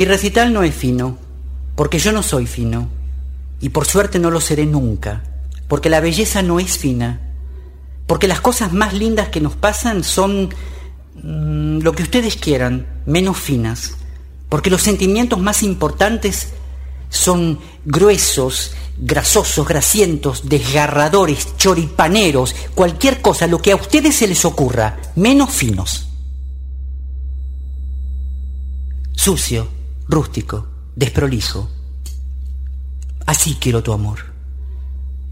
Y 0.00 0.06
recital 0.06 0.54
no 0.54 0.62
es 0.62 0.74
fino, 0.74 1.18
porque 1.76 1.98
yo 1.98 2.10
no 2.10 2.22
soy 2.22 2.46
fino, 2.46 2.88
y 3.60 3.68
por 3.68 3.84
suerte 3.84 4.18
no 4.18 4.30
lo 4.30 4.40
seré 4.40 4.64
nunca, 4.64 5.22
porque 5.68 5.90
la 5.90 6.00
belleza 6.00 6.40
no 6.40 6.58
es 6.58 6.78
fina, 6.78 7.20
porque 8.06 8.26
las 8.26 8.40
cosas 8.40 8.72
más 8.72 8.94
lindas 8.94 9.28
que 9.28 9.42
nos 9.42 9.56
pasan 9.56 10.02
son 10.02 10.54
mm, 11.22 11.80
lo 11.80 11.92
que 11.92 12.04
ustedes 12.04 12.36
quieran, 12.36 12.86
menos 13.04 13.36
finas, 13.36 13.98
porque 14.48 14.70
los 14.70 14.80
sentimientos 14.80 15.38
más 15.38 15.62
importantes 15.62 16.54
son 17.10 17.58
gruesos, 17.84 18.72
grasosos, 18.96 19.68
grasientos, 19.68 20.48
desgarradores, 20.48 21.58
choripaneros, 21.58 22.56
cualquier 22.74 23.20
cosa, 23.20 23.46
lo 23.46 23.60
que 23.60 23.72
a 23.72 23.76
ustedes 23.76 24.16
se 24.16 24.28
les 24.28 24.46
ocurra, 24.46 24.96
menos 25.14 25.50
finos. 25.50 26.08
Sucio, 29.12 29.68
rústico, 30.10 30.66
desprolijo. 30.96 31.70
Así 33.26 33.56
quiero 33.60 33.82
tu 33.82 33.92
amor. 33.92 34.18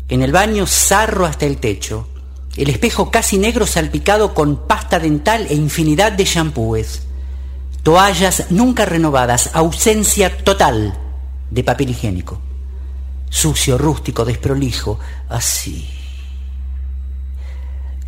En 0.09 0.23
el 0.23 0.33
baño 0.33 0.67
zarro 0.67 1.27
hasta 1.27 1.47
el 1.47 1.59
techo, 1.59 2.09
el 2.57 2.71
espejo 2.71 3.11
casi 3.11 3.39
negro 3.39 3.67
salpicado 3.67 4.35
con 4.35 4.67
pasta 4.67 4.99
dental 4.99 5.47
e 5.51 5.55
infinidad 5.55 6.13
de 6.13 6.25
champúes, 6.25 7.03
toallas 7.83 8.51
nunca 8.51 8.85
renovadas, 8.85 9.51
ausencia 9.53 10.45
total 10.45 10.99
de 11.51 11.65
papel 11.65 11.91
higiénico. 11.91 12.41
Sucio, 13.31 13.77
rústico, 13.77 14.25
desprolijo, 14.25 14.99
así. 15.29 15.91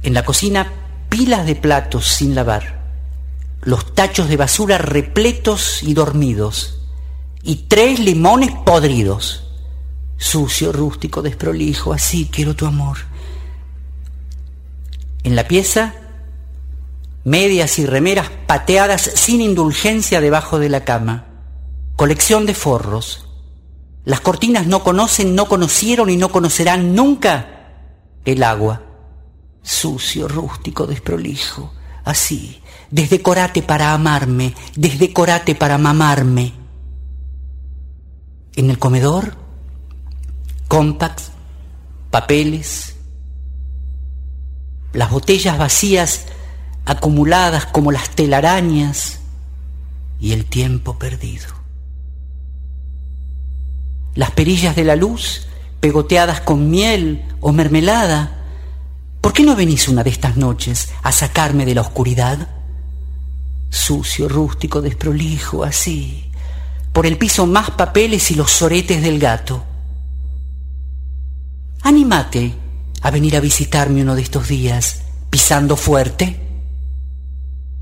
En 0.02 0.14
la 0.14 0.24
cocina, 0.24 0.72
pilas 1.10 1.44
de 1.44 1.56
platos 1.56 2.08
sin 2.08 2.34
lavar, 2.34 2.79
los 3.62 3.94
tachos 3.94 4.28
de 4.28 4.36
basura 4.36 4.78
repletos 4.78 5.82
y 5.82 5.94
dormidos, 5.94 6.80
y 7.42 7.66
tres 7.68 8.00
limones 8.00 8.50
podridos. 8.64 9.44
Sucio, 10.16 10.72
rústico, 10.72 11.22
desprolijo, 11.22 11.92
así 11.92 12.28
quiero 12.30 12.54
tu 12.54 12.66
amor. 12.66 12.98
En 15.22 15.36
la 15.36 15.48
pieza, 15.48 15.94
medias 17.24 17.78
y 17.78 17.86
remeras 17.86 18.30
pateadas 18.46 19.02
sin 19.02 19.40
indulgencia 19.40 20.20
debajo 20.20 20.58
de 20.58 20.68
la 20.68 20.84
cama, 20.84 21.26
colección 21.96 22.46
de 22.46 22.54
forros, 22.54 23.26
las 24.04 24.20
cortinas 24.20 24.66
no 24.66 24.82
conocen, 24.82 25.34
no 25.34 25.46
conocieron 25.46 26.08
y 26.08 26.16
no 26.16 26.30
conocerán 26.30 26.94
nunca 26.94 27.60
el 28.24 28.42
agua. 28.42 28.82
Sucio, 29.62 30.26
rústico, 30.26 30.86
desprolijo. 30.86 31.74
Así, 32.04 32.59
desdecorate 32.90 33.62
para 33.62 33.92
amarme, 33.92 34.54
desdecorate 34.74 35.54
para 35.54 35.78
mamarme. 35.78 36.54
En 38.56 38.70
el 38.70 38.78
comedor, 38.78 39.36
compacts, 40.68 41.32
papeles, 42.10 42.96
las 44.92 45.10
botellas 45.10 45.56
vacías 45.56 46.26
acumuladas 46.84 47.66
como 47.66 47.92
las 47.92 48.10
telarañas 48.10 49.20
y 50.18 50.32
el 50.32 50.44
tiempo 50.46 50.98
perdido 50.98 51.60
las 54.14 54.30
perillas 54.32 54.76
de 54.76 54.84
la 54.84 54.96
luz 54.96 55.46
pegoteadas 55.80 56.40
con 56.40 56.70
miel 56.70 57.24
o 57.40 57.52
mermelada. 57.52 58.38
¿Por 59.20 59.32
qué 59.32 59.42
no 59.44 59.56
venís 59.56 59.88
una 59.88 60.02
de 60.02 60.10
estas 60.10 60.36
noches 60.36 60.90
a 61.02 61.12
sacarme 61.12 61.64
de 61.64 61.74
la 61.74 61.80
oscuridad? 61.82 62.48
Sucio, 63.70 64.28
rústico, 64.28 64.82
desprolijo, 64.82 65.64
así, 65.64 66.30
por 66.92 67.06
el 67.06 67.16
piso 67.16 67.46
más 67.46 67.70
papeles 67.70 68.30
y 68.30 68.34
los 68.34 68.50
soretes 68.50 69.00
del 69.00 69.18
gato. 69.18 69.64
Anímate 71.82 72.54
a 73.00 73.10
venir 73.10 73.36
a 73.36 73.40
visitarme 73.40 74.02
uno 74.02 74.14
de 74.14 74.22
estos 74.22 74.48
días, 74.48 75.02
pisando 75.30 75.76
fuerte. 75.76 76.40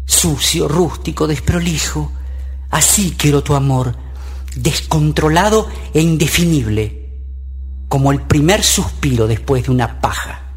Sucio, 0.04 0.68
rústico, 0.68 1.26
desprolijo, 1.26 2.12
así 2.70 3.14
quiero 3.16 3.42
tu 3.42 3.54
amor, 3.54 3.96
descontrolado 4.54 5.68
e 5.94 6.00
indefinible, 6.00 7.12
como 7.88 8.12
el 8.12 8.20
primer 8.22 8.62
suspiro 8.62 9.26
después 9.26 9.64
de 9.64 9.70
una 9.70 10.00
paja. 10.00 10.47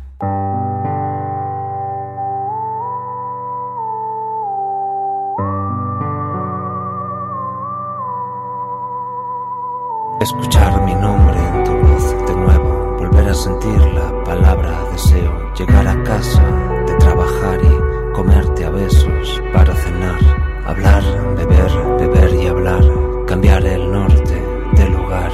Escuchar 10.21 10.83
mi 10.83 10.93
nombre 10.93 11.35
en 11.35 11.63
tu 11.63 11.71
voz 11.71 12.27
de 12.27 12.35
nuevo, 12.35 12.95
volver 12.99 13.29
a 13.29 13.33
sentir 13.33 13.81
la 13.93 14.23
palabra 14.23 14.83
deseo, 14.91 15.51
llegar 15.55 15.87
a 15.87 16.03
casa 16.03 16.43
de 16.85 16.93
trabajar 16.97 17.59
y 17.63 18.13
comerte 18.13 18.65
a 18.65 18.69
besos 18.69 19.41
para 19.51 19.73
cenar, 19.73 20.19
hablar, 20.67 21.03
beber, 21.35 21.71
beber 21.97 22.35
y 22.35 22.45
hablar 22.45 22.83
cambiar 23.25 23.65
el 23.65 23.91
norte 23.91 24.45
del 24.73 24.91
lugar 24.91 25.31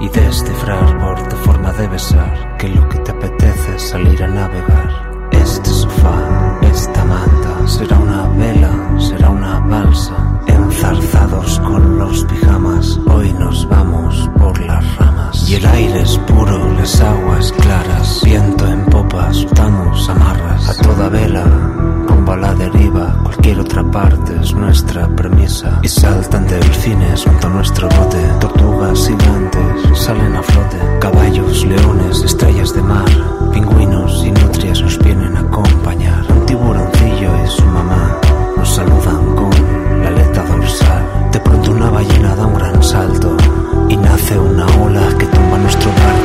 y 0.00 0.08
descifrar 0.10 0.98
por 0.98 1.28
tu 1.28 1.36
forma 1.36 1.72
de 1.72 1.88
besar 1.88 2.56
que 2.58 2.68
lo 2.68 2.86
que 2.90 2.98
te 2.98 3.12
apetece 3.12 3.76
es 3.76 3.88
salir 3.88 4.22
a 4.22 4.26
navegar. 4.26 5.28
Este 5.30 5.70
sofá, 5.70 6.58
esta 6.60 7.04
manta, 7.04 7.66
será 7.66 7.98
una 7.98 8.28
vela, 8.36 8.70
será 8.98 9.30
una 9.30 9.60
balsa. 9.60 10.35
Enzarzados 10.76 11.58
con 11.60 11.98
los 11.98 12.22
pijamas, 12.24 13.00
hoy 13.06 13.32
nos 13.32 13.66
vamos 13.70 14.30
por 14.38 14.60
las 14.60 14.96
ramas. 14.96 15.48
Y 15.48 15.54
el 15.54 15.64
aire 15.64 16.02
es 16.02 16.18
puro, 16.18 16.74
las 16.74 17.00
aguas 17.00 17.50
claras, 17.52 18.20
viento 18.22 18.66
en 18.66 18.84
popas, 18.84 19.38
estamos 19.38 20.06
amarras. 20.10 20.68
A 20.68 20.82
toda 20.82 21.08
vela 21.08 21.44
a 22.32 22.36
la 22.36 22.54
deriva, 22.54 23.16
cualquier 23.22 23.60
otra 23.60 23.82
parte 23.84 24.36
es 24.42 24.52
nuestra 24.52 25.08
premisa. 25.08 25.80
Y 25.82 25.88
saltan 25.88 26.46
delfines 26.46 27.24
junto 27.24 27.46
a 27.46 27.50
nuestro 27.50 27.88
bote, 27.88 28.18
tortugas 28.40 29.08
gigantes 29.08 29.98
salen 29.98 30.36
a 30.36 30.42
flote, 30.42 30.76
caballos, 31.00 31.64
leones, 31.64 32.22
estrellas 32.22 32.74
de 32.74 32.82
mar, 32.82 33.08
pingüinos 33.52 34.24
y 34.24 34.30
nutrias 34.30 34.82
nos 34.82 34.98
vienen 34.98 35.36
a 35.36 35.40
acompañar. 35.40 36.24
Un 36.30 36.44
tiburoncillo 36.46 37.30
y 37.44 37.48
su 37.48 37.64
mamá 37.64 38.18
nos 38.56 38.74
saludan 38.74 39.15
salto 42.86 43.36
y 43.88 43.96
nace 43.96 44.38
una 44.38 44.64
ola 44.80 45.08
que 45.18 45.26
tumba 45.26 45.58
nuestro 45.58 45.90
barco. 45.90 46.15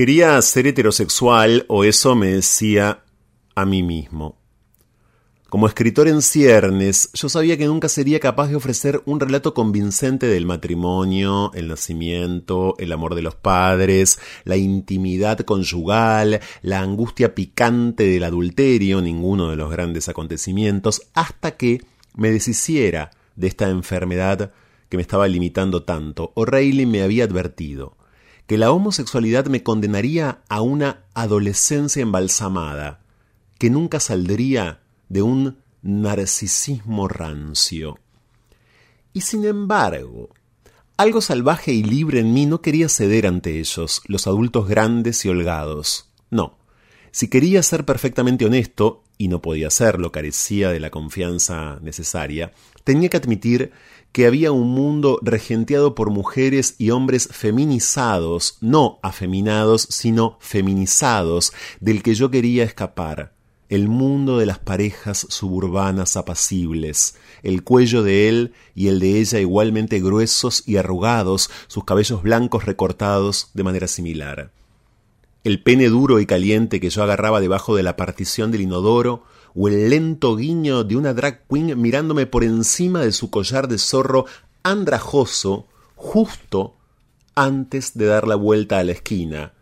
Quería 0.00 0.40
ser 0.40 0.66
heterosexual 0.66 1.66
o 1.68 1.84
eso 1.84 2.14
me 2.14 2.28
decía 2.28 3.04
a 3.54 3.66
mí 3.66 3.82
mismo. 3.82 4.40
Como 5.50 5.66
escritor 5.66 6.08
en 6.08 6.22
ciernes, 6.22 7.10
yo 7.12 7.28
sabía 7.28 7.58
que 7.58 7.66
nunca 7.66 7.90
sería 7.90 8.18
capaz 8.18 8.48
de 8.48 8.56
ofrecer 8.56 9.02
un 9.04 9.20
relato 9.20 9.52
convincente 9.52 10.26
del 10.26 10.46
matrimonio, 10.46 11.52
el 11.52 11.68
nacimiento, 11.68 12.76
el 12.78 12.92
amor 12.92 13.14
de 13.14 13.20
los 13.20 13.34
padres, 13.34 14.18
la 14.44 14.56
intimidad 14.56 15.40
conyugal, 15.40 16.40
la 16.62 16.80
angustia 16.80 17.34
picante 17.34 18.04
del 18.04 18.24
adulterio, 18.24 19.02
ninguno 19.02 19.50
de 19.50 19.56
los 19.56 19.70
grandes 19.70 20.08
acontecimientos, 20.08 21.02
hasta 21.12 21.58
que 21.58 21.82
me 22.14 22.30
deshiciera 22.30 23.10
de 23.36 23.48
esta 23.48 23.68
enfermedad 23.68 24.50
que 24.88 24.96
me 24.96 25.02
estaba 25.02 25.28
limitando 25.28 25.82
tanto. 25.82 26.32
O'Reilly 26.36 26.86
me 26.86 27.02
había 27.02 27.24
advertido 27.24 27.99
que 28.50 28.58
la 28.58 28.72
homosexualidad 28.72 29.46
me 29.46 29.62
condenaría 29.62 30.40
a 30.48 30.60
una 30.60 31.04
adolescencia 31.14 32.02
embalsamada, 32.02 32.98
que 33.58 33.70
nunca 33.70 34.00
saldría 34.00 34.80
de 35.08 35.22
un 35.22 35.58
narcisismo 35.82 37.06
rancio. 37.06 38.00
Y 39.12 39.20
sin 39.20 39.44
embargo, 39.44 40.30
algo 40.96 41.20
salvaje 41.20 41.72
y 41.72 41.84
libre 41.84 42.18
en 42.18 42.34
mí 42.34 42.46
no 42.46 42.60
quería 42.60 42.88
ceder 42.88 43.28
ante 43.28 43.60
ellos, 43.60 44.02
los 44.08 44.26
adultos 44.26 44.66
grandes 44.66 45.24
y 45.24 45.28
holgados. 45.28 46.10
No. 46.28 46.58
Si 47.12 47.28
quería 47.28 47.62
ser 47.62 47.84
perfectamente 47.84 48.46
honesto, 48.46 49.04
y 49.16 49.28
no 49.28 49.40
podía 49.40 49.70
serlo, 49.70 50.10
carecía 50.10 50.70
de 50.70 50.80
la 50.80 50.90
confianza 50.90 51.78
necesaria, 51.82 52.50
tenía 52.82 53.10
que 53.10 53.16
admitir 53.16 53.70
que 54.12 54.26
había 54.26 54.52
un 54.52 54.68
mundo 54.68 55.18
regenteado 55.22 55.94
por 55.94 56.10
mujeres 56.10 56.74
y 56.78 56.90
hombres 56.90 57.28
feminizados, 57.30 58.58
no 58.60 58.98
afeminados, 59.02 59.86
sino 59.90 60.36
feminizados, 60.40 61.52
del 61.80 62.02
que 62.02 62.14
yo 62.14 62.30
quería 62.30 62.64
escapar 62.64 63.34
el 63.70 63.86
mundo 63.86 64.38
de 64.38 64.46
las 64.46 64.58
parejas 64.58 65.26
suburbanas 65.30 66.16
apacibles, 66.16 67.14
el 67.44 67.62
cuello 67.62 68.02
de 68.02 68.28
él 68.28 68.52
y 68.74 68.88
el 68.88 68.98
de 68.98 69.20
ella 69.20 69.38
igualmente 69.38 70.00
gruesos 70.00 70.64
y 70.66 70.76
arrugados, 70.76 71.50
sus 71.68 71.84
cabellos 71.84 72.22
blancos 72.22 72.66
recortados 72.66 73.50
de 73.54 73.62
manera 73.62 73.86
similar. 73.86 74.50
El 75.44 75.62
pene 75.62 75.88
duro 75.88 76.18
y 76.18 76.26
caliente 76.26 76.80
que 76.80 76.90
yo 76.90 77.04
agarraba 77.04 77.40
debajo 77.40 77.76
de 77.76 77.84
la 77.84 77.96
partición 77.96 78.50
del 78.50 78.62
inodoro, 78.62 79.22
o 79.54 79.68
el 79.68 79.90
lento 79.90 80.36
guiño 80.36 80.84
de 80.84 80.96
una 80.96 81.14
drag 81.14 81.46
queen 81.48 81.80
mirándome 81.80 82.26
por 82.26 82.44
encima 82.44 83.00
de 83.00 83.12
su 83.12 83.30
collar 83.30 83.68
de 83.68 83.78
zorro 83.78 84.26
andrajoso, 84.62 85.66
justo 85.96 86.76
antes 87.34 87.96
de 87.96 88.06
dar 88.06 88.26
la 88.26 88.36
vuelta 88.36 88.78
a 88.78 88.84
la 88.84 88.92
esquina. 88.92 89.54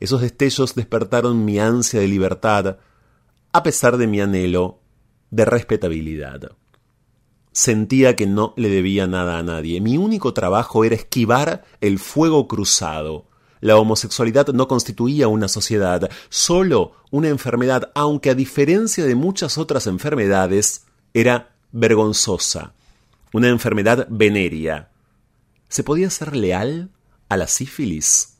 Esos 0.00 0.22
destellos 0.22 0.74
despertaron 0.74 1.44
mi 1.44 1.58
ansia 1.58 2.00
de 2.00 2.08
libertad, 2.08 2.78
a 3.52 3.62
pesar 3.62 3.96
de 3.96 4.06
mi 4.06 4.20
anhelo 4.20 4.80
de 5.30 5.44
respetabilidad. 5.44 6.52
Sentía 7.52 8.16
que 8.16 8.26
no 8.26 8.54
le 8.56 8.68
debía 8.68 9.06
nada 9.06 9.38
a 9.38 9.42
nadie. 9.42 9.80
Mi 9.80 9.96
único 9.96 10.32
trabajo 10.32 10.84
era 10.84 10.94
esquivar 10.94 11.64
el 11.80 11.98
fuego 11.98 12.46
cruzado. 12.46 13.26
La 13.60 13.76
homosexualidad 13.76 14.48
no 14.48 14.68
constituía 14.68 15.28
una 15.28 15.48
sociedad, 15.48 16.10
solo 16.28 16.92
una 17.10 17.28
enfermedad, 17.28 17.90
aunque 17.94 18.30
a 18.30 18.34
diferencia 18.34 19.04
de 19.04 19.14
muchas 19.14 19.58
otras 19.58 19.86
enfermedades, 19.86 20.86
era 21.12 21.54
vergonzosa. 21.72 22.72
Una 23.32 23.48
enfermedad 23.48 24.06
venérea. 24.10 24.90
¿Se 25.68 25.84
podía 25.84 26.10
ser 26.10 26.34
leal 26.34 26.90
a 27.28 27.36
la 27.36 27.46
sífilis? 27.46 28.38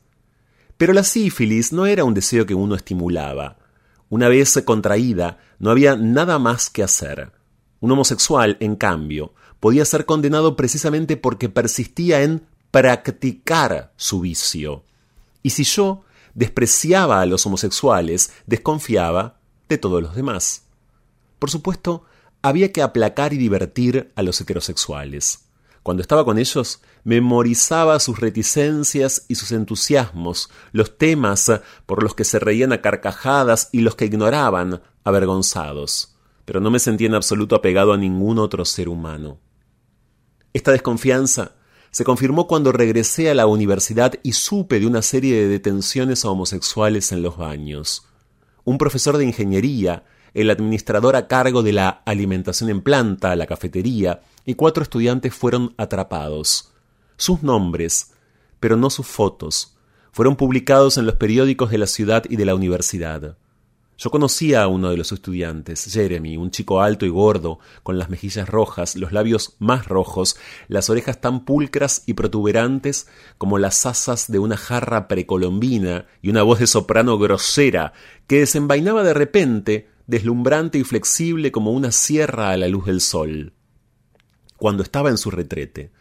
Pero 0.76 0.94
la 0.94 1.04
sífilis 1.04 1.72
no 1.72 1.86
era 1.86 2.04
un 2.04 2.14
deseo 2.14 2.46
que 2.46 2.54
uno 2.54 2.74
estimulaba. 2.74 3.58
Una 4.08 4.28
vez 4.28 4.60
contraída, 4.64 5.38
no 5.58 5.70
había 5.70 5.94
nada 5.96 6.38
más 6.38 6.70
que 6.70 6.82
hacer. 6.82 7.32
Un 7.80 7.92
homosexual, 7.92 8.56
en 8.60 8.76
cambio, 8.76 9.34
podía 9.60 9.84
ser 9.84 10.06
condenado 10.06 10.56
precisamente 10.56 11.16
porque 11.16 11.48
persistía 11.48 12.22
en 12.22 12.46
practicar 12.70 13.92
su 13.96 14.20
vicio. 14.20 14.84
Y 15.42 15.50
si 15.50 15.64
yo 15.64 16.04
despreciaba 16.34 17.20
a 17.20 17.26
los 17.26 17.46
homosexuales, 17.46 18.32
desconfiaba 18.46 19.40
de 19.68 19.78
todos 19.78 20.02
los 20.02 20.14
demás. 20.14 20.66
Por 21.38 21.50
supuesto, 21.50 22.04
había 22.42 22.72
que 22.72 22.82
aplacar 22.82 23.32
y 23.32 23.38
divertir 23.38 24.12
a 24.16 24.22
los 24.22 24.40
heterosexuales. 24.40 25.46
Cuando 25.82 26.02
estaba 26.02 26.24
con 26.24 26.38
ellos, 26.38 26.82
memorizaba 27.04 27.98
sus 28.00 28.20
reticencias 28.20 29.24
y 29.28 29.36
sus 29.36 29.52
entusiasmos, 29.52 30.50
los 30.72 30.98
temas 30.98 31.50
por 31.86 32.02
los 32.02 32.14
que 32.14 32.24
se 32.24 32.38
reían 32.38 32.72
a 32.72 32.82
carcajadas 32.82 33.70
y 33.72 33.80
los 33.80 33.96
que 33.96 34.04
ignoraban, 34.04 34.82
avergonzados. 35.04 36.16
Pero 36.44 36.60
no 36.60 36.70
me 36.70 36.78
sentía 36.78 37.06
en 37.06 37.14
absoluto 37.14 37.56
apegado 37.56 37.92
a 37.92 37.96
ningún 37.96 38.38
otro 38.38 38.64
ser 38.64 38.88
humano. 38.88 39.38
Esta 40.52 40.72
desconfianza 40.72 41.52
se 41.90 42.04
confirmó 42.04 42.46
cuando 42.46 42.72
regresé 42.72 43.30
a 43.30 43.34
la 43.34 43.46
universidad 43.46 44.14
y 44.22 44.32
supe 44.32 44.78
de 44.78 44.86
una 44.86 45.02
serie 45.02 45.34
de 45.34 45.48
detenciones 45.48 46.24
a 46.24 46.30
homosexuales 46.30 47.10
en 47.12 47.22
los 47.22 47.36
baños. 47.36 48.06
Un 48.64 48.78
profesor 48.78 49.16
de 49.16 49.24
ingeniería, 49.24 50.04
el 50.32 50.50
administrador 50.50 51.16
a 51.16 51.26
cargo 51.26 51.62
de 51.62 51.72
la 51.72 51.88
alimentación 51.88 52.70
en 52.70 52.82
planta, 52.82 53.34
la 53.34 53.46
cafetería, 53.46 54.22
y 54.44 54.54
cuatro 54.54 54.82
estudiantes 54.82 55.34
fueron 55.34 55.74
atrapados. 55.76 56.72
Sus 57.16 57.42
nombres, 57.42 58.12
pero 58.60 58.76
no 58.76 58.90
sus 58.90 59.06
fotos, 59.06 59.76
fueron 60.12 60.36
publicados 60.36 60.96
en 60.96 61.06
los 61.06 61.16
periódicos 61.16 61.70
de 61.70 61.78
la 61.78 61.86
ciudad 61.86 62.24
y 62.28 62.36
de 62.36 62.44
la 62.44 62.54
universidad. 62.54 63.36
Yo 64.02 64.10
conocía 64.10 64.62
a 64.62 64.66
uno 64.66 64.88
de 64.88 64.96
los 64.96 65.12
estudiantes, 65.12 65.84
Jeremy, 65.92 66.38
un 66.38 66.50
chico 66.50 66.80
alto 66.80 67.04
y 67.04 67.10
gordo, 67.10 67.58
con 67.82 67.98
las 67.98 68.08
mejillas 68.08 68.48
rojas, 68.48 68.96
los 68.96 69.12
labios 69.12 69.56
más 69.58 69.88
rojos, 69.88 70.38
las 70.68 70.88
orejas 70.88 71.20
tan 71.20 71.44
pulcras 71.44 72.04
y 72.06 72.14
protuberantes 72.14 73.08
como 73.36 73.58
las 73.58 73.84
asas 73.84 74.32
de 74.32 74.38
una 74.38 74.56
jarra 74.56 75.06
precolombina 75.06 76.06
y 76.22 76.30
una 76.30 76.42
voz 76.42 76.60
de 76.60 76.66
soprano 76.66 77.18
grosera 77.18 77.92
que 78.26 78.38
desenvainaba 78.38 79.02
de 79.02 79.12
repente, 79.12 79.90
deslumbrante 80.06 80.78
y 80.78 80.84
flexible 80.84 81.52
como 81.52 81.72
una 81.72 81.92
sierra 81.92 82.52
a 82.52 82.56
la 82.56 82.68
luz 82.68 82.86
del 82.86 83.02
sol. 83.02 83.52
Cuando 84.56 84.82
estaba 84.82 85.10
en 85.10 85.18
su 85.18 85.30
retrete, 85.30 85.92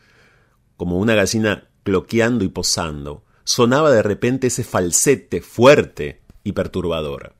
como 0.77 0.99
una 0.99 1.15
gallina 1.15 1.67
cloqueando 1.83 2.45
y 2.45 2.47
posando, 2.47 3.25
sonaba 3.43 3.91
de 3.91 4.03
repente 4.03 4.47
ese 4.47 4.63
falsete 4.63 5.41
fuerte 5.41 6.21
y 6.45 6.53
perturbador. 6.53 7.38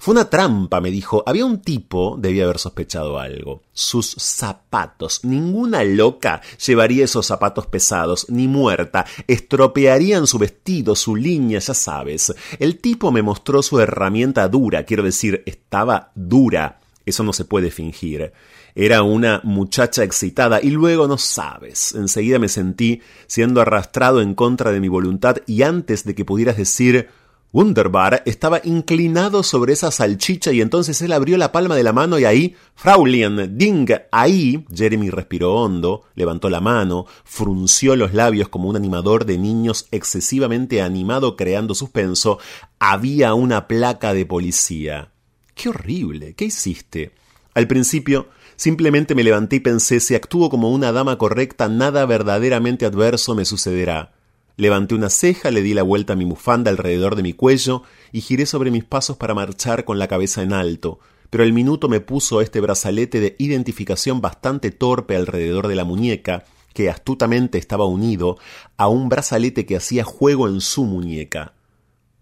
Fue 0.00 0.12
una 0.12 0.30
trampa, 0.30 0.80
me 0.80 0.92
dijo. 0.92 1.24
Había 1.26 1.44
un 1.44 1.60
tipo, 1.60 2.16
debía 2.18 2.44
haber 2.44 2.58
sospechado 2.58 3.18
algo. 3.18 3.62
Sus 3.72 4.14
zapatos. 4.16 5.24
Ninguna 5.24 5.82
loca 5.82 6.40
llevaría 6.64 7.04
esos 7.04 7.26
zapatos 7.26 7.66
pesados, 7.66 8.26
ni 8.28 8.46
muerta. 8.46 9.04
Estropearían 9.26 10.28
su 10.28 10.38
vestido, 10.38 10.94
su 10.94 11.16
línea, 11.16 11.58
ya 11.58 11.74
sabes. 11.74 12.32
El 12.60 12.78
tipo 12.78 13.10
me 13.10 13.22
mostró 13.22 13.60
su 13.60 13.80
herramienta 13.80 14.48
dura, 14.48 14.84
quiero 14.84 15.02
decir, 15.02 15.42
estaba 15.46 16.12
dura. 16.14 16.78
Eso 17.04 17.24
no 17.24 17.32
se 17.32 17.44
puede 17.44 17.72
fingir. 17.72 18.32
Era 18.76 19.02
una 19.02 19.40
muchacha 19.42 20.04
excitada 20.04 20.60
y 20.62 20.70
luego 20.70 21.08
no 21.08 21.18
sabes. 21.18 21.92
Enseguida 21.96 22.38
me 22.38 22.48
sentí 22.48 23.00
siendo 23.26 23.60
arrastrado 23.60 24.20
en 24.20 24.36
contra 24.36 24.70
de 24.70 24.78
mi 24.78 24.86
voluntad 24.86 25.38
y 25.46 25.62
antes 25.62 26.04
de 26.04 26.14
que 26.14 26.24
pudieras 26.24 26.56
decir 26.56 27.08
Wunderbar 27.50 28.22
estaba 28.26 28.60
inclinado 28.62 29.42
sobre 29.42 29.72
esa 29.72 29.90
salchicha 29.90 30.52
y 30.52 30.60
entonces 30.60 31.00
él 31.00 31.12
abrió 31.12 31.38
la 31.38 31.50
palma 31.50 31.76
de 31.76 31.82
la 31.82 31.94
mano 31.94 32.18
y 32.18 32.26
ahí, 32.26 32.54
Fraulein, 32.74 33.56
Ding, 33.56 33.88
ahí, 34.12 34.66
Jeremy 34.74 35.08
respiró 35.08 35.54
hondo, 35.54 36.02
levantó 36.14 36.50
la 36.50 36.60
mano, 36.60 37.06
frunció 37.24 37.96
los 37.96 38.12
labios 38.12 38.50
como 38.50 38.68
un 38.68 38.76
animador 38.76 39.24
de 39.24 39.38
niños 39.38 39.86
excesivamente 39.92 40.82
animado 40.82 41.36
creando 41.36 41.74
suspenso, 41.74 42.38
había 42.78 43.32
una 43.32 43.66
placa 43.66 44.12
de 44.12 44.26
policía. 44.26 45.12
¡Qué 45.54 45.70
horrible! 45.70 46.34
¿Qué 46.34 46.44
hiciste? 46.44 47.12
Al 47.54 47.66
principio, 47.66 48.28
simplemente 48.56 49.14
me 49.14 49.24
levanté 49.24 49.56
y 49.56 49.60
pensé, 49.60 50.00
si 50.00 50.14
actúo 50.14 50.50
como 50.50 50.70
una 50.70 50.92
dama 50.92 51.16
correcta, 51.16 51.66
nada 51.68 52.04
verdaderamente 52.04 52.84
adverso 52.84 53.34
me 53.34 53.46
sucederá. 53.46 54.17
Levanté 54.58 54.96
una 54.96 55.08
ceja, 55.08 55.52
le 55.52 55.62
di 55.62 55.72
la 55.72 55.84
vuelta 55.84 56.14
a 56.14 56.16
mi 56.16 56.24
bufanda 56.24 56.68
alrededor 56.72 57.14
de 57.14 57.22
mi 57.22 57.32
cuello 57.32 57.84
y 58.10 58.22
giré 58.22 58.44
sobre 58.44 58.72
mis 58.72 58.82
pasos 58.82 59.16
para 59.16 59.32
marchar 59.32 59.84
con 59.84 60.00
la 60.00 60.08
cabeza 60.08 60.42
en 60.42 60.52
alto, 60.52 60.98
pero 61.30 61.44
el 61.44 61.52
minuto 61.52 61.88
me 61.88 62.00
puso 62.00 62.40
este 62.40 62.60
brazalete 62.60 63.20
de 63.20 63.36
identificación 63.38 64.20
bastante 64.20 64.72
torpe 64.72 65.14
alrededor 65.14 65.68
de 65.68 65.76
la 65.76 65.84
muñeca, 65.84 66.44
que 66.74 66.90
astutamente 66.90 67.56
estaba 67.56 67.84
unido 67.84 68.36
a 68.76 68.88
un 68.88 69.08
brazalete 69.08 69.64
que 69.64 69.76
hacía 69.76 70.02
juego 70.02 70.48
en 70.48 70.60
su 70.60 70.82
muñeca. 70.82 71.54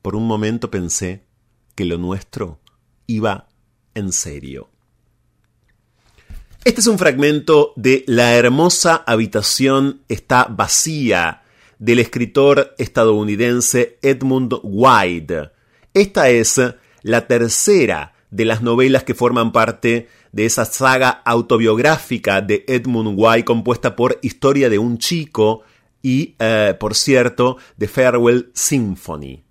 Por 0.03 0.15
un 0.15 0.27
momento 0.27 0.71
pensé 0.71 1.25
que 1.75 1.87
lo 1.87 1.97
nuestro 1.97 2.61
iba 3.07 3.49
en 3.95 4.13
serio. 4.13 4.69
Este 6.67 6.83
es 6.83 6.87
un 6.87 6.99
fragmento 6.99 7.73
de 7.77 8.05
La 8.07 8.35
hermosa 8.35 8.97
habitación 9.07 10.03
está 10.07 10.45
vacía 10.51 11.45
del 11.79 11.99
escritor 11.99 12.75
estadounidense 12.79 13.99
Edmund 14.03 14.55
White. 14.63 15.51
Esta 15.95 16.29
es 16.31 16.61
la 17.03 17.27
tercera 17.27 18.15
de 18.31 18.45
las 18.45 18.63
novelas 18.63 19.05
que 19.05 19.15
forman 19.15 19.53
parte 19.53 20.09
de 20.33 20.45
esa 20.45 20.65
saga 20.65 21.09
autobiográfica 21.25 22.43
de 22.43 22.65
Edmund 22.69 23.15
White 23.17 23.45
compuesta 23.45 23.97
por 23.97 24.19
Historia 24.23 24.69
de 24.69 24.79
un 24.79 24.99
chico 24.99 25.63
y, 26.03 26.35
eh, 26.39 26.75
por 26.79 26.95
cierto, 26.95 27.57
The 27.79 27.89
Farewell 27.89 28.51
Symphony. 28.53 29.43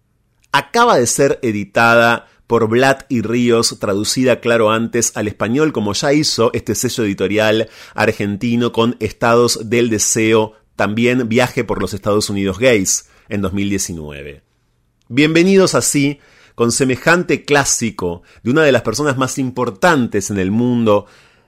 Acaba 0.52 0.98
de 0.98 1.08
ser 1.08 1.40
editada 1.42 2.28
por 2.48 2.68
Blatt 2.70 3.06
y 3.10 3.22
Ríos, 3.22 3.78
traducida 3.80 4.40
claro 4.40 4.72
antes 4.72 5.12
al 5.16 5.28
español, 5.28 5.74
como 5.74 5.94
ya 5.94 6.14
hizo 6.14 6.52
este 6.54 6.76
sello 6.76 7.04
editorial 7.04 7.70
argentino 7.96 8.72
con 8.72 8.96
Estados 9.00 9.70
del 9.70 9.90
Deseo 9.90 10.54
también 10.76 11.30
Viaje 11.30 11.64
por 11.64 11.82
los 11.82 11.94
Estados 11.94 12.30
Unidos 12.30 12.60
Gays 12.60 13.10
en 13.30 13.42
2019. 13.42 14.44
Bienvenidos 15.08 15.76
así 15.76 16.20
con 16.56 16.72
semejante 16.72 17.44
clásico 17.44 18.24
de 18.44 18.52
una 18.52 18.64
de 18.64 18.72
las 18.72 18.82
personas 18.82 19.18
más 19.18 19.38
importantes 19.38 20.30
en 20.30 20.40
el 20.40 20.52
mundo 20.52 21.06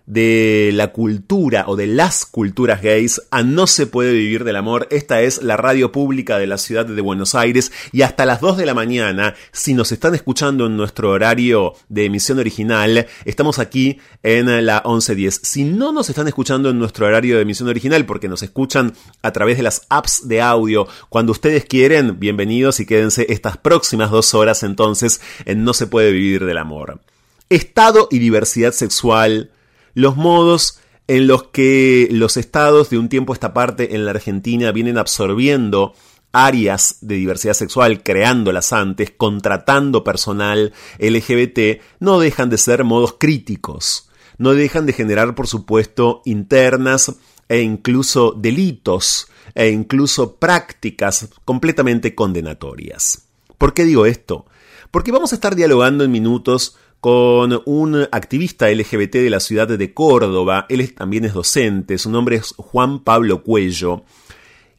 de 0.08 0.72
la 0.74 0.94
cultura 0.94 1.66
o 1.68 1.76
de 1.76 1.86
las 1.86 2.26
culturas 2.26 2.82
gays 2.82 3.22
a 3.30 3.44
No 3.44 3.68
se 3.68 3.86
puede 3.88 4.14
vivir 4.14 4.46
del 4.46 4.56
amor. 4.56 4.88
Esta 4.90 5.22
es 5.22 5.44
la 5.44 5.58
radio 5.58 5.92
pública 5.92 6.40
de 6.40 6.48
la 6.48 6.58
ciudad 6.58 6.86
de 6.86 7.02
Buenos 7.02 7.36
Aires 7.36 7.74
y 7.92 8.02
hasta 8.02 8.26
las 8.26 8.40
2 8.40 8.58
de 8.58 8.66
la 8.66 8.74
mañana, 8.74 9.36
si 9.52 9.74
nos 9.74 9.92
están 9.92 10.16
escuchando 10.16 10.66
en 10.66 10.78
nuestro 10.78 11.12
horario 11.12 11.74
de 11.90 12.06
emisión 12.06 12.40
original, 12.40 13.06
estamos 13.26 13.60
aquí 13.60 14.00
en 14.24 14.66
la 14.66 14.82
1110. 14.86 15.42
Si 15.44 15.66
no 15.66 15.92
nos 15.92 16.10
están 16.10 16.30
escuchando 16.30 16.70
en 16.70 16.80
nuestro 16.80 17.06
horario 17.06 17.36
de 17.36 17.42
emisión 17.42 17.68
original 17.68 18.06
porque 18.06 18.30
nos 18.30 18.44
escuchan 18.44 18.94
a 19.22 19.32
través 19.34 19.58
de 19.58 19.64
las 19.64 19.82
apps 19.90 20.26
de 20.28 20.42
audio, 20.42 20.88
cuando 21.10 21.34
ustedes 21.34 21.66
quieren, 21.66 22.18
bienvenidos 22.18 22.80
y 22.80 22.86
quédense 22.86 23.26
estas 23.28 23.58
próximas 23.58 24.10
dos 24.10 24.34
horas 24.34 24.64
entonces 24.64 25.20
en 25.44 25.66
No 25.66 25.74
se 25.74 25.86
puede 25.86 26.14
vivir 26.14 26.46
del 26.46 26.60
amor. 26.60 27.02
Estado 27.50 28.08
y 28.10 28.20
diversidad 28.20 28.72
sexual 28.72 29.52
los 29.98 30.16
modos 30.16 30.77
en 31.08 31.25
los 31.25 31.46
que 31.46 32.08
los 32.12 32.38
estados 32.38 32.92
de 32.92 33.00
un 33.00 33.10
tiempo 33.10 33.34
a 33.34 33.36
esta 33.36 33.51
parte 33.51 33.96
en 33.96 34.06
la 34.06 34.12
Argentina 34.12 34.72
vienen 34.72 35.00
absorbiendo 35.00 35.96
áreas 36.32 37.00
de 37.01 37.16
diversidad 37.16 37.56
sexual, 37.56 38.04
creándolas 38.04 38.74
antes, 38.74 39.10
contratando 39.18 40.04
personal 40.04 40.72
LGBT, 41.00 41.82
no 42.00 42.20
dejan 42.20 42.51
de 42.51 42.60
ser 42.60 42.84
modos 42.84 43.16
críticos, 43.18 44.12
no 44.38 44.54
dejan 44.54 44.86
de 44.86 44.94
generar, 44.94 45.34
por 45.34 45.48
supuesto, 45.48 46.22
internas 46.25 47.16
e 47.50 47.62
incluso 47.62 48.36
delitos 48.38 49.30
e 49.56 49.70
incluso 49.70 50.36
prácticas 50.36 51.30
completamente 51.44 52.13
condenatorias. 52.13 53.24
¿Por 53.58 53.74
qué 53.74 53.84
digo 53.84 54.06
esto? 54.06 54.46
Porque 54.92 55.12
vamos 55.12 55.32
a 55.32 55.36
estar 55.36 55.56
dialogando 55.56 56.04
en 56.04 56.12
minutos 56.12 56.77
con 57.00 57.62
un 57.66 58.08
activista 58.12 58.70
LGBT 58.70 59.16
de 59.16 59.30
la 59.30 59.39
ciudad 59.39 59.68
de 59.68 59.94
Córdoba. 59.94 60.66
Él 60.70 60.94
también 60.94 61.25
es 61.25 61.34
docente, 61.34 61.98
su 61.98 62.10
nombre 62.10 62.38
es 62.38 62.54
Juan 62.58 63.04
Pablo 63.04 63.44
Cuello. 63.44 64.04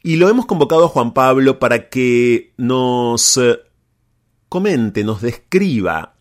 Y 0.03 0.15
lo 0.15 0.29
hemos 0.29 0.45
convocado 0.45 0.85
a 0.85 0.89
Juan 0.89 1.13
Pablo 1.13 1.59
para 1.59 1.89
que 1.89 2.53
nos 2.57 3.37
eh, 3.37 3.59
comente, 4.47 5.03
nos 5.03 5.21
describa 5.21 6.15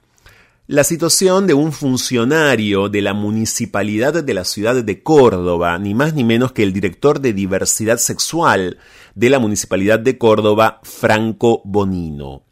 la 0.66 0.84
situación 0.84 1.46
de 1.46 1.54
un 1.54 1.72
funcionario 1.72 2.90
de 2.90 3.00
la 3.00 3.14
municipalidad 3.14 4.22
de 4.22 4.34
la 4.34 4.44
ciudad 4.44 4.84
de 4.84 5.02
Córdoba, 5.02 5.78
ni 5.78 5.94
más 5.94 6.12
ni 6.12 6.24
menos 6.24 6.52
que 6.52 6.62
el 6.62 6.74
director 6.74 7.20
de 7.20 7.32
diversidad 7.32 7.96
sexual 7.96 8.78
de 9.14 9.30
la 9.30 9.38
municipalidad 9.38 9.98
de 9.98 10.18
Córdoba, 10.18 10.80
Franco 10.82 11.62
Bonino. 11.64 12.47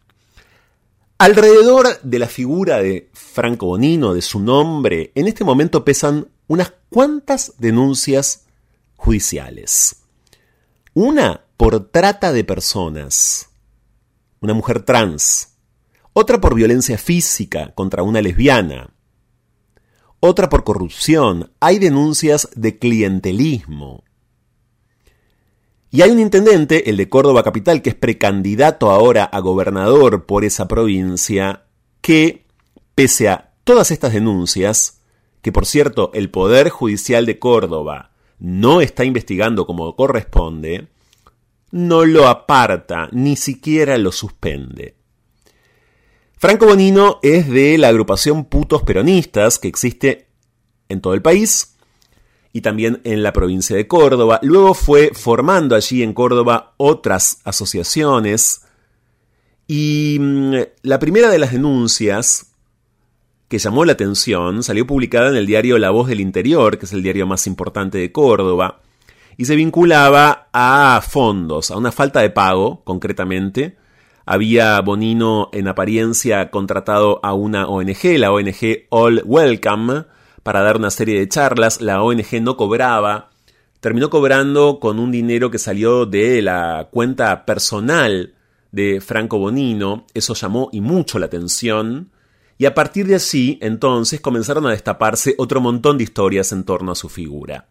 Alrededor 1.18 1.98
de 2.02 2.18
la 2.18 2.26
figura 2.26 2.82
de 2.82 3.08
Franco 3.14 3.66
Bonino, 3.66 4.12
de 4.12 4.20
su 4.20 4.38
nombre, 4.38 5.12
en 5.14 5.26
este 5.26 5.44
momento 5.44 5.82
pesan 5.82 6.28
unas 6.46 6.74
cuantas 6.90 7.54
denuncias 7.56 8.44
judiciales. 8.96 10.02
Una 10.92 11.40
por 11.56 11.88
trata 11.88 12.34
de 12.34 12.44
personas, 12.44 13.48
una 14.40 14.52
mujer 14.52 14.82
trans. 14.82 15.54
Otra 16.12 16.38
por 16.38 16.54
violencia 16.54 16.98
física 16.98 17.72
contra 17.74 18.02
una 18.02 18.20
lesbiana. 18.20 18.90
Otra 20.20 20.50
por 20.50 20.64
corrupción. 20.64 21.50
Hay 21.60 21.78
denuncias 21.78 22.48
de 22.54 22.78
clientelismo. 22.78 24.04
Y 25.90 26.02
hay 26.02 26.10
un 26.10 26.18
intendente, 26.18 26.90
el 26.90 26.96
de 26.96 27.08
Córdoba 27.08 27.42
Capital, 27.42 27.80
que 27.80 27.90
es 27.90 27.94
precandidato 27.94 28.90
ahora 28.90 29.24
a 29.24 29.40
gobernador 29.40 30.26
por 30.26 30.44
esa 30.44 30.68
provincia, 30.68 31.64
que, 32.00 32.44
pese 32.94 33.28
a 33.28 33.54
todas 33.64 33.90
estas 33.90 34.12
denuncias, 34.12 35.00
que 35.42 35.52
por 35.52 35.64
cierto 35.64 36.10
el 36.12 36.30
Poder 36.30 36.70
Judicial 36.70 37.24
de 37.24 37.38
Córdoba 37.38 38.10
no 38.38 38.80
está 38.80 39.04
investigando 39.04 39.66
como 39.66 39.94
corresponde, 39.94 40.88
no 41.70 42.04
lo 42.04 42.28
aparta, 42.28 43.08
ni 43.12 43.36
siquiera 43.36 43.96
lo 43.98 44.12
suspende. 44.12 44.96
Franco 46.36 46.66
Bonino 46.66 47.18
es 47.22 47.48
de 47.48 47.78
la 47.78 47.88
agrupación 47.88 48.44
Putos 48.44 48.82
Peronistas 48.82 49.58
que 49.58 49.68
existe 49.68 50.28
en 50.88 51.00
todo 51.00 51.14
el 51.14 51.22
país 51.22 51.75
y 52.56 52.62
también 52.62 53.02
en 53.04 53.22
la 53.22 53.34
provincia 53.34 53.76
de 53.76 53.86
Córdoba. 53.86 54.40
Luego 54.42 54.72
fue 54.72 55.10
formando 55.12 55.76
allí 55.76 56.02
en 56.02 56.14
Córdoba 56.14 56.72
otras 56.78 57.42
asociaciones 57.44 58.62
y 59.68 60.16
mm, 60.18 60.54
la 60.80 60.98
primera 60.98 61.28
de 61.28 61.38
las 61.38 61.52
denuncias 61.52 62.54
que 63.48 63.58
llamó 63.58 63.84
la 63.84 63.92
atención 63.92 64.62
salió 64.62 64.86
publicada 64.86 65.28
en 65.28 65.36
el 65.36 65.44
diario 65.44 65.76
La 65.76 65.90
Voz 65.90 66.08
del 66.08 66.20
Interior, 66.20 66.78
que 66.78 66.86
es 66.86 66.94
el 66.94 67.02
diario 67.02 67.26
más 67.26 67.46
importante 67.46 67.98
de 67.98 68.10
Córdoba, 68.10 68.80
y 69.36 69.44
se 69.44 69.54
vinculaba 69.54 70.48
a 70.50 71.02
fondos, 71.06 71.70
a 71.70 71.76
una 71.76 71.92
falta 71.92 72.20
de 72.20 72.30
pago, 72.30 72.80
concretamente. 72.84 73.76
Había 74.24 74.80
Bonino 74.80 75.50
en 75.52 75.68
apariencia 75.68 76.50
contratado 76.50 77.20
a 77.22 77.34
una 77.34 77.66
ONG, 77.66 78.16
la 78.16 78.32
ONG 78.32 78.86
All 78.88 79.20
Welcome, 79.26 80.06
para 80.46 80.62
dar 80.62 80.76
una 80.76 80.92
serie 80.92 81.18
de 81.18 81.28
charlas, 81.28 81.80
la 81.80 82.04
ONG 82.04 82.40
no 82.40 82.56
cobraba, 82.56 83.30
terminó 83.80 84.10
cobrando 84.10 84.78
con 84.78 85.00
un 85.00 85.10
dinero 85.10 85.50
que 85.50 85.58
salió 85.58 86.06
de 86.06 86.40
la 86.40 86.86
cuenta 86.92 87.44
personal 87.44 88.32
de 88.70 89.00
Franco 89.00 89.38
Bonino, 89.38 90.06
eso 90.14 90.34
llamó 90.34 90.68
y 90.72 90.80
mucho 90.80 91.18
la 91.18 91.26
atención, 91.26 92.12
y 92.58 92.66
a 92.66 92.74
partir 92.74 93.08
de 93.08 93.16
así, 93.16 93.58
entonces, 93.60 94.20
comenzaron 94.20 94.68
a 94.68 94.70
destaparse 94.70 95.34
otro 95.36 95.60
montón 95.60 95.98
de 95.98 96.04
historias 96.04 96.52
en 96.52 96.62
torno 96.62 96.92
a 96.92 96.94
su 96.94 97.08
figura. 97.08 97.66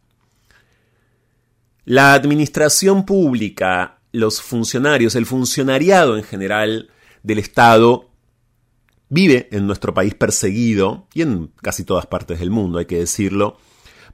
La 1.86 2.14
administración 2.14 3.06
pública, 3.06 4.00
los 4.12 4.42
funcionarios, 4.42 5.16
el 5.16 5.26
funcionariado 5.26 6.18
en 6.18 6.26
general 6.26 6.90
del 7.24 7.40
Estado, 7.40 8.10
vive 9.10 9.48
en 9.52 9.68
nuestro 9.68 9.94
país 9.94 10.16
perseguido, 10.16 11.08
y 11.14 11.22
en 11.22 11.52
casi 11.62 11.84
todas 11.84 12.06
partes 12.06 12.40
del 12.40 12.50
mundo, 12.50 12.80
hay 12.80 12.86
que 12.86 13.00
decirlo, 13.00 13.58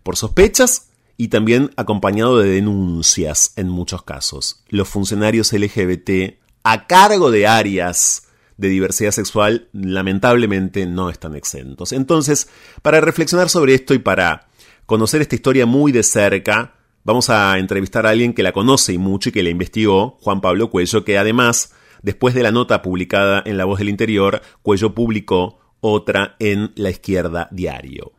por 0.04 0.18
sospechas 0.18 0.90
y 1.18 1.28
también 1.28 1.72
acompañado 1.76 2.40
de 2.40 2.50
denuncias 2.50 3.54
en 3.56 3.70
muchos 3.70 4.04
casos. 4.04 4.64
Los 4.70 4.88
funcionarios 4.88 5.54
LGBT 5.54 6.40
a 6.64 6.88
cargo 6.88 7.32
de 7.32 7.48
áreas 7.48 8.28
de 8.58 8.70
diversidad 8.70 9.12
sexual 9.12 9.68
lamentablemente 9.74 10.86
no 10.86 11.10
están 11.10 11.36
exentos. 11.36 11.92
Entonces, 11.92 12.48
para 12.82 13.02
reflexionar 13.02 13.50
sobre 13.50 13.74
esto 13.74 13.94
y 13.94 14.00
para 14.00 14.48
conocer 14.86 15.22
esta 15.22 15.36
historia 15.36 15.66
muy 15.66 15.92
de 15.92 16.04
cerca, 16.04 16.76
vamos 17.04 17.30
a 17.30 17.58
entrevistar 17.58 18.06
a 18.06 18.12
alguien 18.12 18.34
que 18.34 18.44
la 18.44 18.52
conoce 18.52 18.94
y 18.94 18.98
mucho 18.98 19.30
y 19.30 19.32
que 19.32 19.44
la 19.44 19.50
investigó, 19.50 20.18
Juan 20.22 20.42
Pablo 20.42 20.70
Cuello, 20.70 21.04
que 21.04 21.18
además, 21.18 21.74
después 22.02 22.34
de 22.34 22.44
la 22.44 22.52
nota 22.52 22.82
publicada 22.82 23.42
en 23.46 23.58
La 23.58 23.66
Voz 23.66 23.80
del 23.80 23.90
Interior, 23.90 24.42
Cuello 24.62 24.94
publicó 24.94 25.60
otra 25.80 26.36
en 26.40 26.72
La 26.76 26.90
Izquierda 26.90 27.48
Diario. 27.52 28.12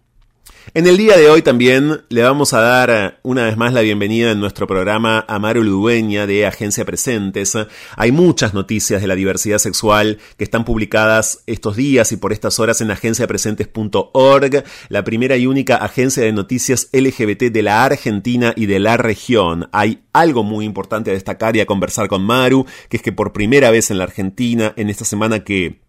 En 0.75 0.87
el 0.87 0.97
día 0.97 1.19
de 1.19 1.29
hoy 1.29 1.43
también 1.43 2.03
le 2.09 2.23
vamos 2.23 2.55
a 2.55 2.61
dar 2.61 2.91
eh, 2.91 3.19
una 3.23 3.45
vez 3.45 3.57
más 3.57 3.75
la 3.75 3.83
bienvenida 3.83 4.31
en 4.31 4.41
nuestro 4.41 4.67
programa 4.67 5.25
a 5.29 5.39
Maru 5.39 5.63
Ludueña 5.63 6.27
de 6.27 6.47
Agencia 6.47 6.85
Presentes. 6.85 7.59
Hay 7.97 8.13
muchas 8.13 8.55
noticias 8.55 9.03
de 9.03 9.07
la 9.07 9.15
diversidad 9.15 9.59
sexual 9.59 10.19
que 10.39 10.45
están 10.45 10.65
publicadas 10.65 11.43
estos 11.47 11.77
días 11.77 12.13
y 12.13 12.17
por 12.17 12.33
estas 12.33 12.59
horas 12.59 12.81
en 12.81 12.91
agenciapresentes.org, 12.91 14.65
la 14.89 15.05
primera 15.05 15.37
y 15.37 15.47
única 15.47 15.77
agencia 15.77 16.23
de 16.23 16.33
noticias 16.33 16.89
LGBT 16.93 17.53
de 17.53 17.63
la 17.63 17.85
Argentina 17.85 18.55
y 18.57 18.65
de 18.65 18.79
la 18.79 18.97
región. 18.97 19.69
Hay 19.73 20.05
algo 20.15 20.43
muy 20.43 20.65
importante 20.65 21.11
a 21.11 21.15
destacar 21.15 21.55
y 21.57 21.61
a 21.61 21.67
conversar 21.67 22.09
con 22.09 22.23
Maru, 22.23 22.65
que 22.89 22.97
es 22.97 23.03
que 23.03 23.13
por 23.13 23.33
primera 23.33 23.71
vez 23.71 23.91
en 23.91 23.99
la 23.99 24.05
Argentina, 24.05 24.73
en 24.77 24.89
esta 24.89 25.05
semana 25.05 25.45
que 25.45 25.82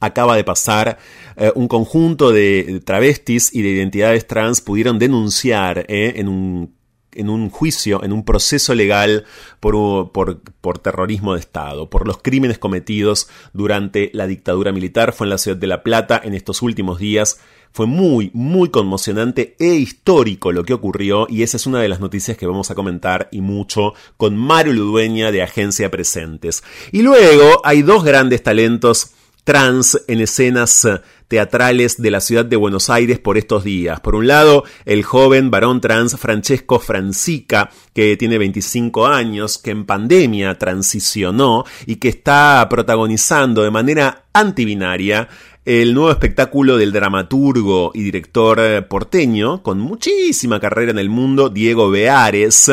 acaba 0.00 0.36
de 0.36 0.44
pasar, 0.44 0.98
eh, 1.36 1.52
un 1.54 1.68
conjunto 1.68 2.32
de 2.32 2.82
travestis 2.84 3.54
y 3.54 3.62
de 3.62 3.70
identidades 3.70 4.26
trans 4.26 4.60
pudieron 4.60 4.98
denunciar 4.98 5.86
eh, 5.88 6.14
en 6.16 6.28
un 6.28 6.74
en 7.14 7.30
un 7.30 7.50
juicio, 7.50 8.02
en 8.02 8.12
un 8.12 8.24
proceso 8.24 8.74
legal 8.74 9.24
por, 9.60 10.10
por, 10.12 10.40
por, 10.40 10.78
terrorismo 10.78 11.34
de 11.34 11.40
Estado, 11.40 11.88
por 11.88 12.06
los 12.06 12.18
crímenes 12.18 12.58
cometidos 12.58 13.28
durante 13.52 14.10
la 14.12 14.26
dictadura 14.26 14.72
militar. 14.72 15.12
Fue 15.12 15.26
en 15.26 15.30
la 15.30 15.38
ciudad 15.38 15.56
de 15.56 15.66
La 15.66 15.82
Plata 15.82 16.20
en 16.22 16.34
estos 16.34 16.62
últimos 16.62 16.98
días. 16.98 17.38
Fue 17.72 17.86
muy, 17.86 18.30
muy 18.34 18.68
conmocionante 18.68 19.56
e 19.58 19.74
histórico 19.74 20.52
lo 20.52 20.64
que 20.64 20.74
ocurrió 20.74 21.26
y 21.28 21.42
esa 21.42 21.56
es 21.56 21.66
una 21.66 21.80
de 21.80 21.88
las 21.88 21.98
noticias 21.98 22.36
que 22.36 22.46
vamos 22.46 22.70
a 22.70 22.76
comentar 22.76 23.28
y 23.32 23.40
mucho 23.40 23.94
con 24.16 24.36
Mario 24.36 24.74
Ludueña 24.74 25.32
de 25.32 25.42
Agencia 25.42 25.90
Presentes. 25.90 26.62
Y 26.92 27.02
luego 27.02 27.60
hay 27.64 27.82
dos 27.82 28.04
grandes 28.04 28.44
talentos 28.44 29.12
trans 29.44 30.02
en 30.08 30.20
escenas 30.20 30.84
eh, 30.84 31.00
teatrales 31.28 32.00
de 32.00 32.10
la 32.10 32.20
ciudad 32.20 32.44
de 32.44 32.56
Buenos 32.56 32.90
Aires 32.90 33.18
por 33.18 33.38
estos 33.38 33.64
días. 33.64 34.00
Por 34.00 34.14
un 34.14 34.26
lado, 34.26 34.64
el 34.84 35.02
joven 35.02 35.50
varón 35.50 35.80
trans 35.80 36.16
Francesco 36.18 36.80
Francica, 36.80 37.70
que 37.92 38.16
tiene 38.16 38.38
25 38.38 39.06
años, 39.06 39.58
que 39.58 39.70
en 39.70 39.84
pandemia 39.84 40.58
transicionó 40.58 41.64
y 41.86 41.96
que 41.96 42.08
está 42.08 42.66
protagonizando 42.68 43.62
de 43.62 43.70
manera 43.70 44.24
antibinaria 44.32 45.28
el 45.64 45.94
nuevo 45.94 46.10
espectáculo 46.10 46.76
del 46.76 46.92
dramaturgo 46.92 47.90
y 47.94 48.02
director 48.02 48.60
eh, 48.60 48.82
porteño, 48.82 49.62
con 49.62 49.80
muchísima 49.80 50.60
carrera 50.60 50.90
en 50.90 50.98
el 50.98 51.08
mundo, 51.08 51.48
Diego 51.48 51.90
Beares, 51.90 52.70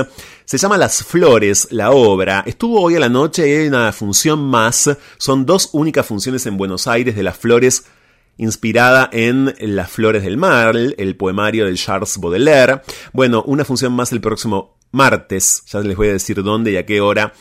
se 0.51 0.57
llama 0.57 0.77
Las 0.77 1.05
Flores, 1.05 1.69
la 1.71 1.91
obra. 1.91 2.43
Estuvo 2.45 2.81
hoy 2.81 2.95
a 2.95 2.99
la 2.99 3.07
noche 3.07 3.47
y 3.47 3.53
hay 3.53 3.67
una 3.69 3.93
función 3.93 4.49
más. 4.49 4.89
Son 5.17 5.45
dos 5.45 5.69
únicas 5.71 6.05
funciones 6.05 6.45
en 6.45 6.57
Buenos 6.57 6.87
Aires 6.87 7.15
de 7.15 7.23
Las 7.23 7.37
Flores 7.37 7.85
inspirada 8.35 9.09
en 9.13 9.55
Las 9.59 9.89
Flores 9.89 10.23
del 10.23 10.35
Mar, 10.35 10.75
el 10.75 11.15
poemario 11.15 11.67
de 11.67 11.75
Charles 11.75 12.17
Baudelaire. 12.17 12.81
Bueno, 13.13 13.43
una 13.47 13.63
función 13.63 13.93
más 13.93 14.11
el 14.11 14.19
próximo 14.19 14.75
martes, 14.91 15.63
ya 15.67 15.79
les 15.79 15.95
voy 15.95 16.09
a 16.09 16.13
decir 16.13 16.43
dónde 16.43 16.71
y 16.71 16.75
a 16.75 16.85
qué 16.85 16.99
hora, 16.99 17.31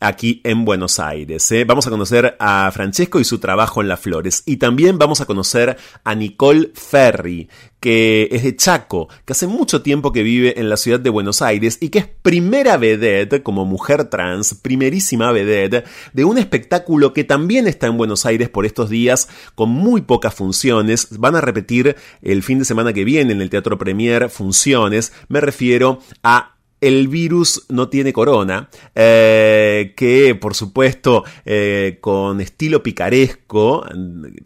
aquí 0.00 0.40
en 0.44 0.64
Buenos 0.64 0.98
Aires. 0.98 1.50
¿eh? 1.52 1.64
Vamos 1.64 1.86
a 1.86 1.90
conocer 1.90 2.36
a 2.40 2.70
Francesco 2.72 3.20
y 3.20 3.24
su 3.24 3.38
trabajo 3.38 3.80
en 3.80 3.88
Las 3.88 4.00
Flores. 4.00 4.42
Y 4.46 4.56
también 4.56 4.98
vamos 4.98 5.20
a 5.20 5.26
conocer 5.26 5.76
a 6.02 6.14
Nicole 6.14 6.72
Ferri, 6.74 7.48
que 7.78 8.28
es 8.32 8.42
de 8.42 8.56
Chaco, 8.56 9.08
que 9.24 9.32
hace 9.32 9.46
mucho 9.46 9.82
tiempo 9.82 10.12
que 10.12 10.22
vive 10.22 10.58
en 10.58 10.68
la 10.68 10.76
ciudad 10.76 11.00
de 11.00 11.10
Buenos 11.10 11.42
Aires 11.42 11.78
y 11.80 11.90
que 11.90 12.00
es 12.00 12.06
primera 12.06 12.76
vedette 12.76 13.42
como 13.42 13.64
mujer 13.64 14.06
trans, 14.06 14.54
primerísima 14.54 15.32
vedette 15.32 15.84
de 16.12 16.24
un 16.24 16.38
espectáculo 16.38 17.12
que 17.12 17.24
también 17.24 17.66
está 17.66 17.86
en 17.86 17.96
Buenos 17.96 18.26
Aires 18.26 18.48
por 18.48 18.66
estos 18.66 18.90
días 18.90 19.28
con 19.54 19.70
muy 19.70 20.00
pocas 20.02 20.34
funciones. 20.34 21.18
Van 21.18 21.36
a 21.36 21.40
repetir 21.40 21.96
el 22.22 22.42
fin 22.42 22.58
de 22.58 22.64
semana 22.64 22.92
que 22.92 23.04
viene 23.04 23.32
en 23.32 23.42
el 23.42 23.50
Teatro 23.50 23.78
Premier 23.78 24.30
funciones. 24.30 25.12
Me 25.28 25.40
refiero 25.40 26.00
a 26.22 26.56
el 26.80 27.08
virus 27.08 27.66
no 27.68 27.88
tiene 27.88 28.12
corona, 28.12 28.68
eh, 28.94 29.92
que 29.96 30.34
por 30.34 30.54
supuesto 30.54 31.24
eh, 31.44 31.98
con 32.00 32.40
estilo 32.40 32.82
picaresco, 32.82 33.84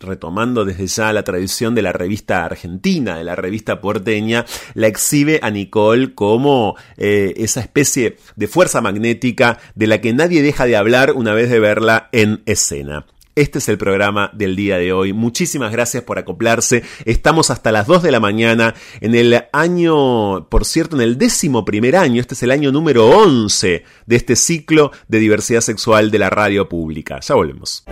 retomando 0.01 0.65
desde 0.65 0.87
ya 0.87 1.13
la 1.13 1.23
tradición 1.23 1.75
de 1.75 1.83
la 1.83 1.93
revista 1.93 2.45
argentina, 2.45 3.17
de 3.17 3.25
la 3.25 3.37
revista 3.37 3.81
porteña, 3.81 4.45
la 4.75 4.89
exhibe 4.89 5.41
a 5.43 5.51
Nicole 5.51 6.15
como 6.15 6.77
eh, 6.97 7.35
esa 7.37 7.61
especie 7.61 8.17
de 8.37 8.49
fuerza 8.49 8.81
magnética 8.81 9.59
de 9.75 9.87
la 9.87 10.01
que 10.01 10.13
nadie 10.13 10.43
deja 10.43 10.67
de 10.67 10.77
hablar 10.77 11.13
una 11.13 11.35
vez 11.35 11.51
de 11.51 11.61
verla 11.61 12.09
en 12.13 12.43
escena. 12.47 13.07
Este 13.37 13.59
es 13.59 13.69
el 13.69 13.79
programa 13.79 14.31
del 14.33 14.55
día 14.55 14.79
de 14.79 14.93
hoy. 14.93 15.13
Muchísimas 15.13 15.73
gracias 15.73 16.05
por 16.05 16.19
acoplarse. 16.19 16.85
Estamos 17.05 17.51
hasta 17.51 17.73
las 17.73 17.89
2 17.89 18.05
de 18.05 18.13
la 18.13 18.21
mañana 18.21 18.75
en 19.01 19.17
el 19.17 19.45
año, 19.53 20.49
por 20.49 20.65
cierto, 20.65 20.95
en 20.95 21.03
el 21.03 21.19
décimo 21.19 21.65
primer 21.65 21.97
año. 21.97 22.21
Este 22.21 22.35
es 22.35 22.43
el 22.45 22.53
año 22.53 22.71
número 22.71 23.09
11 23.09 23.85
de 24.07 24.17
este 24.17 24.37
ciclo 24.37 24.93
de 25.09 25.19
diversidad 25.19 25.63
sexual 25.63 26.13
de 26.13 26.19
la 26.21 26.31
radio 26.31 26.69
pública. 26.69 27.19
Ya 27.21 27.35
volvemos. 27.35 27.85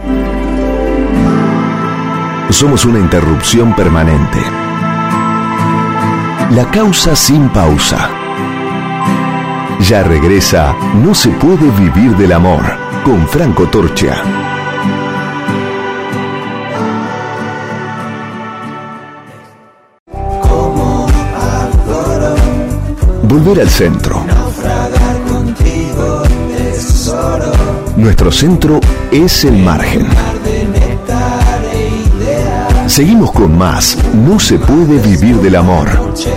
Somos 2.50 2.84
una 2.84 3.00
interrupción 3.00 3.74
permanente. 3.74 4.38
La 6.54 6.70
causa 6.70 7.16
sin 7.16 7.48
pausa. 7.48 8.10
Ya 9.80 10.04
regresa 10.04 10.76
No 11.02 11.14
se 11.14 11.30
puede 11.30 11.68
vivir 11.80 12.16
del 12.16 12.32
amor 12.32 12.62
con 13.04 13.26
Franco 13.26 13.68
Torcha. 13.68 14.22
Volver 23.32 23.62
al 23.62 23.70
centro. 23.70 24.26
Nuestro 27.96 28.30
centro 28.30 28.78
es 29.10 29.44
el 29.46 29.56
margen. 29.56 30.06
Seguimos 32.86 33.32
con 33.32 33.56
más. 33.56 33.96
No 34.12 34.38
se 34.38 34.58
puede 34.58 34.98
vivir 34.98 35.36
del 35.36 35.56
amor. 35.56 35.88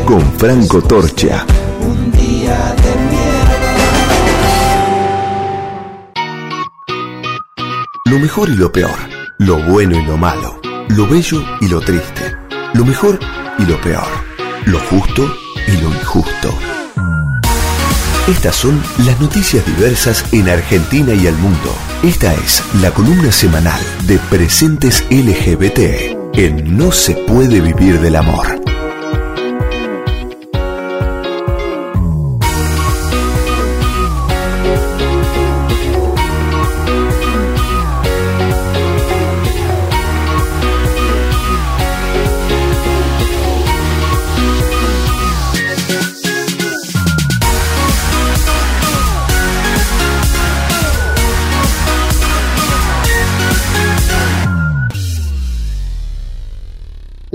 Con 0.06 0.22
Franco 0.38 0.82
Torcha. 0.82 1.46
Lo 8.06 8.20
mejor 8.20 8.48
y 8.48 8.56
lo 8.56 8.72
peor. 8.72 8.98
Lo 9.40 9.58
bueno 9.66 10.00
y 10.00 10.06
lo 10.06 10.16
malo. 10.16 10.62
Lo 10.88 11.06
bello 11.10 11.44
y 11.60 11.68
lo 11.68 11.82
triste. 11.82 12.38
Lo 12.74 12.86
mejor 12.86 13.20
y 13.60 13.66
lo 13.66 13.82
peor. 13.82 14.08
Lo 14.68 14.80
justo 14.80 15.30
y 15.68 15.82
lo 15.82 15.90
injusto. 15.90 16.75
Estas 18.28 18.56
son 18.56 18.82
las 19.06 19.22
noticias 19.22 19.64
diversas 19.68 20.26
en 20.34 20.50
Argentina 20.50 21.14
y 21.14 21.28
el 21.28 21.36
mundo. 21.36 21.72
Esta 22.02 22.34
es 22.34 22.64
la 22.82 22.90
columna 22.90 23.32
semanal 23.32 23.80
de 24.08 24.18
Presentes 24.18 25.04
LGBT 25.12 26.16
en 26.34 26.76
No 26.76 26.92
se 26.92 27.14
puede 27.14 27.62
vivir 27.62 28.00
del 28.00 28.16
amor. 28.16 28.65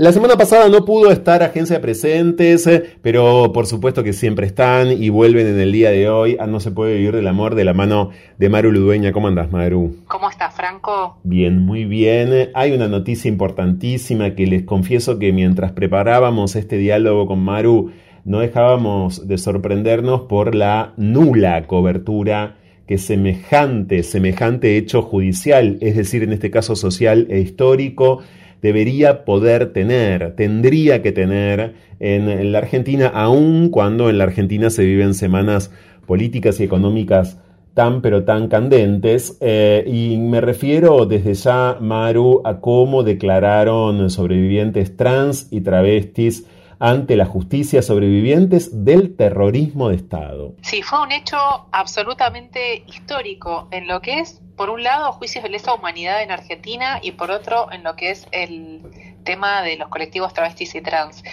La 0.01 0.11
semana 0.11 0.35
pasada 0.35 0.67
no 0.67 0.83
pudo 0.83 1.11
estar 1.11 1.43
Agencia 1.43 1.79
Presentes, 1.79 2.65
eh, 2.65 2.95
pero 3.03 3.51
por 3.53 3.67
supuesto 3.67 4.03
que 4.03 4.13
siempre 4.13 4.47
están 4.47 4.91
y 4.91 5.09
vuelven 5.09 5.45
en 5.45 5.59
el 5.59 5.71
día 5.71 5.91
de 5.91 6.09
hoy 6.09 6.37
a 6.39 6.47
No 6.47 6.59
se 6.59 6.71
puede 6.71 6.95
vivir 6.95 7.15
del 7.15 7.27
amor 7.27 7.53
de 7.53 7.65
la 7.65 7.75
mano 7.75 8.09
de 8.39 8.49
Maru 8.49 8.71
Ludueña. 8.71 9.11
¿Cómo 9.11 9.27
andas, 9.27 9.51
Maru? 9.51 9.97
¿Cómo 10.07 10.27
estás, 10.27 10.55
Franco? 10.55 11.19
Bien, 11.21 11.59
muy 11.59 11.85
bien. 11.85 12.49
Hay 12.55 12.71
una 12.71 12.87
noticia 12.87 13.29
importantísima 13.29 14.33
que 14.33 14.47
les 14.47 14.63
confieso 14.63 15.19
que 15.19 15.33
mientras 15.33 15.71
preparábamos 15.73 16.55
este 16.55 16.77
diálogo 16.77 17.27
con 17.27 17.37
Maru, 17.43 17.91
no 18.25 18.39
dejábamos 18.39 19.27
de 19.27 19.37
sorprendernos 19.37 20.21
por 20.21 20.55
la 20.55 20.93
nula 20.97 21.67
cobertura 21.67 22.55
que 22.87 22.97
semejante, 22.97 24.01
semejante 24.01 24.77
hecho 24.77 25.03
judicial, 25.03 25.77
es 25.79 25.95
decir, 25.95 26.23
en 26.23 26.33
este 26.33 26.49
caso 26.49 26.75
social 26.75 27.27
e 27.29 27.39
histórico, 27.39 28.23
debería 28.61 29.25
poder 29.25 29.73
tener, 29.73 30.35
tendría 30.35 31.01
que 31.01 31.11
tener 31.11 31.73
en, 31.99 32.51
la 32.51 32.59
Argentina, 32.59 33.07
aun 33.07 33.69
cuando 33.69 34.09
en 34.09 34.17
la 34.17 34.25
Argentina 34.25 34.69
se 34.69 34.85
viven 34.85 35.13
semanas 35.13 35.71
políticas 36.05 36.59
y 36.59 36.63
económicas 36.63 37.39
tan 37.73 38.01
pero 38.01 38.25
tan 38.25 38.49
candentes 38.49 39.37
eh, 39.39 39.85
y 39.87 40.17
me 40.17 40.41
refiero 40.41 41.05
desde 41.05 41.33
ya, 41.33 41.77
Maru, 41.79 42.41
a 42.43 42.59
cómo 42.59 43.03
declararon 43.03 44.09
sobrevivientes 44.09 44.97
trans 44.97 45.47
y 45.51 45.61
travestis 45.61 46.45
ante 46.81 47.15
la 47.15 47.27
justicia 47.27 47.83
sobrevivientes 47.83 48.83
del 48.83 49.15
terrorismo 49.15 49.89
de 49.89 49.97
Estado. 49.97 50.55
Sí, 50.63 50.81
fue 50.81 50.99
un 51.03 51.11
hecho 51.11 51.37
absolutamente 51.71 52.83
histórico 52.87 53.67
en 53.69 53.87
lo 53.87 54.01
que 54.01 54.19
es, 54.19 54.41
por 54.57 54.71
un 54.71 54.81
lado, 54.81 55.11
juicios 55.11 55.43
de 55.43 55.51
lesa 55.51 55.75
humanidad 55.75 56.23
en 56.23 56.31
Argentina 56.31 56.99
y 56.99 57.11
por 57.11 57.29
otro, 57.29 57.71
en 57.71 57.83
lo 57.83 57.95
que 57.95 58.09
es 58.09 58.27
el 58.31 58.81
tema 59.23 59.61
de 59.61 59.77
los 59.77 59.89
colectivos 59.89 60.33
travestis 60.33 60.73
y 60.73 60.81
trans. 60.81 61.23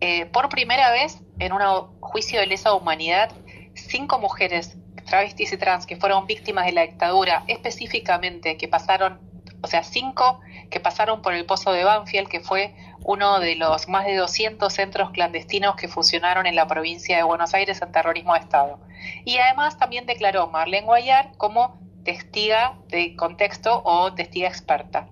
Eh, 0.00 0.26
por 0.26 0.48
primera 0.48 0.90
vez, 0.90 1.20
en 1.38 1.52
un 1.52 1.60
juicio 2.00 2.40
de 2.40 2.46
lesa 2.46 2.74
humanidad, 2.74 3.30
cinco 3.74 4.18
mujeres 4.18 4.76
travestis 5.08 5.52
y 5.52 5.56
trans 5.56 5.86
que 5.86 5.94
fueron 5.94 6.26
víctimas 6.26 6.66
de 6.66 6.72
la 6.72 6.82
dictadura, 6.82 7.44
específicamente 7.46 8.56
que 8.56 8.66
pasaron, 8.66 9.20
o 9.62 9.66
sea, 9.66 9.82
cinco 9.82 10.40
que 10.70 10.80
pasaron 10.80 11.22
por 11.22 11.32
el 11.34 11.44
pozo 11.46 11.72
de 11.72 11.84
Banfield, 11.84 12.28
que 12.28 12.40
fue 12.40 12.74
uno 13.04 13.40
de 13.40 13.56
los 13.56 13.88
más 13.88 14.06
de 14.06 14.16
200 14.16 14.72
centros 14.72 15.10
clandestinos 15.10 15.76
que 15.76 15.88
funcionaron 15.88 16.46
en 16.46 16.54
la 16.54 16.66
provincia 16.66 17.16
de 17.16 17.22
Buenos 17.22 17.54
Aires 17.54 17.80
en 17.82 17.90
terrorismo 17.90 18.34
de 18.34 18.40
Estado. 18.40 18.78
Y 19.24 19.38
además 19.38 19.78
también 19.78 20.06
declaró 20.06 20.48
Marlene 20.48 20.86
Guayar 20.86 21.32
como 21.36 21.78
testiga 22.04 22.78
de 22.88 23.16
contexto 23.16 23.82
o 23.84 24.12
testiga 24.14 24.48
experta. 24.48 25.08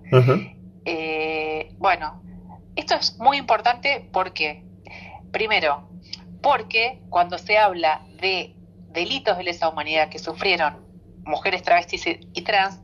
Eh, 0.85 1.69
bueno, 1.77 2.21
esto 2.75 2.95
es 2.95 3.17
muy 3.17 3.37
importante 3.37 4.07
porque, 4.11 4.63
primero, 5.31 5.89
porque 6.41 7.01
cuando 7.09 7.37
se 7.37 7.57
habla 7.57 8.01
de 8.21 8.55
delitos 8.91 9.37
de 9.37 9.43
lesa 9.43 9.69
humanidad 9.69 10.09
que 10.09 10.19
sufrieron 10.19 10.85
mujeres 11.25 11.61
travestis 11.61 12.05
y 12.05 12.41
trans, 12.43 12.79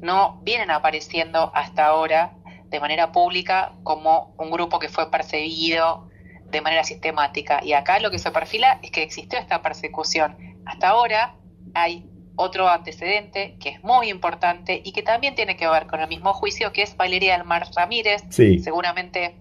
no 0.00 0.40
vienen 0.42 0.70
apareciendo 0.70 1.50
hasta 1.54 1.86
ahora 1.86 2.34
de 2.70 2.80
manera 2.80 3.12
pública 3.12 3.72
como 3.82 4.34
un 4.38 4.50
grupo 4.50 4.78
que 4.78 4.88
fue 4.88 5.10
perseguido 5.10 6.08
de 6.50 6.60
manera 6.60 6.84
sistemática. 6.84 7.60
Y 7.62 7.72
acá 7.72 7.98
lo 7.98 8.10
que 8.10 8.18
se 8.18 8.30
perfila 8.30 8.78
es 8.82 8.90
que 8.90 9.02
existió 9.02 9.38
esta 9.38 9.62
persecución. 9.62 10.36
Hasta 10.66 10.88
ahora 10.88 11.34
hay 11.74 12.08
otro 12.36 12.68
antecedente 12.68 13.56
que 13.58 13.70
es 13.70 13.82
muy 13.82 14.10
importante 14.10 14.80
y 14.84 14.92
que 14.92 15.02
también 15.02 15.34
tiene 15.34 15.56
que 15.56 15.68
ver 15.68 15.86
con 15.86 16.00
el 16.00 16.08
mismo 16.08 16.32
juicio, 16.32 16.72
que 16.72 16.82
es 16.82 16.96
Valeria 16.96 17.36
del 17.36 17.44
Mar 17.44 17.66
Ramírez. 17.74 18.22
Seguramente 18.30 19.36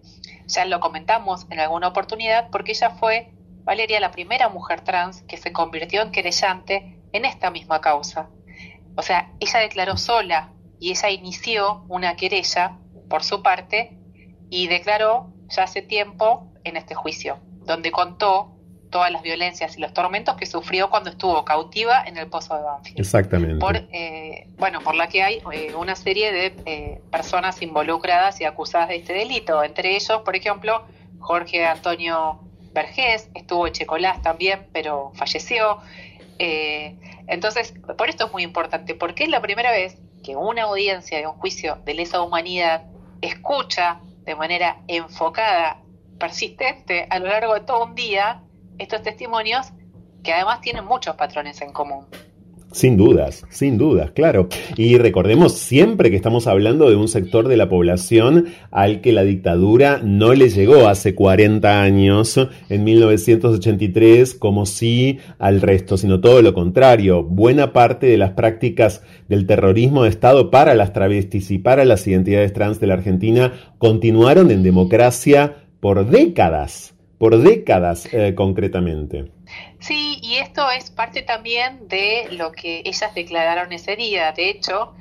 ya 0.47 0.65
lo 0.65 0.79
comentamos 0.79 1.45
en 1.49 1.59
alguna 1.59 1.89
oportunidad, 1.89 2.49
porque 2.49 2.71
ella 2.71 2.89
fue, 2.91 3.31
Valeria, 3.63 3.99
la 3.99 4.11
primera 4.11 4.49
mujer 4.49 4.81
trans 4.81 5.21
que 5.23 5.37
se 5.37 5.51
convirtió 5.51 6.01
en 6.01 6.11
querellante 6.11 6.97
en 7.11 7.25
esta 7.25 7.51
misma 7.51 7.81
causa. 7.81 8.29
O 8.97 9.03
sea, 9.03 9.31
ella 9.39 9.59
declaró 9.59 9.95
sola 9.95 10.49
y 10.79 10.91
ella 10.91 11.09
inició 11.09 11.85
una 11.87 12.15
querella 12.15 12.77
por 13.09 13.23
su 13.23 13.41
parte 13.41 13.97
y 14.49 14.67
declaró 14.67 15.31
ya 15.49 15.63
hace 15.63 15.81
tiempo 15.81 16.51
en 16.63 16.77
este 16.77 16.95
juicio, 16.95 17.39
donde 17.65 17.91
contó 17.91 18.57
todas 18.89 19.11
las 19.11 19.21
violencias 19.21 19.77
y 19.77 19.81
los 19.81 19.93
tormentos 19.93 20.35
que 20.35 20.45
sufrió 20.45 20.89
cuando 20.89 21.09
estuvo 21.09 21.43
cautiva 21.45 22.03
en 22.05 22.17
el 22.17 22.27
pozo 22.27 22.55
de 22.55 22.63
Banfield. 22.63 22.99
Exactamente. 22.99 23.59
Por, 23.59 23.75
eh, 23.75 24.47
bueno, 24.57 24.81
por 24.81 24.95
la 24.95 25.07
que 25.07 25.21
hay 25.21 25.41
eh, 25.51 25.75
una 25.75 25.95
serie 25.95 26.31
de 26.31 26.55
eh, 26.65 27.01
personas 27.11 27.61
involucradas 27.61 28.41
y 28.41 28.45
acusadas 28.45 28.89
de 28.89 28.95
este 28.95 29.13
delito. 29.13 29.63
Entre 29.63 29.95
ellos, 29.95 30.21
por 30.23 30.35
ejemplo, 30.35 30.85
Jorge 31.19 31.65
Antonio 31.65 32.39
Vergés, 32.73 33.29
estuvo 33.35 33.67
Checolás 33.67 34.21
también, 34.21 34.67
pero 34.71 35.11
falleció. 35.15 35.79
Entonces, 37.27 37.73
por 37.97 38.09
esto 38.09 38.25
es 38.25 38.31
muy 38.31 38.43
importante, 38.43 38.95
porque 38.95 39.25
es 39.25 39.29
la 39.29 39.41
primera 39.41 39.71
vez 39.71 39.97
que 40.23 40.35
una 40.35 40.63
audiencia 40.63 41.17
de 41.17 41.27
un 41.27 41.33
juicio 41.33 41.77
de 41.85 41.93
lesa 41.93 42.21
humanidad 42.21 42.85
escucha 43.21 43.99
de 44.23 44.35
manera 44.35 44.77
enfocada, 44.87 45.81
persistente, 46.19 47.07
a 47.09 47.19
lo 47.19 47.27
largo 47.27 47.53
de 47.53 47.61
todo 47.61 47.85
un 47.85 47.95
día, 47.95 48.41
estos 48.77 49.01
testimonios 49.03 49.67
que 50.23 50.33
además 50.33 50.61
tienen 50.61 50.85
muchos 50.85 51.15
patrones 51.15 51.61
en 51.61 51.71
común. 51.71 52.07
Sin 52.77 52.95
dudas, 52.95 53.43
sin 53.49 53.79
dudas, 53.79 54.11
claro. 54.11 54.49
Y 54.75 54.99
recordemos 54.99 55.53
siempre 55.53 56.11
que 56.11 56.15
estamos 56.15 56.45
hablando 56.45 56.91
de 56.91 56.95
un 56.95 57.07
sector 57.07 57.47
de 57.47 57.57
la 57.57 57.69
población 57.69 58.49
al 58.69 59.01
que 59.01 59.13
la 59.13 59.23
dictadura 59.23 59.99
no 60.03 60.35
le 60.35 60.49
llegó 60.49 60.87
hace 60.87 61.15
40 61.15 61.81
años, 61.81 62.39
en 62.69 62.83
1983, 62.83 64.35
como 64.35 64.67
si 64.67 65.17
al 65.39 65.61
resto, 65.61 65.97
sino 65.97 66.21
todo 66.21 66.43
lo 66.43 66.53
contrario. 66.53 67.23
Buena 67.23 67.73
parte 67.73 68.05
de 68.05 68.17
las 68.19 68.33
prácticas 68.33 69.01
del 69.27 69.47
terrorismo 69.47 70.03
de 70.03 70.09
Estado 70.09 70.51
para 70.51 70.75
las 70.75 70.93
travestis 70.93 71.49
y 71.49 71.57
para 71.57 71.83
las 71.83 72.05
identidades 72.05 72.53
trans 72.53 72.79
de 72.79 72.85
la 72.85 72.93
Argentina 72.93 73.53
continuaron 73.79 74.51
en 74.51 74.61
democracia 74.61 75.63
por 75.79 76.07
décadas, 76.07 76.93
por 77.17 77.39
décadas 77.41 78.07
eh, 78.13 78.35
concretamente. 78.35 79.36
Sí, 79.79 80.19
y 80.21 80.37
esto 80.37 80.69
es 80.71 80.89
parte 80.89 81.21
también 81.21 81.87
de 81.87 82.27
lo 82.31 82.51
que 82.51 82.81
ellas 82.85 83.13
declararon 83.13 83.71
ese 83.71 83.95
día. 83.95 84.31
De 84.31 84.49
hecho, 84.49 84.95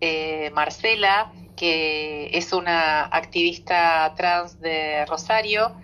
eh, 0.00 0.50
Marcela, 0.54 1.32
que 1.56 2.30
es 2.32 2.52
una 2.52 3.04
activista 3.04 4.12
trans 4.16 4.60
de 4.60 5.04
Rosario, 5.06 5.76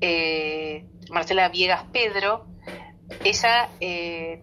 eh, 0.00 0.84
Marcela 1.10 1.48
Viegas 1.48 1.84
Pedro, 1.92 2.46
ella 3.24 3.68
eh, 3.80 4.42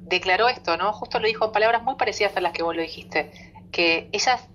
declaró 0.00 0.48
esto, 0.48 0.76
¿no? 0.76 0.92
Justo 0.92 1.18
lo 1.18 1.26
dijo 1.26 1.46
en 1.46 1.52
palabras 1.52 1.82
muy 1.82 1.96
parecidas 1.96 2.36
a 2.36 2.40
las 2.40 2.52
que 2.52 2.62
vos 2.62 2.74
lo 2.74 2.82
dijiste, 2.82 3.30
que 3.72 4.08
ellas, 4.12 4.48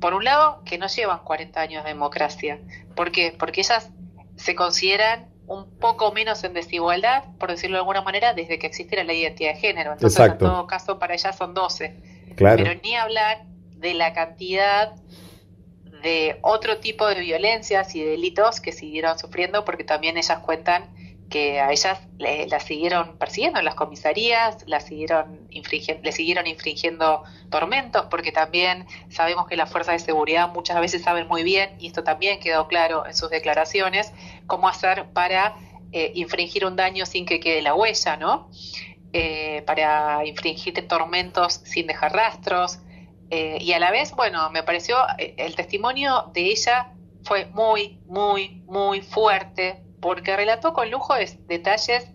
por 0.00 0.14
un 0.14 0.24
lado, 0.24 0.62
que 0.64 0.78
no 0.78 0.88
llevan 0.88 1.20
40 1.20 1.60
años 1.60 1.84
de 1.84 1.90
democracia. 1.90 2.60
¿Por 2.94 3.12
qué? 3.12 3.34
Porque 3.38 3.60
ellas 3.60 3.90
se 4.36 4.54
consideran 4.54 5.28
un 5.48 5.78
poco 5.78 6.12
menos 6.12 6.44
en 6.44 6.52
desigualdad, 6.52 7.24
por 7.38 7.50
decirlo 7.50 7.76
de 7.76 7.80
alguna 7.80 8.02
manera, 8.02 8.34
desde 8.34 8.58
que 8.58 8.66
existe 8.66 9.02
la 9.02 9.12
identidad 9.12 9.54
de 9.54 9.58
género. 9.58 9.92
Entonces, 9.92 10.20
en 10.20 10.38
todo 10.38 10.66
caso, 10.66 10.98
para 10.98 11.14
ellas 11.14 11.36
son 11.36 11.54
12. 11.54 11.96
Pero 12.36 12.80
ni 12.82 12.94
hablar 12.94 13.42
de 13.76 13.94
la 13.94 14.12
cantidad 14.12 14.92
de 16.02 16.38
otro 16.42 16.78
tipo 16.78 17.06
de 17.06 17.20
violencias 17.20 17.94
y 17.94 18.04
delitos 18.04 18.60
que 18.60 18.72
siguieron 18.72 19.18
sufriendo, 19.18 19.64
porque 19.64 19.84
también 19.84 20.16
ellas 20.18 20.38
cuentan 20.40 20.84
que 21.28 21.60
a 21.60 21.70
ellas 21.70 22.00
le, 22.18 22.46
las 22.48 22.64
siguieron 22.64 23.18
persiguiendo 23.18 23.58
en 23.58 23.64
las 23.64 23.74
comisarías, 23.74 24.64
las 24.66 24.86
siguieron 24.86 25.46
infringiendo, 25.50 26.02
le 26.02 26.12
siguieron 26.12 26.46
infringiendo 26.46 27.22
tormentos, 27.50 28.06
porque 28.10 28.32
también 28.32 28.86
sabemos 29.10 29.46
que 29.46 29.56
las 29.56 29.70
fuerzas 29.70 29.94
de 29.94 29.98
seguridad 29.98 30.48
muchas 30.52 30.80
veces 30.80 31.02
saben 31.02 31.28
muy 31.28 31.42
bien, 31.42 31.70
y 31.78 31.88
esto 31.88 32.02
también 32.04 32.40
quedó 32.40 32.66
claro 32.66 33.06
en 33.06 33.14
sus 33.14 33.30
declaraciones, 33.30 34.12
cómo 34.46 34.68
hacer 34.68 35.06
para 35.12 35.56
eh, 35.92 36.12
infringir 36.14 36.64
un 36.64 36.76
daño 36.76 37.06
sin 37.06 37.26
que 37.26 37.40
quede 37.40 37.62
la 37.62 37.74
huella, 37.74 38.16
¿no? 38.16 38.50
Eh, 39.12 39.62
para 39.66 40.24
infringir 40.26 40.86
tormentos 40.86 41.60
sin 41.64 41.86
dejar 41.86 42.12
rastros. 42.12 42.78
Eh, 43.30 43.58
y 43.60 43.72
a 43.72 43.78
la 43.78 43.90
vez, 43.90 44.12
bueno, 44.12 44.50
me 44.50 44.62
pareció 44.62 44.96
el 45.18 45.54
testimonio 45.54 46.30
de 46.32 46.46
ella 46.46 46.92
fue 47.24 47.46
muy, 47.46 48.00
muy, 48.06 48.62
muy 48.66 49.02
fuerte, 49.02 49.82
porque 50.00 50.36
relató 50.36 50.72
con 50.72 50.90
lujo 50.90 51.14
de 51.14 51.38
detalles 51.46 52.06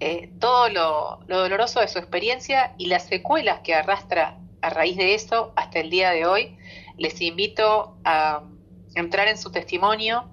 eh, 0.00 0.30
todo 0.38 0.68
lo, 0.68 1.20
doloroso 1.26 1.80
de 1.80 1.88
su 1.88 1.98
experiencia 1.98 2.74
y 2.78 2.86
las 2.86 3.06
secuelas 3.06 3.60
que 3.60 3.74
arrastra 3.74 4.38
a 4.60 4.70
raíz 4.70 4.96
de 4.96 5.14
eso 5.14 5.52
hasta 5.56 5.80
el 5.80 5.90
día 5.90 6.10
de 6.10 6.26
hoy. 6.26 6.58
Les 6.98 7.20
invito 7.20 7.96
a 8.04 8.42
entrar 8.94 9.28
en 9.28 9.38
su 9.38 9.50
testimonio. 9.50 10.30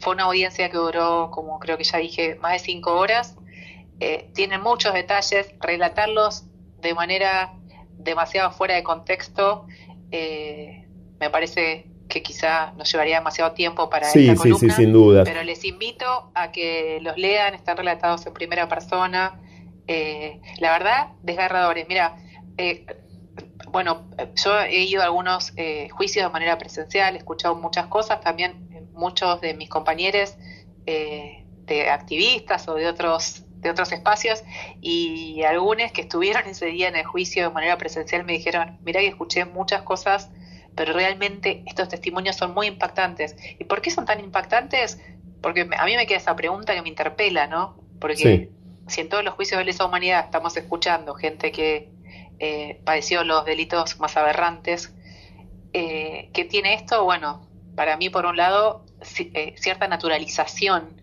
Fue 0.00 0.14
una 0.14 0.24
audiencia 0.24 0.70
que 0.70 0.76
duró, 0.76 1.30
como 1.30 1.58
creo 1.58 1.76
que 1.76 1.84
ya 1.84 1.98
dije, 1.98 2.34
más 2.36 2.52
de 2.52 2.58
cinco 2.58 2.94
horas. 2.96 3.36
Eh, 4.00 4.30
tiene 4.34 4.58
muchos 4.58 4.94
detalles, 4.94 5.54
relatarlos 5.60 6.44
de 6.80 6.94
manera 6.94 7.54
demasiado 7.98 8.52
fuera 8.52 8.74
de 8.74 8.84
contexto 8.84 9.66
eh, 10.10 10.86
me 11.20 11.30
parece 11.30 11.86
que 12.08 12.22
quizá 12.22 12.72
nos 12.72 12.90
llevaría 12.90 13.18
demasiado 13.18 13.52
tiempo 13.52 13.90
para 13.90 14.08
sí, 14.08 14.28
esta 14.28 14.42
sí, 14.42 14.50
columna, 14.50 14.74
sí, 14.74 14.82
sin 14.82 14.92
duda. 14.92 15.24
pero 15.24 15.42
les 15.42 15.64
invito 15.64 16.30
a 16.34 16.50
que 16.52 16.98
los 17.02 17.16
lean, 17.18 17.54
están 17.54 17.76
relatados 17.76 18.26
en 18.26 18.32
primera 18.32 18.68
persona. 18.68 19.40
Eh, 19.86 20.40
la 20.58 20.72
verdad, 20.72 21.08
desgarradores. 21.22 21.86
Mira, 21.88 22.16
eh, 22.56 22.86
bueno, 23.70 24.08
yo 24.34 24.60
he 24.60 24.84
ido 24.84 25.02
a 25.02 25.06
algunos 25.06 25.52
eh, 25.56 25.88
juicios 25.90 26.24
de 26.26 26.32
manera 26.32 26.58
presencial, 26.58 27.14
he 27.14 27.18
escuchado 27.18 27.54
muchas 27.54 27.86
cosas, 27.86 28.20
también 28.20 28.68
eh, 28.72 28.82
muchos 28.92 29.40
de 29.40 29.54
mis 29.54 29.68
compañeros 29.68 30.34
eh, 30.86 31.44
de 31.66 31.90
activistas 31.90 32.68
o 32.68 32.74
de 32.74 32.86
otros 32.86 33.44
de 33.58 33.70
otros 33.70 33.90
espacios 33.90 34.44
y 34.80 35.42
algunos 35.42 35.90
que 35.90 36.02
estuvieron 36.02 36.42
ese 36.46 36.66
día 36.66 36.88
en 36.88 36.96
el 36.96 37.04
juicio 37.04 37.42
de 37.42 37.50
manera 37.50 37.76
presencial 37.76 38.24
me 38.24 38.34
dijeron, 38.34 38.78
mira 38.84 39.00
que 39.00 39.08
escuché 39.08 39.44
muchas 39.44 39.82
cosas, 39.82 40.30
pero 40.78 40.92
realmente 40.92 41.64
estos 41.66 41.88
testimonios 41.88 42.36
son 42.36 42.54
muy 42.54 42.68
impactantes. 42.68 43.34
¿Y 43.58 43.64
por 43.64 43.82
qué 43.82 43.90
son 43.90 44.06
tan 44.06 44.20
impactantes? 44.20 45.00
Porque 45.42 45.68
a 45.76 45.84
mí 45.84 45.96
me 45.96 46.06
queda 46.06 46.18
esa 46.18 46.36
pregunta 46.36 46.72
que 46.72 46.82
me 46.82 46.88
interpela, 46.88 47.48
¿no? 47.48 47.76
Porque 48.00 48.16
Sí. 48.16 48.48
si 48.86 49.00
en 49.00 49.08
todos 49.08 49.24
los 49.24 49.34
juicios 49.34 49.58
de 49.58 49.64
lesa 49.64 49.84
humanidad 49.84 50.24
estamos 50.24 50.56
escuchando 50.56 51.14
gente 51.14 51.50
que 51.50 51.90
eh, 52.38 52.80
padeció 52.84 53.24
los 53.24 53.44
delitos 53.44 53.98
más 53.98 54.16
aberrantes, 54.16 54.94
eh, 55.72 56.30
¿qué 56.32 56.44
tiene 56.44 56.74
esto? 56.74 57.02
Bueno, 57.02 57.44
para 57.74 57.96
mí, 57.96 58.08
por 58.08 58.24
un 58.26 58.36
lado, 58.36 58.84
eh, 59.18 59.56
cierta 59.58 59.88
naturalización 59.88 61.02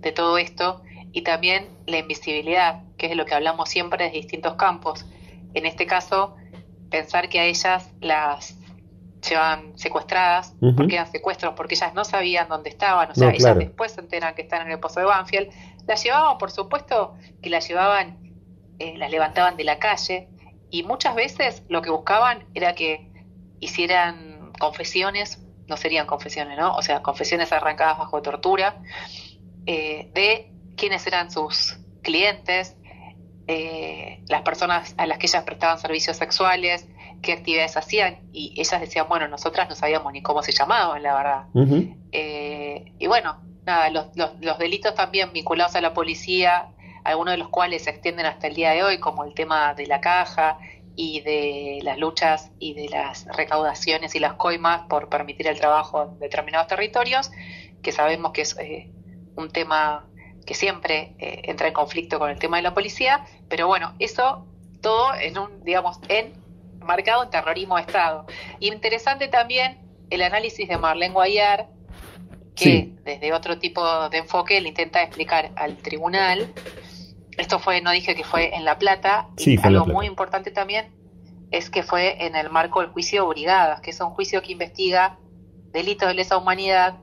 de 0.00 0.12
todo 0.12 0.36
esto 0.36 0.82
y 1.12 1.22
también 1.22 1.68
la 1.86 1.96
invisibilidad, 1.96 2.82
que 2.98 3.06
es 3.06 3.10
de 3.10 3.16
lo 3.16 3.24
que 3.24 3.34
hablamos 3.34 3.70
siempre 3.70 4.04
de 4.04 4.10
distintos 4.10 4.56
campos. 4.56 5.06
En 5.54 5.64
este 5.64 5.86
caso, 5.86 6.36
pensar 6.90 7.30
que 7.30 7.40
a 7.40 7.46
ellas 7.46 7.90
las 8.02 8.58
llevan 9.28 9.78
secuestradas, 9.78 10.54
porque 10.76 10.94
eran 10.94 11.10
secuestros, 11.10 11.54
porque 11.54 11.74
ellas 11.74 11.94
no 11.94 12.04
sabían 12.04 12.48
dónde 12.48 12.70
estaban, 12.70 13.10
o 13.10 13.14
sea, 13.14 13.26
No, 13.28 13.30
ellas 13.30 13.42
claro. 13.42 13.58
después 13.60 13.92
se 13.92 14.00
enteran 14.00 14.34
que 14.34 14.42
están 14.42 14.62
en 14.62 14.72
el 14.72 14.80
pozo 14.80 15.00
de 15.00 15.06
Banfield, 15.06 15.50
las 15.86 16.02
llevaban, 16.02 16.38
por 16.38 16.50
supuesto, 16.50 17.14
que 17.42 17.50
las 17.50 17.68
llevaban, 17.68 18.18
eh, 18.78 18.96
las 18.96 19.10
levantaban 19.10 19.56
de 19.56 19.64
la 19.64 19.78
calle, 19.78 20.28
y 20.70 20.82
muchas 20.82 21.14
veces 21.14 21.62
lo 21.68 21.82
que 21.82 21.90
buscaban 21.90 22.44
era 22.54 22.74
que 22.74 23.10
hicieran 23.60 24.52
confesiones, 24.58 25.42
no 25.68 25.76
serían 25.76 26.06
confesiones, 26.06 26.58
¿no? 26.58 26.74
O 26.76 26.82
sea, 26.82 27.02
confesiones 27.02 27.52
arrancadas 27.52 27.98
bajo 27.98 28.22
tortura, 28.22 28.80
eh, 29.66 30.10
de 30.14 30.52
quiénes 30.76 31.06
eran 31.06 31.30
sus 31.30 31.78
clientes, 32.02 32.76
eh, 33.48 34.22
las 34.28 34.42
personas 34.42 34.94
a 34.98 35.06
las 35.06 35.18
que 35.18 35.26
ellas 35.26 35.44
prestaban 35.44 35.78
servicios 35.78 36.16
sexuales, 36.16 36.86
qué 37.22 37.32
actividades 37.32 37.76
hacían, 37.76 38.18
y 38.32 38.54
ellas 38.60 38.80
decían, 38.80 39.06
bueno, 39.08 39.28
nosotras 39.28 39.68
no 39.68 39.74
sabíamos 39.74 40.12
ni 40.12 40.22
cómo 40.22 40.42
se 40.42 40.52
llamaban, 40.52 41.02
la 41.02 41.14
verdad. 41.14 41.44
Eh, 42.12 42.92
y 42.98 43.06
bueno, 43.06 43.40
nada, 43.64 43.90
los, 43.90 44.16
los, 44.16 44.30
los 44.40 44.58
delitos 44.58 44.94
también 44.94 45.32
vinculados 45.32 45.74
a 45.74 45.80
la 45.80 45.92
policía, 45.92 46.68
algunos 47.04 47.32
de 47.32 47.38
los 47.38 47.48
cuales 47.48 47.84
se 47.84 47.90
extienden 47.90 48.26
hasta 48.26 48.46
el 48.46 48.54
día 48.54 48.70
de 48.70 48.82
hoy, 48.82 48.98
como 48.98 49.24
el 49.24 49.34
tema 49.34 49.74
de 49.74 49.86
la 49.86 50.00
caja 50.00 50.58
y 50.96 51.20
de 51.20 51.80
las 51.82 51.98
luchas 51.98 52.50
y 52.58 52.74
de 52.74 52.88
las 52.88 53.26
recaudaciones 53.36 54.14
y 54.14 54.18
las 54.18 54.34
coimas 54.34 54.82
por 54.88 55.08
permitir 55.08 55.46
el 55.46 55.58
trabajo 55.58 56.04
en 56.04 56.18
determinados 56.18 56.66
territorios, 56.68 57.30
que 57.82 57.92
sabemos 57.92 58.32
que 58.32 58.42
es 58.42 58.56
eh, 58.58 58.90
un 59.36 59.50
tema 59.50 60.06
que 60.46 60.54
siempre 60.54 61.14
eh, 61.18 61.42
entra 61.44 61.68
en 61.68 61.74
conflicto 61.74 62.18
con 62.18 62.30
el 62.30 62.38
tema 62.38 62.56
de 62.56 62.62
la 62.62 62.72
policía, 62.72 63.26
pero 63.48 63.66
bueno, 63.66 63.94
eso 63.98 64.46
todo 64.80 65.14
en 65.14 65.38
un, 65.38 65.64
digamos, 65.64 66.00
en 66.08 66.32
marcado 66.86 67.22
en 67.24 67.30
terrorismo 67.30 67.76
de 67.76 67.82
Estado. 67.82 68.26
Y 68.60 68.68
interesante 68.72 69.28
también 69.28 69.78
el 70.10 70.22
análisis 70.22 70.68
de 70.68 70.78
Marlene 70.78 71.12
Guayar, 71.12 71.68
que 72.54 72.64
Sí. 72.64 72.96
desde 73.04 73.32
otro 73.34 73.58
tipo 73.58 74.08
de 74.08 74.18
enfoque 74.18 74.60
le 74.60 74.68
intenta 74.70 75.02
explicar 75.02 75.50
al 75.56 75.76
tribunal. 75.76 76.52
Esto 77.36 77.58
fue, 77.58 77.82
no 77.82 77.90
dije 77.90 78.14
que 78.14 78.24
fue 78.24 78.54
en 78.56 78.64
La 78.64 78.78
Plata, 78.78 79.28
Sí, 79.36 79.54
y 79.54 79.66
algo 79.66 79.84
Plata. 79.84 79.92
muy 79.92 80.06
importante 80.06 80.50
también 80.50 80.94
es 81.50 81.68
que 81.70 81.82
fue 81.82 82.24
en 82.26 82.34
el 82.34 82.48
marco 82.50 82.80
del 82.80 82.90
juicio 82.90 83.26
Brigadas, 83.28 83.80
que 83.80 83.90
es 83.90 84.00
un 84.00 84.10
juicio 84.10 84.40
que 84.42 84.52
investiga 84.52 85.18
delitos 85.72 86.08
de 86.08 86.14
lesa 86.14 86.38
humanidad 86.38 86.94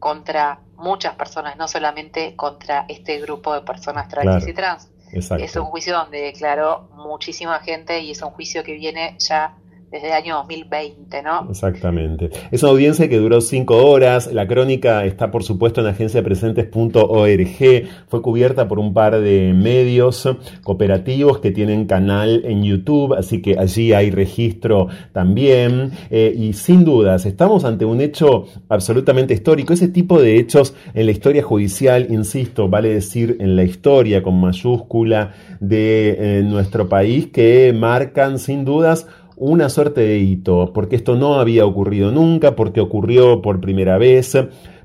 contra 0.00 0.60
muchas 0.76 1.14
personas, 1.14 1.56
no 1.56 1.68
solamente 1.68 2.34
contra 2.36 2.84
este 2.88 3.20
grupo 3.20 3.54
de 3.54 3.60
personas 3.62 4.08
Claro. 4.08 4.38
y 4.46 4.52
trans. 4.52 4.90
Es 5.14 5.56
un 5.56 5.66
juicio 5.66 5.94
donde 5.94 6.20
declaró 6.22 6.88
muchísima 6.92 7.60
gente 7.60 8.00
y 8.00 8.10
es 8.10 8.22
un 8.22 8.30
juicio 8.30 8.64
que 8.64 8.72
viene 8.72 9.16
ya 9.18 9.56
desde 9.90 10.08
el 10.08 10.12
año 10.12 10.36
2020, 10.36 11.22
¿no? 11.22 11.46
Exactamente. 11.50 12.30
Es 12.50 12.62
una 12.62 12.72
audiencia 12.72 13.08
que 13.08 13.18
duró 13.18 13.40
cinco 13.40 13.86
horas. 13.86 14.32
La 14.32 14.46
crónica 14.46 15.04
está, 15.04 15.30
por 15.30 15.44
supuesto, 15.44 15.80
en 15.80 15.86
agenciapresentes.org. 15.86 17.88
Fue 18.08 18.22
cubierta 18.22 18.66
por 18.66 18.78
un 18.78 18.92
par 18.92 19.20
de 19.20 19.52
medios 19.54 20.28
cooperativos 20.62 21.38
que 21.38 21.52
tienen 21.52 21.86
canal 21.86 22.42
en 22.44 22.64
YouTube, 22.64 23.14
así 23.14 23.40
que 23.40 23.58
allí 23.58 23.92
hay 23.92 24.10
registro 24.10 24.88
también. 25.12 25.92
Eh, 26.10 26.34
y 26.36 26.52
sin 26.54 26.84
dudas, 26.84 27.26
estamos 27.26 27.64
ante 27.64 27.84
un 27.84 28.00
hecho 28.00 28.46
absolutamente 28.68 29.34
histórico. 29.34 29.72
Ese 29.72 29.88
tipo 29.88 30.20
de 30.20 30.38
hechos 30.38 30.74
en 30.94 31.06
la 31.06 31.12
historia 31.12 31.42
judicial, 31.42 32.08
insisto, 32.10 32.68
vale 32.68 32.88
decir 32.88 33.36
en 33.40 33.56
la 33.56 33.62
historia 33.62 34.22
con 34.22 34.40
mayúscula 34.40 35.34
de 35.60 36.16
eh, 36.18 36.42
nuestro 36.42 36.88
país, 36.88 37.28
que 37.28 37.72
marcan 37.72 38.38
sin 38.38 38.64
dudas 38.64 39.06
una 39.36 39.68
suerte 39.68 40.00
de 40.00 40.18
hito, 40.18 40.72
porque 40.72 40.96
esto 40.96 41.16
no 41.16 41.34
había 41.34 41.66
ocurrido 41.66 42.10
nunca, 42.12 42.56
porque 42.56 42.80
ocurrió 42.80 43.42
por 43.42 43.60
primera 43.60 43.98
vez, 43.98 44.36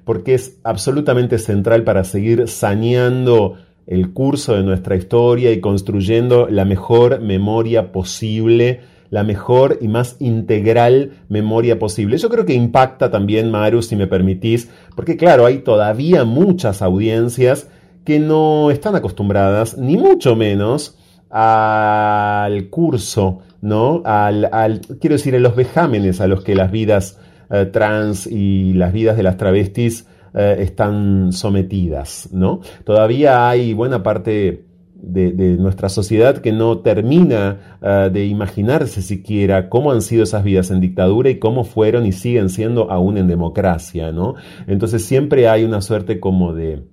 porque 0.03 0.33
es 0.33 0.59
absolutamente 0.63 1.37
central 1.37 1.83
para 1.83 2.03
seguir 2.03 2.47
saneando 2.47 3.55
el 3.87 4.13
curso 4.13 4.55
de 4.55 4.63
nuestra 4.63 4.95
historia 4.95 5.51
y 5.51 5.61
construyendo 5.61 6.47
la 6.47 6.63
mejor 6.63 7.21
memoria 7.21 7.91
posible, 7.91 8.81
la 9.09 9.23
mejor 9.23 9.79
y 9.81 9.87
más 9.87 10.15
integral 10.19 11.13
memoria 11.27 11.79
posible. 11.79 12.19
Yo 12.19 12.29
creo 12.29 12.45
que 12.45 12.53
impacta 12.53 13.09
también, 13.09 13.49
Maru, 13.49 13.81
si 13.81 13.95
me 13.95 14.05
permitís, 14.05 14.69
porque 14.95 15.17
claro, 15.17 15.47
hay 15.47 15.59
todavía 15.59 16.23
muchas 16.23 16.83
audiencias 16.83 17.67
que 18.05 18.19
no 18.19 18.69
están 18.69 18.95
acostumbradas, 18.95 19.77
ni 19.77 19.97
mucho 19.97 20.35
menos, 20.35 20.98
al 21.29 22.69
curso, 22.69 23.39
¿no? 23.61 24.01
Al, 24.05 24.81
quiero 24.99 25.15
decir, 25.15 25.35
a 25.35 25.39
los 25.39 25.55
vejámenes 25.55 26.21
a 26.21 26.27
los 26.27 26.43
que 26.43 26.55
las 26.55 26.71
vidas 26.71 27.19
eh, 27.49 27.65
trans 27.65 28.27
y 28.27 28.73
las 28.73 28.93
vidas 28.93 29.17
de 29.17 29.23
las 29.23 29.37
travestis 29.37 30.07
eh, 30.33 30.57
están 30.59 31.31
sometidas, 31.31 32.29
¿no? 32.31 32.61
Todavía 32.83 33.49
hay 33.49 33.73
buena 33.73 34.03
parte 34.03 34.65
de, 35.01 35.57
nuestra 35.57 35.89
sociedad 35.89 36.39
que 36.39 36.51
no 36.51 36.79
termina 36.79 37.77
uh, 37.81 38.11
de 38.11 38.25
imaginarse 38.25 39.01
siquiera 39.01 39.69
cómo 39.69 39.91
han 39.91 40.01
sido 40.01 40.23
esas 40.23 40.43
vidas 40.43 40.71
en 40.71 40.81
dictadura 40.81 41.29
y 41.29 41.39
cómo 41.39 41.63
fueron 41.63 42.05
y 42.05 42.11
siguen 42.11 42.49
siendo 42.49 42.91
aún 42.91 43.17
en 43.17 43.27
democracia, 43.27 44.11
¿no? 44.11 44.35
Entonces 44.67 45.05
siempre 45.05 45.47
hay 45.47 45.63
una 45.63 45.81
suerte 45.81 46.19
como 46.19 46.53
de 46.53 46.83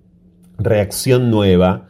reacción 0.59 1.31
nueva 1.31 1.89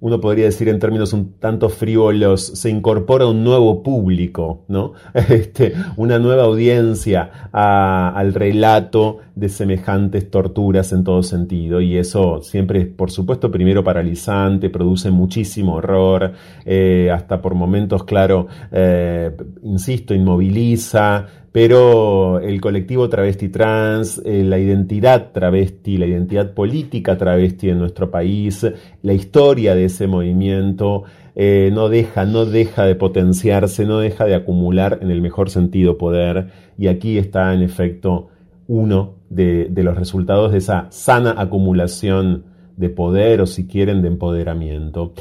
uno 0.00 0.20
podría 0.20 0.44
decir 0.44 0.68
en 0.68 0.78
términos 0.78 1.12
un 1.12 1.32
tanto 1.38 1.68
frívolos, 1.68 2.44
se 2.46 2.70
incorpora 2.70 3.26
un 3.26 3.42
nuevo 3.42 3.82
público, 3.82 4.64
¿no? 4.68 4.92
Este, 5.28 5.74
una 5.96 6.18
nueva 6.18 6.44
audiencia 6.44 7.50
a, 7.52 8.12
al 8.16 8.34
relato 8.34 9.18
de 9.38 9.48
semejantes 9.48 10.30
torturas 10.30 10.92
en 10.92 11.04
todo 11.04 11.22
sentido. 11.22 11.80
Y 11.80 11.96
eso 11.96 12.40
siempre 12.42 12.80
es, 12.80 12.86
por 12.88 13.10
supuesto, 13.10 13.50
primero 13.50 13.84
paralizante, 13.84 14.68
produce 14.68 15.10
muchísimo 15.10 15.74
horror, 15.76 16.32
eh, 16.64 17.10
hasta 17.12 17.40
por 17.40 17.54
momentos, 17.54 18.02
claro, 18.04 18.48
eh, 18.72 19.30
insisto, 19.62 20.12
inmoviliza, 20.12 21.26
pero 21.52 22.40
el 22.40 22.60
colectivo 22.60 23.08
travesti 23.08 23.48
trans, 23.48 24.20
eh, 24.24 24.42
la 24.44 24.58
identidad 24.58 25.30
travesti, 25.32 25.96
la 25.98 26.06
identidad 26.06 26.52
política 26.52 27.16
travesti 27.16 27.70
en 27.70 27.78
nuestro 27.78 28.10
país, 28.10 28.66
la 29.02 29.12
historia 29.12 29.74
de 29.74 29.84
ese 29.84 30.06
movimiento 30.06 31.04
no 31.36 31.88
deja, 31.88 32.24
no 32.24 32.46
deja 32.46 32.84
de 32.84 32.96
potenciarse, 32.96 33.86
no 33.86 34.00
deja 34.00 34.24
de 34.24 34.34
acumular 34.34 34.98
en 35.02 35.12
el 35.12 35.20
mejor 35.20 35.50
sentido 35.50 35.96
poder 35.96 36.48
y 36.76 36.88
aquí 36.88 37.16
está 37.16 37.54
en 37.54 37.62
efecto 37.62 38.30
uno 38.66 39.17
de, 39.30 39.70
los 39.74 39.96
resultados 39.96 40.52
de 40.52 40.58
esa 40.58 40.86
sana 40.90 41.34
acumulación 41.36 42.44
de 42.76 42.88
poder 42.88 43.40
o 43.40 43.46
si 43.46 43.66
quieren 43.66 44.02
de 44.02 44.08
empoderamiento. 44.08 45.12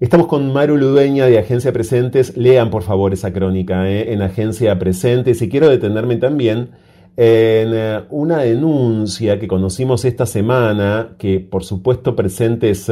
Estamos 0.00 0.28
con 0.28 0.52
Maru 0.52 0.76
Ludueña 0.76 1.26
de 1.26 1.38
Agencia 1.38 1.72
Presentes. 1.72 2.36
Lean 2.36 2.70
por 2.70 2.82
favor 2.82 3.12
esa 3.12 3.32
crónica 3.32 3.88
¿eh? 3.90 4.12
en 4.12 4.22
Agencia 4.22 4.78
Presentes. 4.78 5.42
Y 5.42 5.48
quiero 5.48 5.68
detenerme 5.68 6.16
también 6.16 6.70
en 7.16 7.70
eh, 7.74 8.00
una 8.10 8.38
denuncia 8.38 9.40
que 9.40 9.48
conocimos 9.48 10.04
esta 10.04 10.24
semana, 10.24 11.16
que 11.18 11.40
por 11.40 11.64
supuesto 11.64 12.14
Presentes 12.14 12.88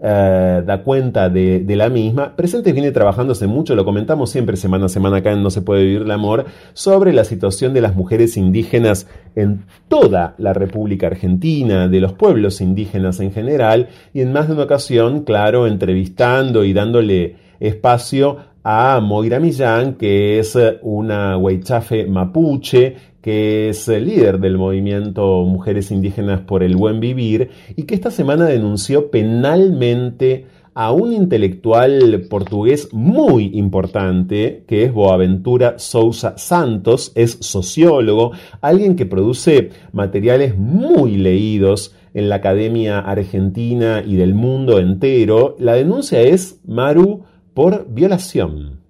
eh, 0.00 0.62
da 0.66 0.82
cuenta 0.82 1.28
de, 1.28 1.64
la 1.68 1.88
misma. 1.88 2.34
Presentes 2.36 2.72
viene 2.72 2.90
trabajándose 2.90 3.46
mucho, 3.46 3.74
lo 3.74 3.84
comentamos 3.84 4.30
siempre 4.30 4.56
semana 4.56 4.86
a 4.86 4.88
semana 4.88 5.18
acá 5.18 5.32
en 5.32 5.42
No 5.42 5.50
se 5.50 5.62
puede 5.62 5.84
vivir 5.84 6.02
el 6.02 6.10
amor, 6.10 6.46
sobre 6.72 7.12
la 7.12 7.24
situación 7.24 7.72
de 7.72 7.80
las 7.80 7.94
mujeres 7.94 8.36
indígenas 8.36 9.06
en 9.34 9.64
toda 9.88 10.34
la 10.38 10.52
República 10.52 11.06
Argentina, 11.06 11.88
de 11.88 12.00
los 12.00 12.12
pueblos 12.12 12.60
indígenas 12.60 13.20
en 13.20 13.32
general, 13.32 13.88
y 14.12 14.20
en 14.20 14.32
más 14.32 14.48
de 14.48 14.54
una 14.54 14.64
ocasión, 14.64 15.24
claro, 15.24 15.66
entrevistando 15.66 16.64
y 16.64 16.72
dándole 16.72 17.36
espacio 17.60 18.38
a 18.64 19.00
Moira 19.00 19.38
Millán, 19.38 19.94
que 19.94 20.38
es 20.38 20.58
una 20.82 21.36
huaychafe 21.36 22.06
mapuche, 22.06 22.96
que 23.24 23.70
es 23.70 23.88
el 23.88 24.04
líder 24.04 24.38
del 24.38 24.58
movimiento 24.58 25.46
Mujeres 25.46 25.90
Indígenas 25.90 26.42
por 26.42 26.62
el 26.62 26.76
Buen 26.76 27.00
Vivir 27.00 27.48
y 27.74 27.84
que 27.84 27.94
esta 27.94 28.10
semana 28.10 28.44
denunció 28.44 29.10
penalmente 29.10 30.44
a 30.74 30.92
un 30.92 31.10
intelectual 31.10 32.26
portugués 32.28 32.90
muy 32.92 33.52
importante, 33.54 34.64
que 34.68 34.82
es 34.82 34.92
Boaventura 34.92 35.78
Sousa 35.78 36.36
Santos, 36.36 37.12
es 37.14 37.38
sociólogo, 37.40 38.32
alguien 38.60 38.94
que 38.94 39.06
produce 39.06 39.70
materiales 39.92 40.58
muy 40.58 41.16
leídos 41.16 41.96
en 42.12 42.28
la 42.28 42.34
Academia 42.34 42.98
Argentina 42.98 44.04
y 44.06 44.16
del 44.16 44.34
mundo 44.34 44.78
entero. 44.78 45.56
La 45.58 45.72
denuncia 45.72 46.20
es, 46.20 46.60
Maru, 46.66 47.22
por 47.54 47.86
violación. 47.88 48.83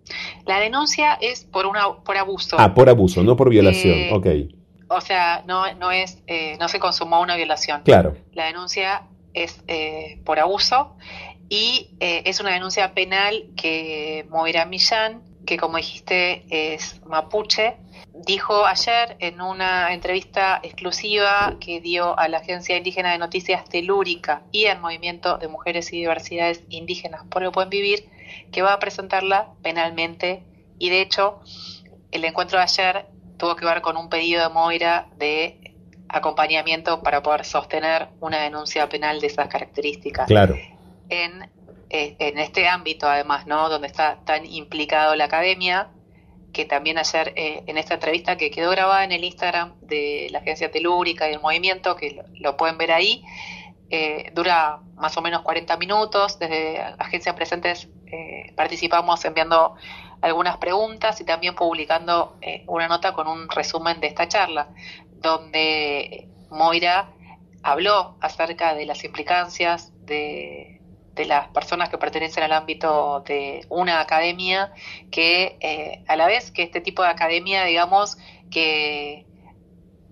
La 0.47 0.61
denuncia 0.61 1.15
es 1.21 1.45
por 1.45 1.67
una 1.67 1.95
por 2.05 2.17
abuso. 2.17 2.57
Ah, 2.59 2.75
por 2.75 2.89
abuso, 2.89 3.23
no 3.23 3.37
por 3.37 3.51
violación. 3.51 3.95
Eh, 3.95 4.11
ok. 4.13 4.27
O 4.89 5.01
sea, 5.01 5.43
no, 5.47 5.73
no 5.75 5.91
es 5.91 6.23
eh, 6.27 6.57
no 6.61 6.69
se 6.69 6.79
consumó 6.79 7.21
una 7.21 7.37
violación. 7.37 7.83
Claro. 7.85 8.17
La 8.33 8.47
denuncia 8.47 9.03
es 9.33 9.63
eh, 9.67 10.21
por 10.25 10.39
abuso 10.39 10.97
y 11.49 11.91
es 12.01 12.41
una 12.41 12.51
denuncia 12.51 12.95
penal 12.95 13.45
que 13.57 14.27
Moira 14.31 14.65
Millán, 14.65 15.23
que 15.47 15.57
como 15.57 15.77
dijiste 15.77 16.45
es 16.49 17.01
mapuche, 17.07 17.77
dijo 18.27 18.65
ayer 18.65 19.17
en 19.21 19.41
una 19.41 19.93
entrevista 19.93 20.61
exclusiva 20.63 21.57
que 21.61 21.81
dio 21.81 22.19
a 22.19 22.29
la 22.29 22.39
Agencia 22.39 22.77
Indígena 22.77 23.13
de 23.13 23.19
Noticias 23.19 23.65
Telúrica 23.69 24.43
y 24.53 24.67
al 24.67 24.81
Movimiento 24.81 25.37
de 25.39 25.49
Mujeres 25.49 25.93
y 25.93 25.99
Diversidades 25.99 26.63
Indígenas 26.69 27.25
por 27.29 27.43
el 27.43 27.51
Buen 27.51 27.69
Vivir, 27.69 28.09
que 28.53 28.63
va 28.63 28.73
a 28.73 28.79
presentarla 28.79 29.49
penalmente 29.63 30.43
y 30.79 30.91
de 30.91 31.01
hecho 31.01 31.41
el 32.11 32.25
encuentro 32.25 32.59
de 32.59 32.65
ayer 32.65 33.07
tuvo 33.37 33.57
que 33.57 33.65
ver 33.65 33.81
con 33.83 33.97
un 33.97 34.09
pedido 34.09 34.43
de 34.43 34.49
Moira 34.49 35.09
de 35.17 35.75
acompañamiento 36.09 37.03
para 37.03 37.23
poder 37.23 37.45
sostener 37.45 38.09
una 38.21 38.41
denuncia 38.41 38.89
penal 38.89 39.21
de 39.21 39.27
esas 39.27 39.49
características. 39.49 40.27
Claro. 40.27 40.57
En, 41.09 41.51
eh, 41.91 42.17
en 42.19 42.39
este 42.39 42.69
ámbito, 42.69 43.09
además, 43.09 43.47
¿no? 43.47 43.69
Donde 43.69 43.89
está 43.89 44.19
tan 44.25 44.47
implicado 44.47 45.17
la 45.17 45.25
academia, 45.25 45.89
que 46.53 46.65
también 46.65 46.99
ayer 46.99 47.33
eh, 47.37 47.65
en 47.67 47.77
esta 47.79 47.95
entrevista 47.95 48.37
que 48.37 48.51
quedó 48.51 48.71
grabada 48.71 49.05
en 49.05 49.13
el 49.13 49.25
Instagram 49.25 49.75
de 49.81 50.29
la 50.31 50.39
agencia 50.39 50.71
telúrica 50.71 51.29
y 51.29 51.35
el 51.35 51.41
movimiento, 51.41 51.97
que 51.97 52.23
lo 52.35 52.57
pueden 52.57 52.79
ver 52.79 52.93
ahí, 52.93 53.25
eh, 53.91 54.31
dura 54.35 54.81
más 54.95 55.17
o 55.17 55.23
menos 55.23 55.43
40 55.43 55.77
minutos. 55.77 56.39
Desde 56.39 56.81
Agencia 56.81 57.35
Presentes 57.35 57.89
eh, 58.15 58.53
participamos 58.55 59.25
enviando 59.25 59.75
algunas 60.21 60.57
preguntas 60.59 61.21
y 61.21 61.25
también 61.25 61.55
publicando 61.55 62.37
eh, 62.41 62.63
una 62.69 62.87
nota 62.87 63.13
con 63.13 63.27
un 63.27 63.49
resumen 63.49 64.01
de 64.01 64.07
esta 64.07 64.29
charla, 64.29 64.69
donde 65.21 66.29
Moira 66.51 67.11
habló 67.63 68.17
acerca 68.21 68.75
de 68.75 68.87
las 68.87 69.03
implicancias 69.03 69.93
de, 70.07 70.81
de 71.15 71.25
las 71.25 71.49
personas 71.49 71.89
que 71.89 71.99
pertenecen 71.99 72.45
al 72.45 72.53
ámbito 72.53 73.25
de 73.27 73.67
una 73.69 74.01
academia 74.01 74.73
que 75.11 76.05
a 76.07 76.17
la 76.17 76.27
vez 76.27 76.51
que 76.51 76.63
este 76.63 76.81
tipo 76.81 77.03
de 77.03 77.09
academia, 77.09 77.65
digamos, 77.65 78.17
que 78.51 79.27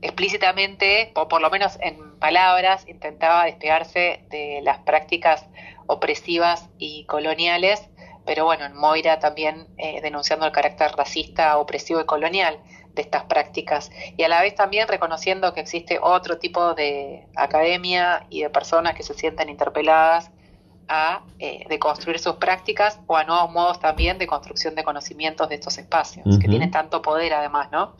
explícitamente, 0.02 1.12
o 1.14 1.28
por 1.28 1.40
lo 1.40 1.48
menos 1.50 1.78
en 1.80 2.18
palabras, 2.18 2.86
intentaba 2.88 3.44
despegarse 3.44 4.24
de 4.30 4.60
las 4.62 4.78
prácticas 4.78 5.46
opresivas 5.86 6.68
y 6.78 7.04
coloniales, 7.06 7.88
pero 8.24 8.44
bueno, 8.44 8.64
en 8.64 8.76
Moira 8.76 9.18
también 9.18 9.66
eh, 9.78 10.00
denunciando 10.02 10.46
el 10.46 10.52
carácter 10.52 10.92
racista, 10.96 11.58
opresivo 11.58 12.00
y 12.00 12.04
colonial 12.04 12.58
de 12.94 13.02
estas 13.02 13.24
prácticas 13.24 13.90
y 14.16 14.22
a 14.22 14.28
la 14.28 14.42
vez 14.42 14.54
también 14.54 14.86
reconociendo 14.86 15.52
que 15.54 15.60
existe 15.60 15.98
otro 16.02 16.38
tipo 16.38 16.74
de 16.74 17.26
academia 17.36 18.26
y 18.28 18.42
de 18.42 18.50
personas 18.50 18.94
que 18.94 19.02
se 19.02 19.14
sienten 19.14 19.48
interpeladas 19.48 20.30
a 20.88 21.22
eh, 21.38 21.64
de 21.68 21.78
construir 21.78 22.18
sus 22.18 22.34
prácticas 22.34 23.00
o 23.06 23.16
a 23.16 23.24
nuevos 23.24 23.50
modos 23.50 23.80
también 23.80 24.18
de 24.18 24.26
construcción 24.26 24.74
de 24.74 24.84
conocimientos 24.84 25.48
de 25.48 25.54
estos 25.54 25.78
espacios, 25.78 26.38
que 26.38 26.48
tienen 26.48 26.70
tanto 26.70 27.00
poder 27.00 27.32
además, 27.32 27.68
¿no? 27.72 27.92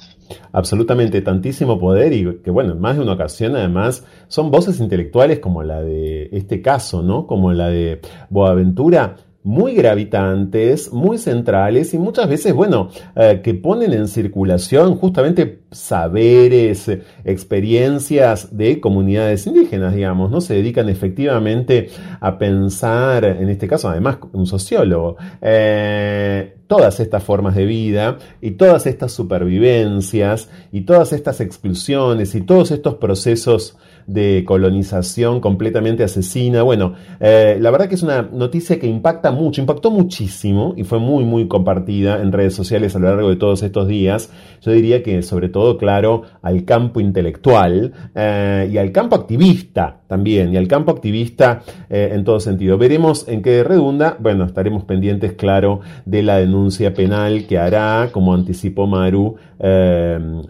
Absolutamente, 0.53 1.23
tantísimo 1.23 1.79
poder 1.79 2.13
y 2.13 2.43
que 2.43 2.51
bueno, 2.51 2.73
en 2.73 2.81
más 2.81 2.97
de 2.97 3.03
una 3.03 3.13
ocasión 3.13 3.57
además 3.57 4.05
son 4.29 4.51
voces 4.51 4.81
intelectuales 4.81 5.39
como 5.39 5.63
la 5.63 5.81
de 5.81 6.29
este 6.33 6.61
caso, 6.61 7.03
¿no? 7.03 7.27
Como 7.27 7.53
la 7.53 7.69
de 7.69 8.01
Boaventura 8.29 9.17
muy 9.45 9.75
gravitantes, 9.75 10.93
muy 10.93 11.19
centrales 11.19 11.95
y 11.95 11.99
muchas 11.99 12.29
veces, 12.29 12.55
bueno, 12.55 12.91
eh, 13.17 13.41
que 13.43 13.55
ponen 13.55 13.93
en 13.93 14.07
circulación 14.07 14.95
justamente 14.97 15.63
saberes, 15.73 16.91
experiencias 17.25 18.57
de 18.57 18.81
comunidades 18.81 19.47
indígenas, 19.47 19.95
digamos, 19.95 20.31
¿no? 20.31 20.41
Se 20.41 20.55
dedican 20.55 20.89
efectivamente 20.89 21.91
a 22.21 22.39
pensar, 22.39 23.25
en 23.25 23.49
este 23.49 23.67
caso 23.67 23.89
además 23.89 24.19
un 24.33 24.47
sociólogo, 24.47 25.17
eh, 25.41 26.57
todas 26.69 27.01
estas 27.01 27.23
formas 27.23 27.57
de 27.57 27.67
vida 27.67 28.19
y 28.41 28.53
todas 28.53 28.87
estas 28.87 29.13
supervivencias 29.13 30.49
y 30.71 30.83
todas 30.83 31.13
estas 31.13 31.41
exclusiones 31.41 32.35
y 32.35 32.43
todos 32.43 32.71
estos 32.71 32.95
procesos 32.95 33.77
de 34.07 34.45
colonización 34.47 35.41
completamente 35.41 36.05
asesina. 36.05 36.63
Bueno, 36.63 36.95
eh, 37.21 37.57
la 37.61 37.71
verdad 37.71 37.89
que 37.89 37.95
es 37.95 38.03
una 38.03 38.23
noticia 38.23 38.79
que 38.79 38.87
impacta 38.87 39.31
mucho, 39.31 39.61
impactó 39.61 39.91
muchísimo 39.91 40.75
y 40.77 40.85
fue 40.85 40.99
muy, 40.99 41.25
muy 41.25 41.49
compartida 41.49 42.21
en 42.21 42.33
redes 42.33 42.55
sociales 42.55 42.95
a 42.97 42.99
lo 42.99 43.09
largo 43.09 43.31
de 43.31 43.37
todos 43.37 43.63
estos 43.63 43.89
días. 43.89 44.31
Yo 44.61 44.73
diría 44.73 45.03
que 45.03 45.23
sobre 45.23 45.49
todo, 45.49 45.79
claro, 45.79 46.23
al 46.43 46.65
campo 46.65 47.01
intelectual 47.01 47.93
eh, 48.15 48.69
y 48.73 48.79
al 48.79 48.93
campo 48.93 49.17
activista 49.17 50.01
también, 50.07 50.53
y 50.53 50.57
al 50.57 50.69
campo 50.69 50.93
activista 50.93 51.63
eh, 51.89 52.11
en 52.13 52.25
todo 52.25 52.39
sentido. 52.41 52.77
Veremos 52.79 53.27
en 53.29 53.43
qué 53.43 53.65
redunda. 53.65 54.17
Bueno, 54.19 54.45
estaremos 54.45 54.85
pendientes, 54.85 55.33
claro, 55.33 55.81
de 56.05 56.23
la 56.23 56.37
denuncia 56.37 56.93
penal 56.93 57.47
que 57.47 57.59
hará, 57.59 58.11
como 58.13 58.35
anticipó 58.35 58.87
Maru 58.87 59.37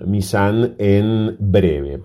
Misan, 0.07 0.75
en 0.79 1.37
breve. 1.39 2.01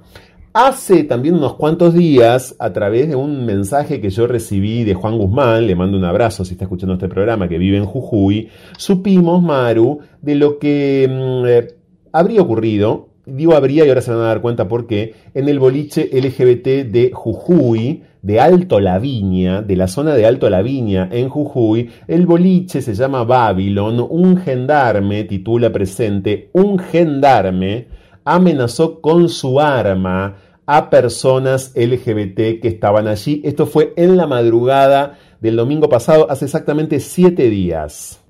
Hace 0.59 1.03
también 1.03 1.35
unos 1.35 1.53
cuantos 1.53 1.93
días, 1.93 2.55
a 2.57 2.73
través 2.73 3.07
de 3.07 3.15
un 3.15 3.45
mensaje 3.45 4.01
que 4.01 4.09
yo 4.09 4.25
recibí 4.25 4.83
de 4.83 4.95
Juan 4.95 5.19
Guzmán, 5.19 5.67
le 5.67 5.75
mando 5.75 5.99
un 5.99 6.03
abrazo 6.03 6.43
si 6.43 6.53
está 6.53 6.63
escuchando 6.63 6.95
este 6.95 7.07
programa, 7.07 7.47
que 7.47 7.59
vive 7.59 7.77
en 7.77 7.85
Jujuy, 7.85 8.49
supimos, 8.75 9.43
Maru, 9.43 9.99
de 10.19 10.33
lo 10.33 10.57
que 10.57 11.07
mm, 11.07 11.45
eh, 11.45 11.67
habría 12.11 12.41
ocurrido, 12.41 13.09
digo 13.27 13.53
habría 13.53 13.85
y 13.85 13.89
ahora 13.89 14.01
se 14.01 14.09
van 14.09 14.21
a 14.21 14.29
dar 14.29 14.41
cuenta 14.41 14.67
por 14.67 14.87
qué, 14.87 15.13
en 15.35 15.47
el 15.47 15.59
boliche 15.59 16.09
LGBT 16.11 16.89
de 16.89 17.11
Jujuy, 17.13 18.01
de 18.23 18.39
Alto 18.39 18.79
Laviña, 18.79 19.61
de 19.61 19.75
la 19.75 19.87
zona 19.87 20.15
de 20.15 20.25
Alto 20.25 20.49
Laviña 20.49 21.07
en 21.11 21.29
Jujuy, 21.29 21.91
el 22.07 22.25
boliche 22.25 22.81
se 22.81 22.95
llama 22.95 23.25
Babylon, 23.25 24.03
un 24.09 24.37
gendarme, 24.37 25.23
titula 25.25 25.71
presente, 25.71 26.49
un 26.53 26.79
gendarme, 26.79 27.89
amenazó 28.25 28.99
con 29.01 29.29
su 29.29 29.61
arma 29.61 30.46
a 30.67 30.89
personas 30.89 31.71
LGBT 31.75 32.61
que 32.61 32.67
estaban 32.67 33.07
allí. 33.07 33.41
Esto 33.43 33.65
fue 33.65 33.93
en 33.95 34.17
la 34.17 34.27
madrugada 34.27 35.17
del 35.39 35.55
domingo 35.55 35.89
pasado, 35.89 36.29
hace 36.29 36.45
exactamente 36.45 36.99
siete 36.99 37.49
días. 37.49 38.21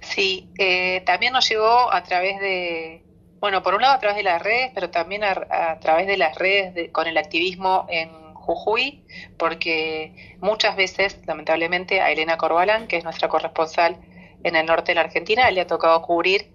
Sí, 0.00 0.48
eh, 0.58 1.02
también 1.04 1.34
nos 1.34 1.48
llegó 1.48 1.92
a 1.92 2.02
través 2.02 2.40
de, 2.40 3.02
bueno, 3.40 3.62
por 3.62 3.74
un 3.74 3.82
lado 3.82 3.94
a 3.94 3.98
través 3.98 4.16
de 4.16 4.22
las 4.22 4.42
redes, 4.42 4.70
pero 4.74 4.90
también 4.90 5.22
a, 5.22 5.78
través 5.80 6.06
de 6.06 6.16
las 6.16 6.36
redes 6.36 6.90
con 6.92 7.06
el 7.06 7.18
activismo 7.18 7.86
en 7.90 8.10
Jujuy, 8.34 9.04
porque 9.36 10.36
muchas 10.40 10.76
veces, 10.76 11.18
lamentablemente, 11.26 12.00
a 12.00 12.10
Elena 12.10 12.38
Corbalán, 12.38 12.88
que 12.88 12.96
es 12.96 13.04
nuestra 13.04 13.28
corresponsal 13.28 13.98
en 14.44 14.56
el 14.56 14.64
norte 14.66 14.92
de 14.92 14.96
la 14.96 15.02
Argentina, 15.02 15.50
le 15.50 15.60
ha 15.60 15.66
tocado 15.66 16.00
cubrir 16.02 16.50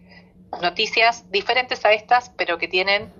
noticias 0.61 1.29
diferentes 1.31 1.85
a 1.85 1.93
estas, 1.93 2.29
pero 2.31 2.57
que 2.57 2.67
tienen 2.67 3.11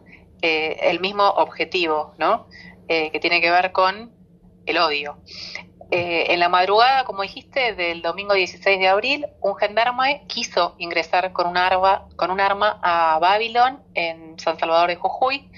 eh, 0.41 0.77
el 0.81 0.99
mismo 0.99 1.27
objetivo, 1.27 2.13
¿no? 2.17 2.47
Eh, 2.87 3.11
que 3.11 3.19
tiene 3.19 3.41
que 3.41 3.51
ver 3.51 3.71
con 3.71 4.11
el 4.65 4.77
odio. 4.77 5.17
Eh, 5.89 6.33
en 6.33 6.41
la 6.41 6.49
madrugada, 6.49 7.05
como 7.05 7.21
dijiste, 7.21 7.73
del 7.73 8.01
domingo 8.01 8.33
16 8.33 8.77
de 8.77 8.87
abril, 8.89 9.25
un 9.39 9.55
gendarme 9.55 10.23
quiso 10.27 10.75
ingresar 10.79 11.31
con 11.31 11.47
un 11.47 11.55
arma, 11.55 12.09
con 12.17 12.29
un 12.29 12.41
arma 12.41 12.77
a 12.83 13.17
Babilón 13.19 13.81
en 13.93 14.37
San 14.37 14.59
Salvador 14.59 14.89
de 14.89 14.97
Jujuy 14.97 15.49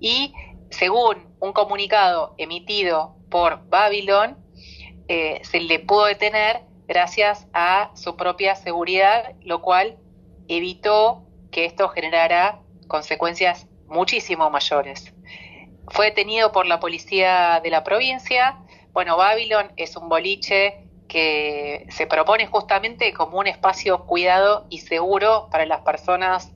y 0.00 0.34
según 0.70 1.32
un 1.38 1.52
comunicado 1.52 2.34
emitido 2.36 3.14
por 3.30 3.68
Babilón, 3.68 4.36
eh, 5.06 5.40
se 5.44 5.60
le 5.60 5.78
pudo 5.78 6.06
detener 6.06 6.62
gracias 6.88 7.46
a 7.52 7.92
su 7.94 8.16
propia 8.16 8.56
seguridad, 8.56 9.34
lo 9.42 9.62
cual 9.62 9.98
evitó 10.48 11.22
que 11.52 11.64
esto 11.64 11.88
generara 11.90 12.60
consecuencias 12.88 13.68
muchísimo 13.88 14.50
mayores. 14.50 15.12
Fue 15.88 16.06
detenido 16.06 16.52
por 16.52 16.66
la 16.66 16.80
policía 16.80 17.60
de 17.62 17.70
la 17.70 17.84
provincia. 17.84 18.58
Bueno, 18.92 19.16
Babylon 19.16 19.72
es 19.76 19.96
un 19.96 20.08
boliche 20.08 20.86
que 21.08 21.86
se 21.90 22.06
propone 22.06 22.46
justamente 22.46 23.12
como 23.12 23.38
un 23.38 23.46
espacio 23.46 24.04
cuidado 24.06 24.66
y 24.70 24.78
seguro 24.78 25.48
para 25.50 25.66
las 25.66 25.82
personas 25.82 26.52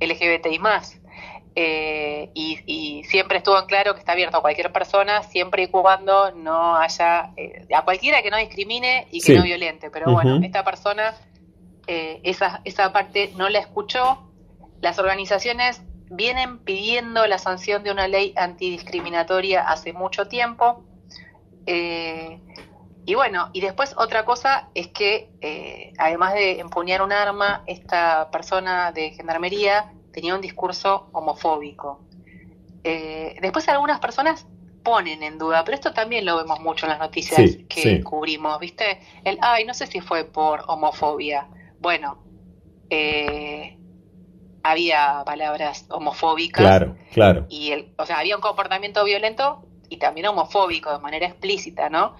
LGBTI 0.00 0.58
más. 0.58 1.00
Eh, 1.58 2.30
y, 2.34 3.02
siempre 3.04 3.38
estuvo 3.38 3.58
en 3.58 3.64
claro 3.64 3.94
que 3.94 4.00
está 4.00 4.12
abierto 4.12 4.36
a 4.36 4.42
cualquier 4.42 4.70
persona, 4.72 5.22
siempre 5.22 5.62
y 5.62 5.68
cuando 5.68 6.30
no 6.32 6.76
haya, 6.76 7.30
eh, 7.36 7.66
a 7.74 7.82
cualquiera 7.82 8.20
que 8.20 8.30
no 8.30 8.36
discrimine 8.36 9.06
y 9.10 9.22
que 9.22 9.34
no 9.34 9.42
violente. 9.42 9.90
Pero 9.90 10.12
bueno, 10.12 10.38
esta 10.42 10.64
persona, 10.64 11.14
eh, 11.86 12.20
esa, 12.24 12.60
esa 12.64 12.92
parte 12.92 13.32
no 13.36 13.48
la 13.48 13.60
escuchó. 13.60 14.22
Las 14.82 14.98
organizaciones 14.98 15.80
vienen 16.10 16.58
pidiendo 16.58 17.26
la 17.26 17.38
sanción 17.38 17.82
de 17.82 17.90
una 17.90 18.08
ley 18.08 18.32
antidiscriminatoria 18.36 19.62
hace 19.62 19.92
mucho 19.92 20.28
tiempo. 20.28 20.84
y 21.66 23.14
bueno, 23.14 23.50
y 23.52 23.60
después 23.60 23.94
otra 23.96 24.24
cosa 24.24 24.68
es 24.74 24.88
que, 24.88 25.30
además 25.98 26.34
de 26.34 26.60
empuñar 26.60 27.02
un 27.02 27.12
arma, 27.12 27.62
esta 27.66 28.30
persona 28.30 28.92
de 28.92 29.10
gendarmería 29.10 29.92
tenía 30.16 30.34
un 30.34 30.40
discurso 30.40 31.10
homofóbico. 31.12 32.00
Eh, 32.88 33.36
después 33.42 33.68
algunas 33.68 34.00
personas 34.00 34.46
ponen 34.82 35.22
en 35.22 35.38
duda, 35.38 35.62
pero 35.62 35.74
esto 35.74 35.92
también 35.92 36.24
lo 36.24 36.36
vemos 36.36 36.60
mucho 36.60 36.86
en 36.86 36.90
las 36.90 37.00
noticias 37.00 37.58
que 37.68 38.02
cubrimos, 38.02 38.58
¿viste? 38.60 39.00
El, 39.24 39.38
ay, 39.42 39.64
no 39.64 39.74
sé 39.74 39.88
si 39.88 40.00
fue 40.00 40.24
por 40.24 40.62
homofobia. 40.68 41.48
Bueno, 41.80 42.22
eh, 42.88 43.75
había 44.70 45.22
palabras 45.24 45.86
homofóbicas. 45.88 46.64
Claro, 46.64 46.96
claro. 47.12 47.46
Y 47.48 47.72
el, 47.72 47.92
o 47.98 48.06
sea, 48.06 48.18
había 48.18 48.36
un 48.36 48.42
comportamiento 48.42 49.04
violento 49.04 49.64
y 49.88 49.98
también 49.98 50.26
homofóbico 50.26 50.92
de 50.92 50.98
manera 50.98 51.26
explícita, 51.26 51.88
¿no? 51.88 52.16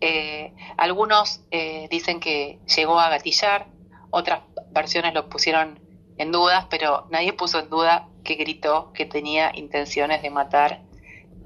Eh, 0.00 0.54
algunos 0.78 1.42
dicen 1.90 2.20
que 2.20 2.58
llegó 2.74 2.98
a 2.98 3.10
gatillar, 3.10 3.66
otras 4.10 4.40
versiones 4.70 5.12
lo 5.14 5.28
pusieron 5.28 5.78
en 6.16 6.32
dudas, 6.32 6.66
pero 6.68 7.06
nadie 7.10 7.32
puso 7.32 7.58
en 7.58 7.70
duda 7.70 8.08
que 8.24 8.34
gritó 8.34 8.92
que 8.92 9.06
tenía 9.06 9.52
intenciones 9.54 10.22
de 10.22 10.30
matar 10.30 10.82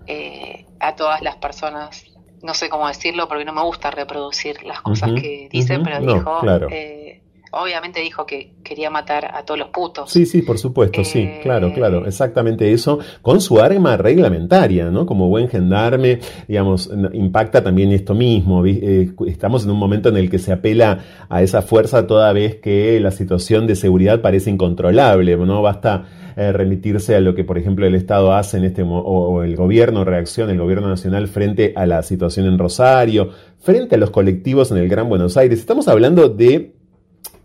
eh, 0.06 0.66
a 0.80 0.96
todas 0.96 1.22
las 1.22 1.36
personas. 1.36 2.04
No 2.42 2.54
sé 2.54 2.68
cómo 2.68 2.88
decirlo 2.88 3.28
porque 3.28 3.44
no 3.44 3.52
me 3.52 3.62
gusta 3.62 3.90
reproducir 3.90 4.64
las 4.64 4.82
cosas 4.82 5.12
que 5.12 5.48
dicen, 5.50 5.82
pero 5.82 6.00
dijo, 6.00 6.40
eh, 6.70 7.22
obviamente 7.54 8.00
dijo 8.00 8.26
que 8.26 8.52
quería 8.62 8.90
matar 8.90 9.30
a 9.34 9.44
todos 9.44 9.58
los 9.58 9.68
putos. 9.68 10.10
Sí, 10.10 10.26
sí, 10.26 10.42
por 10.42 10.58
supuesto, 10.58 11.04
sí, 11.04 11.20
eh, 11.20 11.40
claro, 11.42 11.72
claro, 11.72 12.06
exactamente 12.06 12.72
eso, 12.72 12.98
con 13.22 13.40
su 13.40 13.60
arma 13.60 13.96
reglamentaria, 13.96 14.90
¿no? 14.90 15.06
Como 15.06 15.28
buen 15.28 15.48
gendarme, 15.48 16.20
digamos, 16.48 16.90
impacta 17.12 17.62
también 17.62 17.92
esto 17.92 18.14
mismo. 18.14 18.64
Eh, 18.66 19.12
estamos 19.26 19.64
en 19.64 19.70
un 19.70 19.78
momento 19.78 20.08
en 20.08 20.16
el 20.16 20.30
que 20.30 20.38
se 20.38 20.52
apela 20.52 20.98
a 21.28 21.42
esa 21.42 21.62
fuerza 21.62 22.06
toda 22.06 22.32
vez 22.32 22.56
que 22.56 22.98
la 23.00 23.10
situación 23.10 23.66
de 23.66 23.76
seguridad 23.76 24.20
parece 24.20 24.50
incontrolable, 24.50 25.36
¿no? 25.36 25.62
Basta 25.62 26.06
eh, 26.36 26.52
remitirse 26.52 27.14
a 27.14 27.20
lo 27.20 27.34
que, 27.34 27.44
por 27.44 27.58
ejemplo, 27.58 27.86
el 27.86 27.94
Estado 27.94 28.32
hace 28.32 28.56
en 28.56 28.64
este 28.64 28.82
o 28.82 29.42
el 29.42 29.54
gobierno 29.56 30.04
reacciona, 30.04 30.52
el 30.52 30.58
gobierno 30.58 30.88
nacional 30.88 31.28
frente 31.28 31.72
a 31.76 31.86
la 31.86 32.02
situación 32.02 32.46
en 32.46 32.58
Rosario, 32.58 33.30
frente 33.60 33.94
a 33.94 33.98
los 33.98 34.10
colectivos 34.10 34.70
en 34.72 34.78
el 34.78 34.88
Gran 34.88 35.08
Buenos 35.08 35.36
Aires. 35.36 35.60
Estamos 35.60 35.86
hablando 35.86 36.28
de 36.28 36.74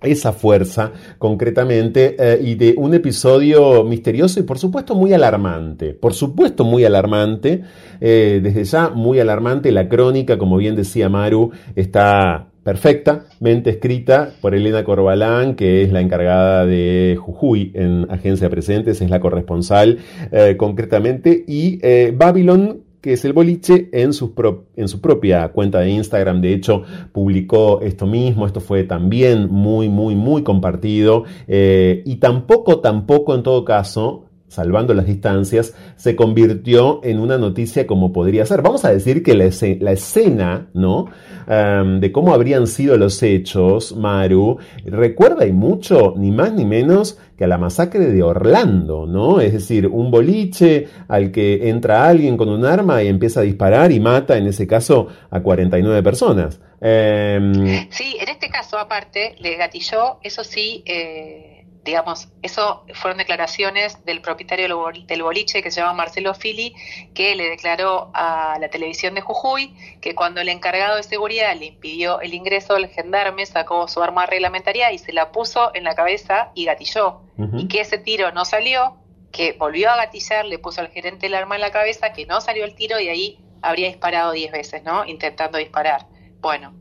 esa 0.01 0.31
fuerza 0.31 0.91
concretamente 1.17 2.15
eh, 2.17 2.39
y 2.41 2.55
de 2.55 2.75
un 2.77 2.93
episodio 2.93 3.83
misterioso 3.83 4.39
y 4.39 4.43
por 4.43 4.57
supuesto 4.57 4.95
muy 4.95 5.13
alarmante. 5.13 5.93
Por 5.93 6.13
supuesto 6.13 6.63
muy 6.63 6.85
alarmante. 6.85 7.63
Eh, 7.99 8.39
desde 8.41 8.63
ya 8.63 8.89
muy 8.89 9.19
alarmante. 9.19 9.71
La 9.71 9.89
crónica, 9.89 10.37
como 10.37 10.57
bien 10.57 10.75
decía 10.75 11.09
Maru, 11.09 11.51
está 11.75 12.47
perfectamente 12.63 13.71
escrita 13.71 14.31
por 14.41 14.53
Elena 14.53 14.83
Corbalán, 14.83 15.55
que 15.55 15.83
es 15.83 15.91
la 15.91 16.01
encargada 16.01 16.65
de 16.65 17.17
Jujuy 17.19 17.71
en 17.73 18.05
Agencia 18.09 18.49
Presentes, 18.49 19.01
es 19.01 19.09
la 19.09 19.19
corresponsal 19.19 19.97
eh, 20.31 20.55
concretamente, 20.57 21.43
y 21.47 21.79
Babylon 22.11 22.83
que 23.01 23.13
es 23.13 23.25
el 23.25 23.33
boliche, 23.33 23.89
en 23.91 24.13
su, 24.13 24.33
en 24.75 24.87
su 24.87 25.01
propia 25.01 25.49
cuenta 25.49 25.79
de 25.79 25.89
Instagram. 25.91 26.41
De 26.41 26.53
hecho, 26.53 26.83
publicó 27.11 27.81
esto 27.81 28.05
mismo. 28.05 28.45
Esto 28.45 28.59
fue 28.59 28.83
también 28.83 29.47
muy, 29.49 29.89
muy, 29.89 30.15
muy 30.15 30.43
compartido. 30.43 31.23
Eh, 31.47 32.03
y 32.05 32.17
tampoco, 32.17 32.79
tampoco 32.79 33.35
en 33.35 33.43
todo 33.43 33.63
caso, 33.65 34.25
salvando 34.49 34.93
las 34.93 35.05
distancias, 35.05 35.73
se 35.95 36.15
convirtió 36.15 37.01
en 37.03 37.19
una 37.19 37.37
noticia 37.37 37.87
como 37.87 38.11
podría 38.11 38.45
ser. 38.45 38.61
Vamos 38.61 38.83
a 38.83 38.91
decir 38.91 39.23
que 39.23 39.35
la, 39.35 39.45
escena, 39.91 40.67
¿no? 40.73 41.07
de 41.47 42.11
cómo 42.11 42.33
habrían 42.33 42.67
sido 42.67 42.97
los 42.97 43.23
hechos, 43.23 43.95
Maru, 43.95 44.57
recuerda 44.85 45.47
y 45.47 45.51
mucho, 45.51 46.13
ni 46.15 46.29
más 46.29 46.53
ni 46.53 46.65
menos, 46.65 47.17
que 47.37 47.45
a 47.45 47.47
la 47.47 47.57
masacre 47.57 48.05
de 48.05 48.21
Orlando, 48.21 49.07
¿no? 49.07 49.39
Es 49.39 49.53
decir, 49.53 49.87
un 49.87 50.11
boliche 50.11 50.87
al 51.07 51.31
que 51.31 51.69
entra 51.69 52.07
alguien 52.07 52.37
con 52.37 52.49
un 52.49 52.65
arma 52.65 53.01
y 53.01 53.07
empieza 53.07 53.39
a 53.39 53.43
disparar 53.43 53.91
y 53.91 53.99
mata, 53.99 54.37
en 54.37 54.47
ese 54.47 54.67
caso, 54.67 55.07
a 55.31 55.39
49 55.39 56.03
personas. 56.03 56.59
Em, 56.81 57.87
sí, 57.89 58.17
en 58.19 58.29
este 58.29 58.49
caso, 58.49 58.77
aparte, 58.77 59.35
le 59.39 59.55
gatilló, 59.55 60.19
eso 60.21 60.43
sí, 60.43 60.83
eh 60.85 61.48
digamos, 61.89 62.29
eso 62.43 62.85
fueron 62.93 63.17
declaraciones 63.17 64.05
del 64.05 64.21
propietario 64.21 64.67
del 65.07 65.23
boliche 65.23 65.63
que 65.63 65.71
se 65.71 65.81
llama 65.81 65.93
Marcelo 65.93 66.33
Fili, 66.35 66.75
que 67.13 67.35
le 67.35 67.49
declaró 67.49 68.11
a 68.13 68.57
la 68.59 68.69
televisión 68.69 69.15
de 69.15 69.21
Jujuy 69.21 69.75
que 69.99 70.13
cuando 70.13 70.39
el 70.41 70.49
encargado 70.49 70.97
de 70.97 71.03
seguridad 71.03 71.55
le 71.57 71.65
impidió 71.65 72.21
el 72.21 72.33
ingreso 72.33 72.75
del 72.75 72.87
gendarme, 72.89 73.45
sacó 73.45 73.87
su 73.87 74.01
arma 74.03 74.27
reglamentaria 74.27 74.91
y 74.91 74.99
se 74.99 75.13
la 75.13 75.31
puso 75.31 75.71
en 75.73 75.83
la 75.83 75.95
cabeza 75.95 76.51
y 76.53 76.65
gatilló. 76.65 77.21
Y 77.57 77.67
que 77.67 77.81
ese 77.81 77.97
tiro 77.97 78.31
no 78.31 78.45
salió, 78.45 78.97
que 79.31 79.53
volvió 79.53 79.89
a 79.89 79.95
gatillar, 79.95 80.45
le 80.45 80.59
puso 80.59 80.81
al 80.81 80.89
gerente 80.89 81.27
el 81.27 81.33
arma 81.33 81.55
en 81.55 81.61
la 81.61 81.71
cabeza, 81.71 82.13
que 82.13 82.25
no 82.25 82.41
salió 82.41 82.65
el 82.65 82.75
tiro 82.75 82.99
y 82.99 83.07
ahí 83.07 83.39
habría 83.61 83.87
disparado 83.87 84.31
10 84.31 84.51
veces, 84.51 84.83
¿no? 84.83 85.05
Intentando 85.05 85.57
disparar. 85.57 86.05
Bueno, 86.39 86.73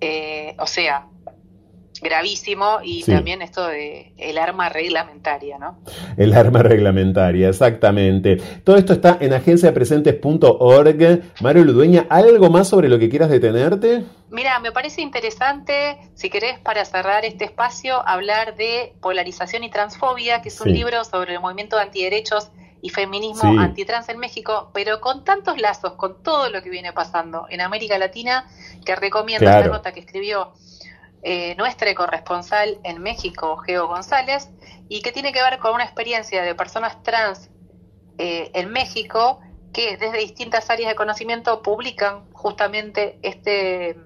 eh, 0.00 0.54
o 0.58 0.66
sea, 0.66 1.08
gravísimo 2.00 2.78
y 2.82 3.02
también 3.04 3.42
esto 3.42 3.66
de 3.66 4.12
el 4.18 4.38
arma 4.38 4.68
reglamentaria, 4.68 5.58
¿no? 5.58 5.78
El 6.16 6.34
arma 6.34 6.62
reglamentaria, 6.62 7.48
exactamente. 7.48 8.36
Todo 8.64 8.76
esto 8.76 8.92
está 8.94 9.18
en 9.20 9.32
agenciapresentes.org. 9.32 11.22
Mario 11.40 11.64
Ludueña, 11.64 12.06
¿algo 12.10 12.50
más 12.50 12.68
sobre 12.68 12.88
lo 12.88 12.98
que 12.98 13.08
quieras 13.08 13.30
detenerte? 13.30 14.04
Mira, 14.30 14.58
me 14.58 14.72
parece 14.72 15.00
interesante, 15.00 15.96
si 16.14 16.28
querés, 16.28 16.58
para 16.58 16.84
cerrar 16.84 17.24
este 17.24 17.44
espacio, 17.44 18.06
hablar 18.06 18.56
de 18.56 18.94
Polarización 19.00 19.62
y 19.62 19.70
Transfobia, 19.70 20.42
que 20.42 20.48
es 20.48 20.60
un 20.60 20.72
libro 20.72 21.04
sobre 21.04 21.34
el 21.34 21.40
movimiento 21.40 21.76
de 21.76 21.82
antiderechos 21.82 22.50
y 22.82 22.90
feminismo 22.90 23.58
antitrans 23.60 24.10
en 24.10 24.18
México, 24.18 24.70
pero 24.74 25.00
con 25.00 25.24
tantos 25.24 25.58
lazos, 25.58 25.92
con 25.92 26.22
todo 26.22 26.50
lo 26.50 26.62
que 26.62 26.68
viene 26.68 26.92
pasando 26.92 27.46
en 27.48 27.62
América 27.62 27.96
Latina, 27.96 28.46
que 28.84 28.94
recomiendo 28.94 29.48
esta 29.48 29.68
nota 29.68 29.92
que 29.92 30.00
escribió 30.00 30.52
eh, 31.26 31.54
nuestra 31.56 31.94
corresponsal 31.94 32.78
en 32.84 33.00
México, 33.00 33.56
Geo 33.56 33.88
González, 33.88 34.50
y 34.90 35.00
que 35.00 35.10
tiene 35.10 35.32
que 35.32 35.42
ver 35.42 35.58
con 35.58 35.74
una 35.74 35.84
experiencia 35.84 36.42
de 36.42 36.54
personas 36.54 37.02
trans 37.02 37.48
eh, 38.18 38.50
en 38.52 38.70
México 38.70 39.40
que 39.72 39.96
desde 39.96 40.18
distintas 40.18 40.68
áreas 40.68 40.90
de 40.90 40.94
conocimiento 40.94 41.62
publican 41.62 42.30
justamente 42.32 43.18
este, 43.22 43.96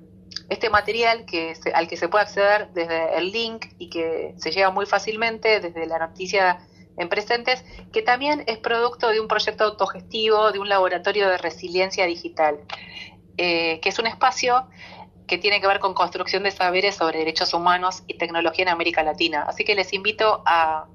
este 0.48 0.70
material 0.70 1.24
que 1.24 1.54
al 1.74 1.88
que 1.88 1.96
se 1.96 2.08
puede 2.08 2.22
acceder 2.22 2.68
desde 2.72 3.18
el 3.18 3.32
link 3.32 3.66
y 3.78 3.90
que 3.90 4.34
se 4.36 4.52
llega 4.52 4.70
muy 4.70 4.86
fácilmente 4.86 5.58
desde 5.58 5.86
la 5.86 5.98
noticia 5.98 6.60
en 6.96 7.08
presentes, 7.08 7.64
que 7.92 8.02
también 8.02 8.44
es 8.46 8.58
producto 8.58 9.08
de 9.08 9.20
un 9.20 9.26
proyecto 9.26 9.64
autogestivo 9.64 10.52
de 10.52 10.60
un 10.60 10.68
laboratorio 10.68 11.28
de 11.28 11.38
resiliencia 11.38 12.06
digital, 12.06 12.60
eh, 13.36 13.80
que 13.80 13.88
es 13.88 13.98
un 13.98 14.06
espacio 14.06 14.68
que 15.28 15.38
tiene 15.38 15.60
que 15.60 15.68
ver 15.68 15.78
con 15.78 15.94
construcción 15.94 16.42
de 16.42 16.50
saberes 16.50 16.96
sobre 16.96 17.20
derechos 17.20 17.54
humanos 17.54 18.02
y 18.08 18.14
tecnología 18.14 18.64
en 18.64 18.70
América 18.70 19.02
Latina. 19.04 19.44
Así 19.46 19.62
que 19.62 19.76
les 19.76 19.92
invito 19.92 20.42
a, 20.46 20.86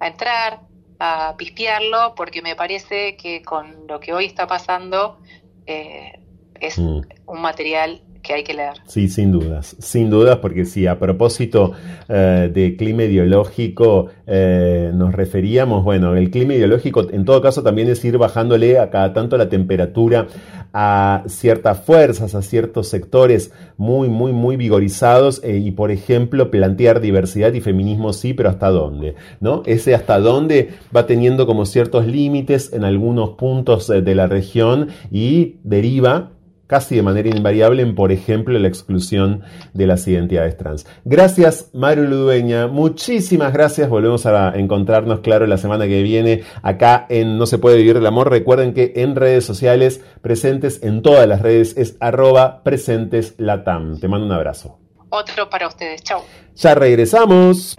entrar, 0.00 0.60
a 1.00 1.34
pispearlo, 1.36 2.14
porque 2.14 2.42
me 2.42 2.54
parece 2.54 3.16
que 3.16 3.42
con 3.42 3.86
lo 3.88 3.98
que 3.98 4.12
hoy 4.12 4.26
está 4.26 4.46
pasando 4.46 5.18
eh, 5.66 6.20
es 6.60 6.78
mm. 6.78 7.00
un 7.26 7.40
material 7.40 8.02
que 8.28 8.34
hay 8.34 8.44
que 8.44 8.52
leer. 8.52 8.74
Sí, 8.86 9.08
sin 9.08 9.32
dudas, 9.32 9.74
sin 9.78 10.10
dudas, 10.10 10.36
porque 10.36 10.66
sí, 10.66 10.86
a 10.86 10.98
propósito 10.98 11.72
eh, 12.08 12.50
de 12.52 12.76
clima 12.76 13.04
ideológico, 13.04 14.08
eh, 14.26 14.90
nos 14.94 15.14
referíamos, 15.14 15.82
bueno, 15.82 16.14
el 16.14 16.30
clima 16.30 16.52
ideológico 16.52 17.06
en 17.10 17.24
todo 17.24 17.40
caso 17.40 17.62
también 17.62 17.88
es 17.88 18.04
ir 18.04 18.18
bajándole 18.18 18.78
a 18.78 18.90
cada 18.90 19.14
tanto 19.14 19.38
la 19.38 19.48
temperatura 19.48 20.26
a 20.74 21.22
ciertas 21.26 21.80
fuerzas, 21.80 22.34
a 22.34 22.42
ciertos 22.42 22.88
sectores 22.88 23.52
muy, 23.78 24.10
muy, 24.10 24.32
muy 24.32 24.56
vigorizados 24.56 25.40
eh, 25.42 25.56
y, 25.56 25.70
por 25.70 25.90
ejemplo, 25.90 26.50
plantear 26.50 27.00
diversidad 27.00 27.54
y 27.54 27.62
feminismo 27.62 28.12
sí, 28.12 28.34
pero 28.34 28.50
hasta 28.50 28.68
dónde, 28.68 29.14
¿no? 29.40 29.62
Ese 29.64 29.94
hasta 29.94 30.18
dónde 30.18 30.74
va 30.94 31.06
teniendo 31.06 31.46
como 31.46 31.64
ciertos 31.64 32.06
límites 32.06 32.74
en 32.74 32.84
algunos 32.84 33.30
puntos 33.30 33.88
de 33.88 34.14
la 34.14 34.26
región 34.26 34.88
y 35.10 35.56
deriva 35.64 36.32
casi 36.68 36.94
de 36.94 37.02
manera 37.02 37.28
invariable 37.28 37.82
en, 37.82 37.96
por 37.96 38.12
ejemplo, 38.12 38.56
la 38.56 38.68
exclusión 38.68 39.42
de 39.72 39.86
las 39.88 40.06
identidades 40.06 40.56
trans. 40.56 40.86
Gracias, 41.04 41.70
Mario 41.72 42.04
Ludueña. 42.04 42.68
Muchísimas 42.68 43.52
gracias. 43.52 43.88
Volvemos 43.88 44.26
a 44.26 44.50
encontrarnos, 44.54 45.20
claro, 45.20 45.46
la 45.46 45.56
semana 45.56 45.86
que 45.86 46.02
viene 46.02 46.44
acá 46.62 47.06
en 47.08 47.38
No 47.38 47.46
se 47.46 47.58
puede 47.58 47.78
vivir 47.78 47.96
el 47.96 48.06
amor. 48.06 48.30
Recuerden 48.30 48.74
que 48.74 48.92
en 48.96 49.16
redes 49.16 49.44
sociales, 49.44 50.02
presentes 50.20 50.82
en 50.82 51.02
todas 51.02 51.26
las 51.26 51.42
redes, 51.42 51.76
es 51.76 51.96
arroba 51.98 52.62
presenteslatam. 52.62 53.98
Te 53.98 54.06
mando 54.06 54.26
un 54.26 54.32
abrazo. 54.32 54.78
Otro 55.08 55.48
para 55.48 55.66
ustedes. 55.66 56.02
Chao. 56.02 56.22
Ya 56.54 56.74
regresamos. 56.74 57.76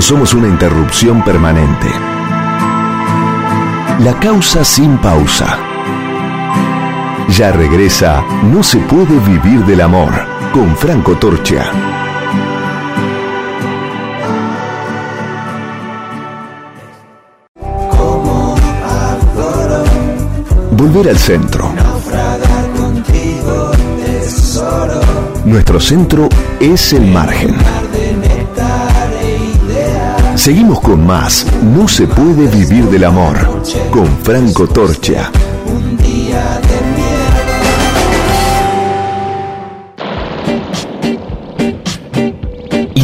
Somos 0.00 0.34
una 0.34 0.48
interrupción 0.48 1.24
permanente. 1.24 1.86
La 4.00 4.18
causa 4.20 4.64
sin 4.64 4.98
pausa. 4.98 5.73
Ya 7.30 7.50
regresa 7.50 8.22
No 8.44 8.62
se 8.62 8.78
puede 8.78 9.18
vivir 9.26 9.64
del 9.64 9.80
amor 9.80 10.12
con 10.52 10.76
Franco 10.76 11.16
Torcha. 11.16 11.64
Volver 20.70 21.08
al 21.08 21.18
centro. 21.18 21.72
Nuestro 25.44 25.80
centro 25.80 26.28
es 26.60 26.92
el 26.92 27.06
margen. 27.10 27.54
Seguimos 30.36 30.80
con 30.80 31.04
más. 31.06 31.46
No 31.62 31.88
se 31.88 32.06
puede 32.06 32.48
vivir 32.48 32.84
del 32.90 33.04
amor 33.04 33.62
con 33.90 34.06
Franco 34.22 34.66
Torcha. 34.66 35.30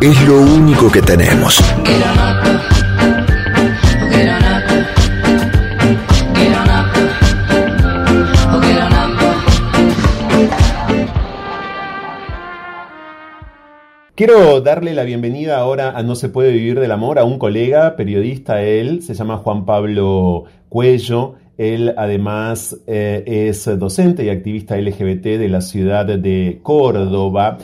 es 0.00 0.26
lo 0.26 0.40
único 0.40 0.90
que 0.90 1.02
tenemos. 1.02 1.60
Quiero 14.14 14.60
darle 14.60 14.94
la 14.94 15.04
bienvenida 15.04 15.58
ahora 15.58 15.98
a 15.98 16.02
No 16.02 16.14
se 16.14 16.28
puede 16.28 16.52
vivir 16.52 16.78
del 16.78 16.92
amor 16.92 17.18
a 17.18 17.24
un 17.24 17.38
colega, 17.38 17.96
periodista 17.96 18.62
él, 18.62 19.02
se 19.02 19.14
llama 19.14 19.38
Juan 19.38 19.64
Pablo 19.64 20.44
Cuello. 20.68 21.34
Él 21.58 21.94
además 21.96 22.76
eh, 22.86 23.24
es 23.26 23.64
docente 23.78 24.24
y 24.24 24.28
activista 24.28 24.76
LGBT 24.76 25.24
de 25.24 25.48
la 25.48 25.60
ciudad 25.60 26.06
de 26.06 26.60
Córdoba. 26.62 27.58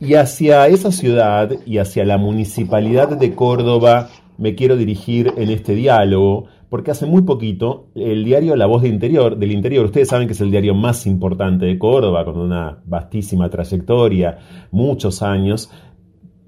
Y 0.00 0.14
hacia 0.14 0.66
esa 0.68 0.92
ciudad 0.92 1.50
y 1.66 1.76
hacia 1.76 2.06
la 2.06 2.16
municipalidad 2.16 3.18
de 3.18 3.34
Córdoba 3.34 4.08
me 4.38 4.54
quiero 4.54 4.76
dirigir 4.76 5.34
en 5.36 5.50
este 5.50 5.74
diálogo, 5.74 6.46
porque 6.70 6.90
hace 6.90 7.04
muy 7.04 7.20
poquito 7.20 7.88
el 7.94 8.24
diario 8.24 8.56
La 8.56 8.64
Voz 8.64 8.80
de 8.80 8.88
Interior, 8.88 9.36
del 9.36 9.52
Interior, 9.52 9.84
ustedes 9.84 10.08
saben 10.08 10.26
que 10.26 10.32
es 10.32 10.40
el 10.40 10.50
diario 10.50 10.74
más 10.74 11.06
importante 11.06 11.66
de 11.66 11.78
Córdoba, 11.78 12.24
con 12.24 12.38
una 12.38 12.78
vastísima 12.86 13.50
trayectoria, 13.50 14.38
muchos 14.70 15.20
años, 15.20 15.70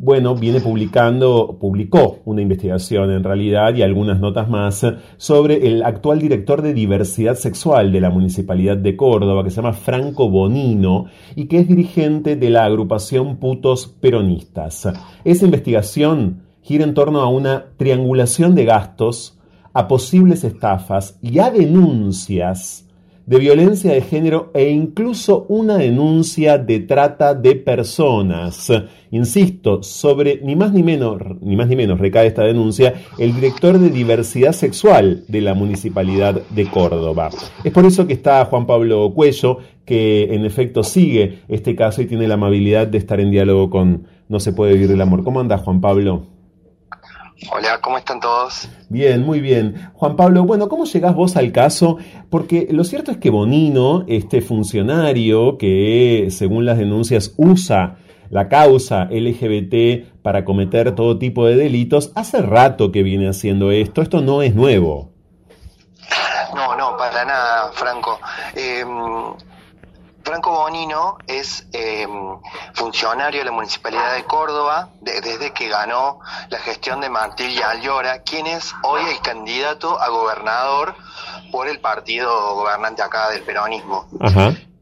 bueno, 0.02 0.34
viene 0.34 0.60
publicando, 0.60 1.58
publicó 1.60 2.18
una 2.24 2.42
investigación 2.42 3.12
en 3.12 3.22
realidad 3.22 3.72
y 3.76 3.82
algunas 3.82 4.18
notas 4.18 4.48
más 4.48 4.84
sobre 5.16 5.68
el 5.68 5.84
actual 5.84 6.18
director 6.18 6.60
de 6.60 6.74
diversidad 6.74 7.36
sexual 7.36 7.92
de 7.92 8.00
la 8.00 8.10
Municipalidad 8.10 8.76
de 8.76 8.96
Córdoba, 8.96 9.44
que 9.44 9.50
se 9.50 9.62
llama 9.62 9.74
Franco 9.74 10.28
Bonino 10.28 11.04
y 11.36 11.44
que 11.44 11.60
es 11.60 11.68
dirigente 11.68 12.34
de 12.34 12.50
la 12.50 12.64
agrupación 12.64 13.36
Putos 13.36 13.86
Peronistas. 13.86 14.88
Esa 15.22 15.44
investigación 15.44 16.42
gira 16.62 16.82
en 16.82 16.94
torno 16.94 17.20
a 17.20 17.28
una 17.28 17.66
triangulación 17.76 18.56
de 18.56 18.64
gastos, 18.64 19.38
a 19.72 19.86
posibles 19.86 20.42
estafas 20.42 21.16
y 21.22 21.38
a 21.38 21.52
denuncias 21.52 22.88
de 23.26 23.38
violencia 23.38 23.92
de 23.92 24.00
género 24.00 24.50
e 24.54 24.70
incluso 24.70 25.46
una 25.48 25.76
denuncia 25.76 26.58
de 26.58 26.80
trata 26.80 27.34
de 27.34 27.54
personas. 27.54 28.72
Insisto, 29.10 29.82
sobre 29.82 30.40
ni 30.42 30.56
más 30.56 30.72
ni 30.72 30.82
menos, 30.82 31.20
ni 31.40 31.54
más 31.54 31.68
ni 31.68 31.76
menos 31.76 32.00
recae 32.00 32.26
esta 32.26 32.44
denuncia 32.44 32.94
el 33.18 33.34
director 33.34 33.78
de 33.78 33.90
diversidad 33.90 34.52
sexual 34.52 35.24
de 35.28 35.40
la 35.40 35.54
Municipalidad 35.54 36.42
de 36.50 36.66
Córdoba. 36.66 37.30
Es 37.62 37.72
por 37.72 37.84
eso 37.84 38.06
que 38.06 38.14
está 38.14 38.44
Juan 38.46 38.66
Pablo 38.66 39.12
Cuello, 39.14 39.58
que 39.84 40.34
en 40.34 40.44
efecto 40.44 40.82
sigue 40.82 41.40
este 41.48 41.76
caso 41.76 42.02
y 42.02 42.06
tiene 42.06 42.28
la 42.28 42.34
amabilidad 42.34 42.86
de 42.86 42.98
estar 42.98 43.20
en 43.20 43.30
diálogo 43.30 43.70
con 43.70 44.06
No 44.28 44.40
se 44.40 44.52
puede 44.52 44.74
vivir 44.74 44.90
el 44.90 45.00
amor. 45.00 45.24
¿Cómo 45.24 45.40
anda 45.40 45.58
Juan 45.58 45.80
Pablo? 45.80 46.31
Hola, 47.50 47.80
¿cómo 47.80 47.98
están 47.98 48.20
todos? 48.20 48.68
Bien, 48.88 49.22
muy 49.22 49.40
bien. 49.40 49.90
Juan 49.94 50.16
Pablo, 50.16 50.44
bueno, 50.44 50.68
¿cómo 50.68 50.84
llegás 50.84 51.14
vos 51.14 51.36
al 51.36 51.50
caso? 51.50 51.98
Porque 52.30 52.68
lo 52.70 52.84
cierto 52.84 53.10
es 53.10 53.16
que 53.16 53.30
Bonino, 53.30 54.04
este 54.06 54.40
funcionario 54.40 55.58
que 55.58 56.28
según 56.30 56.64
las 56.64 56.78
denuncias 56.78 57.34
usa 57.36 57.96
la 58.30 58.48
causa 58.48 59.08
LGBT 59.10 60.22
para 60.22 60.44
cometer 60.44 60.94
todo 60.94 61.18
tipo 61.18 61.46
de 61.46 61.56
delitos, 61.56 62.12
hace 62.14 62.40
rato 62.42 62.92
que 62.92 63.02
viene 63.02 63.28
haciendo 63.28 63.70
esto, 63.70 64.02
esto 64.02 64.20
no 64.20 64.42
es 64.42 64.54
nuevo. 64.54 65.10
No, 66.54 66.76
no, 66.76 66.96
para 66.96 67.24
nada, 67.24 67.72
Franco. 67.72 68.20
Eh, 68.54 68.84
Franco 70.24 70.52
Bonino 70.52 71.18
es 71.26 71.66
eh, 71.72 72.06
funcionario 72.74 73.40
de 73.40 73.46
la 73.46 73.52
Municipalidad 73.52 74.14
de 74.14 74.24
Córdoba 74.24 74.90
desde 75.00 75.52
que 75.52 75.68
ganó 75.68 76.20
la 76.48 76.58
gestión 76.58 77.00
de 77.00 77.08
Martín 77.08 77.50
Allora, 77.62 78.22
quien 78.22 78.46
es 78.46 78.72
hoy 78.82 79.02
el 79.10 79.20
candidato 79.20 80.00
a 80.00 80.08
gobernador 80.08 80.94
por 81.50 81.68
el 81.68 81.80
partido 81.80 82.54
gobernante 82.54 83.02
acá 83.02 83.30
del 83.30 83.42
peronismo. 83.42 84.06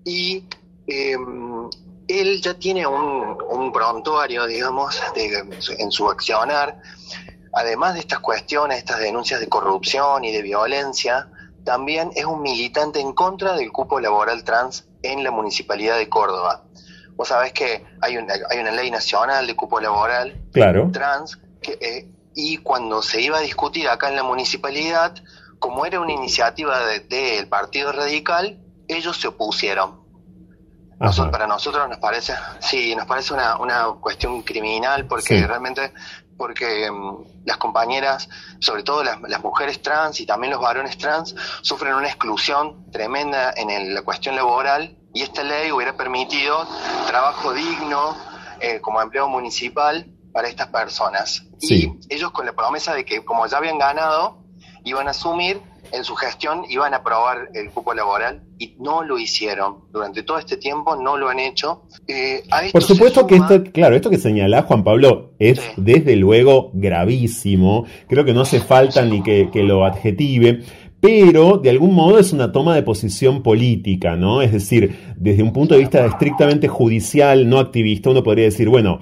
Y 0.05 0.45
em, 0.87 1.69
él 2.09 2.41
ya 2.43 2.55
tiene 2.55 2.87
un, 2.87 3.73
prontuario, 3.73 4.47
digamos, 4.47 5.01
en 5.17 5.91
su 5.91 6.11
accionar. 6.11 6.81
Además 7.53 7.95
de 7.95 8.01
estas 8.01 8.21
cuestiones, 8.21 8.79
estas 8.79 8.99
denuncias 8.99 9.41
de 9.41 9.49
corrupción 9.49 10.25
y 10.25 10.33
de 10.33 10.43
violencia, 10.43 11.29
también 11.65 12.11
es 12.15 12.25
un 12.25 12.43
militante 12.43 13.01
en 13.01 13.13
contra 13.13 13.55
del 13.55 13.71
cupo 13.73 14.01
laboral 14.01 14.45
trans 14.45 14.87
en 15.03 15.25
la 15.25 15.31
Municipalidad 15.31 15.99
de 15.99 16.09
Córdoba. 16.09 16.65
Vos 17.17 17.29
sabés 17.29 17.53
que 17.53 17.85
hay 18.01 18.17
una, 18.17 18.35
hay 18.51 18.59
una 18.59 18.71
ley 18.71 18.91
nacional 18.91 19.47
de 19.47 19.55
cupo 19.55 19.81
laboral 19.81 20.41
trans 20.93 21.39
eh, 21.63 22.09
y 22.35 22.57
cuando 22.59 23.03
se 23.03 23.21
iba 23.21 23.39
a 23.39 23.41
discutir 23.41 23.89
acá 23.89 24.09
en 24.09 24.17
la 24.17 24.23
municipalidad, 24.23 25.15
como 25.59 25.85
era 25.85 26.01
una 26.01 26.13
iniciativa 26.13 26.81
del 26.87 27.49
Partido 27.49 27.93
Radical, 27.93 28.59
ellos 28.89 29.21
se 29.21 29.29
opusieron. 29.29 30.01
para 30.99 31.47
nosotros 31.47 31.89
nos 31.89 31.99
parece, 31.99 32.35
sí, 32.61 32.95
nos 32.95 33.07
parece 33.07 33.35
una, 33.35 33.59
una 33.59 33.87
cuestión 34.01 34.43
criminal 34.43 35.07
porque 35.07 35.47
realmente 35.47 35.93
porque 36.41 36.91
mm, 36.91 37.45
las 37.45 37.59
compañeras, 37.59 38.27
sobre 38.61 38.83
todo 38.83 39.05
las, 39.05 39.43
mujeres 39.43 39.83
trans 39.83 40.21
y 40.21 40.27
también 40.27 40.53
los 40.55 40.63
varones 40.63 40.97
trans, 40.97 41.35
sufren 41.61 41.93
una 41.93 42.09
exclusión 42.09 42.91
tremenda 42.91 43.53
en 43.55 43.93
la 43.93 44.01
cuestión 44.01 44.37
laboral 44.37 44.97
y 45.13 45.21
esta 45.21 45.43
ley 45.43 45.71
hubiera 45.71 45.99
permitido 45.99 46.67
trabajo 47.07 47.53
digno 47.53 48.17
eh, 48.59 48.81
como 48.81 49.03
empleo 49.03 49.29
municipal 49.29 50.07
para 50.33 50.49
estas 50.49 50.69
personas. 50.69 51.43
Sí. 51.59 51.93
Y 52.09 52.15
ellos 52.15 52.31
con 52.31 52.47
la 52.47 52.55
promesa 52.55 52.95
de 52.95 53.05
que 53.05 53.23
como 53.23 53.47
ya 53.47 53.59
habían 53.59 53.77
ganado, 53.77 54.43
iban 54.85 55.09
a 55.09 55.11
asumir 55.11 55.61
en 55.93 56.05
su 56.05 56.15
gestión, 56.15 56.63
iban 56.69 56.95
a 56.95 56.99
aprobar 56.99 57.49
el 57.55 57.71
cupo 57.71 57.95
laboral 57.95 58.43
y 58.59 58.75
no 58.79 59.03
lo 59.03 59.19
hicieron. 59.19 59.77
Durante 59.93 60.23
todo 60.23 60.39
este 60.39 60.57
tiempo 60.57 60.97
no 60.97 61.17
lo 61.17 61.29
han 61.29 61.39
hecho. 61.39 61.83
Eh, 62.07 62.43
a 62.51 62.65
esto 62.65 62.73
Por 62.73 62.83
supuesto 62.83 63.27
que 63.27 63.37
esto, 63.37 63.63
claro, 63.73 63.97
esto 63.97 64.11
que 64.11 64.19
señala 64.19 64.63
Juan 64.63 64.85
Pablo 64.85 65.33
es 65.39 65.59
Sí. 65.61 65.71
desde 65.77 66.17
luego 66.17 66.71
gravísimo. 66.75 67.87
Creo 68.09 68.25
que 68.25 68.33
no 68.35 68.43
hace 68.43 68.61
falta 68.61 69.03
ni 69.05 69.23
que, 69.23 69.51
que 69.53 69.63
lo 69.63 69.85
adjetive. 69.85 70.63
Pero 71.01 71.57
de 71.57 71.71
algún 71.71 71.95
modo 71.95 72.19
es 72.19 72.33
una 72.35 72.53
toma 72.53 72.75
de 72.75 72.83
posición 72.83 73.43
política, 73.43 74.17
¿no? 74.17 74.43
Es 74.43 74.53
decir, 74.53 75.15
desde 75.17 75.43
un 75.43 75.53
punto 75.55 75.75
de 75.75 75.81
vista 75.81 76.05
estrictamente 76.05 76.69
judicial, 76.69 77.49
no 77.49 77.59
activista, 77.59 78.11
uno 78.11 78.23
podría 78.23 78.45
decir, 78.45 78.69
bueno, 78.69 79.01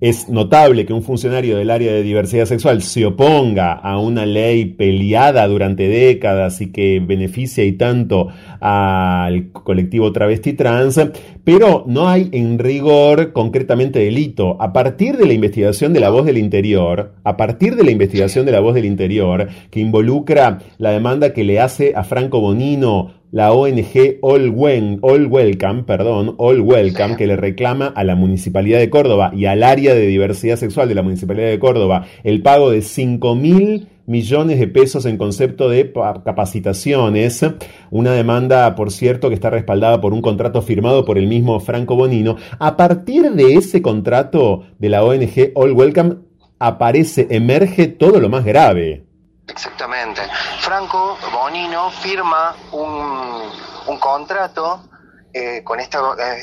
es 0.00 0.28
notable 0.28 0.86
que 0.86 0.92
un 0.92 1.02
funcionario 1.02 1.56
del 1.56 1.70
área 1.70 1.92
de 1.92 2.02
diversidad 2.02 2.46
sexual 2.46 2.82
se 2.82 3.04
oponga 3.04 3.72
a 3.72 3.98
una 3.98 4.26
ley 4.26 4.64
peleada 4.64 5.46
durante 5.48 5.88
décadas 5.88 6.60
y 6.60 6.70
que 6.70 7.00
beneficia 7.04 7.64
y 7.64 7.72
tanto 7.72 8.28
al 8.60 9.50
colectivo 9.50 10.12
travesti 10.12 10.52
trans, 10.52 11.00
pero 11.42 11.84
no 11.86 12.08
hay 12.08 12.28
en 12.32 12.58
rigor 12.58 13.32
concretamente 13.32 13.98
delito. 13.98 14.56
A 14.60 14.72
partir 14.72 15.16
de 15.16 15.26
la 15.26 15.32
investigación 15.32 15.92
de 15.92 16.00
la 16.00 16.10
voz 16.10 16.26
del 16.26 16.38
interior, 16.38 17.14
a 17.24 17.36
partir 17.36 17.74
de 17.74 17.84
la 17.84 17.90
investigación 17.90 18.46
de 18.46 18.52
la 18.52 18.60
voz 18.60 18.74
del 18.74 18.84
interior, 18.84 19.48
que 19.70 19.80
involucra 19.80 20.58
la 20.78 20.90
demanda 20.90 21.32
que 21.32 21.44
le 21.44 21.60
hace 21.60 21.92
a 21.96 22.04
Franco 22.04 22.40
Bonino 22.40 23.17
la 23.30 23.52
ONG 23.52 24.18
All, 24.22 24.54
All 25.02 25.26
Welcome, 25.26 25.82
perdón, 25.84 26.34
All 26.38 26.60
Welcome, 26.60 27.16
que 27.16 27.26
le 27.26 27.36
reclama 27.36 27.88
a 27.88 28.04
la 28.04 28.14
Municipalidad 28.14 28.78
de 28.78 28.88
Córdoba 28.90 29.32
y 29.34 29.44
al 29.44 29.62
área 29.62 29.94
de 29.94 30.06
diversidad 30.06 30.56
sexual 30.56 30.88
de 30.88 30.94
la 30.94 31.02
Municipalidad 31.02 31.48
de 31.48 31.58
Córdoba 31.58 32.06
el 32.24 32.42
pago 32.42 32.70
de 32.70 32.80
5 32.82 33.34
mil 33.34 33.88
millones 34.06 34.58
de 34.58 34.66
pesos 34.68 35.04
en 35.04 35.18
concepto 35.18 35.68
de 35.68 35.84
pa- 35.84 36.22
capacitaciones, 36.24 37.44
una 37.90 38.12
demanda, 38.12 38.74
por 38.74 38.90
cierto, 38.90 39.28
que 39.28 39.34
está 39.34 39.50
respaldada 39.50 40.00
por 40.00 40.14
un 40.14 40.22
contrato 40.22 40.62
firmado 40.62 41.04
por 41.04 41.18
el 41.18 41.26
mismo 41.26 41.60
Franco 41.60 41.94
Bonino. 41.96 42.36
A 42.58 42.78
partir 42.78 43.30
de 43.32 43.54
ese 43.54 43.82
contrato 43.82 44.62
de 44.78 44.88
la 44.88 45.04
ONG 45.04 45.50
All 45.54 45.72
Welcome 45.72 46.14
aparece, 46.58 47.26
emerge 47.30 47.88
todo 47.88 48.18
lo 48.20 48.30
más 48.30 48.46
grave. 48.46 49.04
Exactamente. 49.48 50.22
Franco 50.60 51.18
Bonino 51.32 51.90
firma 51.90 52.54
un, 52.72 53.50
un 53.86 53.98
contrato 53.98 54.88
eh, 55.32 55.62
con 55.64 55.80
esta, 55.80 56.00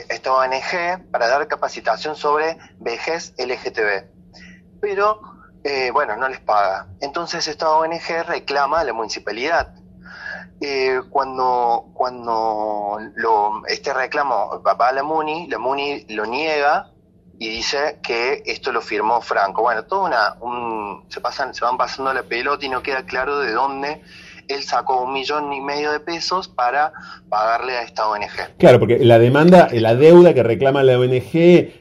esta 0.10 0.34
ONG 0.34 1.10
para 1.12 1.28
dar 1.28 1.48
capacitación 1.48 2.16
sobre 2.16 2.58
vejez 2.80 3.34
LGTB. 3.38 4.06
Pero, 4.82 5.22
eh, 5.64 5.92
bueno, 5.92 6.16
no 6.18 6.28
les 6.28 6.40
paga. 6.40 6.88
Entonces 7.00 7.48
esta 7.48 7.72
ONG 7.72 8.26
reclama 8.28 8.80
a 8.80 8.84
la 8.84 8.94
municipalidad. 8.94 9.74
Eh, 10.62 11.02
cuando 11.10 11.92
cuando 11.94 12.98
lo, 13.16 13.66
este 13.68 13.94
reclamo 13.94 14.62
va 14.62 14.72
a 14.72 14.92
la 14.94 15.04
MUNI, 15.04 15.48
la 15.48 15.60
MUNI 15.60 16.06
lo 16.10 16.26
niega 16.26 16.92
y 17.40 17.50
dice 17.50 18.00
que 18.02 18.44
esto 18.46 18.72
lo 18.72 18.82
firmó 18.82 19.22
Franco. 19.22 19.62
Bueno, 19.62 19.84
todo 19.84 20.06
una, 20.06 20.36
un, 20.42 21.04
se 21.10 21.22
pasan, 21.22 21.54
se 21.54 21.66
van 21.66 21.78
pasando 21.78 22.14
la 22.14 22.24
pelota 22.24 22.66
y 22.66 22.70
no 22.70 22.82
queda 22.82 23.06
claro 23.06 23.40
de 23.40 23.52
dónde 23.52 24.02
él 24.48 24.64
sacó 24.64 25.04
un 25.04 25.14
millón 25.14 25.52
y 25.54 25.62
medio 25.62 25.92
de 25.92 26.00
pesos 26.00 26.48
para 26.48 26.94
pagarle 27.30 27.78
a 27.78 27.82
esta 27.82 28.08
ONG. 28.08 28.58
Claro, 28.58 28.80
porque 28.80 29.00
la 29.00 29.20
demanda, 29.20 29.70
la 29.72 29.96
deuda 29.96 30.34
que 30.34 30.44
reclama 30.44 30.84
la 30.84 31.00
ONG 31.00 31.34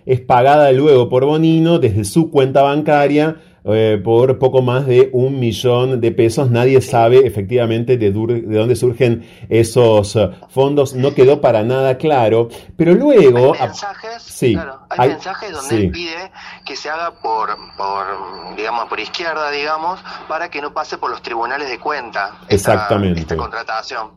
es 0.06 0.20
pagada 0.26 0.72
luego 0.72 1.08
por 1.08 1.24
Bonino 1.24 1.78
desde 1.78 2.04
su 2.04 2.30
cuenta 2.30 2.62
bancaria 2.62 3.36
eh, 3.64 4.00
por 4.04 4.38
poco 4.38 4.60
más 4.62 4.86
de 4.86 5.08
un 5.12 5.38
millón 5.40 6.00
de 6.00 6.12
pesos. 6.12 6.50
Nadie 6.50 6.80
sabe 6.80 7.26
efectivamente 7.26 7.96
de, 7.96 8.10
de 8.12 8.58
dónde 8.58 8.76
surgen 8.76 9.26
esos 9.48 10.16
eh, 10.16 10.30
fondos. 10.48 10.94
No 10.94 11.14
quedó 11.14 11.40
para 11.40 11.62
nada 11.62 11.96
claro. 11.96 12.48
Pero 12.76 12.94
luego... 12.94 13.54
Hay 13.54 13.60
mensajes, 13.60 14.22
sí, 14.22 14.52
claro, 14.54 14.80
hay, 14.90 14.98
hay- 15.00 15.08
mensajes 15.10 15.52
donde 15.52 15.68
sí. 15.76 15.76
él 15.84 15.90
pide 15.90 16.30
que 16.64 16.76
se 16.76 16.90
haga 16.90 17.12
por, 17.22 17.50
por, 17.76 18.54
digamos, 18.56 18.84
por 18.88 19.00
izquierda, 19.00 19.50
digamos, 19.50 20.00
para 20.28 20.50
que 20.50 20.60
no 20.60 20.72
pase 20.74 20.98
por 20.98 21.10
los 21.10 21.22
tribunales 21.22 21.68
de 21.68 21.78
cuenta. 21.78 22.38
esta- 22.48 22.72
Exactamente. 22.74 23.20
Esta 23.20 23.36
contratación. 23.36 24.10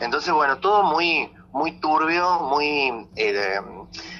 Entonces, 0.00 0.32
bueno, 0.32 0.56
todo 0.58 0.82
muy, 0.82 1.30
muy 1.52 1.72
turbio, 1.80 2.40
muy 2.40 3.06
eh, 3.16 3.60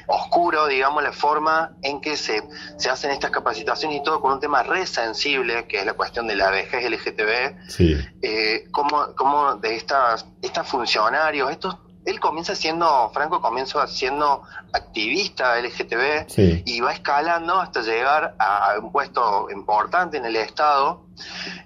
oscuro, 0.06 0.66
digamos, 0.66 1.02
la 1.02 1.12
forma 1.12 1.76
en 1.82 2.00
que 2.00 2.16
se, 2.16 2.42
se 2.76 2.90
hacen 2.90 3.10
estas 3.10 3.30
capacitaciones 3.30 3.98
y 3.98 4.02
todo 4.02 4.20
con 4.20 4.32
un 4.32 4.40
tema 4.40 4.62
re 4.62 4.86
sensible, 4.86 5.66
que 5.66 5.80
es 5.80 5.86
la 5.86 5.94
cuestión 5.94 6.26
de 6.26 6.36
la 6.36 6.50
vejez 6.50 6.88
LGTB, 6.90 7.68
Sí, 7.68 7.96
eh, 8.22 8.66
cómo, 8.70 9.14
cómo 9.16 9.54
de 9.56 9.76
estas, 9.76 10.26
estas 10.42 10.66
funcionarios, 10.66 11.50
estos, 11.50 11.78
él 12.04 12.20
comienza 12.20 12.54
siendo, 12.54 13.10
Franco 13.14 13.40
comienza 13.40 13.86
siendo 13.86 14.42
activista 14.72 15.58
LGTB 15.60 16.28
sí. 16.28 16.62
y 16.66 16.80
va 16.80 16.92
escalando 16.92 17.60
hasta 17.60 17.80
llegar 17.80 18.34
a 18.38 18.74
un 18.78 18.92
puesto 18.92 19.48
importante 19.50 20.18
en 20.18 20.26
el 20.26 20.36
Estado 20.36 21.06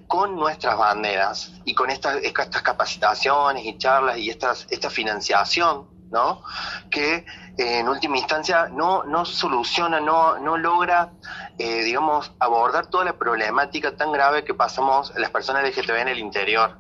con 0.07 0.37
nuestras 0.37 0.77
banderas 0.79 1.53
y 1.65 1.75
con 1.75 1.91
estas, 1.91 2.17
estas 2.23 2.63
capacitaciones 2.63 3.65
y 3.65 3.77
charlas 3.79 4.19
y 4.19 4.31
estas, 4.31 4.67
esta 4.71 4.91
financiación, 4.91 5.89
¿no? 6.11 6.43
Que 6.91 7.17
eh, 7.59 7.79
en 7.81 7.89
última 7.89 8.17
instancia 8.19 8.69
no, 8.71 9.05
no 9.05 9.25
soluciona, 9.25 10.01
no, 10.01 10.39
no 10.39 10.57
logra, 10.57 11.11
eh, 11.59 11.83
digamos, 11.85 12.33
abordar 12.39 12.87
toda 12.87 13.05
la 13.05 13.13
problemática 13.19 13.97
tan 13.97 14.13
grave 14.13 14.45
que 14.45 14.55
pasamos 14.55 15.13
las 15.17 15.31
personas 15.31 15.65
LGTB 15.65 15.97
en 15.97 16.09
el 16.09 16.19
interior. 16.19 16.79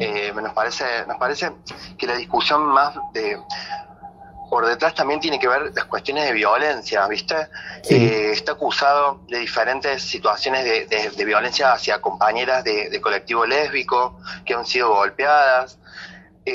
Eh, 0.00 0.32
nos 0.34 0.52
parece 0.52 0.84
nos 1.06 1.16
parece 1.18 1.52
que 1.96 2.06
la 2.06 2.16
discusión 2.16 2.66
más 2.66 2.94
de 3.12 3.38
por 4.50 4.66
detrás 4.66 4.94
también 4.96 5.20
tiene 5.20 5.38
que 5.38 5.46
ver 5.46 5.70
las 5.76 5.84
cuestiones 5.84 6.24
de 6.24 6.32
violencia, 6.32 7.06
¿viste? 7.06 7.36
Sí. 7.84 7.94
Eh, 7.94 8.32
está 8.32 8.52
acusado 8.52 9.20
de 9.28 9.38
diferentes 9.38 10.02
situaciones 10.02 10.64
de, 10.64 10.86
de- 10.86 11.10
de 11.10 11.24
violencia 11.24 11.72
hacia 11.72 12.00
compañeras 12.00 12.64
de, 12.64 12.90
de 12.90 13.00
colectivo 13.00 13.46
lésbico 13.46 14.18
que 14.44 14.54
han 14.54 14.66
sido 14.66 14.88
golpeadas. 14.92 15.78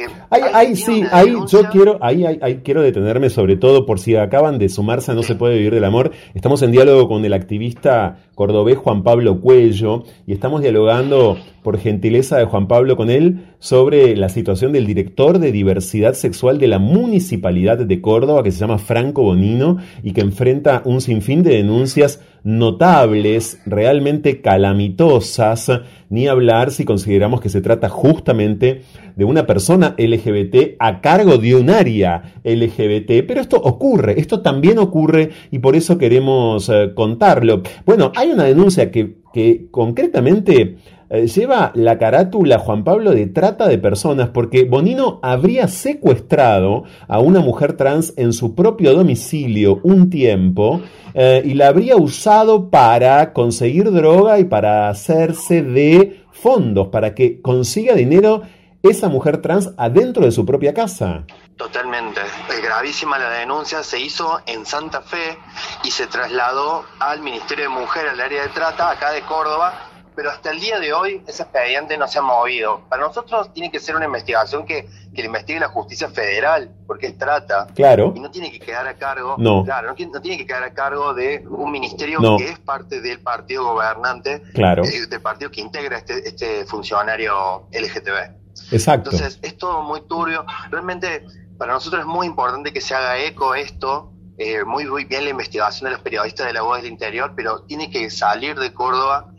Eh, 0.03 0.07
Ahí, 0.53 0.75
sí, 0.75 1.03
ahí 1.11 1.27
denuncia- 1.29 1.61
yo 1.61 1.69
quiero, 1.69 1.97
ahí, 2.01 2.25
ahí, 2.25 2.39
ahí 2.41 2.61
quiero 2.63 2.81
detenerme 2.81 3.29
sobre 3.29 3.55
todo 3.57 3.85
por 3.85 3.99
si 3.99 4.15
acaban 4.15 4.57
de 4.59 4.69
sumarse 4.69 5.11
a 5.11 5.15
No 5.15 5.23
se 5.23 5.35
puede 5.35 5.55
vivir 5.57 5.73
del 5.73 5.83
amor. 5.85 6.11
Estamos 6.33 6.61
en 6.61 6.71
diálogo 6.71 7.07
con 7.07 7.23
el 7.23 7.33
activista 7.33 8.17
cordobés 8.35 8.77
Juan 8.77 9.03
Pablo 9.03 9.39
Cuello 9.39 10.03
y 10.27 10.33
estamos 10.33 10.61
dialogando 10.61 11.37
por 11.63 11.77
gentileza 11.79 12.37
de 12.37 12.45
Juan 12.45 12.67
Pablo 12.67 12.97
con 12.97 13.09
él 13.09 13.45
sobre 13.59 14.15
la 14.17 14.29
situación 14.29 14.71
del 14.73 14.85
director 14.85 15.39
de 15.39 15.51
diversidad 15.51 16.13
sexual 16.13 16.59
de 16.59 16.67
la 16.67 16.79
municipalidad 16.79 17.77
de 17.77 18.01
Córdoba 18.01 18.43
que 18.43 18.51
se 18.51 18.59
llama 18.59 18.77
Franco 18.77 19.23
Bonino 19.23 19.77
y 20.03 20.11
que 20.11 20.21
enfrenta 20.21 20.81
un 20.85 21.01
sinfín 21.01 21.43
de 21.43 21.55
denuncias 21.55 22.21
notables, 22.45 23.59
realmente 23.65 24.39
calamitosas, 24.39 25.71
ni 26.09 26.27
hablar 26.27 26.69
si 26.69 26.85
consideramos 26.85 27.41
que 27.41 27.49
se 27.49 27.59
trata 27.59 27.89
justamente 27.89 28.83
de 29.15 29.25
una 29.25 29.47
persona 29.47 29.95
LGBT 29.97 30.75
a 30.77 31.01
cargo 31.01 31.39
de 31.39 31.55
un 31.55 31.71
área 31.71 32.35
LGBT, 32.43 33.25
pero 33.27 33.41
esto 33.41 33.57
ocurre, 33.57 34.19
esto 34.19 34.41
también 34.43 34.77
ocurre 34.77 35.31
y 35.49 35.57
por 35.57 35.75
eso 35.75 35.97
queremos 35.97 36.69
eh, 36.69 36.91
contarlo. 36.93 37.63
Bueno, 37.83 38.11
hay 38.15 38.29
una 38.29 38.43
denuncia 38.43 38.91
que, 38.91 39.15
que 39.33 39.65
concretamente 39.71 40.77
eh, 41.09 41.27
lleva 41.27 41.71
la 41.75 41.97
carátula 41.97 42.59
Juan 42.59 42.83
Pablo 42.83 43.11
de 43.11 43.27
trata 43.27 43.67
de 43.67 43.77
personas 43.77 44.29
porque 44.29 44.65
Bonino 44.65 45.19
habría 45.21 45.67
secuestrado 45.67 46.83
a 47.07 47.19
una 47.19 47.41
mujer 47.41 47.73
trans 47.73 48.13
en 48.17 48.33
su 48.33 48.55
propio 48.55 48.93
domicilio 48.93 49.79
un 49.83 50.09
tiempo 50.09 50.81
eh, 51.13 51.43
y 51.45 51.53
la 51.53 51.67
habría 51.67 51.95
usado 51.95 52.69
para 52.69 53.33
conseguir 53.33 53.91
droga 53.91 54.39
y 54.39 54.45
para 54.45 54.89
hacerse 54.89 55.61
de 55.61 56.23
fondos, 56.31 56.87
para 56.87 57.13
que 57.13 57.41
consiga 57.41 57.93
dinero 57.95 58.41
esa 58.81 59.07
mujer 59.07 59.41
trans 59.41 59.71
adentro 59.77 60.25
de 60.25 60.31
su 60.31 60.45
propia 60.45 60.73
casa. 60.73 61.25
Totalmente. 61.57 62.21
Es 62.49 62.61
gravísima 62.61 63.17
la 63.17 63.29
denuncia. 63.29 63.81
Se 63.81 63.99
hizo 63.99 64.41
en 64.45 64.65
Santa 64.65 65.01
Fe 65.01 65.37
y 65.83 65.91
se 65.91 66.07
trasladó 66.07 66.85
al 66.99 67.21
Ministerio 67.21 67.65
de 67.65 67.69
Mujer, 67.69 68.07
al 68.07 68.19
área 68.19 68.43
de 68.43 68.49
trata, 68.49 68.91
acá 68.91 69.11
de 69.11 69.21
Córdoba. 69.21 69.73
Pero 70.15 70.29
hasta 70.31 70.51
el 70.51 70.59
día 70.59 70.79
de 70.79 70.93
hoy 70.93 71.21
ese 71.27 71.43
expediente 71.43 71.97
no 71.97 72.07
se 72.07 72.19
ha 72.19 72.21
movido. 72.21 72.81
Para 72.89 73.01
nosotros 73.03 73.51
tiene 73.53 73.69
que 73.71 73.79
ser 73.79 73.95
una 73.95 74.05
investigación 74.05 74.65
que, 74.65 74.87
que 75.13 75.21
le 75.21 75.25
investigue 75.25 75.59
la 75.59 75.67
justicia 75.67 76.09
federal, 76.09 76.71
porque 76.87 77.11
trata. 77.11 77.67
Claro. 77.75 78.13
Y 78.15 78.19
no 78.19 78.31
tiene 78.31 78.51
que 78.51 78.59
quedar 78.59 78.87
a 78.87 78.95
cargo, 78.95 79.35
No. 79.37 79.63
claro, 79.63 79.93
no, 79.97 80.05
no 80.13 80.21
tiene 80.21 80.37
que 80.37 80.45
quedar 80.45 80.63
a 80.63 80.73
cargo 80.73 81.13
de 81.13 81.43
un 81.49 81.71
ministerio 81.71 82.19
No. 82.19 82.37
que 82.37 82.49
es 82.49 82.59
parte 82.59 83.01
del 83.01 83.19
partido 83.19 83.65
gobernante, 83.65 84.41
Claro. 84.53 84.83
eh, 84.85 85.05
del 85.07 85.21
partido 85.21 85.51
que 85.51 85.61
integra 85.61 85.97
este, 85.97 86.27
este 86.27 86.65
funcionario 86.65 87.67
LGTB. 87.71 88.35
Exacto. 88.71 89.11
Entonces, 89.11 89.39
es 89.41 89.57
todo 89.57 89.81
muy 89.83 90.01
turbio. 90.07 90.45
Realmente 90.71 91.25
para 91.57 91.73
nosotros 91.73 92.01
es 92.01 92.07
muy 92.07 92.27
importante 92.27 92.71
que 92.71 92.81
se 92.81 92.95
haga 92.95 93.17
eco 93.17 93.53
esto, 93.55 94.11
eh, 94.37 94.63
muy, 94.65 94.85
muy 94.85 95.05
bien 95.05 95.23
la 95.23 95.29
investigación 95.29 95.85
de 95.85 95.91
los 95.91 96.01
periodistas 96.01 96.47
de 96.47 96.53
la 96.53 96.61
voz 96.61 96.81
del 96.81 96.91
interior, 96.91 97.33
pero 97.35 97.61
tiene 97.63 97.89
que 97.89 98.09
salir 98.09 98.57
de 98.59 98.73
Córdoba. 98.73 99.31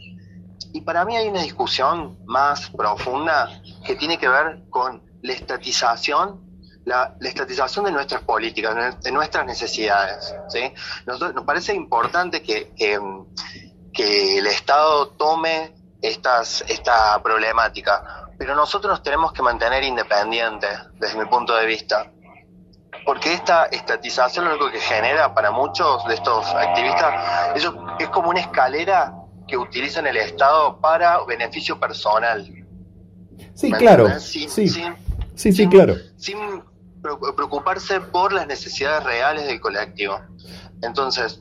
Y 0.72 0.80
para 0.82 1.04
mí 1.04 1.16
hay 1.16 1.28
una 1.28 1.42
discusión 1.42 2.18
más 2.26 2.70
profunda 2.70 3.48
que 3.84 3.96
tiene 3.96 4.18
que 4.18 4.28
ver 4.28 4.64
con 4.70 5.02
la 5.22 5.32
estatización 5.32 6.46
la, 6.86 7.16
estatización 7.20 7.84
de 7.84 7.92
nuestras 7.92 8.22
políticas, 8.22 9.02
de 9.02 9.12
nuestras 9.12 9.44
necesidades. 9.44 10.34
nos 11.04 11.44
parece 11.44 11.74
importante 11.74 12.42
que, 12.42 12.72
que, 13.92 14.38
el 14.38 14.46
Estado 14.46 15.08
tome 15.08 15.74
estas, 16.00 16.64
esta 16.68 17.20
problemática, 17.22 18.30
pero 18.38 18.54
nosotros 18.54 18.92
nos 18.92 19.02
tenemos 19.02 19.32
que 19.32 19.42
mantener 19.42 19.82
independientes 19.82 20.70
desde 20.94 21.18
mi 21.18 21.26
punto 21.26 21.56
de 21.56 21.66
vista. 21.66 22.12
Porque 23.04 23.32
esta 23.32 23.66
estatización 23.66 24.44
lo 24.44 24.52
único 24.52 24.70
que 24.70 24.80
genera 24.80 25.34
para 25.34 25.50
muchos 25.50 26.04
de 26.06 26.14
estos 26.14 26.46
activistas 26.54 27.56
es 27.98 28.08
como 28.08 28.30
una 28.30 28.40
escalera 28.40 29.12
que 29.46 29.56
utilizan 29.56 30.06
el 30.06 30.16
Estado 30.16 30.80
para 30.80 31.24
beneficio 31.24 31.78
personal. 31.78 32.46
Sí, 33.54 33.70
claro. 33.72 34.18
sí, 34.20 34.48
sí, 34.48 35.52
sí, 35.52 35.68
claro. 35.68 35.96
Sin 36.16 36.36
preocuparse 37.36 38.00
por 38.00 38.32
las 38.32 38.46
necesidades 38.46 39.04
reales 39.04 39.46
del 39.46 39.60
colectivo. 39.60 40.20
Entonces, 40.82 41.40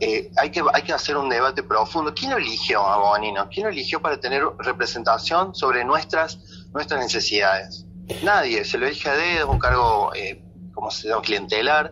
eh, 0.00 0.30
hay, 0.36 0.50
que, 0.50 0.62
hay 0.72 0.82
que 0.82 0.92
hacer 0.92 1.16
un 1.16 1.28
debate 1.28 1.62
profundo. 1.62 2.14
¿Quién 2.14 2.32
eligió 2.32 2.80
a 2.86 2.98
Bonino? 2.98 3.48
¿Quién 3.52 3.66
eligió 3.66 4.00
para 4.00 4.20
tener 4.20 4.42
representación 4.58 5.54
sobre 5.54 5.84
nuestras, 5.84 6.38
nuestras 6.72 7.00
necesidades? 7.00 7.86
Nadie, 8.22 8.64
se 8.64 8.78
lo 8.78 8.86
elige 8.86 9.08
a 9.08 9.14
dedo, 9.14 9.50
un 9.50 9.58
cargo, 9.58 10.12
eh, 10.14 10.42
como 10.72 10.90
se 10.90 11.08
llama, 11.08 11.22
clientelar. 11.22 11.90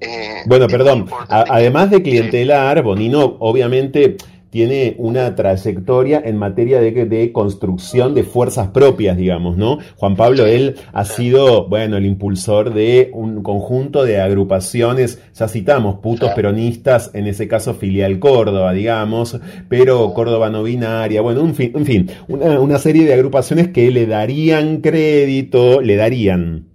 Eh, 0.00 0.42
bueno, 0.46 0.66
perdón, 0.68 1.08
además 1.28 1.90
de 1.90 2.02
clientelar, 2.02 2.82
Bonino 2.82 3.36
obviamente 3.40 4.16
tiene 4.50 4.94
una 4.98 5.34
trayectoria 5.34 6.22
en 6.24 6.36
materia 6.36 6.80
de, 6.80 6.90
de, 7.06 7.32
construcción 7.32 8.14
de 8.14 8.24
fuerzas 8.24 8.68
propias, 8.68 9.16
digamos, 9.16 9.56
¿no? 9.56 9.78
Juan 9.96 10.16
Pablo, 10.16 10.46
él 10.46 10.76
ha 10.92 11.04
sido, 11.04 11.68
bueno, 11.68 11.96
el 11.96 12.06
impulsor 12.06 12.72
de 12.72 13.10
un 13.12 13.42
conjunto 13.42 14.04
de 14.04 14.20
agrupaciones, 14.20 15.22
ya 15.34 15.48
citamos, 15.48 16.00
putos 16.00 16.30
peronistas, 16.30 17.10
en 17.14 17.26
ese 17.26 17.48
caso 17.48 17.74
filial 17.74 18.18
Córdoba, 18.18 18.72
digamos, 18.72 19.38
pero 19.68 20.14
Córdoba 20.14 20.50
no 20.50 20.62
binaria, 20.62 21.20
bueno, 21.20 21.40
en 21.40 21.54
fin, 21.54 21.72
en 21.74 21.86
fin, 21.86 22.10
una, 22.28 22.60
una 22.60 22.78
serie 22.78 23.04
de 23.04 23.14
agrupaciones 23.14 23.68
que 23.68 23.90
le 23.90 24.06
darían 24.06 24.80
crédito, 24.80 25.80
le 25.80 25.96
darían 25.96 26.68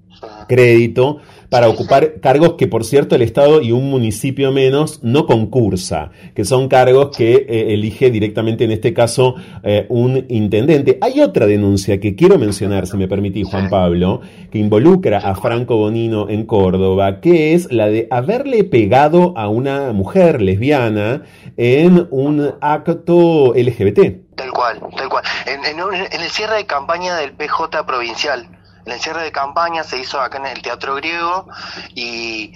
crédito 0.48 1.20
para 1.54 1.70
ocupar 1.70 2.20
cargos 2.20 2.56
que, 2.56 2.68
por 2.68 2.84
cierto, 2.84 3.14
el 3.14 3.22
Estado 3.22 3.62
y 3.62 3.72
un 3.72 3.88
municipio 3.92 4.52
menos 4.52 5.04
no 5.04 5.28
concursa, 5.28 6.10
que 6.34 6.46
son 6.46 6.68
cargos 6.68 7.16
que 7.16 7.46
eh, 7.48 7.76
elige 7.76 8.10
directamente, 8.10 8.64
en 8.64 8.72
este 8.72 8.92
caso, 8.92 9.36
eh, 9.62 9.86
un 9.90 10.26
intendente. 10.30 10.98
Hay 11.00 11.22
otra 11.22 11.46
denuncia 11.46 12.00
que 12.00 12.16
quiero 12.16 12.40
mencionar, 12.40 12.88
si 12.88 12.98
me 12.98 13.08
permitís, 13.08 13.48
Juan 13.48 13.70
Pablo, 13.70 14.22
que 14.50 14.58
involucra 14.58 15.20
a 15.20 15.36
Franco 15.36 15.78
Bonino 15.78 16.28
en 16.28 16.48
Córdoba, 16.48 17.22
que 17.22 17.54
es 17.54 17.72
la 17.72 17.86
de 17.86 18.08
haberle 18.10 18.64
pegado 18.64 19.38
a 19.38 19.48
una 19.48 19.94
mujer 19.94 20.42
lesbiana 20.42 21.22
en 21.56 22.08
un 22.10 22.50
acto 22.62 23.54
LGBT. 23.56 24.34
Tal 24.38 24.52
cual, 24.52 24.80
tal 24.98 25.08
cual. 25.08 25.24
en 25.46 26.20
el 26.20 26.30
cierre 26.32 26.56
de 26.56 26.66
campaña 26.66 27.16
del 27.18 27.34
PJ 27.34 27.86
provincial 27.86 28.48
el 28.86 28.92
encierre 28.92 29.24
de 29.24 29.32
campaña 29.32 29.84
se 29.84 29.98
hizo 29.98 30.20
acá 30.20 30.38
en 30.38 30.48
el 30.48 30.62
Teatro 30.62 30.96
Griego 30.96 31.48
y 31.96 32.54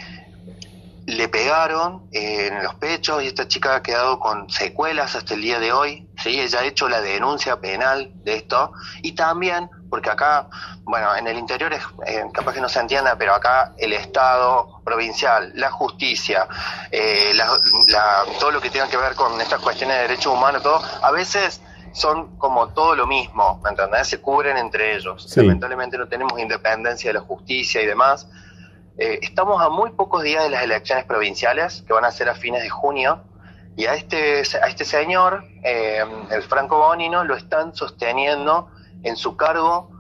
le 1.07 1.30
pegaron 1.30 2.09
eh, 2.11 2.47
en 2.47 2.61
los 2.61 2.75
pechos 2.75 3.23
y 3.23 3.28
esta 3.28 3.47
chica 3.47 3.75
ha 3.75 3.82
quedado 3.82 4.19
con 4.19 4.49
secuelas 4.49 5.15
hasta 5.15 5.36
el 5.36 5.41
día 5.41 5.57
de 5.57 5.71
hoy. 5.71 6.05
¿sí? 6.21 6.38
Ella 6.38 6.59
ha 6.59 6.65
hecho 6.65 6.89
la 6.89 6.99
denuncia 6.99 7.61
penal 7.61 8.11
de 8.25 8.36
esto 8.36 8.73
y 9.01 9.13
también, 9.13 9.69
porque 9.89 10.09
acá, 10.09 10.49
bueno, 10.84 11.15
en 11.15 11.28
el 11.28 11.38
interior 11.38 11.71
es 11.71 11.82
eh, 12.05 12.25
capaz 12.34 12.53
que 12.53 12.59
no 12.59 12.67
se 12.67 12.82
entienda, 12.82 13.15
pero 13.17 13.34
acá 13.34 13.73
el 13.78 13.93
Estado 13.93 14.82
provincial, 14.84 15.53
la 15.55 15.71
justicia, 15.71 16.45
eh, 16.91 17.32
todo 18.38 18.51
lo 18.51 18.59
que 18.59 18.69
tenga 18.69 18.89
que 18.89 18.97
ver 18.97 19.15
con 19.15 19.39
estas 19.39 19.61
cuestiones 19.61 19.95
de 19.95 20.01
derechos 20.03 20.34
humanos, 20.34 20.61
todo, 20.61 20.82
a 21.01 21.11
veces 21.11 21.61
son 21.97 22.37
como 22.37 22.69
todo 22.69 22.95
lo 22.95 23.07
mismo, 23.07 23.59
¿me 23.63 23.71
entendés? 23.71 24.07
Se 24.07 24.21
cubren 24.21 24.57
entre 24.57 24.95
ellos. 24.95 25.35
Lamentablemente 25.35 25.97
no 25.97 26.07
tenemos 26.07 26.39
independencia 26.39 27.09
de 27.09 27.15
la 27.15 27.21
justicia 27.21 27.81
y 27.81 27.85
demás. 27.87 28.29
Eh, 28.97 29.19
estamos 29.21 29.61
a 29.61 29.69
muy 29.69 29.91
pocos 29.91 30.23
días 30.23 30.43
de 30.43 30.49
las 30.51 30.63
elecciones 30.63 31.05
provinciales, 31.05 31.83
que 31.85 31.93
van 31.93 32.05
a 32.05 32.11
ser 32.11 32.29
a 32.29 32.35
fines 32.35 32.61
de 32.61 32.69
junio, 32.69 33.23
y 33.75 33.85
a 33.85 33.95
este, 33.95 34.43
a 34.61 34.67
este 34.67 34.85
señor, 34.85 35.43
eh, 35.63 36.03
el 36.31 36.43
Franco 36.43 36.77
Bonino, 36.77 37.23
lo 37.23 37.35
están 37.35 37.75
sosteniendo 37.75 38.69
en 39.03 39.15
su 39.15 39.35
cargo, 39.35 39.91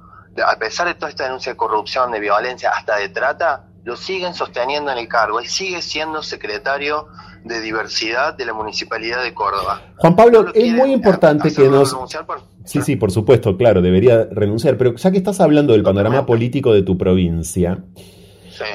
a 0.45 0.55
pesar 0.57 0.87
de 0.87 0.95
toda 0.95 1.09
esta 1.09 1.25
denuncia 1.25 1.51
de 1.51 1.57
corrupción, 1.57 2.11
de 2.11 2.19
violencia, 2.19 2.71
hasta 2.71 2.97
de 2.97 3.09
trata, 3.09 3.65
lo 3.83 3.95
siguen 3.95 4.33
sosteniendo 4.33 4.91
en 4.91 4.97
el 4.97 5.07
cargo. 5.07 5.41
y 5.41 5.47
sigue 5.47 5.81
siendo 5.81 6.21
secretario 6.21 7.07
de 7.47 7.61
diversidad 7.61 8.35
de 8.35 8.45
la 8.45 8.53
Municipalidad 8.53 9.23
de 9.23 9.33
Córdoba. 9.33 9.81
Juan 9.97 10.15
Pablo, 10.15 10.47
es 10.53 10.73
muy 10.73 10.91
importante 10.91 11.53
que 11.53 11.69
nos... 11.69 11.95
Sí, 12.65 12.81
sí, 12.81 12.95
por 12.97 13.11
supuesto, 13.11 13.55
claro, 13.55 13.81
debería 13.81 14.27
renunciar, 14.29 14.77
pero 14.77 14.95
ya 14.95 15.11
que 15.11 15.17
estás 15.17 15.39
hablando 15.39 15.73
del 15.73 15.83
panorama 15.83 16.25
político 16.25 16.73
de 16.73 16.83
tu 16.83 16.97
provincia, 16.97 17.79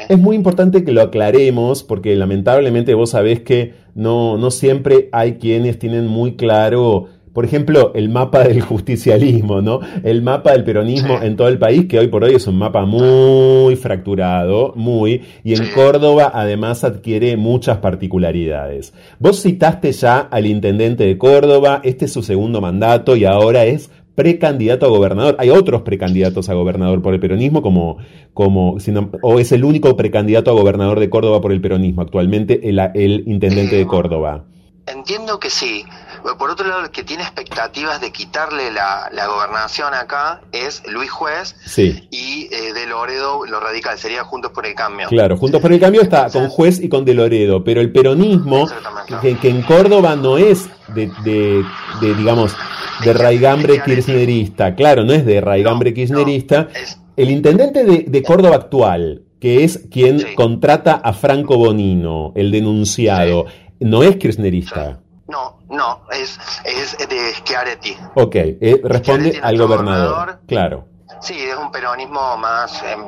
es 0.08 0.18
muy 0.18 0.36
importante 0.36 0.84
que 0.84 0.92
lo 0.92 1.02
aclaremos 1.02 1.82
porque 1.82 2.14
lamentablemente 2.16 2.94
vos 2.94 3.10
sabés 3.10 3.40
que 3.42 3.74
no, 3.94 4.38
no 4.38 4.50
siempre 4.50 5.08
hay 5.12 5.34
quienes 5.34 5.78
tienen 5.78 6.06
muy 6.06 6.36
claro 6.36 7.08
por 7.32 7.44
ejemplo, 7.44 7.92
el 7.94 8.08
mapa 8.08 8.44
del 8.44 8.60
justicialismo, 8.60 9.62
¿no? 9.62 9.80
El 10.02 10.22
mapa 10.22 10.52
del 10.52 10.64
peronismo 10.64 11.20
en 11.22 11.36
todo 11.36 11.48
el 11.48 11.58
país, 11.58 11.86
que 11.86 11.98
hoy 11.98 12.08
por 12.08 12.24
hoy 12.24 12.34
es 12.34 12.46
un 12.46 12.58
mapa 12.58 12.84
muy 12.84 13.74
fracturado, 13.76 14.72
muy, 14.76 15.22
y 15.42 15.54
en 15.54 15.68
Córdoba 15.74 16.30
además 16.34 16.84
adquiere 16.84 17.36
muchas 17.36 17.78
particularidades. 17.78 18.92
Vos 19.18 19.42
citaste 19.42 19.92
ya 19.92 20.18
al 20.18 20.46
intendente 20.46 21.04
de 21.04 21.16
Córdoba, 21.16 21.80
este 21.84 22.04
es 22.04 22.12
su 22.12 22.22
segundo 22.22 22.60
mandato 22.60 23.16
y 23.16 23.24
ahora 23.24 23.64
es 23.64 23.90
precandidato 24.14 24.86
a 24.86 24.90
gobernador. 24.90 25.36
Hay 25.38 25.50
otros 25.50 25.82
precandidatos 25.82 26.48
a 26.50 26.54
gobernador 26.54 27.00
por 27.00 27.14
el 27.14 27.20
peronismo, 27.20 27.62
como, 27.62 27.98
como 28.34 28.76
o 29.22 29.38
es 29.38 29.52
el 29.52 29.64
único 29.64 29.96
precandidato 29.96 30.50
a 30.50 30.54
gobernador 30.54 31.00
de 31.00 31.08
Córdoba 31.08 31.40
por 31.40 31.52
el 31.52 31.60
peronismo 31.60 32.02
actualmente, 32.02 32.68
el, 32.68 32.78
el 32.94 33.24
intendente 33.26 33.76
de 33.76 33.86
Córdoba. 33.86 34.44
Entiendo 34.86 35.38
que 35.38 35.48
sí. 35.48 35.84
Por 36.38 36.50
otro 36.50 36.66
lado, 36.66 36.84
el 36.84 36.90
que 36.90 37.04
tiene 37.04 37.22
expectativas 37.22 38.00
de 38.00 38.12
quitarle 38.12 38.70
la, 38.70 39.10
gobernación 39.26 39.94
acá 39.94 40.40
es 40.52 40.82
Luis 40.86 41.10
Juez 41.10 41.56
y 42.10 42.48
eh, 42.52 42.72
De 42.72 42.86
Loredo, 42.86 43.46
lo 43.46 43.60
radical, 43.60 43.98
sería 43.98 44.24
Juntos 44.24 44.52
por 44.52 44.66
el 44.66 44.74
Cambio. 44.74 45.08
Claro, 45.08 45.36
Juntos 45.36 45.60
por 45.60 45.72
el 45.72 45.80
Cambio 45.80 46.02
está 46.02 46.30
con 46.30 46.48
Juez 46.48 46.80
y 46.80 46.88
con 46.88 47.04
De 47.04 47.14
Loredo, 47.14 47.64
pero 47.64 47.80
el 47.80 47.92
peronismo, 47.92 48.68
que, 49.20 49.38
en 49.42 49.62
Córdoba 49.62 50.16
no 50.16 50.38
es 50.38 50.68
de, 50.94 51.10
de, 51.24 51.64
digamos, 52.14 52.54
de 53.04 53.12
raigambre 53.12 53.82
kirchnerista, 53.82 54.74
claro, 54.74 55.04
no 55.04 55.12
es 55.12 55.24
de 55.24 55.40
raigambre 55.40 55.94
kirchnerista, 55.94 56.68
el 57.16 57.30
intendente 57.30 57.84
de, 57.84 58.22
Córdoba 58.22 58.56
actual, 58.56 59.22
que 59.40 59.64
es 59.64 59.86
quien 59.90 60.22
contrata 60.34 60.94
a 60.94 61.12
Franco 61.12 61.56
Bonino, 61.58 62.32
el 62.36 62.50
denunciado, 62.50 63.46
no 63.80 64.02
es 64.02 64.16
kirchnerista. 64.16 65.00
No, 65.32 65.56
no, 65.70 66.00
es, 66.12 66.38
es 66.66 67.08
de 67.08 67.32
Schiaretti. 67.36 67.96
Ok, 68.16 68.34
eh, 68.36 68.82
responde 68.84 69.40
al 69.42 69.56
gobernador. 69.56 70.40
Claro. 70.46 70.84
Sí, 71.22 71.34
es 71.38 71.56
un 71.56 71.72
peronismo 71.72 72.36
más 72.36 72.82
em, 72.82 73.00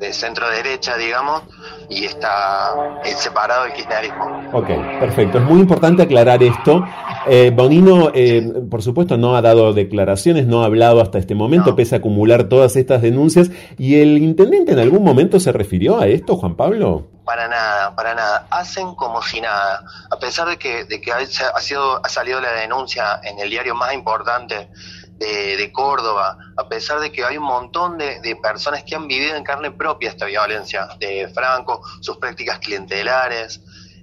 de 0.00 0.12
centro 0.12 0.50
derecha, 0.50 0.96
digamos, 0.96 1.42
y 1.88 2.06
está 2.06 2.74
separado 3.04 3.64
del 3.64 3.74
kirchnerismo. 3.74 4.50
Ok, 4.52 4.66
perfecto. 4.98 5.38
Es 5.38 5.44
muy 5.44 5.60
importante 5.60 6.02
aclarar 6.02 6.42
esto. 6.42 6.82
Eh, 7.28 7.52
Bonino, 7.54 8.10
eh, 8.14 8.52
por 8.68 8.82
supuesto, 8.82 9.16
no 9.16 9.36
ha 9.36 9.42
dado 9.42 9.72
declaraciones, 9.72 10.46
no 10.48 10.62
ha 10.62 10.66
hablado 10.66 11.00
hasta 11.00 11.18
este 11.18 11.36
momento, 11.36 11.76
pese 11.76 11.94
a 11.94 11.98
acumular 11.98 12.48
todas 12.48 12.74
estas 12.74 13.00
denuncias. 13.00 13.52
¿Y 13.78 14.00
el 14.00 14.18
intendente 14.18 14.72
en 14.72 14.80
algún 14.80 15.04
momento 15.04 15.38
se 15.38 15.52
refirió 15.52 16.00
a 16.00 16.08
esto, 16.08 16.34
Juan 16.34 16.56
Pablo? 16.56 17.19
Para 17.30 17.46
nada, 17.46 17.94
para 17.94 18.12
nada. 18.12 18.48
Hacen 18.50 18.96
como 18.96 19.22
si 19.22 19.40
nada. 19.40 19.84
A 20.10 20.18
pesar 20.18 20.48
de 20.48 20.58
que, 20.58 21.12
ha, 21.12 21.60
sido, 21.60 22.04
ha 22.04 22.08
salido 22.08 22.40
la 22.40 22.50
denuncia 22.50 23.20
en 23.22 23.38
el 23.38 23.48
diario 23.48 23.76
más 23.76 23.94
importante 23.94 24.68
de, 25.16 25.70
Córdoba, 25.72 26.36
a 26.56 26.68
pesar 26.68 26.98
de 26.98 27.12
que 27.12 27.24
hay 27.24 27.36
un 27.38 27.44
montón 27.44 27.98
de, 27.98 28.36
personas 28.42 28.82
que 28.82 28.96
han 28.96 29.06
vivido 29.06 29.36
en 29.36 29.44
carne 29.44 29.70
propia 29.70 30.08
esta 30.08 30.26
violencia 30.26 30.88
de 30.98 31.30
Franco, 31.32 31.80
sus 32.00 32.16
prácticas 32.16 32.58
clientelares 32.58 33.60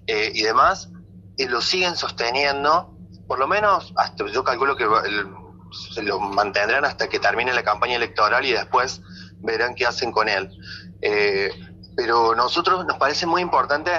eh, 0.08 0.32
y 0.34 0.44
demás, 0.44 0.88
y 1.36 1.48
lo 1.48 1.60
siguen 1.60 1.98
sosteniendo, 1.98 2.96
por 3.28 3.40
lo 3.40 3.48
menos, 3.50 3.94
yo 4.32 4.46
calculo 4.46 4.78
que 4.78 4.88
se 5.94 6.02
lo 6.02 6.18
mantendrán 6.22 6.86
hasta 6.86 7.10
que 7.10 7.20
termine 7.20 7.52
la 7.52 7.64
campaña 7.64 7.98
electoral 7.98 8.46
y 8.46 8.54
después 8.54 9.02
verán 9.40 9.76
qué 9.76 9.86
hacen 9.86 10.14
con 10.14 10.30
él. 10.30 10.50
Eh, 11.02 11.52
pero 11.98 12.36
nosotros 12.36 12.86
nos 12.86 12.96
parece 12.98 13.26
muy 13.26 13.42
importante 13.42 13.92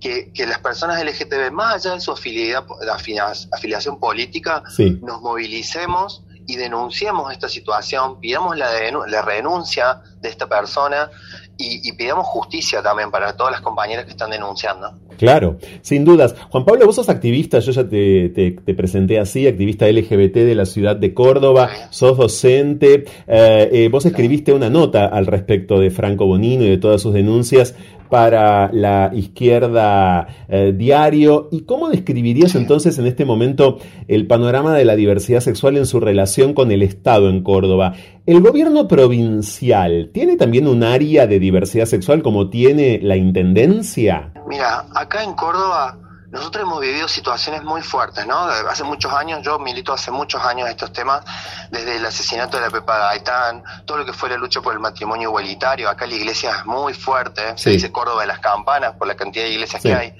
que, 0.00 0.30
las 0.46 0.58
personas 0.58 1.02
LGTB, 1.02 1.50
más 1.50 1.76
allá 1.76 1.94
de 1.94 2.00
su 2.00 2.12
afiliación 2.12 3.98
política, 3.98 4.62
nos 5.00 5.22
movilicemos 5.22 6.22
y 6.46 6.56
denunciemos 6.56 7.32
esta 7.32 7.48
situación, 7.48 8.20
pidamos 8.20 8.56
la, 8.58 8.68
la 9.06 9.22
renuncia 9.22 10.02
de 10.20 10.28
esta 10.28 10.46
persona 10.46 11.10
y, 11.58 11.92
pidamos 11.92 12.26
justicia 12.26 12.80
también 12.82 13.10
para 13.10 13.36
todas 13.36 13.52
las 13.52 13.60
compañeras 13.60 14.04
que 14.04 14.12
están 14.12 14.30
denunciando. 14.30 14.92
Claro, 15.18 15.58
sin 15.82 16.04
dudas. 16.04 16.36
Juan 16.50 16.64
Pablo, 16.64 16.86
vos 16.86 16.94
sos 16.94 17.08
activista, 17.08 17.58
yo 17.58 17.72
ya 17.72 17.88
te, 17.88 18.74
presenté 18.76 19.18
así, 19.18 19.48
activista 19.48 19.90
LGBT 19.90 20.36
de 20.36 20.54
la 20.54 20.64
ciudad 20.64 20.94
de 20.94 21.12
Córdoba, 21.12 21.68
sos 21.90 22.16
docente, 22.16 23.04
eh, 23.26 23.68
eh, 23.72 23.88
vos 23.90 24.06
escribiste 24.06 24.52
una 24.52 24.70
nota 24.70 25.06
al 25.06 25.26
respecto 25.26 25.80
de 25.80 25.90
Franco 25.90 26.26
Bonino 26.26 26.64
y 26.64 26.70
de 26.70 26.78
todas 26.78 27.02
sus 27.02 27.12
denuncias 27.12 27.74
para 28.08 28.70
la 28.72 29.10
izquierda 29.14 30.26
eh, 30.48 30.74
diario. 30.76 31.48
¿Y 31.50 31.62
cómo 31.62 31.88
describirías 31.88 32.54
entonces 32.54 32.98
en 32.98 33.06
este 33.06 33.24
momento 33.24 33.78
el 34.06 34.26
panorama 34.26 34.74
de 34.74 34.84
la 34.84 34.96
diversidad 34.96 35.40
sexual 35.40 35.76
en 35.76 35.86
su 35.86 36.00
relación 36.00 36.54
con 36.54 36.70
el 36.70 36.82
Estado 36.82 37.30
en 37.30 37.42
Córdoba? 37.42 37.94
¿El 38.26 38.40
gobierno 38.40 38.88
provincial 38.88 40.10
tiene 40.12 40.36
también 40.36 40.68
un 40.68 40.82
área 40.82 41.26
de 41.26 41.38
diversidad 41.38 41.86
sexual 41.86 42.22
como 42.22 42.50
tiene 42.50 43.00
la 43.02 43.16
Intendencia? 43.16 44.32
Mira, 44.48 44.84
acá 44.94 45.24
en 45.24 45.32
Córdoba 45.34 46.07
nosotros 46.30 46.62
hemos 46.62 46.80
vivido 46.80 47.08
situaciones 47.08 47.62
muy 47.62 47.80
fuertes, 47.80 48.26
¿no? 48.26 48.38
Hace 48.38 48.84
muchos 48.84 49.12
años, 49.12 49.40
yo 49.42 49.58
milito 49.58 49.94
hace 49.94 50.10
muchos 50.10 50.44
años 50.44 50.68
estos 50.68 50.92
temas, 50.92 51.24
desde 51.70 51.96
el 51.96 52.04
asesinato 52.04 52.58
de 52.58 52.64
la 52.64 52.70
Pepa 52.70 52.98
Gaitán, 52.98 53.62
todo 53.86 53.98
lo 53.98 54.04
que 54.04 54.12
fue 54.12 54.28
la 54.28 54.36
lucha 54.36 54.60
por 54.60 54.74
el 54.74 54.78
matrimonio 54.78 55.30
igualitario, 55.30 55.88
acá 55.88 56.06
la 56.06 56.14
iglesia 56.14 56.50
es 56.58 56.66
muy 56.66 56.92
fuerte, 56.92 57.56
se 57.56 57.70
dice 57.70 57.90
Córdoba 57.90 58.22
de 58.22 58.26
las 58.26 58.40
Campanas 58.40 58.92
por 58.98 59.08
la 59.08 59.14
cantidad 59.14 59.44
de 59.44 59.52
iglesias 59.52 59.82
que 59.82 59.94
hay. 59.94 60.14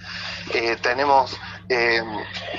Eh, 0.54 0.76
tenemos 0.80 1.36
eh, 1.68 2.02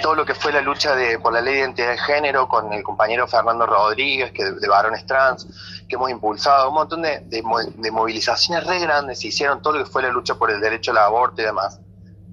todo 0.03 0.13
lo 0.13 0.25
que 0.25 0.35
fue 0.35 0.53
la 0.53 0.61
lucha 0.61 0.95
de, 0.95 1.17
por 1.17 1.33
la 1.33 1.41
ley 1.41 1.55
de 1.55 1.59
identidad 1.61 1.89
de 1.89 1.97
género 1.97 2.47
con 2.47 2.71
el 2.71 2.83
compañero 2.83 3.27
Fernando 3.27 3.65
Rodríguez, 3.65 4.31
que 4.31 4.45
de, 4.45 4.67
varones 4.67 5.07
trans, 5.07 5.47
que 5.87 5.95
hemos 5.95 6.11
impulsado, 6.11 6.69
un 6.69 6.75
montón 6.75 7.01
de, 7.01 7.21
de 7.21 7.91
movilizaciones 7.91 8.67
re 8.67 8.77
grandes, 8.77 9.19
se 9.19 9.29
hicieron 9.29 9.59
todo 9.59 9.73
lo 9.73 9.83
que 9.85 9.89
fue 9.89 10.03
la 10.03 10.09
lucha 10.09 10.35
por 10.35 10.51
el 10.51 10.61
derecho 10.61 10.91
al 10.91 10.99
aborto 10.99 11.41
y 11.41 11.45
demás 11.45 11.79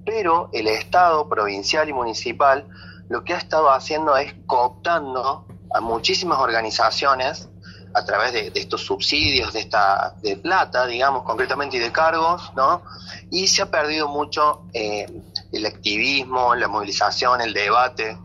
pero 0.07 0.49
el 0.53 0.67
Estado 0.67 1.27
provincial 1.27 1.89
y 1.89 1.93
municipal 1.93 2.65
lo 3.09 3.25
que 3.25 3.33
ha 3.33 3.37
estado 3.37 3.69
haciendo 3.69 4.15
es 4.15 4.33
cooptando 4.45 5.45
a 5.73 5.81
muchísimas 5.81 6.39
organizaciones 6.39 7.49
a 7.93 8.05
través 8.05 8.31
de, 8.31 8.51
estos 8.55 8.85
subsidios, 8.85 9.51
de 9.51 9.59
esta 9.59 10.15
de 10.21 10.37
plata, 10.37 10.85
digamos, 10.85 11.23
concretamente 11.23 11.75
y 11.75 11.79
de 11.81 11.91
cargos, 11.91 12.53
¿no? 12.55 12.83
Y 13.31 13.47
se 13.47 13.63
ha 13.63 13.69
perdido 13.69 14.07
mucho 14.07 14.63
eh, 14.73 15.07
el 15.51 15.65
activismo, 15.65 16.55
la 16.55 16.69
movilización, 16.69 17.41
el 17.41 17.53
debate 17.53 18.17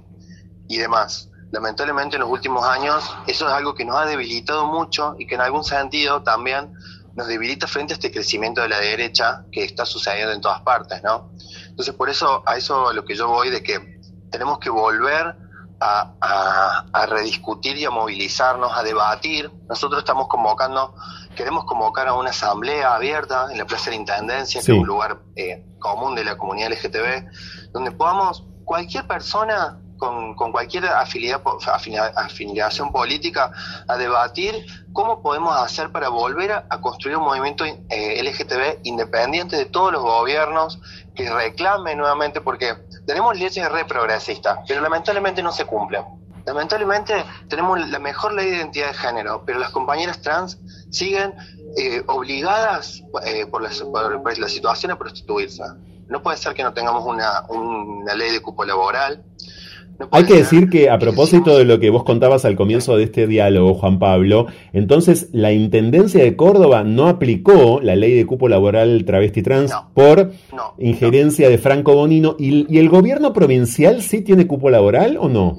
y 0.68 0.78
demás. 0.78 1.30
Lamentablemente 1.50 2.14
en 2.14 2.20
los 2.20 2.30
últimos 2.30 2.64
años 2.64 3.04
eso 3.26 3.48
es 3.48 3.52
algo 3.52 3.74
que 3.74 3.84
nos 3.84 3.96
ha 3.96 4.06
debilitado 4.06 4.66
mucho 4.66 5.16
y 5.18 5.26
que 5.26 5.34
en 5.34 5.40
algún 5.40 5.64
sentido 5.64 6.22
también 6.22 6.72
nos 7.14 7.26
debilita 7.26 7.66
frente 7.66 7.92
a 7.92 7.96
este 7.96 8.10
crecimiento 8.10 8.62
de 8.62 8.68
la 8.68 8.80
derecha 8.80 9.44
que 9.52 9.64
está 9.64 9.84
sucediendo 9.84 10.32
en 10.32 10.40
todas 10.40 10.60
partes, 10.62 11.02
¿no? 11.02 11.30
Entonces, 11.68 11.94
por 11.94 12.08
eso, 12.08 12.42
a 12.46 12.56
eso 12.56 12.88
a 12.88 12.92
lo 12.92 13.04
que 13.04 13.14
yo 13.14 13.28
voy, 13.28 13.50
de 13.50 13.62
que 13.62 14.00
tenemos 14.30 14.58
que 14.58 14.70
volver 14.70 15.36
a, 15.82 17.06
rediscutir 17.08 17.76
y 17.76 17.84
a 17.84 17.90
movilizarnos, 17.90 18.72
a 18.74 18.82
debatir. 18.82 19.50
Nosotros 19.68 20.00
estamos 20.00 20.28
convocando, 20.28 20.94
queremos 21.36 21.64
convocar 21.64 22.08
a 22.08 22.14
una 22.14 22.30
asamblea 22.30 22.94
abierta 22.94 23.48
en 23.50 23.58
la 23.58 23.64
Plaza 23.64 23.86
de 23.86 23.90
la 23.92 23.96
Intendencia, 23.96 24.60
que 24.60 24.72
es 24.72 24.78
un 24.78 24.86
lugar 24.86 25.20
eh, 25.36 25.66
común 25.78 26.14
de 26.14 26.24
la 26.24 26.36
comunidad 26.36 26.70
LGTB, 26.70 27.72
donde 27.72 27.90
podamos, 27.90 28.44
cualquier 28.64 29.06
persona 29.06 29.80
con, 30.02 30.34
cualquier 30.34 30.86
afiliación 30.86 32.90
política 32.90 33.52
a 33.86 33.96
debatir 33.96 34.66
cómo 34.92 35.22
podemos 35.22 35.56
hacer 35.60 35.92
para 35.92 36.08
volver 36.08 36.50
a, 36.50 36.80
construir 36.80 37.18
un 37.18 37.24
movimiento 37.24 37.64
eh, 37.64 38.20
LGTB 38.20 38.80
independiente 38.82 39.54
de 39.54 39.66
todos 39.66 39.92
los 39.92 40.02
gobiernos 40.02 40.80
que 41.14 41.30
reclame 41.30 41.94
nuevamente, 41.94 42.40
porque 42.40 42.74
tenemos 43.06 43.38
leyes 43.38 43.70
re 43.70 43.84
progresistas, 43.84 44.58
pero 44.66 44.80
lamentablemente 44.80 45.40
no 45.40 45.52
se 45.52 45.66
cumplen. 45.66 46.02
Lamentablemente 46.44 47.24
tenemos 47.48 47.88
la 47.88 48.00
mejor 48.00 48.32
ley 48.32 48.50
de 48.50 48.56
identidad 48.56 48.88
de 48.88 48.94
género, 48.94 49.44
pero 49.46 49.60
las 49.60 49.70
compañeras 49.70 50.20
trans 50.20 50.58
siguen 50.90 51.32
eh, 51.76 52.02
obligadas 52.08 53.04
eh, 53.24 53.46
por, 53.46 53.62
la, 53.62 53.70
por, 54.20 54.50
situación 54.50 54.90
a 54.90 54.98
prostituirse. 54.98 55.62
No 56.08 56.24
puede 56.24 56.38
ser 56.38 56.54
que 56.54 56.64
no 56.64 56.74
tengamos 56.74 57.04
una, 57.06 57.42
una 57.48 58.14
ley 58.14 58.32
de 58.32 58.42
cupo 58.42 58.64
laboral, 58.64 59.24
hay 60.10 60.24
que 60.24 60.36
decir 60.36 60.68
que 60.68 60.90
a 60.90 60.98
propósito 60.98 61.56
de 61.56 61.64
lo 61.64 61.78
que 61.78 61.90
vos 61.90 62.04
contabas 62.04 62.44
al 62.44 62.56
comienzo 62.56 62.96
de 62.96 63.04
este 63.04 63.26
diálogo, 63.26 63.74
Juan 63.74 63.98
Pablo, 63.98 64.46
entonces 64.72 65.28
la 65.32 65.52
Intendencia 65.52 66.22
de 66.22 66.36
Córdoba 66.36 66.82
no 66.84 67.08
aplicó 67.08 67.80
la 67.80 67.96
ley 67.96 68.14
de 68.14 68.26
cupo 68.26 68.48
laboral 68.48 69.04
travesti 69.04 69.42
trans 69.42 69.72
por 69.94 70.32
injerencia 70.78 71.48
de 71.48 71.58
Franco 71.58 71.94
Bonino 71.94 72.36
¿Y, 72.38 72.78
el 72.78 72.88
gobierno 72.88 73.32
provincial 73.32 74.02
sí 74.02 74.22
tiene 74.22 74.46
cupo 74.46 74.70
laboral 74.70 75.16
o 75.18 75.28
no? 75.28 75.58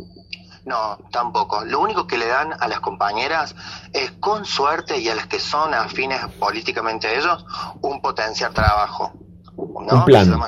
No, 0.65 0.97
tampoco. 1.11 1.63
Lo 1.65 1.81
único 1.81 2.07
que 2.07 2.17
le 2.17 2.27
dan 2.27 2.53
a 2.57 2.67
las 2.67 2.79
compañeras 2.79 3.55
es, 3.91 4.11
con 4.19 4.45
suerte, 4.45 4.97
y 4.97 5.09
a 5.09 5.15
las 5.15 5.27
que 5.27 5.39
son 5.39 5.73
afines 5.73 6.19
políticamente 6.39 7.07
a 7.07 7.13
ellos, 7.13 7.45
un 7.81 8.01
potencial 8.01 8.53
trabajo. 8.53 9.11
Un 9.55 10.05
plan. 10.05 10.39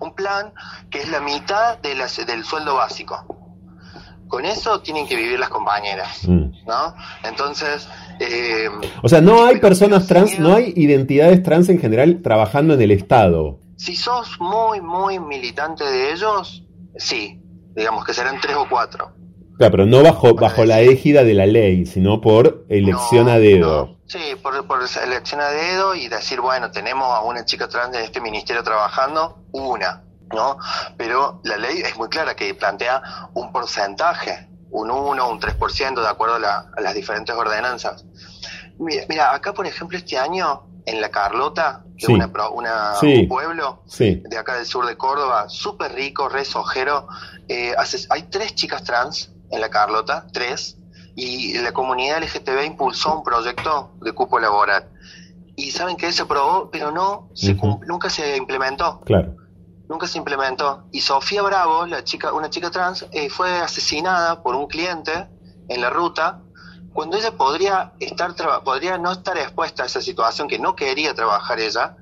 Un 0.00 0.14
plan 0.14 0.52
que 0.90 1.00
es 1.00 1.08
la 1.10 1.20
mitad 1.20 1.78
de 1.78 1.94
del 1.94 2.44
sueldo 2.44 2.74
básico. 2.74 3.24
Con 4.28 4.44
eso 4.44 4.80
tienen 4.80 5.06
que 5.06 5.14
vivir 5.14 5.38
las 5.38 5.48
compañeras, 5.48 6.26
mm. 6.26 6.66
¿no? 6.66 6.94
Entonces... 7.22 7.88
Eh, 8.18 8.68
o 9.02 9.08
sea, 9.08 9.20
no 9.20 9.44
hay 9.44 9.60
personas 9.60 10.06
trans, 10.06 10.38
no 10.38 10.54
hay 10.54 10.72
identidades 10.74 11.42
trans 11.42 11.68
en 11.68 11.78
general 11.78 12.22
trabajando 12.22 12.74
en 12.74 12.82
el 12.82 12.90
Estado. 12.90 13.60
Si 13.76 13.94
sos 13.94 14.40
muy, 14.40 14.80
muy 14.80 15.20
militante 15.20 15.84
de 15.84 16.12
ellos, 16.12 16.64
sí, 16.96 17.40
digamos 17.76 18.04
que 18.04 18.14
serán 18.14 18.40
tres 18.40 18.56
o 18.56 18.66
cuatro. 18.68 19.12
Claro, 19.58 19.70
pero 19.70 19.86
no 19.86 20.02
bajo, 20.02 20.34
bajo 20.34 20.64
la 20.66 20.80
égida 20.80 21.24
de 21.24 21.32
la 21.32 21.46
ley, 21.46 21.86
sino 21.86 22.20
por 22.20 22.66
elección 22.68 23.28
a 23.28 23.38
dedo. 23.38 23.96
Sí, 24.06 24.20
por, 24.42 24.66
por 24.66 24.80
elección 25.02 25.40
a 25.40 25.48
dedo 25.48 25.94
y 25.94 26.08
decir, 26.08 26.40
bueno, 26.40 26.70
tenemos 26.70 27.06
a 27.06 27.22
una 27.22 27.44
chica 27.46 27.66
trans 27.66 27.96
en 27.96 28.04
este 28.04 28.20
ministerio 28.20 28.62
trabajando, 28.62 29.44
una, 29.52 30.04
¿no? 30.34 30.58
Pero 30.98 31.40
la 31.44 31.56
ley 31.56 31.78
es 31.78 31.96
muy 31.96 32.08
clara 32.08 32.36
que 32.36 32.52
plantea 32.54 33.02
un 33.32 33.50
porcentaje, 33.50 34.46
un 34.70 34.90
1, 34.90 35.30
un 35.30 35.40
3%, 35.40 36.02
de 36.02 36.08
acuerdo 36.08 36.36
a, 36.36 36.70
las 36.78 36.94
diferentes 36.94 37.34
ordenanzas. 37.34 38.04
Mira, 38.78 39.34
acá, 39.34 39.54
por 39.54 39.66
ejemplo, 39.66 39.96
este 39.96 40.18
año, 40.18 40.66
en 40.84 41.00
La 41.00 41.10
Carlota, 41.10 41.82
que 41.96 42.04
es 42.04 42.08
una, 42.10 42.26
un 42.26 43.28
pueblo 43.28 43.82
de 43.98 44.38
acá 44.38 44.56
del 44.56 44.66
sur 44.66 44.84
de 44.86 44.98
Córdoba, 44.98 45.48
súper 45.48 45.94
rico, 45.94 46.28
re 46.28 46.44
sojero, 46.44 47.08
eh, 47.48 47.74
hay 48.10 48.22
tres 48.24 48.54
chicas 48.54 48.84
trans 48.84 49.32
en 49.50 49.60
La 49.60 49.70
Carlota, 49.70 50.26
tres, 50.32 50.76
y 51.14 51.58
la 51.58 51.72
comunidad 51.72 52.22
LGTB 52.22 52.64
impulsó 52.66 53.16
un 53.16 53.24
proyecto 53.24 53.92
de 54.02 54.12
cupo 54.12 54.38
laboral. 54.38 54.88
Y 55.56 55.70
saben 55.70 55.96
que 55.96 56.12
se 56.12 56.22
aprobó, 56.22 56.70
pero 56.70 56.90
no 56.90 57.30
se 57.34 57.54
nunca 57.86 58.10
se 58.10 58.36
implementó. 58.36 59.00
Claro. 59.00 59.36
Nunca 59.88 60.06
se 60.06 60.18
implementó. 60.18 60.84
Y 60.92 61.00
Sofía 61.00 61.42
Bravo, 61.42 61.86
la 61.86 62.04
chica, 62.04 62.32
una 62.32 62.50
chica 62.50 62.70
trans, 62.70 63.06
eh, 63.12 63.30
fue 63.30 63.50
asesinada 63.60 64.42
por 64.42 64.54
un 64.54 64.66
cliente 64.66 65.28
en 65.68 65.80
la 65.80 65.90
ruta 65.90 66.42
cuando 66.96 67.18
ella 67.18 67.32
podría 67.32 67.92
estar 68.00 68.34
podría 68.64 68.96
no 68.96 69.12
estar 69.12 69.36
expuesta 69.36 69.82
a 69.82 69.86
esa 69.86 70.00
situación 70.00 70.48
que 70.48 70.58
no 70.58 70.74
quería 70.74 71.14
trabajar 71.14 71.60
ella 71.60 71.94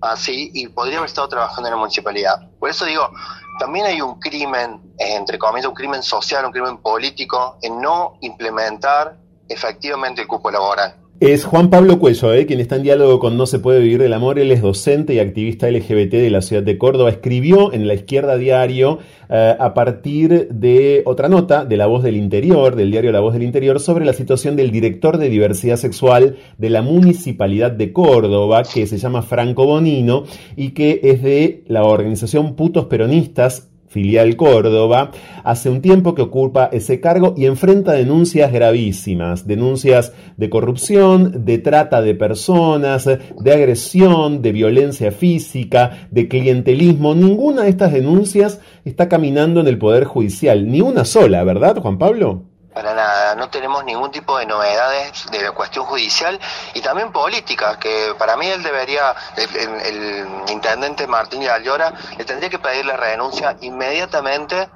así 0.00 0.50
y 0.54 0.68
podría 0.68 0.98
haber 0.98 1.08
estado 1.08 1.28
trabajando 1.28 1.68
en 1.68 1.74
la 1.74 1.78
municipalidad. 1.78 2.48
Por 2.58 2.70
eso 2.70 2.84
digo, 2.84 3.10
también 3.58 3.86
hay 3.86 4.00
un 4.00 4.18
crimen, 4.20 4.80
entre 4.98 5.38
comillas, 5.38 5.66
un 5.66 5.74
crimen 5.74 6.02
social, 6.02 6.44
un 6.44 6.52
crimen 6.52 6.78
político, 6.78 7.58
en 7.62 7.80
no 7.80 8.14
implementar 8.20 9.16
efectivamente 9.48 10.22
el 10.22 10.28
cupo 10.28 10.50
laboral. 10.50 10.96
Es 11.20 11.44
Juan 11.44 11.68
Pablo 11.68 11.98
Cuello, 11.98 12.32
¿eh? 12.32 12.46
quien 12.46 12.60
está 12.60 12.76
en 12.76 12.84
diálogo 12.84 13.18
con 13.18 13.36
No 13.36 13.46
se 13.46 13.58
puede 13.58 13.80
vivir 13.80 14.00
del 14.00 14.12
amor. 14.12 14.38
Él 14.38 14.52
es 14.52 14.62
docente 14.62 15.14
y 15.14 15.18
activista 15.18 15.68
LGBT 15.68 16.12
de 16.12 16.30
la 16.30 16.42
ciudad 16.42 16.62
de 16.62 16.78
Córdoba. 16.78 17.10
Escribió 17.10 17.72
en 17.72 17.88
La 17.88 17.94
Izquierda 17.94 18.36
Diario 18.36 19.00
eh, 19.28 19.56
a 19.58 19.74
partir 19.74 20.46
de 20.48 21.02
otra 21.06 21.28
nota 21.28 21.64
de 21.64 21.76
La 21.76 21.86
Voz 21.86 22.04
del 22.04 22.16
Interior, 22.16 22.76
del 22.76 22.92
diario 22.92 23.10
La 23.10 23.18
Voz 23.18 23.32
del 23.32 23.42
Interior, 23.42 23.80
sobre 23.80 24.04
la 24.04 24.12
situación 24.12 24.54
del 24.54 24.70
director 24.70 25.18
de 25.18 25.28
diversidad 25.28 25.76
sexual 25.76 26.36
de 26.56 26.70
la 26.70 26.82
Municipalidad 26.82 27.72
de 27.72 27.92
Córdoba, 27.92 28.62
que 28.62 28.86
se 28.86 28.98
llama 28.98 29.22
Franco 29.22 29.66
Bonino 29.66 30.22
y 30.54 30.70
que 30.70 31.00
es 31.02 31.20
de 31.24 31.64
la 31.66 31.82
organización 31.82 32.54
Putos 32.54 32.84
Peronistas 32.84 33.68
filial 33.88 34.36
Córdoba, 34.36 35.10
hace 35.44 35.70
un 35.70 35.80
tiempo 35.80 36.14
que 36.14 36.22
ocupa 36.22 36.68
ese 36.72 37.00
cargo 37.00 37.34
y 37.36 37.46
enfrenta 37.46 37.92
denuncias 37.92 38.52
gravísimas, 38.52 39.46
denuncias 39.46 40.12
de 40.36 40.50
corrupción, 40.50 41.44
de 41.44 41.58
trata 41.58 42.00
de 42.00 42.14
personas, 42.14 43.04
de 43.06 43.52
agresión, 43.52 44.42
de 44.42 44.52
violencia 44.52 45.12
física, 45.12 46.08
de 46.10 46.28
clientelismo. 46.28 47.14
Ninguna 47.14 47.62
de 47.62 47.70
estas 47.70 47.92
denuncias 47.92 48.60
está 48.84 49.08
caminando 49.08 49.60
en 49.60 49.68
el 49.68 49.78
Poder 49.78 50.04
Judicial, 50.04 50.70
ni 50.70 50.80
una 50.80 51.04
sola, 51.04 51.44
¿verdad, 51.44 51.78
Juan 51.80 51.98
Pablo? 51.98 52.47
Para 52.78 52.94
nada, 52.94 53.34
no 53.34 53.50
tenemos 53.50 53.84
ningún 53.84 54.12
tipo 54.12 54.38
de 54.38 54.46
novedades 54.46 55.26
de 55.32 55.42
la 55.42 55.50
cuestión 55.50 55.84
judicial 55.84 56.38
y 56.74 56.80
también 56.80 57.10
política, 57.10 57.76
que 57.76 58.12
para 58.16 58.36
mí 58.36 58.46
él 58.46 58.62
debería, 58.62 59.16
el, 59.36 60.24
intendente 60.48 61.08
Martín 61.08 61.40
de 61.40 61.50
Allora, 61.50 61.92
le 62.16 62.24
tendría 62.24 62.48
que 62.48 62.60
pedir 62.60 62.86
la 62.86 62.96
renuncia 62.96 63.56
inmediatamente 63.62 64.68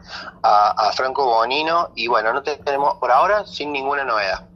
a, 0.42 0.90
Franco 0.96 1.26
Bonino 1.26 1.90
y 1.94 2.08
bueno, 2.08 2.32
no 2.32 2.42
tenemos 2.42 2.94
por 2.94 3.12
ahora 3.12 3.46
sin 3.46 3.70
ninguna 3.70 4.02
novedad. 4.02 4.48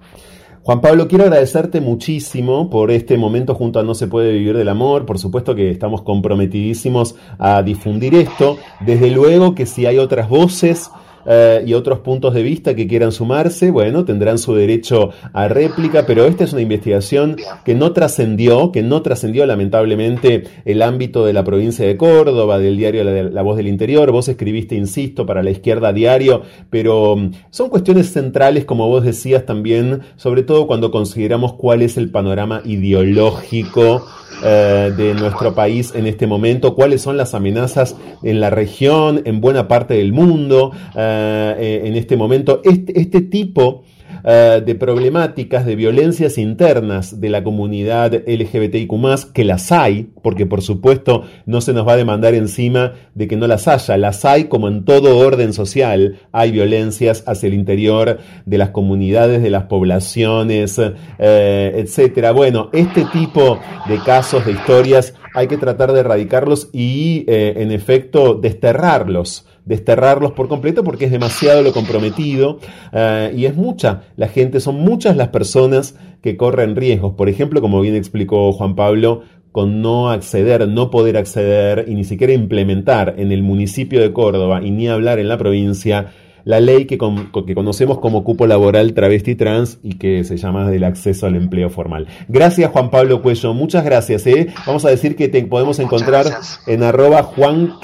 Juan 0.64 0.80
Pablo, 0.80 1.06
quiero 1.06 1.22
agradecerte 1.22 1.80
muchísimo 1.80 2.68
por 2.68 2.90
este 2.90 3.16
momento 3.16 3.54
junto 3.54 3.78
a 3.78 3.84
No 3.84 3.94
se 3.94 4.08
puede 4.08 4.32
vivir 4.32 4.56
del 4.56 4.68
amor. 4.68 5.06
Por 5.06 5.20
supuesto 5.20 5.54
que 5.54 5.70
estamos 5.70 6.02
comprometidísimos 6.02 7.14
a 7.38 7.62
difundir 7.62 8.16
esto. 8.16 8.58
Desde 8.80 9.12
luego 9.12 9.54
que 9.54 9.66
si 9.66 9.86
hay 9.86 9.98
otras 9.98 10.28
voces 10.28 10.90
eh, 11.26 11.64
y 11.66 11.74
otros 11.74 12.00
puntos 12.00 12.34
de 12.34 12.42
vista 12.42 12.74
que 12.74 12.86
quieran 12.86 13.12
sumarse, 13.12 13.70
bueno, 13.70 14.04
tendrán 14.04 14.38
su 14.38 14.54
derecho 14.54 15.10
a 15.32 15.48
réplica, 15.48 16.06
pero 16.06 16.24
esta 16.26 16.44
es 16.44 16.52
una 16.52 16.62
investigación 16.62 17.36
que 17.64 17.74
no 17.74 17.92
trascendió, 17.92 18.72
que 18.72 18.82
no 18.82 19.02
trascendió 19.02 19.44
lamentablemente 19.46 20.44
el 20.64 20.82
ámbito 20.82 21.24
de 21.24 21.32
la 21.32 21.44
provincia 21.44 21.86
de 21.86 21.96
Córdoba, 21.96 22.58
del 22.58 22.76
diario 22.76 23.04
la, 23.04 23.42
Voz 23.42 23.56
del 23.56 23.68
Interior. 23.68 24.10
Vos 24.10 24.28
escribiste, 24.28 24.74
insisto, 24.74 25.26
para 25.26 25.42
la 25.42 25.50
izquierda 25.50 25.92
diario, 25.92 26.42
pero 26.70 27.16
mm, 27.16 27.32
son 27.50 27.68
cuestiones 27.68 28.12
centrales, 28.12 28.64
como 28.64 28.88
vos 28.88 29.04
decías 29.04 29.46
también, 29.46 30.00
sobre 30.16 30.42
todo 30.42 30.66
cuando 30.66 30.90
consideramos 30.90 31.54
cuál 31.54 31.82
es 31.82 31.96
el 31.96 32.10
panorama 32.10 32.62
ideológico 32.64 34.06
eh, 34.44 34.92
de 34.94 35.14
nuestro 35.14 35.54
país 35.54 35.92
en 35.94 36.06
este 36.06 36.26
momento, 36.26 36.74
cuáles 36.74 37.00
son 37.00 37.16
las 37.16 37.34
amenazas 37.34 37.96
en 38.22 38.38
la 38.38 38.50
región, 38.50 39.22
en 39.24 39.40
buena 39.40 39.66
parte 39.66 39.94
del 39.94 40.12
mundo, 40.12 40.72
eh, 40.94 41.15
eh, 41.58 41.82
en 41.84 41.96
este 41.96 42.16
momento. 42.16 42.60
Este, 42.64 43.00
este 43.00 43.20
tipo 43.22 43.84
eh, 44.28 44.60
de 44.66 44.74
problemáticas, 44.74 45.64
de 45.66 45.76
violencias 45.76 46.36
internas 46.36 47.20
de 47.20 47.28
la 47.28 47.44
comunidad 47.44 48.12
LGBTIQ, 48.26 49.32
que 49.32 49.44
las 49.44 49.70
hay, 49.70 50.08
porque 50.20 50.46
por 50.46 50.62
supuesto 50.62 51.22
no 51.44 51.60
se 51.60 51.72
nos 51.72 51.86
va 51.86 51.92
a 51.92 51.96
demandar 51.96 52.34
encima 52.34 52.94
de 53.14 53.28
que 53.28 53.36
no 53.36 53.46
las 53.46 53.68
haya, 53.68 53.96
las 53.96 54.24
hay 54.24 54.44
como 54.44 54.66
en 54.66 54.84
todo 54.84 55.18
orden 55.18 55.52
social, 55.52 56.18
hay 56.32 56.50
violencias 56.50 57.22
hacia 57.28 57.46
el 57.46 57.54
interior 57.54 58.18
de 58.44 58.58
las 58.58 58.70
comunidades, 58.70 59.42
de 59.44 59.50
las 59.50 59.64
poblaciones, 59.66 60.80
eh, 60.80 61.72
etcétera. 61.76 62.32
Bueno, 62.32 62.70
este 62.72 63.04
tipo 63.12 63.60
de 63.88 63.98
casos, 63.98 64.44
de 64.44 64.52
historias, 64.52 65.14
hay 65.34 65.46
que 65.46 65.56
tratar 65.56 65.92
de 65.92 66.00
erradicarlos 66.00 66.70
y, 66.72 67.24
eh, 67.28 67.54
en 67.58 67.70
efecto, 67.70 68.34
desterrarlos 68.34 69.46
desterrarlos 69.66 70.32
por 70.32 70.48
completo 70.48 70.82
porque 70.82 71.04
es 71.04 71.10
demasiado 71.10 71.62
lo 71.62 71.72
comprometido 71.72 72.58
eh, 72.92 73.34
y 73.36 73.44
es 73.44 73.54
mucha 73.54 74.04
la 74.16 74.28
gente, 74.28 74.60
son 74.60 74.76
muchas 74.76 75.16
las 75.16 75.28
personas 75.28 75.96
que 76.22 76.36
corren 76.36 76.76
riesgos. 76.76 77.14
Por 77.14 77.28
ejemplo, 77.28 77.60
como 77.60 77.80
bien 77.80 77.94
explicó 77.94 78.52
Juan 78.52 78.74
Pablo, 78.74 79.22
con 79.52 79.82
no 79.82 80.10
acceder, 80.10 80.68
no 80.68 80.90
poder 80.90 81.16
acceder 81.16 81.86
y 81.88 81.94
ni 81.94 82.04
siquiera 82.04 82.32
implementar 82.32 83.14
en 83.18 83.32
el 83.32 83.42
municipio 83.42 84.00
de 84.00 84.12
Córdoba 84.12 84.60
y 84.62 84.70
ni 84.70 84.88
hablar 84.88 85.18
en 85.18 85.28
la 85.28 85.38
provincia 85.38 86.12
la 86.46 86.60
ley 86.60 86.86
que, 86.86 86.96
que, 86.96 87.54
conocemos 87.54 87.98
como 87.98 88.22
cupo 88.22 88.46
laboral 88.46 88.94
travesti 88.94 89.34
trans 89.34 89.78
y 89.82 89.98
que 89.98 90.22
se 90.22 90.36
llama 90.36 90.70
del 90.70 90.84
acceso 90.84 91.26
al 91.26 91.34
empleo 91.34 91.70
formal. 91.70 92.06
Gracias 92.28 92.70
Juan 92.70 92.88
Pablo 92.90 93.20
Cuello, 93.20 93.52
muchas 93.52 93.84
gracias. 93.84 94.28
¿eh? 94.28 94.54
Vamos 94.64 94.84
a 94.84 94.90
decir 94.90 95.16
que 95.16 95.26
te 95.26 95.44
podemos 95.44 95.80
encontrar 95.80 96.24
en 96.68 96.84
arroba 96.84 97.24
Juan 97.24 97.74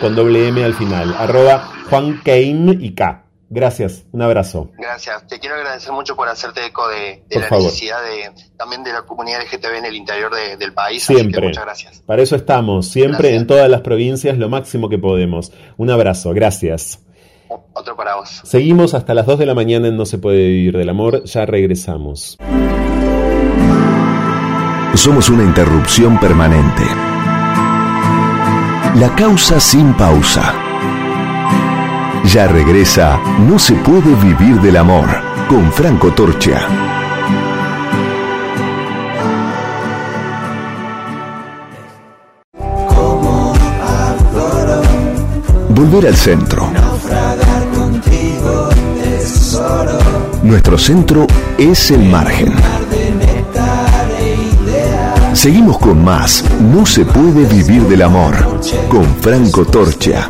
con 0.00 0.16
doble 0.16 0.48
M 0.48 0.64
al 0.64 0.74
final, 0.74 1.14
arroba 1.16 1.70
Juan 1.88 2.20
y 2.26 2.94
K. 2.94 3.24
Gracias, 3.50 4.04
un 4.10 4.22
abrazo. 4.22 4.72
Gracias, 4.76 5.26
te 5.28 5.38
quiero 5.38 5.54
agradecer 5.54 5.92
mucho 5.92 6.16
por 6.16 6.28
hacerte 6.28 6.66
eco 6.66 6.86
de, 6.88 7.22
la 7.30 7.48
necesidad 7.48 8.02
de, 8.02 8.30
también 8.58 8.82
de 8.82 8.92
la 8.92 9.02
comunidad 9.02 9.40
LGTB 9.40 9.78
en 9.78 9.84
el 9.84 9.94
interior 9.94 10.32
del 10.58 10.74
país. 10.74 11.04
Siempre. 11.04 11.46
muchas 11.46 11.64
gracias. 11.64 12.02
Para 12.04 12.22
eso 12.22 12.34
estamos, 12.34 12.88
siempre 12.88 13.36
en 13.36 13.46
todas 13.46 13.70
las 13.70 13.82
provincias, 13.82 14.36
lo 14.36 14.48
máximo 14.48 14.88
que 14.88 14.98
podemos. 14.98 15.52
Un 15.76 15.90
abrazo, 15.90 16.34
gracias. 16.34 17.04
Otro 17.48 17.96
para 17.96 18.16
vos. 18.16 18.40
Seguimos 18.44 18.94
hasta 18.94 19.14
las 19.14 19.26
2 19.26 19.38
de 19.38 19.46
la 19.46 19.54
mañana 19.54 19.88
en 19.88 19.96
No 19.96 20.04
se 20.04 20.18
puede 20.18 20.46
vivir 20.46 20.76
del 20.76 20.88
amor. 20.88 21.24
Ya 21.24 21.46
regresamos. 21.46 22.36
Somos 24.94 25.28
una 25.28 25.44
interrupción 25.44 26.18
permanente. 26.18 26.82
La 28.96 29.14
causa 29.16 29.60
sin 29.60 29.94
pausa. 29.94 30.54
Ya 32.24 32.48
regresa 32.48 33.20
No 33.48 33.58
se 33.58 33.74
puede 33.74 34.14
vivir 34.16 34.60
del 34.60 34.76
amor 34.76 35.08
con 35.48 35.70
Franco 35.72 36.12
Torcha. 36.12 36.66
Volver 45.70 46.08
al 46.08 46.16
centro 46.16 46.77
Nuestro 50.42 50.78
centro 50.78 51.26
es 51.58 51.90
el 51.90 52.04
margen. 52.04 52.52
Seguimos 55.34 55.78
con 55.78 56.02
más. 56.02 56.44
No 56.60 56.84
se 56.84 57.04
puede 57.04 57.44
vivir 57.46 57.82
del 57.82 58.02
amor. 58.02 58.34
Con 58.88 59.04
Franco 59.20 59.64
Torcha. 59.64 60.28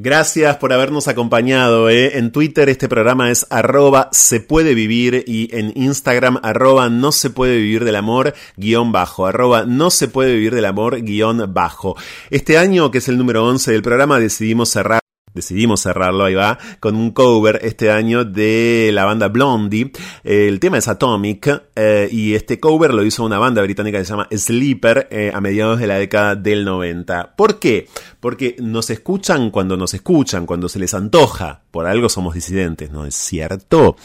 Gracias 0.00 0.58
por 0.58 0.72
habernos 0.72 1.08
acompañado. 1.08 1.90
¿eh? 1.90 2.18
En 2.18 2.30
Twitter 2.30 2.68
este 2.68 2.88
programa 2.88 3.32
es 3.32 3.48
arroba 3.50 4.08
se 4.12 4.38
puede 4.38 4.74
vivir 4.74 5.24
y 5.26 5.48
en 5.52 5.72
Instagram 5.74 6.38
arroba 6.44 6.88
no 6.88 7.10
se 7.10 7.30
puede 7.30 7.56
vivir 7.56 7.84
del 7.84 7.96
amor 7.96 8.32
guion 8.56 8.92
bajo. 8.92 9.26
Arroba 9.26 9.64
no 9.64 9.90
se 9.90 10.06
puede 10.06 10.34
vivir 10.34 10.54
del 10.54 10.66
amor 10.66 11.02
guion 11.02 11.52
bajo. 11.52 11.96
Este 12.30 12.58
año, 12.58 12.92
que 12.92 12.98
es 12.98 13.08
el 13.08 13.18
número 13.18 13.44
11 13.44 13.72
del 13.72 13.82
programa, 13.82 14.20
decidimos 14.20 14.68
cerrar 14.68 15.00
decidimos 15.38 15.80
cerrarlo, 15.80 16.24
ahí 16.24 16.34
va, 16.34 16.58
con 16.80 16.96
un 16.96 17.12
cover 17.12 17.60
este 17.62 17.90
año 17.90 18.24
de 18.24 18.90
la 18.92 19.04
banda 19.04 19.28
Blondie. 19.28 19.92
el 20.24 20.60
tema 20.60 20.78
es 20.78 20.88
Atomic 20.88 21.62
eh, 21.74 22.08
y 22.10 22.34
este 22.34 22.58
cover 22.58 22.92
lo 22.92 23.04
hizo 23.04 23.24
una 23.24 23.38
banda 23.38 23.62
británica 23.62 23.98
que 23.98 24.04
se 24.04 24.10
llama 24.10 24.28
Sleeper 24.30 25.08
eh, 25.10 25.30
a 25.32 25.40
mediados 25.40 25.78
de 25.78 25.86
la 25.86 25.96
década 25.96 26.34
del 26.34 26.64
90. 26.64 27.36
¿Por 27.36 27.58
qué? 27.58 27.88
Porque 28.20 28.56
nos 28.58 28.90
escuchan 28.90 29.50
cuando 29.50 29.76
nos 29.76 29.94
escuchan, 29.94 30.44
cuando 30.44 30.68
se 30.68 30.78
les 30.78 30.92
antoja. 30.94 31.62
Por 31.70 31.86
algo 31.86 32.08
somos 32.08 32.34
disidentes, 32.34 32.90
¿no 32.90 33.06
es 33.06 33.14
cierto? 33.14 33.96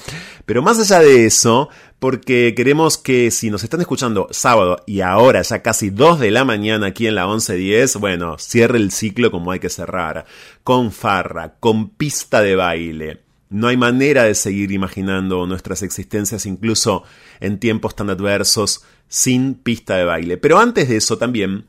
Pero 0.45 0.61
más 0.61 0.79
allá 0.79 0.99
de 0.99 1.25
eso, 1.25 1.69
porque 2.03 2.53
queremos 2.53 2.97
que 2.97 3.31
si 3.31 3.49
nos 3.49 3.63
están 3.63 3.79
escuchando 3.79 4.27
sábado 4.29 4.83
y 4.85 4.99
ahora 4.99 5.41
ya 5.41 5.61
casi 5.61 5.89
2 5.89 6.19
de 6.19 6.31
la 6.31 6.43
mañana 6.43 6.87
aquí 6.87 7.07
en 7.07 7.15
la 7.15 7.27
11.10, 7.27 7.97
bueno, 7.97 8.37
cierre 8.37 8.77
el 8.77 8.91
ciclo 8.91 9.31
como 9.31 9.51
hay 9.53 9.61
que 9.61 9.69
cerrar, 9.69 10.25
con 10.65 10.91
farra, 10.91 11.55
con 11.61 11.87
pista 11.91 12.41
de 12.41 12.57
baile. 12.57 13.21
No 13.49 13.69
hay 13.69 13.77
manera 13.77 14.23
de 14.23 14.35
seguir 14.35 14.73
imaginando 14.73 15.47
nuestras 15.47 15.81
existencias 15.81 16.45
incluso 16.45 17.03
en 17.39 17.57
tiempos 17.57 17.95
tan 17.95 18.09
adversos 18.09 18.83
sin 19.07 19.53
pista 19.53 19.95
de 19.95 20.03
baile. 20.03 20.35
Pero 20.35 20.59
antes 20.59 20.89
de 20.89 20.97
eso 20.97 21.17
también 21.17 21.67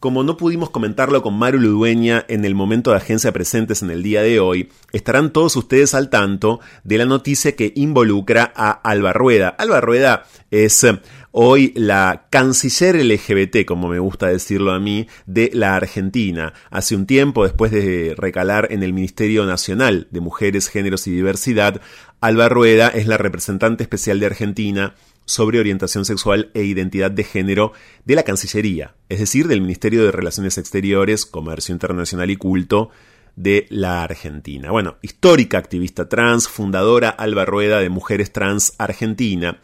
como 0.00 0.22
no 0.22 0.36
pudimos 0.36 0.70
comentarlo 0.70 1.22
con 1.22 1.34
Maru 1.34 1.58
Ludueña 1.58 2.24
en 2.28 2.44
el 2.44 2.54
momento 2.54 2.90
de 2.90 2.98
agencia 2.98 3.32
presentes 3.32 3.82
en 3.82 3.90
el 3.90 4.02
día 4.02 4.22
de 4.22 4.38
hoy, 4.38 4.70
estarán 4.92 5.32
todos 5.32 5.56
ustedes 5.56 5.94
al 5.94 6.08
tanto 6.08 6.60
de 6.84 6.98
la 6.98 7.04
noticia 7.04 7.56
que 7.56 7.72
involucra 7.74 8.52
a 8.54 8.70
Alba 8.70 9.12
Rueda. 9.12 9.48
Alba 9.48 9.80
Rueda 9.80 10.24
es 10.50 10.84
eh, 10.84 11.00
hoy 11.32 11.72
la 11.74 12.26
canciller 12.30 13.04
LGBT, 13.04 13.64
como 13.66 13.88
me 13.88 13.98
gusta 13.98 14.28
decirlo 14.28 14.72
a 14.72 14.78
mí, 14.78 15.08
de 15.26 15.50
la 15.52 15.74
Argentina. 15.74 16.52
Hace 16.70 16.94
un 16.94 17.06
tiempo, 17.06 17.44
después 17.44 17.72
de 17.72 18.14
recalar 18.16 18.68
en 18.70 18.82
el 18.82 18.92
Ministerio 18.92 19.46
Nacional 19.46 20.06
de 20.10 20.20
Mujeres, 20.20 20.68
Géneros 20.68 21.06
y 21.06 21.10
Diversidad, 21.10 21.80
Alba 22.20 22.48
Rueda 22.48 22.88
es 22.88 23.06
la 23.06 23.16
representante 23.16 23.82
especial 23.82 24.20
de 24.20 24.26
Argentina 24.26 24.94
sobre 25.28 25.60
orientación 25.60 26.06
sexual 26.06 26.50
e 26.54 26.64
identidad 26.64 27.10
de 27.10 27.22
género 27.22 27.72
de 28.06 28.14
la 28.14 28.22
Cancillería, 28.22 28.94
es 29.10 29.20
decir, 29.20 29.46
del 29.46 29.60
Ministerio 29.60 30.04
de 30.04 30.10
Relaciones 30.10 30.56
Exteriores, 30.56 31.26
Comercio 31.26 31.74
Internacional 31.74 32.30
y 32.30 32.36
Culto 32.36 32.90
de 33.36 33.66
la 33.68 34.02
Argentina. 34.02 34.70
Bueno, 34.70 34.96
histórica 35.02 35.58
activista 35.58 36.08
trans, 36.08 36.48
fundadora 36.48 37.10
Alba 37.10 37.44
Rueda 37.44 37.78
de 37.78 37.90
Mujeres 37.90 38.32
Trans 38.32 38.72
Argentina. 38.78 39.60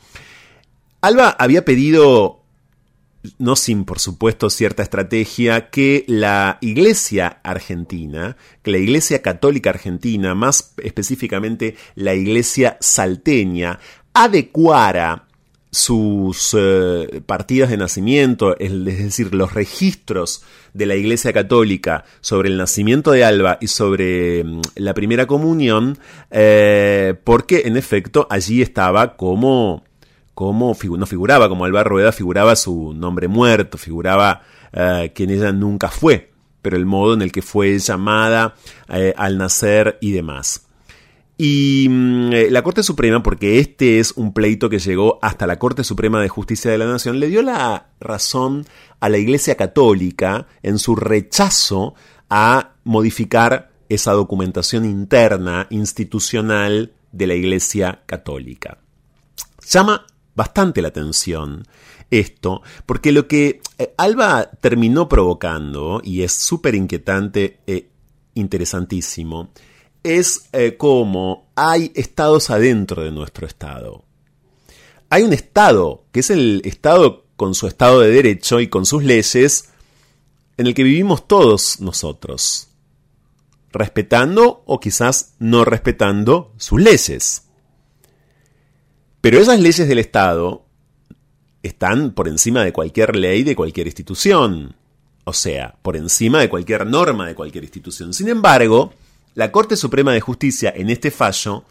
Alba 1.01 1.31
había 1.31 1.65
pedido 1.65 2.45
no 3.39 3.57
sin 3.57 3.87
por 3.87 4.01
supuesto 4.01 4.51
cierta 4.51 4.83
estrategia, 4.83 5.71
que 5.71 6.05
la 6.07 6.59
Iglesia 6.61 7.41
argentina, 7.43 8.37
que 8.63 8.71
la 8.71 8.79
Iglesia 8.79 9.23
católica 9.23 9.71
argentina, 9.71 10.35
más 10.35 10.75
específicamente 10.83 11.75
la 11.95 12.15
Iglesia 12.15 12.77
salteña, 12.81 13.81
adecuara 14.13 15.27
sus 15.75 16.55
eh, 16.57 17.21
partidas 17.27 17.69
de 17.69 17.77
nacimiento, 17.77 18.57
es 18.59 18.85
decir, 18.85 19.35
los 19.35 19.55
registros 19.55 20.45
de 20.73 20.87
la 20.87 20.95
Iglesia 20.95 21.33
Católica 21.33 22.05
sobre 22.21 22.49
el 22.49 22.57
nacimiento 22.57 23.11
de 23.11 23.25
Alba 23.25 23.59
y 23.61 23.67
sobre 23.67 24.45
mm, 24.45 24.61
la 24.77 24.95
primera 24.95 25.27
comunión, 25.27 25.99
eh, 26.31 27.15
porque 27.25 27.63
en 27.65 27.77
efecto 27.77 28.29
allí 28.31 28.63
estaba 28.63 29.17
como, 29.17 29.83
como 30.33 30.77
no 30.97 31.07
figuraba 31.07 31.49
como 31.49 31.65
Alba 31.65 31.83
Rueda, 31.83 32.13
figuraba 32.13 32.55
su 32.55 32.95
nombre 32.95 33.27
muerto, 33.27 33.77
figuraba 33.77 34.43
eh, 34.73 35.11
quien 35.13 35.31
ella 35.31 35.51
nunca 35.51 35.89
fue, 35.89 36.31
pero 36.63 36.77
el 36.77 36.87
modo 36.87 37.15
en 37.15 37.23
el 37.23 37.33
que 37.33 37.43
fue 37.43 37.77
llamada 37.81 38.55
al 39.17 39.39
nacer 39.39 39.99
y 40.01 40.13
demás. 40.13 40.64
Y 41.37 41.87
mm, 41.89 42.33
eh, 42.33 42.51
la 42.51 42.63
Corte 42.63 42.83
Suprema, 42.83 43.23
porque 43.23 43.59
este 43.59 43.99
es 43.99 44.13
un 44.13 44.33
pleito 44.33 44.69
que 44.69 44.79
llegó 44.79 45.19
hasta 45.23 45.47
la 45.47 45.59
Corte 45.59 45.85
Suprema 45.85 46.21
de 46.21 46.29
Justicia 46.29 46.71
de 46.71 46.79
la 46.79 46.87
Nación, 46.87 47.19
le 47.19 47.29
dio 47.29 47.43
la 47.43 47.89
razón 48.01 48.67
a 49.01 49.09
la 49.09 49.19
Iglesia 49.19 49.57
Católica 49.57 50.47
en 50.63 50.79
su 50.79 50.95
rechazo 50.95 51.95
a 52.31 52.75
modificar 52.85 53.73
esa 53.89 54.13
documentación 54.13 54.85
interna, 54.85 55.67
institucional 55.71 56.93
de 57.13 57.27
la 57.27 57.35
Iglesia 57.35 58.03
Católica. 58.07 58.79
Llama 59.69 60.07
bastante 60.35 60.83
la 60.83 60.89
atención 60.89 61.65
esto, 62.11 62.63
porque 62.87 63.13
lo 63.13 63.27
que 63.27 63.61
eh, 63.79 63.95
Alba 63.97 64.51
terminó 64.61 65.09
provocando, 65.09 66.01
y 66.05 66.23
es 66.23 66.33
súper 66.33 66.75
inquietante 66.75 67.61
e 67.67 67.89
interesantísimo, 68.35 69.51
es 70.05 70.49
eh, 70.53 70.77
como 70.77 71.51
hay 71.57 71.91
estados 71.97 72.51
adentro 72.51 73.03
de 73.03 73.11
nuestro 73.11 73.47
estado. 73.47 74.05
Hay 75.11 75.23
un 75.23 75.33
estado, 75.33 76.05
que 76.13 76.21
es 76.21 76.31
el 76.31 76.63
estado 76.65 77.25
con 77.37 77.55
su 77.55 77.67
estado 77.67 78.01
de 78.01 78.11
derecho 78.11 78.61
y 78.61 78.69
con 78.69 78.87
sus 78.87 79.03
leyes, 79.03 79.71
en 80.57 80.67
el 80.67 80.75
que 80.75 80.85
vivimos 80.85 81.27
todos 81.27 81.81
nosotros, 81.81 82.69
respetando 83.73 84.63
o 84.67 84.79
quizás 84.79 85.35
no 85.39 85.65
respetando 85.65 86.53
sus 86.59 86.81
leyes. 86.81 87.43
Pero 89.21 89.39
esas 89.39 89.59
leyes 89.59 89.89
del 89.89 89.99
Estado 89.99 90.67
están 91.63 92.13
por 92.13 92.29
encima 92.29 92.63
de 92.63 92.73
cualquier 92.73 93.17
ley 93.17 93.43
de 93.43 93.57
cualquier 93.57 93.87
institución, 93.87 94.77
o 95.25 95.33
sea, 95.33 95.77
por 95.81 95.97
encima 95.97 96.41
de 96.41 96.51
cualquier 96.51 96.87
norma 96.87 97.27
de 97.27 97.35
cualquier 97.35 97.65
institución. 97.65 98.13
Sin 98.13 98.29
embargo, 98.29 98.93
la 99.35 99.51
Corte 99.53 99.77
Suprema 99.77 100.13
de 100.13 100.21
Justicia 100.21 100.73
en 100.75 100.91
este 100.91 101.11
fallo 101.11 101.65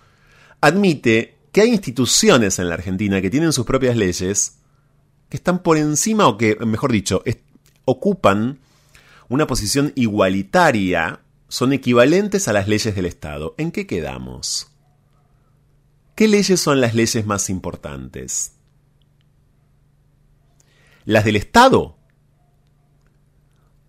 admite 0.62 1.38
que 1.52 1.62
hay 1.62 1.70
instituciones 1.70 2.60
en 2.60 2.70
la 2.70 2.76
Argentina 2.76 3.22
que 3.22 3.30
tienen 3.30 3.54
sus 3.54 3.66
propias 3.66 3.96
leyes 3.96 4.58
que 5.30 5.38
están 5.38 5.64
por 5.64 5.78
encima 5.78 6.28
o 6.28 6.38
que, 6.38 6.56
mejor 6.58 6.92
dicho, 6.92 7.24
ocupan 7.86 8.60
una 9.30 9.48
posición 9.48 9.94
igualitaria, 9.96 11.22
son 11.48 11.74
equivalentes 11.74 12.48
a 12.48 12.54
las 12.54 12.68
leyes 12.68 12.96
del 12.96 13.06
Estado. 13.06 13.56
¿En 13.58 13.72
qué 13.72 13.88
quedamos? 13.88 14.68
¿Qué 16.16 16.28
leyes 16.28 16.60
son 16.60 16.82
las 16.82 16.94
leyes 16.94 17.26
más 17.26 17.50
importantes? 17.50 18.54
¿Las 21.06 21.26
del 21.26 21.36
Estado? 21.36 21.98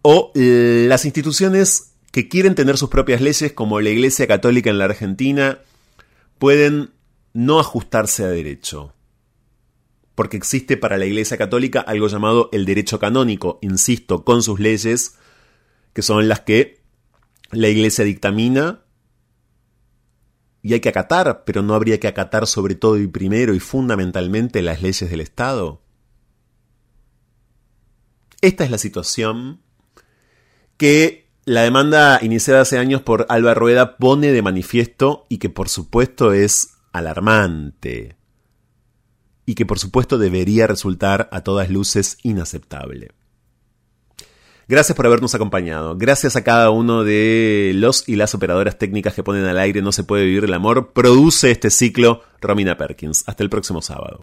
¿O 0.02 0.32
las 0.34 1.04
instituciones 1.04 1.93
que 2.14 2.28
quieren 2.28 2.54
tener 2.54 2.78
sus 2.78 2.90
propias 2.90 3.20
leyes, 3.20 3.54
como 3.54 3.80
la 3.80 3.90
Iglesia 3.90 4.28
Católica 4.28 4.70
en 4.70 4.78
la 4.78 4.84
Argentina, 4.84 5.58
pueden 6.38 6.92
no 7.32 7.58
ajustarse 7.58 8.22
a 8.22 8.28
derecho. 8.28 8.94
Porque 10.14 10.36
existe 10.36 10.76
para 10.76 10.96
la 10.96 11.06
Iglesia 11.06 11.36
Católica 11.36 11.80
algo 11.80 12.06
llamado 12.06 12.50
el 12.52 12.66
derecho 12.66 13.00
canónico, 13.00 13.58
insisto, 13.62 14.24
con 14.24 14.44
sus 14.44 14.60
leyes, 14.60 15.16
que 15.92 16.02
son 16.02 16.28
las 16.28 16.42
que 16.42 16.84
la 17.50 17.66
Iglesia 17.66 18.04
dictamina 18.04 18.84
y 20.62 20.74
hay 20.74 20.78
que 20.78 20.90
acatar, 20.90 21.42
pero 21.44 21.62
no 21.62 21.74
habría 21.74 21.98
que 21.98 22.06
acatar 22.06 22.46
sobre 22.46 22.76
todo 22.76 22.96
y 22.96 23.08
primero 23.08 23.54
y 23.54 23.58
fundamentalmente 23.58 24.62
las 24.62 24.82
leyes 24.82 25.10
del 25.10 25.20
Estado. 25.20 25.82
Esta 28.40 28.62
es 28.62 28.70
la 28.70 28.78
situación 28.78 29.62
que 30.76 31.23
la 31.46 31.62
demanda 31.62 32.18
iniciada 32.22 32.62
hace 32.62 32.78
años 32.78 33.02
por 33.02 33.26
Alba 33.28 33.54
Rueda 33.54 33.96
pone 33.96 34.32
de 34.32 34.42
manifiesto 34.42 35.26
y 35.28 35.38
que 35.38 35.50
por 35.50 35.68
supuesto 35.68 36.32
es 36.32 36.74
alarmante 36.92 38.16
y 39.46 39.54
que 39.54 39.66
por 39.66 39.78
supuesto 39.78 40.16
debería 40.16 40.66
resultar 40.66 41.28
a 41.32 41.42
todas 41.42 41.68
luces 41.68 42.18
inaceptable. 42.22 43.10
Gracias 44.66 44.96
por 44.96 45.04
habernos 45.04 45.34
acompañado. 45.34 45.98
Gracias 45.98 46.36
a 46.36 46.44
cada 46.44 46.70
uno 46.70 47.04
de 47.04 47.72
los 47.74 48.08
y 48.08 48.16
las 48.16 48.34
operadoras 48.34 48.78
técnicas 48.78 49.12
que 49.12 49.22
ponen 49.22 49.44
al 49.44 49.58
aire 49.58 49.82
No 49.82 49.92
se 49.92 50.04
puede 50.04 50.24
vivir 50.24 50.44
el 50.44 50.54
amor. 50.54 50.92
Produce 50.94 51.50
este 51.50 51.68
ciclo 51.68 52.22
Romina 52.40 52.78
Perkins. 52.78 53.24
Hasta 53.26 53.42
el 53.42 53.50
próximo 53.50 53.82
sábado. 53.82 54.20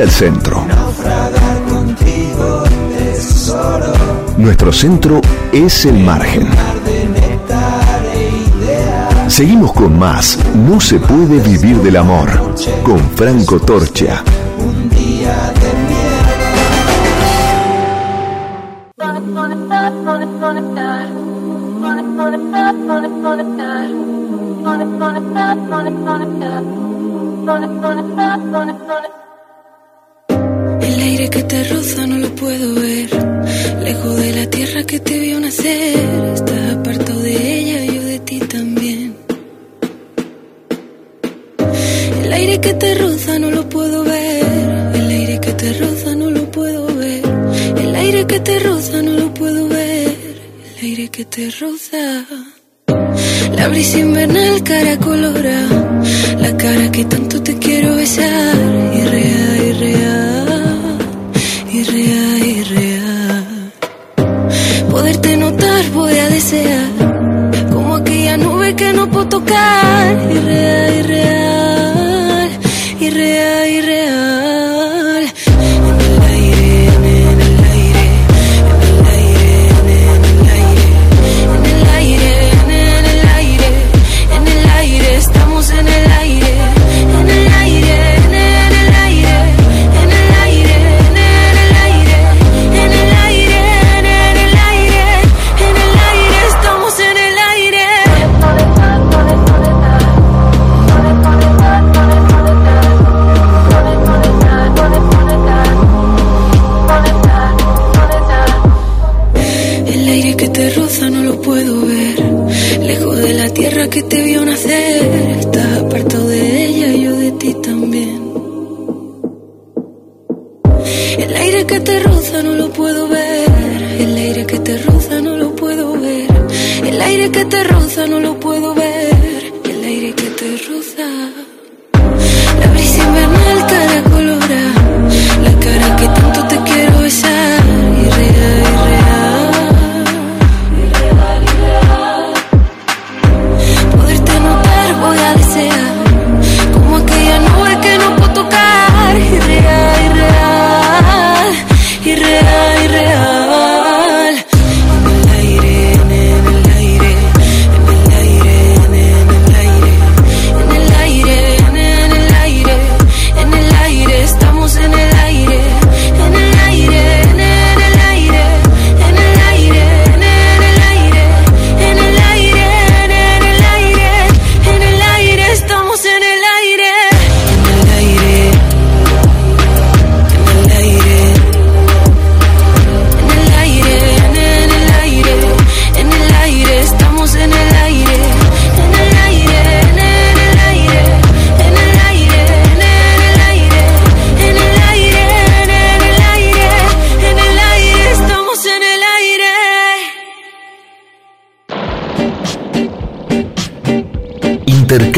Al 0.00 0.10
centro. 0.10 0.64
Nuestro 4.38 4.72
centro 4.72 5.20
es 5.52 5.84
el 5.84 5.98
margen. 5.98 6.48
Seguimos 9.28 9.72
con 9.72 9.98
más. 9.98 10.38
No 10.54 10.80
se 10.80 10.98
puede 10.98 11.40
vivir 11.40 11.76
del 11.82 11.96
amor. 11.96 12.54
Con 12.82 13.00
Franco 13.16 13.60
Torcha. 13.60 14.22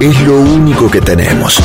Es 0.00 0.24
lo 0.24 0.40
único 0.40 0.88
que 0.88 1.00
tenemos. 1.00 1.60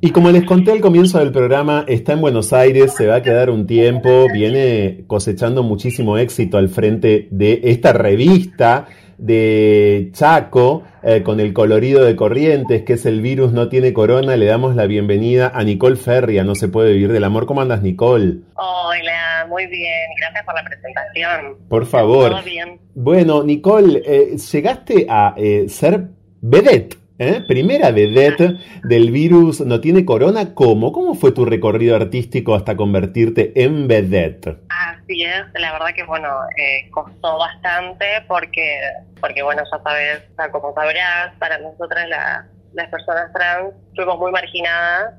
Y 0.00 0.10
como 0.10 0.30
les 0.30 0.44
conté 0.44 0.70
al 0.70 0.80
comienzo 0.80 1.18
del 1.18 1.32
programa, 1.32 1.84
está 1.88 2.12
en 2.12 2.20
Buenos 2.20 2.52
Aires, 2.52 2.94
se 2.94 3.08
va 3.08 3.16
a 3.16 3.22
quedar 3.22 3.50
un 3.50 3.66
tiempo, 3.66 4.28
viene 4.32 5.02
cosechando 5.08 5.64
muchísimo 5.64 6.16
éxito 6.16 6.58
al 6.58 6.68
frente 6.68 7.26
de 7.32 7.60
esta 7.64 7.92
revista 7.92 8.86
de 9.18 10.10
Chaco, 10.12 10.84
eh, 11.02 11.22
con 11.22 11.40
el 11.40 11.52
colorido 11.52 12.04
de 12.04 12.14
Corrientes, 12.16 12.82
que 12.82 12.92
es 12.92 13.06
el 13.06 13.20
virus 13.20 13.52
no 13.52 13.68
tiene 13.68 13.92
corona. 13.92 14.36
Le 14.36 14.46
damos 14.46 14.76
la 14.76 14.86
bienvenida 14.86 15.50
a 15.54 15.64
Nicole 15.64 15.96
Ferria, 15.96 16.44
No 16.44 16.54
se 16.54 16.68
puede 16.68 16.92
vivir 16.92 17.12
del 17.12 17.24
amor. 17.24 17.46
¿Cómo 17.46 17.60
andas, 17.60 17.82
Nicole? 17.82 18.38
Hola, 18.54 19.46
muy 19.48 19.66
bien, 19.66 20.10
gracias 20.18 20.44
por 20.44 20.54
la 20.54 20.64
presentación. 20.64 21.56
Por 21.68 21.86
favor. 21.86 22.30
Todo 22.30 22.42
bien. 22.42 22.80
Bueno, 22.94 23.42
Nicole, 23.42 24.02
eh, 24.04 24.36
llegaste 24.36 25.06
a 25.08 25.34
eh, 25.36 25.68
ser 25.68 26.08
vedette. 26.40 27.01
¿Eh? 27.22 27.40
Primera 27.46 27.90
vedette 27.90 28.56
del 28.84 29.10
virus 29.10 29.60
no 29.60 29.80
tiene 29.80 30.04
corona. 30.04 30.54
¿Cómo? 30.54 30.92
¿Cómo 30.92 31.14
fue 31.14 31.32
tu 31.32 31.44
recorrido 31.44 31.96
artístico 31.96 32.54
hasta 32.54 32.76
convertirte 32.76 33.52
en 33.62 33.88
vedette? 33.88 34.58
Así 34.68 35.22
es, 35.24 35.42
la 35.60 35.72
verdad 35.72 35.94
que 35.94 36.04
bueno, 36.04 36.28
eh, 36.56 36.88
costó 36.90 37.38
bastante 37.38 38.06
porque, 38.28 38.80
porque 39.20 39.42
bueno, 39.42 39.62
ya 39.70 39.78
sabes, 39.82 40.22
o 40.38 40.50
como 40.52 40.74
sabrás, 40.74 41.34
para 41.38 41.58
nosotras 41.58 42.08
la- 42.08 42.46
las 42.74 42.88
personas 42.88 43.30
trans 43.34 43.74
fuimos 43.94 44.18
muy 44.18 44.32
marginadas 44.32 45.14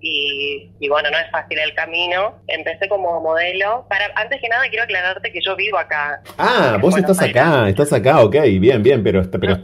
y, 0.00 0.70
y, 0.78 0.88
bueno, 0.88 1.10
no 1.10 1.18
es 1.18 1.28
fácil 1.32 1.58
el 1.58 1.74
camino. 1.74 2.34
Empecé 2.46 2.88
como 2.88 3.20
modelo. 3.20 3.86
Para 3.88 4.04
Antes 4.14 4.40
que 4.40 4.48
nada 4.48 4.68
quiero 4.68 4.84
aclararte 4.84 5.32
que 5.32 5.40
yo 5.44 5.56
vivo 5.56 5.76
acá. 5.78 6.20
Ah, 6.36 6.76
vos 6.80 6.96
estás 6.96 7.20
acá, 7.20 7.68
estás 7.68 7.92
acá, 7.92 8.20
ok, 8.22 8.36
bien, 8.60 8.82
bien, 8.82 9.02
pero, 9.02 9.22
pero, 9.40 9.56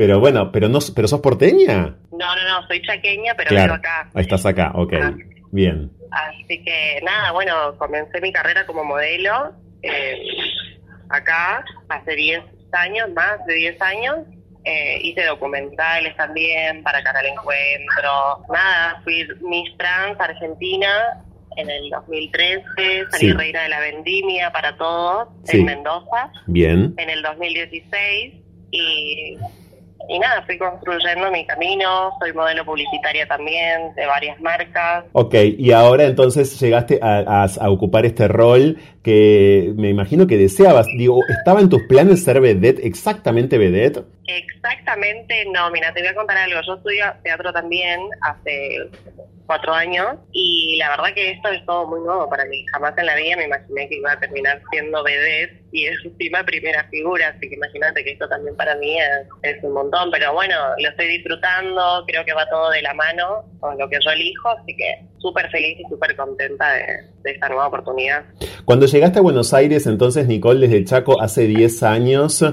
pero 0.00 0.18
bueno, 0.18 0.50
pero 0.50 0.66
no, 0.70 0.78
pero 0.96 1.06
sos 1.06 1.20
porteña. 1.20 1.94
No, 2.10 2.34
no, 2.34 2.48
no, 2.48 2.66
soy 2.68 2.80
chaqueña, 2.80 3.34
pero 3.36 3.50
vivo 3.50 3.74
acá. 3.74 4.08
Estás 4.14 4.46
acá, 4.46 4.72
ok, 4.74 4.94
ah. 4.94 5.14
bien. 5.52 5.90
Así 6.10 6.64
que 6.64 7.02
nada, 7.04 7.32
bueno, 7.32 7.76
comencé 7.76 8.18
mi 8.22 8.32
carrera 8.32 8.64
como 8.64 8.82
modelo 8.82 9.52
eh, 9.82 10.16
acá 11.10 11.62
hace 11.90 12.16
10 12.16 12.40
años, 12.72 13.10
más 13.10 13.44
de 13.44 13.52
10 13.52 13.82
años. 13.82 14.16
Eh, 14.64 15.00
hice 15.02 15.22
documentales 15.26 16.16
también 16.16 16.82
para 16.82 17.02
Canal 17.02 17.26
Encuentro. 17.26 18.46
Nada, 18.50 19.02
fui 19.04 19.28
Miss 19.42 19.76
Trans 19.76 20.18
Argentina 20.18 21.22
en 21.58 21.68
el 21.68 21.90
2013, 21.90 23.10
salí 23.10 23.32
reina 23.34 23.64
de 23.64 23.68
la 23.68 23.80
vendimia 23.80 24.50
para 24.50 24.78
todos 24.78 25.28
en 25.48 25.66
Mendoza. 25.66 26.32
Bien. 26.46 26.94
En 26.96 27.10
el 27.10 27.20
2016 27.20 28.34
y 28.70 29.36
y 30.08 30.18
nada, 30.18 30.42
fui 30.42 30.58
construyendo 30.58 31.30
mi 31.30 31.46
camino, 31.46 32.12
soy 32.18 32.32
modelo 32.32 32.64
publicitaria 32.64 33.26
también 33.26 33.94
de 33.94 34.06
varias 34.06 34.40
marcas. 34.40 35.04
Ok, 35.12 35.34
y 35.58 35.72
ahora 35.72 36.04
entonces 36.04 36.58
llegaste 36.58 36.98
a, 37.02 37.46
ocupar 37.68 38.06
este 38.06 38.26
rol 38.28 38.78
que 39.02 39.72
me 39.76 39.88
imagino 39.88 40.26
que 40.26 40.36
deseabas. 40.36 40.86
Digo, 40.96 41.20
¿estaba 41.28 41.60
en 41.60 41.68
tus 41.68 41.82
planes 41.84 42.24
ser 42.24 42.40
vedette, 42.40 42.84
exactamente 42.84 43.58
vedette? 43.58 44.02
Exactamente, 44.26 45.44
no, 45.52 45.70
mira, 45.70 45.92
te 45.92 46.00
voy 46.00 46.08
a 46.08 46.14
contar 46.14 46.36
algo. 46.38 46.60
Yo 46.66 46.74
estudio 46.74 47.04
teatro 47.22 47.52
también 47.52 48.00
hace 48.22 48.90
cuatro 49.50 49.74
años 49.74 50.06
y 50.30 50.76
la 50.78 50.90
verdad 50.90 51.12
que 51.12 51.32
esto 51.32 51.48
es 51.48 51.66
todo 51.66 51.84
muy 51.84 51.98
nuevo 52.02 52.30
para 52.30 52.44
mí. 52.44 52.64
Jamás 52.70 52.96
en 52.96 53.06
la 53.06 53.16
vida 53.16 53.34
me 53.36 53.46
imaginé 53.46 53.88
que 53.88 53.96
iba 53.96 54.12
a 54.12 54.20
terminar 54.20 54.62
siendo 54.70 55.02
vedette 55.02 55.60
y 55.72 55.86
es 55.86 55.98
su 56.04 56.16
primera 56.16 56.84
figura, 56.88 57.34
así 57.34 57.48
que 57.48 57.56
imagínate 57.56 58.04
que 58.04 58.12
esto 58.12 58.28
también 58.28 58.54
para 58.54 58.76
mí 58.76 58.96
es, 59.42 59.64
un 59.64 59.72
montón, 59.72 60.08
pero 60.12 60.32
bueno, 60.34 60.54
lo 60.78 60.88
estoy 60.88 61.08
disfrutando, 61.08 62.04
creo 62.06 62.24
que 62.24 62.32
va 62.32 62.48
todo 62.48 62.70
de 62.70 62.80
la 62.80 62.94
mano 62.94 63.44
con 63.58 63.76
lo 63.76 63.88
que 63.88 63.98
yo 64.00 64.12
elijo, 64.12 64.50
así 64.50 64.76
que 64.76 65.04
súper 65.18 65.50
feliz 65.50 65.80
y 65.80 65.88
súper 65.88 66.14
contenta 66.14 66.72
de, 66.74 67.32
esta 67.32 67.48
nueva 67.48 67.66
oportunidad. 67.66 68.24
Cuando 68.64 68.86
llegaste 68.86 69.18
a 69.18 69.22
Buenos 69.22 69.52
Aires, 69.52 69.84
entonces 69.88 70.28
Nicole, 70.28 70.68
desde 70.68 70.84
Chaco, 70.84 71.20
hace 71.20 71.48
10 71.48 71.82
años, 71.82 72.44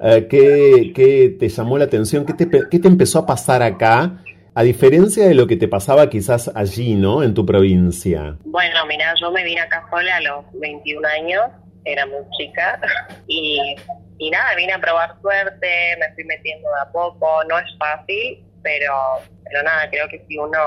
eh, 0.00 0.26
¿qué, 0.28 1.34
te 1.38 1.48
llamó 1.48 1.78
la 1.78 1.84
atención? 1.84 2.26
¿Qué 2.26 2.34
te, 2.34 2.68
¿Qué 2.70 2.78
te 2.78 2.88
empezó 2.88 3.20
a 3.20 3.26
pasar 3.26 3.62
acá? 3.62 4.22
A 4.54 4.62
diferencia 4.62 5.26
de 5.26 5.34
lo 5.34 5.46
que 5.46 5.56
te 5.56 5.66
pasaba 5.66 6.10
quizás 6.10 6.50
allí, 6.54 6.94
¿no? 6.94 7.22
En 7.22 7.32
tu 7.32 7.46
provincia. 7.46 8.36
Bueno, 8.44 8.84
mira, 8.86 9.14
yo 9.18 9.30
me 9.30 9.44
vine 9.44 9.62
acá 9.62 9.86
sola 9.90 10.16
a 10.16 10.20
los 10.20 10.44
21 10.60 11.08
años, 11.08 11.42
era 11.84 12.04
muy 12.04 12.20
chica, 12.36 12.78
y, 13.26 13.74
y 14.18 14.30
nada, 14.30 14.54
vine 14.54 14.74
a 14.74 14.78
probar 14.78 15.16
suerte, 15.22 15.96
me 15.98 16.14
fui 16.14 16.24
metiendo 16.24 16.68
de 16.68 16.80
a 16.82 16.92
poco, 16.92 17.42
no 17.48 17.58
es 17.58 17.66
fácil, 17.78 18.44
pero, 18.62 18.94
pero 19.44 19.62
nada, 19.62 19.88
creo 19.88 20.06
que 20.08 20.22
si 20.28 20.36
uno 20.36 20.58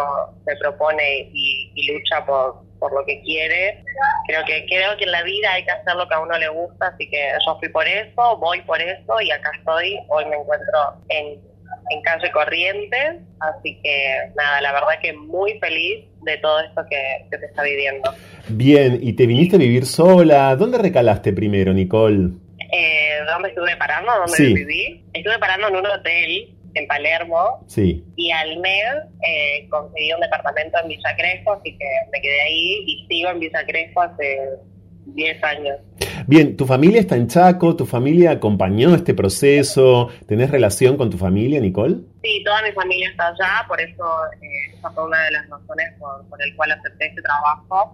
se 0.45 0.56
propone 0.57 1.30
y, 1.32 1.72
y 1.76 1.94
lucha 1.94 2.26
por, 2.26 2.66
por 2.80 2.94
lo 2.94 3.06
que 3.06 3.22
quiere. 3.22 3.84
Creo 4.28 4.44
que 4.45 4.66
creo 4.68 4.98
que 4.98 5.06
en 5.06 5.12
la 5.12 5.24
vida 5.24 5.53
hay 5.53 5.64
que 5.64 5.72
hacer 5.72 5.95
lo 5.95 6.07
que 6.07 6.16
a 6.16 6.20
uno 6.20 6.38
le 6.38 6.48
gusta, 6.49 6.88
así 6.88 7.10
que 7.10 7.32
yo 7.45 7.57
fui 7.60 7.70
por 7.70 7.88
eso, 7.88 8.38
voy 8.38 8.62
por 8.62 8.82
eso 8.82 9.22
y 9.22 9.32
acá 9.32 9.52
estoy. 9.57 9.98
Hoy 10.10 10.26
me 10.26 10.38
encuentro 10.38 10.95
en 11.10 11.40
en 11.90 12.02
calle 12.02 12.32
Corrientes, 12.32 13.22
así 13.40 13.80
que 13.84 14.32
nada, 14.36 14.62
la 14.62 14.72
verdad 14.74 14.99
que 15.02 15.14
muy 15.14 15.60
feliz 15.60 16.06
de 16.24 16.38
todo 16.38 16.60
esto 16.62 16.84
que, 16.90 17.28
que 17.30 17.38
se 17.38 17.45
está 17.45 17.64
viviendo. 17.64 18.14
Bien, 18.49 18.99
¿y 19.02 19.14
te 19.14 19.26
viniste 19.28 19.56
a 19.56 19.60
vivir 19.60 19.86
sola? 19.86 20.56
¿Dónde 20.56 20.78
recalaste 20.78 21.34
primero, 21.34 21.74
Nicole? 21.74 22.32
Eh, 22.72 23.20
¿Dónde 23.28 23.49
estuve 23.49 23.76
parando? 23.78 24.12
¿Dónde 24.26 24.53
viví? 24.53 25.06
Estuve 25.14 25.38
parando 25.40 25.68
en 25.68 25.76
un 25.76 25.86
hotel 25.86 26.56
en 26.74 26.88
Palermo. 26.88 27.64
Sí. 27.68 28.03
Y 28.16 28.32
al 28.32 28.60
mes 28.60 28.86
eh, 29.28 29.68
conseguí 29.70 30.12
un 30.14 30.22
departamento 30.22 30.78
en 30.82 30.90
Villa 30.90 31.16
Crespo, 31.16 31.53
así 31.53 31.78
que 31.78 31.86
me 32.12 32.22
quedé 32.22 32.41
ahí 32.41 32.84
y 32.86 33.06
sigo 33.07 33.30
en 33.30 33.40
Villa 33.40 33.66
Crespo 33.66 34.02
hace 34.02 34.40
10 35.06 35.44
años. 35.44 35.77
Bien, 36.27 36.57
¿tu 36.57 36.65
familia 36.65 36.99
está 36.99 37.15
en 37.15 37.27
Chaco? 37.27 37.76
¿Tu 37.76 37.86
familia 37.86 38.32
acompañó 38.32 38.95
este 38.95 39.14
proceso? 39.14 40.10
¿Tenés 40.27 40.49
relación 40.49 40.98
con 40.98 41.10
tu 41.10 41.18
familia, 41.18 41.60
Nicole? 41.60 41.98
Sí, 42.23 42.44
toda 42.44 42.61
mi 42.64 42.72
familia 42.72 43.10
está 43.10 43.27
allá, 43.27 43.65
por 43.68 43.80
eso 43.80 44.03
eh, 44.41 44.73
esa 44.73 44.90
fue 44.91 45.06
una 45.06 45.23
de 45.23 45.32
las 45.32 45.49
razones 45.49 45.94
por, 45.99 46.27
por 46.27 46.41
el 46.41 46.56
cual 46.56 46.72
acepté 46.72 47.07
este 47.07 47.22
trabajo, 47.22 47.94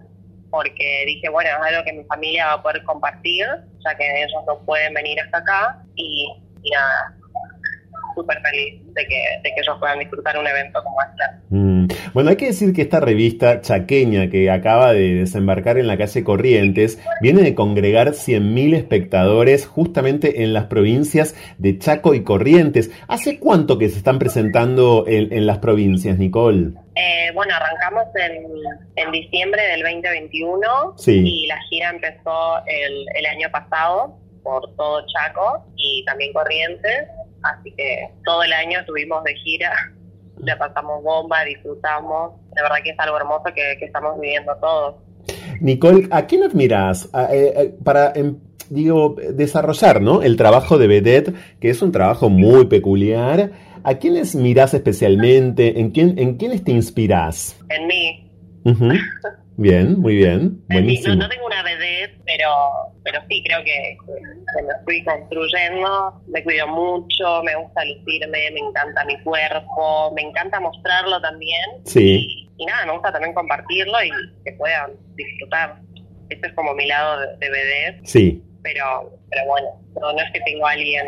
porque 0.49 1.03
dije, 1.05 1.29
bueno, 1.29 1.49
es 1.49 1.73
algo 1.73 1.83
que 1.83 1.93
mi 1.93 2.03
familia 2.05 2.47
va 2.47 2.53
a 2.53 2.63
poder 2.63 2.83
compartir, 2.83 3.45
ya 3.83 3.95
que 3.95 4.23
ellos 4.23 4.43
no 4.47 4.59
pueden 4.65 4.93
venir 4.93 5.19
hasta 5.19 5.37
acá, 5.39 5.83
y, 5.95 6.27
y 6.63 6.71
nada, 6.71 7.15
súper 8.15 8.41
feliz 8.41 8.81
de 8.93 9.05
que, 9.05 9.23
de 9.43 9.49
que 9.49 9.61
ellos 9.61 9.77
puedan 9.79 9.99
disfrutar 9.99 10.37
un 10.37 10.47
evento 10.47 10.83
como 10.83 10.97
este. 11.01 11.23
Mm. 11.49 11.87
Bueno, 12.13 12.29
hay 12.29 12.35
que 12.35 12.47
decir 12.47 12.73
que 12.73 12.81
esta 12.81 12.99
revista 12.99 13.61
chaqueña 13.61 14.29
que 14.29 14.49
acaba 14.49 14.93
de 14.93 15.15
desembarcar 15.15 15.77
en 15.77 15.87
la 15.87 15.97
calle 15.97 16.23
Corrientes 16.23 16.99
viene 17.21 17.41
de 17.41 17.55
congregar 17.55 18.09
100.000 18.09 18.75
espectadores 18.75 19.65
justamente 19.65 20.43
en 20.43 20.53
las 20.53 20.65
provincias 20.65 21.35
de 21.57 21.77
Chaco 21.77 22.13
y 22.13 22.23
Corrientes. 22.23 22.91
¿Hace 23.07 23.39
cuánto 23.39 23.77
que 23.77 23.89
se 23.89 23.97
están 23.97 24.19
presentando 24.19 25.05
en, 25.07 25.45
las 25.45 25.59
provincias, 25.59 26.17
Nicole? 26.17 26.73
Eh, 26.95 27.31
bueno, 27.33 27.53
arrancamos 27.55 28.03
en, 28.15 28.45
en, 28.95 29.11
diciembre 29.11 29.61
del 29.63 29.81
2021 29.81 30.95
y 31.07 31.47
la 31.47 31.59
gira 31.69 31.89
empezó 31.89 32.57
el, 32.65 33.05
el 33.15 33.25
año 33.25 33.49
pasado 33.51 34.17
por 34.43 34.75
todo 34.75 35.05
Chaco 35.07 35.65
y 35.75 36.03
también 36.05 36.33
Corrientes 36.33 37.07
así 37.43 37.73
que 37.75 38.09
todo 38.25 38.43
el 38.43 38.53
año 38.53 38.79
estuvimos 38.79 39.23
de 39.23 39.33
gira, 39.35 39.71
le 40.37 40.55
pasamos 40.55 41.03
bomba, 41.03 41.43
disfrutamos, 41.43 42.33
de 42.55 42.61
verdad 42.61 42.77
que 42.83 42.91
es 42.91 42.99
algo 42.99 43.17
hermoso 43.17 43.45
que, 43.53 43.85
estamos 43.85 44.19
viviendo 44.19 44.55
todos. 44.59 44.95
Nicole, 45.59 46.07
¿a 46.11 46.25
quién 46.25 46.43
admiras 46.43 47.05
eh, 47.31 47.53
eh, 47.55 47.75
para, 47.83 48.11
em, 48.15 48.37
digo, 48.69 49.15
desarrollar 49.33 50.01
¿no? 50.01 50.21
el 50.21 50.35
trabajo 50.37 50.77
de 50.77 50.87
Vedette, 50.87 51.33
que 51.59 51.69
es 51.69 51.81
un 51.81 51.91
trabajo 51.91 52.29
muy 52.29 52.65
peculiar? 52.65 53.51
¿A 53.83 53.95
quiénes 53.95 54.35
mirás 54.35 54.73
especialmente? 54.73 55.79
¿En, 55.79 55.91
quién, 55.91 56.17
en 56.17 56.37
quiénes 56.37 56.63
te 56.63 56.71
inspirás? 56.71 57.59
En 57.69 57.87
mí. 57.87 58.31
Bien, 59.61 59.99
muy 59.99 60.15
bien. 60.15 60.59
Buenísimo. 60.69 61.13
No, 61.13 61.29
tengo 61.29 61.45
una 61.45 61.61
vedette, 61.61 62.19
pero, 62.25 62.49
pero 63.03 63.19
sí, 63.29 63.43
creo 63.45 63.63
que, 63.63 63.95
me 64.65 64.73
fui 64.85 65.03
construyendo, 65.03 66.19
me 66.27 66.43
cuido 66.43 66.67
mucho, 66.67 67.43
me 67.43 67.55
gusta 67.55 67.85
lucirme, 67.85 68.49
me 68.51 68.59
encanta 68.59 69.05
mi 69.05 69.21
cuerpo, 69.21 70.11
me 70.15 70.23
encanta 70.23 70.59
mostrarlo 70.59 71.21
también. 71.21 71.61
Sí. 71.85 72.49
Y, 72.57 72.65
nada, 72.65 72.87
me 72.87 72.93
gusta 72.93 73.11
también 73.11 73.35
compartirlo 73.35 74.03
y 74.03 74.09
que 74.43 74.51
puedan 74.53 74.93
disfrutar. 75.13 75.79
Este 76.29 76.47
es 76.47 76.53
como 76.53 76.73
mi 76.73 76.87
lado 76.87 77.19
de, 77.19 77.49
de 77.49 77.99
Sí. 78.03 78.43
Pero, 78.63 79.11
pero 79.29 79.45
bueno, 79.45 79.67
no, 80.01 80.11
no 80.11 80.19
es 80.21 80.31
que 80.31 80.41
tengo 80.41 80.65
a 80.65 80.71
alguien 80.71 81.07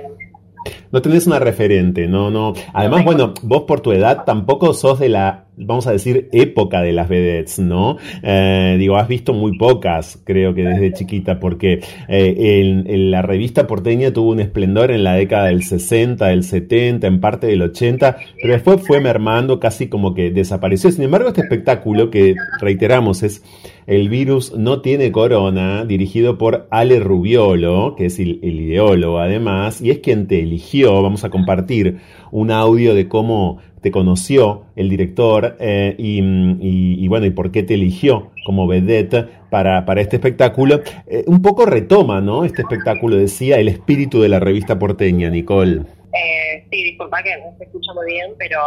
no 0.91 1.01
tenés 1.01 1.27
una 1.27 1.39
referente, 1.39 2.07
no, 2.07 2.29
no. 2.29 2.53
Además, 2.73 3.03
bueno, 3.03 3.33
vos 3.41 3.63
por 3.63 3.81
tu 3.81 3.91
edad 3.91 4.23
tampoco 4.25 4.73
sos 4.73 4.99
de 4.99 5.09
la, 5.09 5.45
vamos 5.57 5.87
a 5.87 5.91
decir, 5.91 6.29
época 6.31 6.81
de 6.81 6.93
las 6.93 7.09
vedettes, 7.09 7.59
¿no? 7.59 7.97
Eh, 8.21 8.75
digo, 8.77 8.97
has 8.97 9.07
visto 9.07 9.33
muy 9.33 9.57
pocas, 9.57 10.21
creo 10.23 10.53
que 10.53 10.63
desde 10.63 10.93
chiquita, 10.93 11.39
porque 11.39 11.81
eh, 12.07 12.83
la 12.85 13.21
revista 13.21 13.67
porteña 13.67 14.11
tuvo 14.11 14.31
un 14.31 14.39
esplendor 14.39 14.91
en 14.91 15.03
la 15.03 15.13
década 15.13 15.45
del 15.45 15.63
60, 15.63 16.27
del 16.27 16.43
70, 16.43 17.07
en 17.07 17.19
parte 17.19 17.47
del 17.47 17.61
80, 17.61 18.17
pero 18.41 18.53
después 18.53 18.81
fue 18.85 18.99
mermando, 18.99 19.59
casi 19.59 19.87
como 19.87 20.13
que 20.13 20.31
desapareció. 20.31 20.91
Sin 20.91 21.03
embargo, 21.03 21.29
este 21.29 21.41
espectáculo 21.41 22.09
que, 22.09 22.35
reiteramos, 22.59 23.23
es 23.23 23.43
el 23.87 24.09
virus 24.09 24.53
no 24.55 24.81
tiene 24.81 25.11
corona, 25.11 25.85
dirigido 25.85 26.37
por 26.37 26.67
Ale 26.69 26.99
Rubiolo, 26.99 27.95
que 27.95 28.05
es 28.05 28.19
el, 28.19 28.43
ideólogo 28.43 29.19
además, 29.19 29.81
y 29.81 29.91
es 29.91 29.99
quien 29.99 30.27
te 30.27 30.39
eligió. 30.39 31.01
Vamos 31.01 31.23
a 31.23 31.29
compartir 31.29 31.99
un 32.31 32.51
audio 32.51 32.95
de 32.95 33.07
cómo 33.07 33.59
te 33.81 33.91
conoció 33.91 34.63
el 34.77 34.89
director 34.89 35.57
eh, 35.59 35.95
y, 35.97 37.07
bueno, 37.07 37.25
y 37.25 37.31
por 37.31 37.51
qué 37.51 37.63
te 37.63 37.73
eligió 37.73 38.31
como 38.45 38.65
vedette 38.65 39.27
para, 39.49 39.85
para 39.85 40.01
este 40.01 40.15
espectáculo. 40.15 40.81
Eh, 41.05 41.23
un 41.27 41.41
poco 41.41 41.65
retoma, 41.65 42.21
¿no? 42.21 42.45
Este 42.45 42.61
espectáculo, 42.61 43.17
decía, 43.17 43.57
el 43.57 43.67
espíritu 43.67 44.21
de 44.21 44.29
la 44.29 44.39
revista 44.39 44.79
porteña, 44.79 45.29
Nicole. 45.29 45.81
Eh, 46.13 46.65
sí, 46.71 46.83
disculpa 46.83 47.21
que 47.21 47.31
no 47.37 47.57
se 47.57 47.65
escucha 47.65 47.93
muy 47.93 48.05
bien, 48.05 48.31
pero 48.37 48.59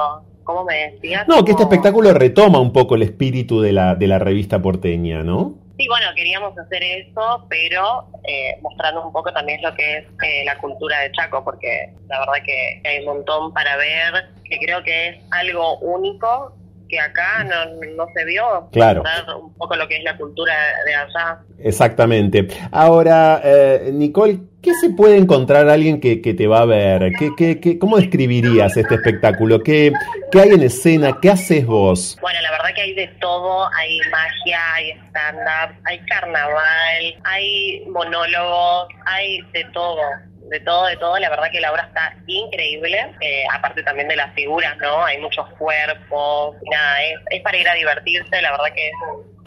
¿Cómo 0.46 0.64
me 0.64 0.92
decías? 0.92 1.26
No, 1.26 1.44
que 1.44 1.50
este 1.50 1.64
espectáculo 1.64 2.14
retoma 2.14 2.60
un 2.60 2.72
poco 2.72 2.94
el 2.94 3.02
espíritu 3.02 3.60
de 3.60 3.72
la, 3.72 3.96
de 3.96 4.06
la 4.06 4.20
revista 4.20 4.62
porteña, 4.62 5.24
¿no? 5.24 5.54
Sí, 5.76 5.88
bueno, 5.88 6.06
queríamos 6.14 6.56
hacer 6.56 6.84
eso, 6.84 7.44
pero 7.50 8.06
eh, 8.22 8.56
mostrando 8.62 9.04
un 9.04 9.12
poco 9.12 9.32
también 9.32 9.60
lo 9.60 9.74
que 9.74 9.98
es 9.98 10.04
eh, 10.22 10.44
la 10.44 10.56
cultura 10.58 11.00
de 11.00 11.10
Chaco, 11.10 11.42
porque 11.42 11.92
la 12.08 12.20
verdad 12.20 12.34
que 12.46 12.80
hay 12.88 13.00
un 13.00 13.16
montón 13.16 13.52
para 13.52 13.76
ver, 13.76 14.28
que 14.44 14.56
creo 14.58 14.84
que 14.84 15.08
es 15.08 15.16
algo 15.32 15.78
único 15.80 16.54
que 16.88 16.98
acá 16.98 17.44
no, 17.44 17.80
no 17.96 18.06
se 18.14 18.24
vio. 18.24 18.68
Claro. 18.72 19.02
Un 19.40 19.54
poco 19.54 19.76
lo 19.76 19.86
que 19.88 19.96
es 19.96 20.04
la 20.04 20.16
cultura 20.16 20.54
de 20.84 20.94
allá. 20.94 21.40
Exactamente. 21.58 22.46
Ahora, 22.70 23.40
eh, 23.42 23.90
Nicole, 23.92 24.40
¿qué 24.62 24.74
se 24.74 24.90
puede 24.90 25.16
encontrar 25.16 25.68
alguien 25.68 26.00
que, 26.00 26.20
que 26.20 26.34
te 26.34 26.46
va 26.46 26.60
a 26.60 26.64
ver? 26.66 27.12
¿Qué, 27.18 27.30
qué, 27.36 27.60
qué, 27.60 27.78
¿Cómo 27.78 27.96
describirías 27.96 28.76
este 28.76 28.94
espectáculo? 28.94 29.62
¿Qué, 29.62 29.92
¿Qué 30.30 30.40
hay 30.40 30.50
en 30.50 30.62
escena? 30.62 31.18
¿Qué 31.20 31.30
haces 31.30 31.66
vos? 31.66 32.16
Bueno, 32.20 32.40
la 32.42 32.50
verdad 32.50 32.74
que 32.74 32.82
hay 32.82 32.94
de 32.94 33.08
todo. 33.20 33.68
Hay 33.76 33.98
magia, 34.10 34.60
hay 34.74 34.90
stand-up, 35.08 35.76
hay 35.84 35.98
carnaval, 36.06 37.14
hay 37.24 37.84
monólogos, 37.88 38.88
hay 39.06 39.40
de 39.52 39.64
todo 39.72 40.00
de 40.48 40.60
todo, 40.60 40.86
de 40.86 40.96
todo. 40.96 41.18
La 41.18 41.30
verdad 41.30 41.50
que 41.50 41.60
la 41.60 41.72
obra 41.72 41.84
está 41.84 42.14
increíble, 42.26 43.14
eh, 43.20 43.44
aparte 43.52 43.82
también 43.82 44.08
de 44.08 44.16
las 44.16 44.32
figuras, 44.34 44.76
¿no? 44.78 45.04
Hay 45.04 45.18
muchos 45.18 45.48
cuerpos, 45.54 46.56
nada, 46.70 47.02
es, 47.04 47.18
es 47.30 47.42
para 47.42 47.56
ir 47.56 47.68
a 47.68 47.74
divertirse, 47.74 48.42
la 48.42 48.52
verdad 48.52 48.74
que 48.74 48.88
es 48.88 48.94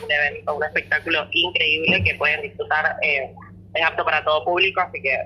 un, 0.03 0.11
evento, 0.11 0.55
un 0.55 0.63
espectáculo 0.63 1.27
increíble 1.31 2.03
que 2.03 2.15
pueden 2.15 2.41
disfrutar, 2.41 2.95
eh, 3.01 3.31
es 3.73 3.85
apto 3.85 4.03
para 4.03 4.23
todo 4.23 4.43
público, 4.43 4.81
así 4.81 5.01
que 5.01 5.17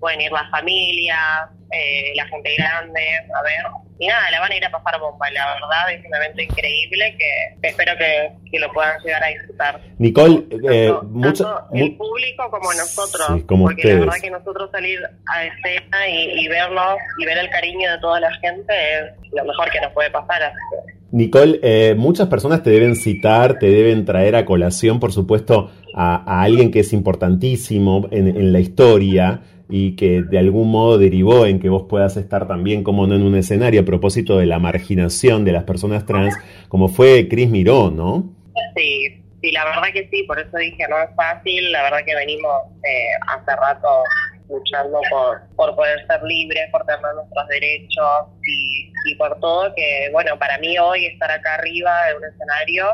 pueden 0.00 0.20
ir 0.20 0.32
las 0.32 0.50
familias, 0.50 1.50
eh, 1.72 2.12
la 2.14 2.26
gente 2.26 2.54
grande, 2.56 3.02
a 3.34 3.42
ver. 3.42 3.87
Y 4.00 4.06
nada, 4.06 4.30
la 4.30 4.40
van 4.40 4.52
a 4.52 4.56
ir 4.56 4.64
a 4.64 4.70
pasar 4.70 5.00
bomba, 5.00 5.28
la 5.32 5.54
verdad 5.54 5.92
es 5.92 6.04
un 6.04 6.14
evento 6.14 6.42
increíble 6.42 7.16
que, 7.18 7.68
espero 7.68 7.92
que, 7.98 8.58
lo 8.58 8.72
puedan 8.72 9.00
llegar 9.02 9.24
a 9.24 9.28
disfrutar. 9.28 9.80
Nicole, 9.98 10.46
eh, 10.70 10.92
el 11.72 11.96
público 11.96 12.50
como 12.50 12.72
nosotros, 12.74 13.42
porque 13.46 13.94
la 13.94 14.00
verdad 14.00 14.16
que 14.22 14.30
nosotros 14.30 14.70
salir 14.70 15.00
a 15.26 15.44
escena 15.44 16.08
y, 16.08 16.44
y 16.44 16.48
verlos 16.48 16.96
y 17.18 17.24
ver 17.24 17.38
el 17.38 17.50
cariño 17.50 17.90
de 17.90 17.98
toda 17.98 18.20
la 18.20 18.32
gente 18.36 18.72
es 18.72 19.32
lo 19.32 19.44
mejor 19.44 19.70
que 19.70 19.80
nos 19.80 19.92
puede 19.92 20.10
pasar. 20.10 20.52
Nicole, 21.10 21.58
eh, 21.62 21.94
muchas 21.96 22.28
personas 22.28 22.62
te 22.62 22.70
deben 22.70 22.94
citar, 22.94 23.58
te 23.58 23.66
deben 23.66 24.04
traer 24.04 24.36
a 24.36 24.44
colación, 24.44 25.00
por 25.00 25.12
supuesto, 25.12 25.70
a, 25.94 26.42
alguien 26.42 26.70
que 26.70 26.80
es 26.80 26.92
importantísimo 26.92 28.06
en, 28.10 28.28
en 28.28 28.52
la 28.52 28.60
historia 28.60 29.40
y 29.68 29.96
que 29.96 30.22
de 30.22 30.38
algún 30.38 30.70
modo 30.70 30.98
derivó 30.98 31.46
en 31.46 31.60
que 31.60 31.68
vos 31.68 31.84
puedas 31.88 32.16
estar 32.16 32.48
también, 32.48 32.82
como 32.82 33.06
no, 33.06 33.14
en 33.14 33.22
un 33.22 33.36
escenario 33.36 33.82
a 33.82 33.84
propósito 33.84 34.38
de 34.38 34.46
la 34.46 34.58
marginación 34.58 35.44
de 35.44 35.52
las 35.52 35.64
personas 35.64 36.06
trans, 36.06 36.36
como 36.68 36.88
fue 36.88 37.28
Cris 37.28 37.50
Miró, 37.50 37.90
¿no? 37.90 38.32
Sí, 38.74 39.22
sí, 39.42 39.52
la 39.52 39.64
verdad 39.64 39.88
que 39.92 40.08
sí, 40.08 40.22
por 40.24 40.38
eso 40.38 40.56
dije, 40.56 40.86
no 40.88 40.98
es 40.98 41.10
fácil, 41.14 41.70
la 41.70 41.82
verdad 41.82 41.98
que 42.06 42.14
venimos 42.14 42.52
eh, 42.82 43.10
hace 43.26 43.56
rato 43.56 43.88
luchando 44.48 44.98
por, 45.10 45.42
por 45.56 45.76
poder 45.76 46.06
ser 46.06 46.22
libres, 46.22 46.70
por 46.70 46.84
tener 46.86 47.00
nuestros 47.14 47.48
derechos 47.48 48.28
y, 48.42 48.90
y 49.04 49.14
por 49.16 49.38
todo, 49.40 49.74
que 49.74 50.08
bueno, 50.12 50.38
para 50.38 50.56
mí 50.58 50.78
hoy 50.78 51.04
estar 51.04 51.30
acá 51.30 51.56
arriba 51.56 52.10
en 52.10 52.16
un 52.16 52.24
escenario 52.24 52.86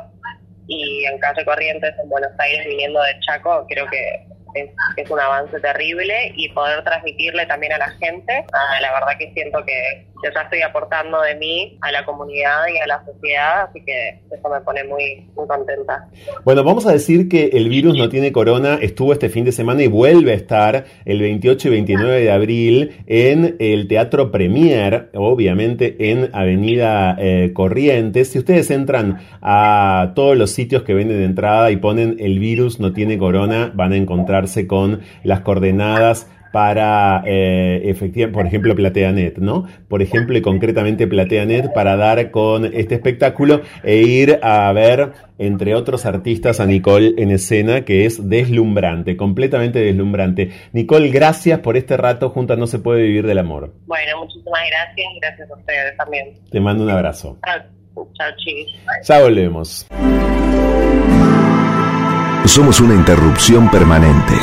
y 0.67 1.05
en 1.05 1.19
calle 1.19 1.45
Corrientes, 1.45 1.95
en 2.03 2.09
Buenos 2.09 2.33
Aires, 2.39 2.67
viniendo 2.67 3.01
de 3.01 3.21
Chaco, 3.21 3.65
creo 3.69 3.87
que 3.87 4.27
es, 4.55 5.11
un 5.11 5.21
avance 5.21 5.61
terrible 5.61 6.33
y 6.37 6.49
poder 6.51 6.83
transmitirle 6.85 7.47
también 7.47 7.73
a 7.73 7.79
la 7.79 7.91
gente. 7.91 8.45
la 8.81 8.93
verdad 8.93 9.19
que 9.19 9.33
siento 9.33 9.65
que 9.65 10.07
yo 10.25 10.31
ya 10.35 10.43
estoy 10.43 10.63
aportando 10.63 11.21
de 11.21 11.35
mí 11.35 11.77
a 11.83 11.93
la 11.93 12.05
comunidad 12.05 12.67
y 12.75 12.79
a 12.79 12.87
la 12.87 13.05
sociedad, 13.05 13.63
así 13.69 13.83
que 13.85 14.21
eso 14.31 14.49
me 14.49 14.61
pone 14.63 14.85
muy, 14.85 15.29
muy 15.37 15.47
contenta. 15.47 16.09
Bueno, 16.45 16.65
vamos 16.65 16.87
a 16.87 16.93
decir 16.93 17.29
que 17.29 17.51
el 17.53 17.69
virus 17.69 17.97
no 17.97 18.09
tiene 18.09 18.33
corona, 18.33 18.79
estuvo 18.81 19.13
este 19.13 19.29
fin 19.29 19.45
de 19.45 19.53
semana 19.53 19.83
y 19.83 19.89
vuelve 19.89 20.33
a 20.33 20.35
estar 20.35 20.87
el 21.05 21.21
28 21.21 21.69
y 21.69 21.71
29 21.71 22.21
de 22.23 22.33
abril 22.33 22.97
en 23.07 23.57
el 23.59 23.87
Teatro 23.87 24.31
Premier, 24.31 25.11
obviamente 25.15 25.97
en 26.11 26.31
Avenida 26.33 27.17
eh, 27.19 27.53
Corrientes. 27.53 28.31
Si 28.31 28.39
ustedes 28.39 28.71
entran 28.71 29.19
a 29.43 30.13
todos 30.15 30.37
los 30.37 30.51
sitios 30.51 30.83
que 30.85 30.95
venden 30.95 31.19
de 31.19 31.25
entrada 31.25 31.71
y 31.71 31.77
ponen 31.77 32.17
el 32.19 32.39
virus 32.39 32.81
no 32.81 32.93
tiene 32.93 33.19
corona, 33.19 33.73
van 33.75 33.93
a 33.93 33.97
encontrarse 33.97 34.67
con 34.67 35.03
las 35.23 35.41
coordenadas 35.41 36.31
para, 36.55 37.25
eh, 37.27 37.81
efectivamente, 37.87 38.33
por 38.33 38.47
ejemplo, 38.47 38.77
PlateaNet, 38.77 39.39
¿no? 39.39 39.67
Por 39.89 40.03
ejemplo, 40.03 40.39
y 40.39 40.41
concretamente 40.41 41.09
PlateaNet 41.09 41.73
para 41.73 41.97
dar 41.97 42.31
con 42.31 42.65
este 42.65 42.95
espectáculo 42.95 43.63
e 43.83 43.97
ir 43.97 44.39
a 44.41 44.73
ver, 44.73 45.15
entre 45.37 45.75
otros 45.75 46.07
artistas, 46.07 46.61
a 46.61 46.67
Nicole 46.67 47.15
en 47.19 47.33
escena, 47.33 47.85
que 47.85 48.07
es 48.07 48.29
deslumbrante, 48.29 49.17
completamente 49.17 49.81
deslumbrante. 49.81 50.53
Nicole, 50.73 51.09
gracias 51.09 51.59
por 51.59 51.77
este 51.77 51.97
rato 51.97 52.31
juntas 52.31 52.57
No 52.57 52.69
se 52.69 52.79
puede 52.79 53.03
vivir 53.03 53.27
del 53.27 53.39
amor. 53.39 53.75
Bueno, 53.87 54.21
muchísimas 54.21 54.61
gracias 54.71 55.07
y 55.13 55.19
gracias 55.19 55.51
a 55.51 55.55
ustedes 55.57 55.97
también. 55.97 56.35
Te 56.53 56.61
mando 56.61 56.85
un 56.85 56.91
abrazo. 56.91 57.37
Chao, 57.45 58.31
chis. 58.37 58.69
Ya 59.09 59.21
volvemos. 59.21 59.89
Somos 62.45 62.79
una 62.79 62.95
interrupción 62.95 63.69
permanente 63.73 64.35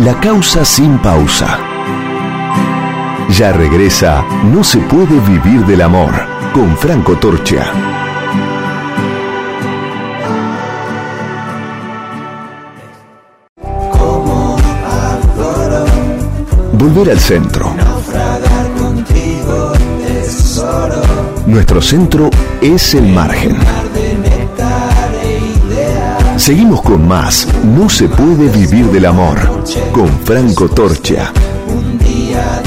la 0.00 0.18
causa 0.20 0.64
sin 0.64 0.98
pausa. 0.98 1.58
Ya 3.30 3.52
regresa 3.52 4.24
No 4.44 4.62
se 4.62 4.78
puede 4.78 5.18
vivir 5.20 5.64
del 5.66 5.82
amor 5.82 6.12
con 6.52 6.76
Franco 6.76 7.16
Torcha. 7.16 7.72
Volver 16.72 17.10
al 17.10 17.18
centro. 17.18 17.74
Nuestro 21.46 21.82
centro 21.82 22.30
es 22.60 22.94
el 22.94 23.08
margen. 23.08 23.56
Seguimos 26.38 26.82
con 26.82 27.06
más. 27.06 27.48
No 27.64 27.88
se 27.88 28.08
puede 28.08 28.48
vivir 28.48 28.86
del 28.86 29.06
amor. 29.06 29.36
Con 29.92 30.08
Franco 30.24 30.68
Torcha. 30.68 31.32
Un 31.68 31.98
día 31.98 32.62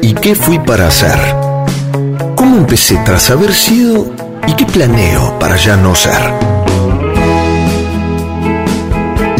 y 0.00 0.14
qué 0.14 0.36
fui 0.36 0.60
para 0.60 0.86
hacer? 0.86 1.18
¿Cómo 2.36 2.56
empecé 2.56 2.96
tras 3.04 3.30
haber 3.30 3.52
sido 3.52 4.12
y 4.46 4.52
qué 4.52 4.64
planeo 4.64 5.36
para 5.40 5.56
ya 5.56 5.76
no 5.76 5.92
ser? 5.92 6.14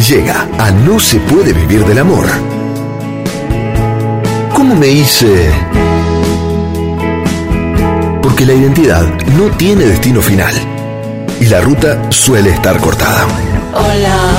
Llega 0.05 0.45
a 0.59 0.69
No 0.71 0.99
se 0.99 1.19
puede 1.21 1.53
vivir 1.53 1.85
del 1.85 1.99
amor. 1.99 2.25
¿Cómo 4.53 4.75
me 4.75 4.89
hice? 4.89 5.49
Porque 8.21 8.45
la 8.45 8.53
identidad 8.53 9.05
no 9.37 9.45
tiene 9.55 9.85
destino 9.85 10.21
final 10.21 10.53
y 11.39 11.45
la 11.45 11.61
ruta 11.61 12.11
suele 12.11 12.49
estar 12.49 12.77
cortada. 12.81 13.25
Hola, 13.73 14.36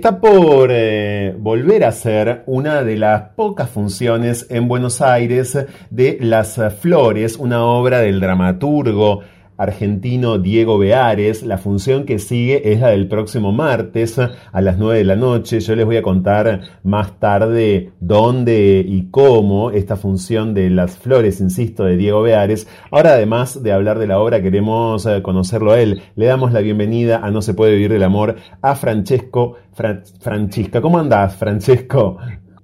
Está 0.00 0.18
por 0.18 0.70
eh, 0.72 1.36
volver 1.38 1.84
a 1.84 1.92
ser 1.92 2.42
una 2.46 2.82
de 2.82 2.96
las 2.96 3.20
pocas 3.36 3.68
funciones 3.68 4.46
en 4.48 4.66
Buenos 4.66 5.02
Aires 5.02 5.58
de 5.90 6.16
Las 6.22 6.58
Flores, 6.80 7.36
una 7.36 7.66
obra 7.66 7.98
del 7.98 8.18
dramaturgo 8.18 9.20
argentino 9.60 10.38
Diego 10.38 10.78
Beares. 10.78 11.42
La 11.42 11.58
función 11.58 12.04
que 12.04 12.18
sigue 12.18 12.72
es 12.72 12.80
la 12.80 12.88
del 12.88 13.08
próximo 13.08 13.52
martes 13.52 14.18
a 14.18 14.60
las 14.60 14.78
9 14.78 14.98
de 14.98 15.04
la 15.04 15.16
noche. 15.16 15.60
Yo 15.60 15.76
les 15.76 15.84
voy 15.84 15.96
a 15.98 16.02
contar 16.02 16.62
más 16.82 17.20
tarde 17.20 17.92
dónde 18.00 18.84
y 18.86 19.10
cómo 19.10 19.70
esta 19.70 19.96
función 19.96 20.54
de 20.54 20.70
Las 20.70 20.96
Flores, 20.96 21.40
insisto, 21.40 21.84
de 21.84 21.96
Diego 21.96 22.22
Beares. 22.22 22.66
Ahora, 22.90 23.10
además 23.12 23.62
de 23.62 23.72
hablar 23.72 23.98
de 23.98 24.06
la 24.06 24.18
obra, 24.18 24.40
queremos 24.42 25.04
eh, 25.06 25.20
conocerlo 25.22 25.72
a 25.72 25.80
él. 25.80 26.02
Le 26.16 26.26
damos 26.26 26.52
la 26.52 26.60
bienvenida 26.60 27.20
a 27.22 27.30
No 27.30 27.42
se 27.42 27.54
puede 27.54 27.72
vivir 27.74 27.92
del 27.92 28.02
amor 28.02 28.36
a 28.62 28.74
Francesco 28.74 29.56
Fra- 29.72 30.02
Francisca. 30.20 30.80
¿Cómo 30.80 30.98
andás, 30.98 31.36
Francesco? 31.36 32.16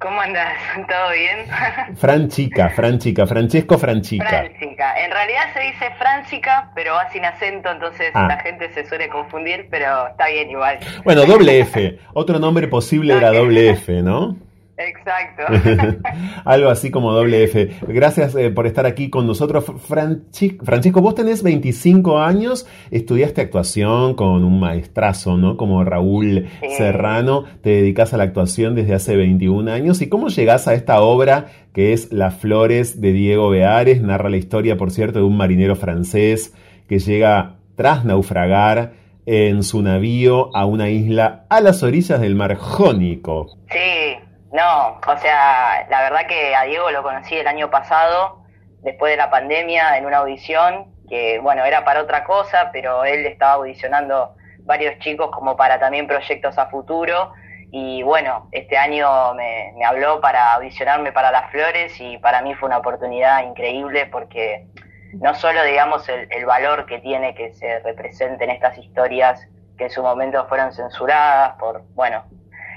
¿Cómo 0.06 0.20
andás? 0.20 0.52
¿Todo 0.88 1.10
bien? 1.10 1.96
Franchica, 1.96 2.68
Franchica, 2.70 3.26
Francesco 3.26 3.76
Franchica. 3.76 4.24
Francica. 4.28 5.04
En 5.04 5.10
realidad 5.10 5.52
se 5.52 5.60
dice 5.62 5.90
Francica, 5.98 6.70
pero 6.76 6.92
va 6.94 7.10
sin 7.10 7.24
acento, 7.24 7.72
entonces 7.72 8.12
Ah. 8.14 8.26
la 8.28 8.38
gente 8.38 8.72
se 8.72 8.86
suele 8.86 9.08
confundir, 9.08 9.66
pero 9.68 10.06
está 10.06 10.28
bien 10.28 10.48
igual. 10.48 10.78
Bueno, 11.02 11.24
doble 11.26 11.58
F. 11.58 11.98
Otro 12.14 12.38
nombre 12.38 12.68
posible 12.68 13.14
era 13.16 13.32
doble 13.32 13.70
F, 13.70 14.00
¿no? 14.02 14.36
Exacto. 14.78 15.42
Algo 16.44 16.68
así 16.68 16.90
como 16.90 17.12
doble 17.12 17.44
F. 17.44 17.70
Gracias 17.88 18.34
eh, 18.34 18.50
por 18.50 18.66
estar 18.66 18.84
aquí 18.86 19.08
con 19.08 19.26
nosotros. 19.26 19.64
Franchi- 19.66 20.58
Francisco, 20.62 21.00
vos 21.00 21.14
tenés 21.14 21.42
25 21.42 22.18
años, 22.18 22.66
estudiaste 22.90 23.40
actuación 23.40 24.14
con 24.14 24.44
un 24.44 24.60
maestrazo, 24.60 25.36
¿no? 25.36 25.56
Como 25.56 25.82
Raúl 25.84 26.46
Sí. 26.60 26.68
Serrano, 26.76 27.44
te 27.62 27.70
dedicas 27.70 28.12
a 28.12 28.16
la 28.18 28.24
actuación 28.24 28.74
desde 28.74 28.94
hace 28.94 29.16
21 29.16 29.70
años. 29.72 30.02
¿Y 30.02 30.08
cómo 30.08 30.28
llegás 30.28 30.68
a 30.68 30.74
esta 30.74 31.00
obra 31.00 31.46
que 31.72 31.92
es 31.92 32.12
Las 32.12 32.34
Flores 32.34 33.00
de 33.00 33.12
Diego 33.12 33.48
Beares? 33.50 34.02
Narra 34.02 34.28
la 34.28 34.36
historia, 34.36 34.76
por 34.76 34.90
cierto, 34.90 35.20
de 35.20 35.24
un 35.24 35.36
marinero 35.36 35.76
francés 35.76 36.52
que 36.88 36.98
llega 36.98 37.56
tras 37.76 38.04
naufragar 38.04 38.92
en 39.26 39.62
su 39.64 39.82
navío 39.82 40.54
a 40.54 40.66
una 40.66 40.88
isla 40.88 41.46
a 41.50 41.60
las 41.60 41.82
orillas 41.82 42.20
del 42.20 42.34
mar 42.36 42.54
Jónico. 42.54 43.48
Sí, 43.70 43.78
no, 44.56 44.98
o 45.06 45.16
sea, 45.18 45.86
la 45.90 46.00
verdad 46.00 46.26
que 46.26 46.56
a 46.56 46.62
Diego 46.62 46.90
lo 46.90 47.02
conocí 47.02 47.36
el 47.36 47.46
año 47.46 47.70
pasado, 47.70 48.42
después 48.80 49.12
de 49.12 49.18
la 49.18 49.28
pandemia, 49.28 49.98
en 49.98 50.06
una 50.06 50.18
audición, 50.18 50.94
que 51.10 51.38
bueno, 51.40 51.62
era 51.66 51.84
para 51.84 52.00
otra 52.00 52.24
cosa, 52.24 52.70
pero 52.72 53.04
él 53.04 53.26
estaba 53.26 53.52
audicionando 53.52 54.34
varios 54.60 54.98
chicos 55.00 55.30
como 55.30 55.56
para 55.56 55.78
también 55.78 56.06
proyectos 56.06 56.56
a 56.56 56.68
futuro. 56.68 57.34
Y 57.70 58.02
bueno, 58.02 58.48
este 58.50 58.78
año 58.78 59.34
me, 59.34 59.74
me 59.76 59.84
habló 59.84 60.22
para 60.22 60.54
audicionarme 60.54 61.12
para 61.12 61.30
Las 61.30 61.50
Flores 61.50 62.00
y 62.00 62.16
para 62.16 62.40
mí 62.40 62.54
fue 62.54 62.68
una 62.68 62.78
oportunidad 62.78 63.42
increíble 63.42 64.06
porque 64.06 64.68
no 65.20 65.34
solo, 65.34 65.64
digamos, 65.64 66.08
el, 66.08 66.28
el 66.32 66.46
valor 66.46 66.86
que 66.86 66.98
tiene 67.00 67.34
que 67.34 67.52
se 67.52 67.80
representen 67.80 68.48
estas 68.48 68.78
historias 68.78 69.46
que 69.76 69.84
en 69.84 69.90
su 69.90 70.02
momento 70.02 70.46
fueron 70.48 70.72
censuradas 70.72 71.56
por, 71.58 71.82
bueno, 71.94 72.24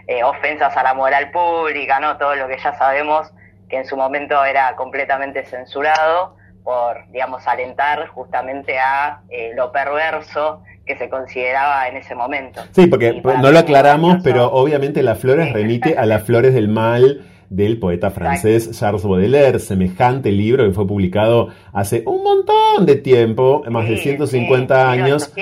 eh, 0.09 0.23
ofensas 0.23 0.75
a 0.75 0.81
la 0.81 0.95
moral 0.95 1.29
pública, 1.29 1.99
¿no? 1.99 2.17
Todo 2.17 2.33
lo 2.33 2.47
que 2.47 2.57
ya 2.57 2.75
sabemos 2.79 3.31
que 3.69 3.77
en 3.77 3.85
su 3.85 3.95
momento 3.95 4.43
era 4.43 4.75
completamente 4.75 5.45
censurado 5.45 6.35
por, 6.63 7.07
digamos, 7.11 7.47
alentar 7.47 8.07
justamente 8.07 8.79
a 8.79 9.21
eh, 9.29 9.51
lo 9.55 9.71
perverso 9.71 10.63
que 10.87 10.97
se 10.97 11.09
consideraba 11.09 11.87
en 11.87 11.97
ese 11.97 12.15
momento. 12.15 12.63
Sí, 12.71 12.87
porque 12.87 13.21
no 13.21 13.51
lo 13.51 13.59
aclaramos, 13.59 14.17
pero 14.23 14.51
obviamente 14.51 15.03
las 15.03 15.19
flores 15.19 15.53
remite 15.53 15.95
a 15.95 16.07
las 16.07 16.23
flores 16.23 16.55
del 16.55 16.69
mal 16.69 17.27
del 17.49 17.79
poeta 17.79 18.11
francés 18.11 18.69
Charles 18.77 19.03
Baudelaire, 19.03 19.59
semejante 19.59 20.31
libro 20.31 20.65
que 20.65 20.73
fue 20.73 20.87
publicado 20.87 21.49
hace 21.73 22.03
un 22.05 22.23
montón 22.23 22.85
de 22.85 22.95
tiempo, 22.95 23.63
más 23.69 23.87
de 23.89 23.97
150 23.97 24.91
años. 24.91 25.33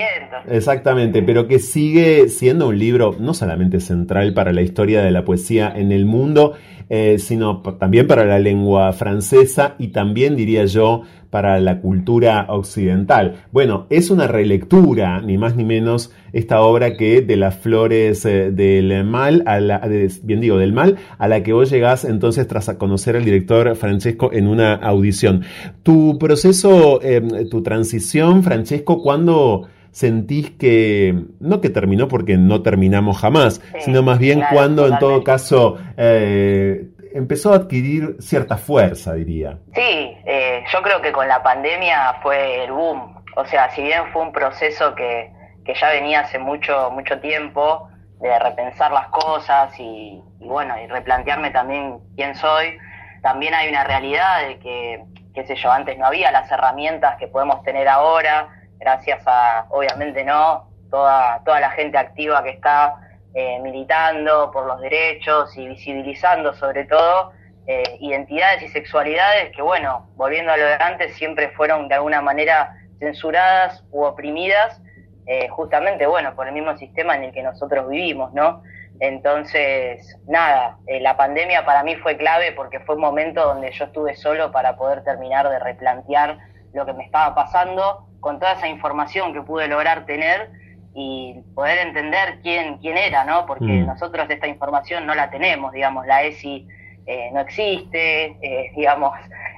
Exactamente, 0.48 1.22
pero 1.22 1.46
que 1.46 1.58
sigue 1.58 2.28
siendo 2.28 2.68
un 2.68 2.78
libro 2.78 3.14
no 3.18 3.34
solamente 3.34 3.80
central 3.80 4.32
para 4.34 4.52
la 4.52 4.62
historia 4.62 5.02
de 5.02 5.10
la 5.10 5.24
poesía 5.24 5.72
en 5.74 5.92
el 5.92 6.06
mundo, 6.06 6.54
eh, 6.90 7.18
sino 7.18 7.60
también 7.78 8.06
para 8.06 8.24
la 8.24 8.38
lengua 8.38 8.92
francesa 8.92 9.74
y 9.78 9.88
también, 9.88 10.36
diría 10.36 10.64
yo, 10.64 11.02
para 11.30 11.60
la 11.60 11.80
cultura 11.80 12.46
occidental. 12.48 13.42
Bueno, 13.52 13.86
es 13.90 14.10
una 14.10 14.26
relectura, 14.26 15.20
ni 15.20 15.36
más 15.36 15.56
ni 15.56 15.64
menos, 15.64 16.12
esta 16.32 16.62
obra 16.62 16.96
que 16.96 17.20
de 17.20 17.36
las 17.36 17.56
flores 17.56 18.24
eh, 18.24 18.50
del 18.50 19.04
mal, 19.04 19.42
a 19.46 19.60
la, 19.60 19.86
bien 20.22 20.40
digo, 20.40 20.56
del 20.56 20.72
mal, 20.72 20.96
a 21.18 21.28
la 21.28 21.42
que 21.42 21.52
vos 21.52 21.70
llegás 21.70 22.04
entonces 22.04 22.46
tras 22.48 22.68
conocer 22.74 23.16
al 23.16 23.24
director 23.24 23.74
Francesco 23.76 24.30
en 24.32 24.46
una 24.48 24.74
audición. 24.74 25.42
Tu 25.82 26.18
proceso, 26.18 27.00
em, 27.02 27.48
tu 27.50 27.62
transición, 27.62 28.42
Francesco, 28.42 29.02
¿cuándo 29.02 29.68
sentís 29.98 30.52
que, 30.52 31.12
no 31.40 31.60
que 31.60 31.70
terminó 31.70 32.06
porque 32.06 32.36
no 32.36 32.62
terminamos 32.62 33.18
jamás, 33.18 33.60
sino 33.80 34.00
más 34.04 34.20
bien 34.20 34.44
cuando 34.52 34.86
en 34.86 34.96
todo 35.00 35.24
caso 35.24 35.76
eh, 35.96 36.84
empezó 37.12 37.52
a 37.52 37.56
adquirir 37.56 38.14
cierta 38.20 38.56
fuerza, 38.56 39.14
diría. 39.14 39.58
Sí, 39.74 40.16
eh, 40.24 40.62
yo 40.72 40.82
creo 40.82 41.02
que 41.02 41.10
con 41.10 41.26
la 41.26 41.42
pandemia 41.42 42.14
fue 42.22 42.62
el 42.62 42.70
boom. 42.70 43.24
O 43.34 43.44
sea, 43.46 43.70
si 43.70 43.82
bien 43.82 44.02
fue 44.12 44.22
un 44.22 44.30
proceso 44.30 44.94
que, 44.94 45.32
que 45.64 45.74
ya 45.74 45.90
venía 45.90 46.20
hace 46.20 46.38
mucho, 46.38 46.92
mucho 46.92 47.18
tiempo, 47.18 47.88
de 48.20 48.38
repensar 48.38 48.92
las 48.92 49.08
cosas 49.08 49.72
y, 49.80 50.22
bueno, 50.38 50.76
y 50.80 50.86
replantearme 50.86 51.50
también 51.50 51.98
quién 52.14 52.36
soy, 52.36 52.78
también 53.20 53.52
hay 53.52 53.68
una 53.68 53.82
realidad 53.82 54.46
de 54.46 54.60
que, 54.60 55.04
qué 55.34 55.44
sé 55.44 55.56
yo, 55.56 55.72
antes 55.72 55.98
no 55.98 56.06
había 56.06 56.30
las 56.30 56.48
herramientas 56.52 57.16
que 57.18 57.26
podemos 57.26 57.64
tener 57.64 57.88
ahora, 57.88 58.57
gracias 58.78 59.22
a, 59.26 59.66
obviamente 59.70 60.24
no, 60.24 60.68
toda, 60.90 61.42
toda 61.44 61.60
la 61.60 61.70
gente 61.70 61.98
activa 61.98 62.42
que 62.42 62.50
está 62.50 62.96
eh, 63.34 63.60
militando 63.60 64.50
por 64.50 64.66
los 64.66 64.80
derechos 64.80 65.56
y 65.56 65.68
visibilizando 65.68 66.54
sobre 66.54 66.84
todo 66.86 67.32
eh, 67.66 67.98
identidades 68.00 68.62
y 68.62 68.68
sexualidades 68.68 69.54
que, 69.54 69.60
bueno, 69.60 70.08
volviendo 70.16 70.50
a 70.50 70.56
lo 70.56 70.64
de 70.64 70.74
antes, 70.74 71.14
siempre 71.16 71.50
fueron 71.50 71.88
de 71.88 71.96
alguna 71.96 72.22
manera 72.22 72.74
censuradas 72.98 73.84
u 73.90 74.02
oprimidas, 74.02 74.80
eh, 75.26 75.48
justamente, 75.48 76.06
bueno, 76.06 76.34
por 76.34 76.48
el 76.48 76.54
mismo 76.54 76.76
sistema 76.78 77.16
en 77.16 77.24
el 77.24 77.32
que 77.32 77.42
nosotros 77.42 77.88
vivimos, 77.88 78.32
¿no? 78.32 78.62
Entonces, 79.00 80.18
nada, 80.26 80.78
la 80.88 81.16
pandemia 81.16 81.64
para 81.66 81.84
mí 81.84 81.94
fue 81.96 82.16
clave 82.16 82.52
porque 82.52 82.80
fue 82.80 82.94
un 82.96 83.02
momento 83.02 83.44
donde 83.44 83.70
yo 83.70 83.84
estuve 83.84 84.16
solo 84.16 84.50
para 84.50 84.76
poder 84.76 85.04
terminar 85.04 85.48
de 85.48 85.58
replantear 85.60 86.38
lo 86.78 86.86
que 86.86 86.94
me 86.94 87.04
estaba 87.04 87.34
pasando 87.34 88.06
con 88.20 88.38
toda 88.38 88.52
esa 88.52 88.68
información 88.68 89.32
que 89.32 89.42
pude 89.42 89.68
lograr 89.68 90.06
tener 90.06 90.50
y 90.94 91.40
poder 91.54 91.86
entender 91.86 92.38
quién, 92.42 92.78
quién 92.78 92.96
era, 92.96 93.24
¿no? 93.24 93.46
Porque 93.46 93.64
mm. 93.64 93.86
nosotros 93.86 94.26
esta 94.30 94.46
información 94.46 95.06
no 95.06 95.14
la 95.14 95.30
tenemos, 95.30 95.72
digamos, 95.72 96.06
la 96.06 96.22
ESI 96.22 96.66
eh, 97.06 97.30
no 97.32 97.40
existe, 97.40 98.36
eh, 98.42 98.72
digamos, 98.76 99.12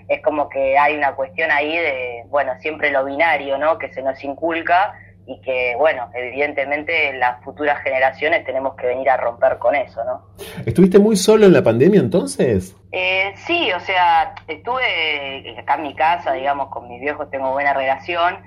es 0.09 0.23
como 0.23 0.49
que 0.49 0.79
hay 0.79 0.97
una 0.97 1.13
cuestión 1.13 1.51
ahí 1.51 1.77
de, 1.77 2.25
bueno, 2.29 2.53
siempre 2.61 2.91
lo 2.91 3.05
binario, 3.05 3.59
¿no? 3.59 3.79
Que 3.79 3.93
se 3.93 4.03
nos 4.03 4.23
inculca 4.25 4.95
y 5.31 5.41
que, 5.43 5.77
bueno, 5.79 6.11
evidentemente 6.13 7.13
las 7.13 7.41
futuras 7.45 7.81
generaciones 7.85 8.45
tenemos 8.45 8.75
que 8.75 8.89
venir 8.89 9.09
a 9.09 9.17
romper 9.17 9.59
con 9.59 9.77
eso, 9.77 10.03
¿no? 10.05 10.27
¿Estuviste 10.67 10.99
muy 10.99 11.15
solo 11.15 11.47
en 11.47 11.53
la 11.53 11.63
pandemia 11.63 12.01
entonces? 12.01 12.77
Eh, 12.91 13.33
sí, 13.37 13.71
o 13.71 13.79
sea, 13.79 14.35
estuve 14.49 15.57
acá 15.57 15.77
en 15.77 15.83
mi 15.83 15.95
casa, 15.95 16.33
digamos, 16.33 16.69
con 16.71 16.89
mis 16.89 17.01
viejos 17.01 17.31
tengo 17.31 17.53
buena 17.53 17.73
relación, 17.73 18.39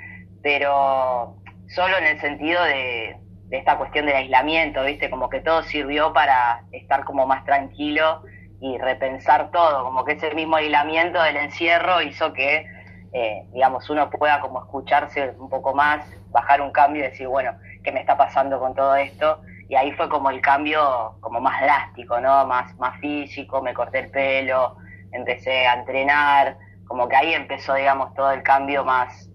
pero 0.41 1.37
solo 1.69 1.97
en 1.99 2.05
el 2.05 2.19
sentido 2.19 2.61
de, 2.65 3.15
esta 3.51 3.77
cuestión 3.77 4.05
del 4.07 4.17
aislamiento, 4.17 4.83
¿viste? 4.83 5.09
Como 5.09 5.29
que 5.29 5.39
todo 5.39 5.63
sirvió 5.63 6.11
para 6.11 6.63
estar 6.73 7.05
como 7.05 7.25
más 7.25 7.45
tranquilo 7.45 8.23
y 8.59 8.77
repensar 8.77 9.51
todo, 9.51 9.85
como 9.85 10.03
que 10.03 10.13
ese 10.13 10.33
mismo 10.33 10.57
aislamiento 10.57 11.21
del 11.21 11.37
encierro 11.37 12.01
hizo 12.01 12.33
que, 12.33 12.65
eh, 13.13 13.45
digamos, 13.53 13.89
uno 13.89 14.09
pueda 14.09 14.41
como 14.41 14.63
escucharse 14.63 15.35
un 15.37 15.49
poco 15.49 15.73
más, 15.73 16.03
bajar 16.31 16.61
un 16.61 16.71
cambio 16.71 17.03
y 17.05 17.09
decir, 17.09 17.27
bueno, 17.27 17.53
¿qué 17.83 17.91
me 17.91 17.99
está 17.99 18.17
pasando 18.17 18.59
con 18.59 18.73
todo 18.73 18.95
esto? 18.95 19.41
Y 19.69 19.75
ahí 19.75 19.91
fue 19.91 20.09
como 20.09 20.31
el 20.31 20.41
cambio 20.41 21.15
como 21.19 21.39
más 21.39 21.61
drástico, 21.61 22.19
¿no? 22.19 22.45
Más, 22.45 22.75
más 22.77 22.99
físico, 22.99 23.61
me 23.61 23.73
corté 23.73 23.99
el 23.99 24.09
pelo, 24.09 24.77
empecé 25.11 25.67
a 25.67 25.75
entrenar, 25.75 26.57
como 26.87 27.07
que 27.07 27.15
ahí 27.15 27.33
empezó, 27.33 27.75
digamos, 27.75 28.13
todo 28.15 28.31
el 28.31 28.41
cambio 28.43 28.83
más, 28.83 29.29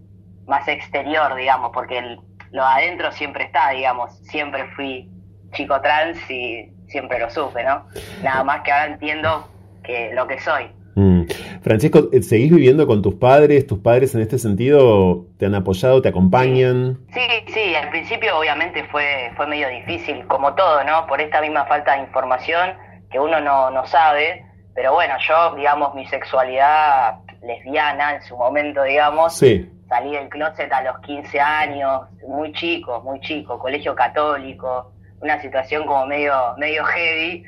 más 0.46 0.66
exterior, 0.66 1.34
digamos, 1.36 1.70
porque 1.72 1.98
el, 1.98 2.20
lo 2.50 2.64
adentro 2.64 3.12
siempre 3.12 3.44
está, 3.44 3.70
digamos, 3.70 4.18
siempre 4.24 4.66
fui 4.74 5.08
chico 5.52 5.80
trans 5.80 6.18
y 6.30 6.72
siempre 6.88 7.18
lo 7.18 7.30
supe, 7.30 7.62
¿no? 7.64 7.86
Nada 8.22 8.42
más 8.44 8.62
que 8.62 8.72
ahora 8.72 8.86
entiendo 8.86 9.48
que 9.82 10.12
lo 10.14 10.26
que 10.26 10.40
soy. 10.40 10.70
Mm. 10.98 11.26
Francisco, 11.62 12.08
eh, 12.12 12.22
¿seguís 12.22 12.50
viviendo 12.50 12.84
con 12.88 13.02
tus 13.02 13.14
padres? 13.14 13.68
¿Tus 13.68 13.78
padres 13.78 14.16
en 14.16 14.20
este 14.20 14.36
sentido 14.36 15.26
te 15.38 15.46
han 15.46 15.54
apoyado, 15.54 16.02
te 16.02 16.08
acompañan? 16.08 16.98
Sí, 17.14 17.52
sí, 17.54 17.74
al 17.76 17.88
principio 17.90 18.36
obviamente 18.36 18.82
fue, 18.90 19.30
fue 19.36 19.46
medio 19.46 19.68
difícil, 19.68 20.26
como 20.26 20.54
todo, 20.54 20.82
¿no? 20.82 21.06
Por 21.06 21.20
esta 21.20 21.40
misma 21.40 21.66
falta 21.66 21.94
de 21.94 22.02
información 22.02 22.70
que 23.12 23.20
uno 23.20 23.40
no, 23.40 23.70
no 23.70 23.86
sabe, 23.86 24.44
pero 24.74 24.92
bueno, 24.92 25.14
yo, 25.26 25.54
digamos, 25.54 25.94
mi 25.94 26.04
sexualidad 26.08 27.20
lesbiana 27.42 28.16
en 28.16 28.22
su 28.22 28.36
momento, 28.36 28.82
digamos, 28.82 29.36
sí 29.36 29.70
salí 29.88 30.12
del 30.12 30.28
closet 30.28 30.70
a 30.72 30.82
los 30.82 30.98
15 31.00 31.40
años, 31.40 32.02
muy 32.26 32.52
chico, 32.52 33.00
muy 33.02 33.20
chico, 33.20 33.58
colegio 33.58 33.94
católico, 33.94 34.92
una 35.20 35.40
situación 35.40 35.86
como 35.86 36.06
medio, 36.06 36.34
medio 36.56 36.84
heavy, 36.84 37.44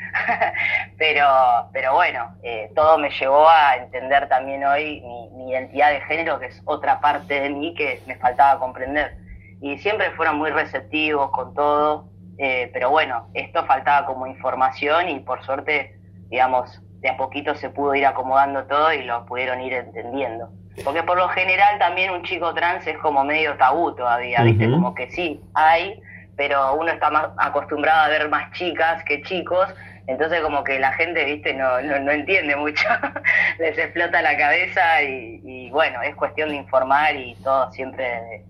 pero, 0.99 1.27
pero 1.73 1.95
bueno, 1.95 2.37
eh, 2.43 2.71
todo 2.75 2.99
me 2.99 3.11
llevó 3.11 3.49
a 3.49 3.77
entender 3.77 4.29
también 4.29 4.65
hoy 4.65 5.03
mi, 5.35 5.51
identidad 5.51 5.91
de 5.91 6.01
género, 6.03 6.39
que 6.39 6.47
es 6.47 6.63
otra 6.65 7.01
parte 7.01 7.41
de 7.41 7.51
mí 7.51 7.75
que 7.75 8.01
me 8.07 8.17
faltaba 8.17 8.59
comprender. 8.59 9.17
Y 9.61 9.79
siempre 9.79 10.11
fueron 10.13 10.39
muy 10.39 10.51
receptivos 10.51 11.31
con 11.31 11.55
todo, 11.55 12.09
eh, 12.39 12.71
pero 12.73 12.91
bueno, 12.91 13.29
esto 13.35 13.65
faltaba 13.67 14.07
como 14.07 14.27
información 14.27 15.09
y 15.09 15.21
por 15.21 15.45
suerte, 15.45 15.99
digamos, 16.29 16.81
de 17.01 17.09
a 17.09 17.17
poquito 17.17 17.55
se 17.55 17.71
pudo 17.71 17.95
ir 17.95 18.07
acomodando 18.07 18.65
todo 18.65 18.93
y 18.93 19.03
lo 19.03 19.25
pudieron 19.27 19.61
ir 19.61 19.75
entendiendo. 19.75 20.51
Porque 20.85 21.03
por 21.03 21.19
lo 21.19 21.29
general 21.29 21.79
también 21.79 22.11
un 22.11 22.23
chico 22.23 22.55
trans 22.55 22.87
es 22.87 22.97
como 22.99 23.25
medio 23.25 23.57
tabú 23.57 23.95
todavía, 23.95 24.43
¿viste? 24.43 24.71
Como 24.71 24.95
que 24.95 25.11
sí, 25.11 25.41
hay, 25.55 26.01
pero 26.41 26.75
uno 26.75 26.91
está 26.91 27.11
más 27.11 27.29
acostumbrado 27.37 28.01
a 28.01 28.09
ver 28.09 28.31
más 28.31 28.51
chicas 28.53 29.05
que 29.05 29.21
chicos, 29.21 29.69
entonces 30.07 30.41
como 30.41 30.65
que 30.65 30.79
la 30.79 30.91
gente, 30.95 31.23
¿viste? 31.27 31.53
No, 31.53 31.83
no, 31.83 32.11
entiende 32.11 32.57
mucho, 32.57 32.89
les 33.59 33.77
explota 33.77 34.23
la 34.23 34.39
cabeza 34.39 35.03
y, 35.03 35.69
bueno, 35.69 36.01
es 36.01 36.17
cuestión 36.17 36.49
de 36.49 36.57
informar 36.57 37.15
y 37.15 37.35
todo 37.45 37.71
siempre 37.73 38.45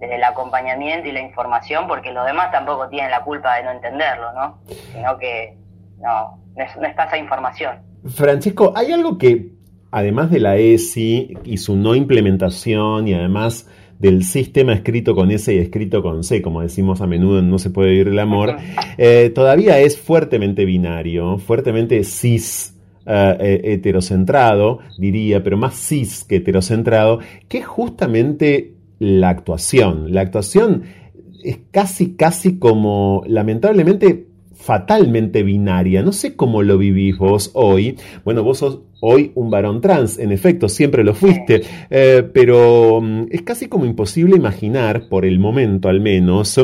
desde, 0.00 0.16
el 0.16 0.24
acompañamiento 0.24 1.08
y 1.08 1.12
la 1.12 1.20
información, 1.20 1.86
porque 1.86 2.10
los 2.10 2.26
demás 2.26 2.50
tampoco 2.50 2.88
tienen 2.88 3.12
la 3.12 3.22
culpa 3.22 3.54
de 3.58 3.62
no 3.62 3.70
entenderlo, 3.70 4.32
¿no? 4.32 4.58
Sino 4.92 5.16
que 5.16 5.56
no, 5.98 6.42
no 6.56 6.86
está 6.88 7.04
esa 7.04 7.16
información. 7.16 7.78
Francisco, 8.12 8.72
¿hay 8.74 8.90
algo 8.90 9.18
que 9.18 9.52
además 9.92 10.32
de 10.32 10.40
la 10.40 10.56
ESI 10.56 11.32
y 11.44 11.58
su 11.58 11.76
no 11.76 11.94
implementación 11.94 13.06
y 13.06 13.14
además 13.14 13.70
del 13.98 14.24
sistema 14.24 14.72
escrito 14.72 15.14
con 15.14 15.30
S 15.30 15.52
y 15.52 15.58
escrito 15.58 16.02
con 16.02 16.22
C, 16.22 16.42
como 16.42 16.62
decimos 16.62 17.00
a 17.00 17.06
menudo 17.06 17.40
No 17.42 17.58
se 17.58 17.70
puede 17.70 17.90
vivir 17.90 18.08
el 18.08 18.18
amor, 18.18 18.56
eh, 18.98 19.30
todavía 19.34 19.78
es 19.80 19.98
fuertemente 19.98 20.64
binario, 20.64 21.38
fuertemente 21.38 22.02
cis. 22.04 22.72
Eh, 23.08 23.36
eh, 23.38 23.60
heterocentrado, 23.74 24.80
diría, 24.98 25.40
pero 25.44 25.56
más 25.56 25.76
cis 25.76 26.24
que 26.24 26.36
heterocentrado, 26.36 27.20
que 27.46 27.58
es 27.58 27.66
justamente 27.66 28.74
la 28.98 29.28
actuación. 29.28 30.12
La 30.12 30.22
actuación 30.22 30.82
es 31.44 31.60
casi, 31.70 32.16
casi 32.16 32.58
como, 32.58 33.22
lamentablemente, 33.28 34.25
fatalmente 34.66 35.44
binaria. 35.44 36.02
No 36.02 36.12
sé 36.12 36.34
cómo 36.34 36.62
lo 36.62 36.76
vivís 36.76 37.16
vos 37.16 37.52
hoy. 37.54 37.96
Bueno, 38.24 38.42
vos 38.42 38.58
sos 38.58 38.80
hoy 39.00 39.30
un 39.36 39.48
varón 39.48 39.80
trans, 39.80 40.18
en 40.18 40.32
efecto, 40.32 40.68
siempre 40.68 41.04
lo 41.04 41.14
fuiste, 41.14 41.62
eh, 41.88 42.28
pero 42.34 43.00
mm, 43.00 43.28
es 43.30 43.42
casi 43.42 43.68
como 43.68 43.84
imposible 43.84 44.36
imaginar, 44.36 45.08
por 45.08 45.24
el 45.24 45.38
momento 45.38 45.88
al 45.88 46.00
menos, 46.00 46.58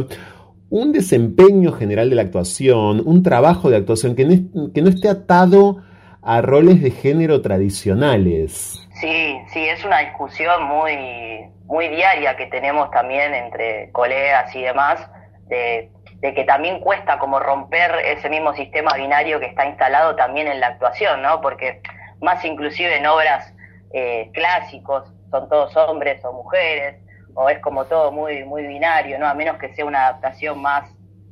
un 0.69 0.93
desempeño 0.93 1.73
general 1.73 2.11
de 2.11 2.17
la 2.17 2.23
actuación, 2.23 3.03
un 3.05 3.23
trabajo 3.23 3.71
de 3.71 3.77
actuación 3.77 4.17
que 4.17 4.25
no, 4.25 4.73
que 4.73 4.83
no 4.83 4.89
esté 4.89 5.09
atado 5.09 5.79
a 6.23 6.41
roles 6.41 6.83
de 6.83 6.91
género 6.91 7.41
tradicionales. 7.41 8.81
Sí, 9.01 9.39
sí, 9.53 9.61
es 9.69 9.85
una 9.85 10.01
discusión 10.01 10.65
muy, 10.65 10.97
muy 11.67 11.89
diaria 11.89 12.37
que 12.37 12.47
tenemos 12.47 12.91
también 12.91 13.33
entre 13.33 13.91
colegas 13.93 14.55
y 14.57 14.63
demás, 14.63 15.01
de 15.49 15.91
de 16.23 16.33
que 16.35 16.45
también 16.45 16.79
cuesta 16.81 17.19
como 17.19 17.39
romper 17.41 17.91
ese 18.07 18.31
mismo 18.31 18.55
sistema 18.55 18.95
binario 18.97 19.39
que 19.41 19.47
está 19.47 19.67
instalado 19.67 20.17
también 20.17 20.47
en 20.47 20.61
la 20.61 20.69
actuación, 20.69 21.21
¿no? 21.21 21.41
Porque 21.43 21.83
más 22.21 22.43
inclusive 22.45 22.97
en 22.97 23.07
obras 23.07 23.53
eh, 23.93 24.31
clásicos 24.33 25.13
son 25.31 25.49
todos 25.51 25.77
hombres 25.77 26.25
o 26.25 26.33
mujeres, 26.33 26.97
o 27.35 27.49
es 27.51 27.59
como 27.59 27.85
todo 27.87 28.11
muy, 28.13 28.45
muy 28.45 28.67
binario, 28.67 29.19
¿no? 29.19 29.27
A 29.27 29.35
menos 29.35 29.59
que 29.59 29.75
sea 29.75 29.85
una 29.85 30.07
adaptación 30.07 30.61
más, 30.63 30.89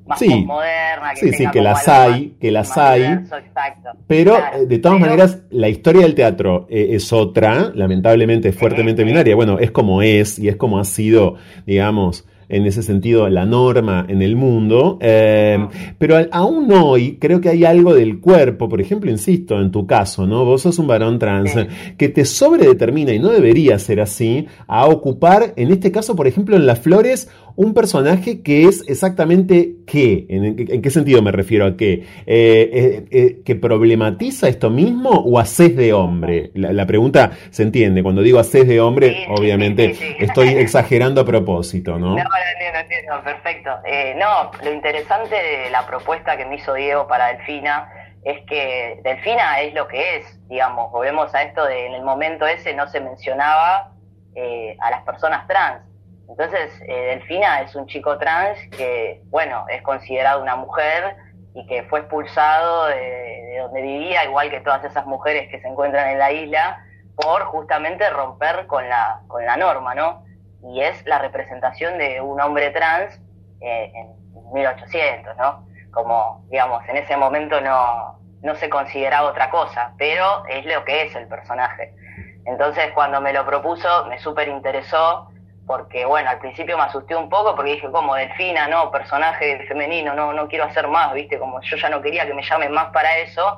más 0.07 0.19
Sí. 0.19 0.45
moderna, 0.45 1.11
que 1.15 1.21
Sí, 1.21 1.33
sí, 1.35 1.47
que 1.51 1.61
las 1.63 1.87
hay, 1.89 2.11
más- 2.11 2.39
que 2.41 2.51
las 2.51 2.77
hay. 2.79 3.01
diverso. 3.03 3.37
Pero 4.09 4.37
Claro, 4.37 4.57
eh, 4.59 4.67
de 4.67 4.79
todas 4.79 4.99
pero- 4.99 5.11
maneras, 5.11 5.39
la 5.51 5.69
historia 5.69 6.03
del 6.03 6.15
teatro 6.15 6.67
eh, 6.69 6.89
es 6.91 7.13
otra, 7.13 7.71
lamentablemente 7.75 8.53
fuertemente 8.53 9.05
binaria. 9.05 9.37
Bueno, 9.37 9.59
es 9.59 9.71
como 9.71 10.03
es 10.03 10.39
y 10.39 10.49
es 10.49 10.57
como 10.57 10.79
ha 10.79 10.85
sido, 10.85 11.37
digamos, 11.67 12.27
en 12.51 12.67
ese 12.67 12.83
sentido, 12.83 13.29
la 13.29 13.47
norma 13.47 14.05
en 14.09 14.23
el 14.23 14.37
mundo. 14.37 14.99
eh, 15.01 15.59
pero 15.99 16.17
al- 16.17 16.29
aún 16.33 16.71
hoy 16.73 17.17
creo 17.21 17.41
que 17.41 17.49
hay 17.49 17.65
algo 17.65 17.95
del 17.95 18.21
cuerpo, 18.21 18.69
por 18.69 18.81
ejemplo, 18.81 19.11
insisto, 19.11 19.61
en 19.61 19.71
tu 19.71 19.87
caso, 19.87 20.27
¿no? 20.27 20.45
Vos 20.45 20.63
sos 20.63 20.79
un 20.79 20.87
varón 20.87 21.19
trans 21.19 21.55
que 21.97 22.09
te 22.09 22.25
sobredetermina, 22.25 23.13
y 23.13 23.19
no 23.19 23.29
debería 23.29 23.79
ser 23.79 24.01
así, 24.01 24.47
a 24.67 24.87
ocupar, 24.87 25.53
en 25.57 25.71
este 25.71 25.91
caso, 25.93 26.15
por 26.17 26.27
ejemplo, 26.27 26.57
en 26.57 26.67
las 26.67 26.79
flores, 26.81 27.29
un 27.57 27.75
personaje 27.75 28.43
que 28.43 28.65
es 28.65 28.89
exactamente 28.89 29.77
qué. 29.87 30.27
¿En, 30.29 30.45
en 30.45 30.83
qué 30.83 30.91
sentido 30.91 31.23
me 31.23 31.33
refiero 31.33 31.67
a 31.67 31.77
qué? 31.77 32.05
Eh, 32.27 32.71
eh, 32.73 33.05
eh, 33.11 33.43
¿Que 33.45 33.55
problematiza 33.57 34.49
esto 34.49 34.71
mismo 34.71 35.11
o 35.11 35.39
haces 35.39 35.77
de 35.77 35.93
hombre? 35.93 36.51
La, 36.55 36.73
la 36.73 36.87
pregunta 36.87 37.33
se 37.51 37.63
entiende. 37.63 38.03
Cuando 38.03 38.23
digo 38.23 38.39
haces 38.39 38.67
de 38.67 38.81
hombre, 38.81 39.27
obviamente 39.29 39.95
estoy 40.19 40.49
exagerando 40.49 41.21
a 41.21 41.25
propósito, 41.25 41.99
¿no? 41.99 42.11
No, 42.11 42.15
no 42.17 42.23
entiendo, 42.55 42.79
entiendo, 42.79 43.23
perfecto. 43.25 43.71
Eh, 43.85 44.15
no, 44.19 44.51
lo 44.65 44.73
interesante 44.73 45.35
de 45.35 45.71
la 45.71 45.87
propuesta 45.87 46.37
que 46.37 46.45
me 46.47 46.57
hizo 46.57 46.75
Diego 46.75 47.07
para 47.07 47.29
Delfina 47.29 47.89
es 48.25 48.39
que 48.47 49.01
Delfina 49.03 49.61
es 49.61 49.75
lo 49.75 49.89
que 49.89 50.17
es, 50.17 50.49
digamos, 50.49 50.91
volvemos 50.93 51.35
a 51.35 51.43
esto 51.43 51.65
de 51.65 51.87
en 51.87 51.95
el 51.95 52.03
momento 52.03 52.47
ese 52.47 52.75
no 52.75 52.87
se 52.89 53.01
mencionaba 53.01 53.93
eh, 54.35 54.77
a 54.81 54.91
las 54.91 55.03
personas 55.05 55.47
trans. 55.47 55.90
Entonces, 56.31 56.73
eh, 56.87 57.17
Delfina 57.17 57.61
es 57.61 57.75
un 57.75 57.87
chico 57.87 58.17
trans 58.19 58.59
que, 58.71 59.21
bueno, 59.27 59.67
es 59.69 59.83
considerado 59.83 60.41
una 60.41 60.57
mujer 60.57 61.17
y 61.55 61.67
que 61.67 61.83
fue 61.85 62.01
expulsado 62.01 62.87
de, 62.87 62.97
de 62.97 63.59
donde 63.59 63.83
vivía, 63.83 64.25
igual 64.25 64.51
que 64.51 64.61
todas 64.61 64.85
esas 64.85 65.05
mujeres 65.07 65.51
que 65.51 65.61
se 65.61 65.69
encuentran 65.69 66.09
en 66.11 66.19
la 66.19 66.33
isla, 66.33 66.85
por 67.17 67.43
justamente 67.45 68.09
romper 68.11 68.67
con 68.67 68.89
la, 68.89 69.21
con 69.27 69.45
la 69.45 69.57
norma, 69.57 69.95
¿no? 69.95 70.25
y 70.63 70.83
es 70.83 71.05
la 71.07 71.19
representación 71.19 71.99
de 71.99 72.21
un 72.21 72.41
hombre 72.41 72.71
trans 72.71 73.19
eh, 73.61 73.93
en 73.95 74.53
1800, 74.53 75.37
¿no? 75.37 75.67
Como, 75.91 76.45
digamos, 76.51 76.87
en 76.89 76.97
ese 76.97 77.17
momento 77.17 77.61
no, 77.61 78.19
no 78.43 78.55
se 78.57 78.69
consideraba 78.69 79.29
otra 79.29 79.51
cosa, 79.51 79.95
pero 79.99 80.45
es 80.49 80.65
lo 80.67 80.85
que 80.85 81.05
es 81.05 81.15
el 81.15 81.27
personaje. 81.27 81.95
Entonces, 82.45 82.93
cuando 82.95 83.21
me 83.21 83.33
lo 83.33 83.45
propuso, 83.45 84.07
me 84.07 84.19
súper 84.19 84.49
interesó, 84.49 85.31
porque, 85.71 86.05
bueno, 86.05 86.29
al 86.29 86.41
principio 86.41 86.77
me 86.77 86.83
asusté 86.83 87.15
un 87.15 87.29
poco, 87.29 87.55
porque 87.55 87.75
dije, 87.75 87.89
como 87.93 88.17
Delfina, 88.17 88.67
no, 88.67 88.91
personaje 88.91 89.65
femenino, 89.69 90.15
no, 90.15 90.33
no 90.33 90.49
quiero 90.49 90.65
hacer 90.65 90.89
más, 90.89 91.15
¿viste? 91.15 91.39
Como 91.39 91.61
yo 91.61 91.77
ya 91.77 91.89
no 91.89 92.03
quería 92.03 92.27
que 92.27 92.35
me 92.35 92.43
llamen 92.43 92.73
más 92.73 92.87
para 92.87 93.19
eso, 93.19 93.57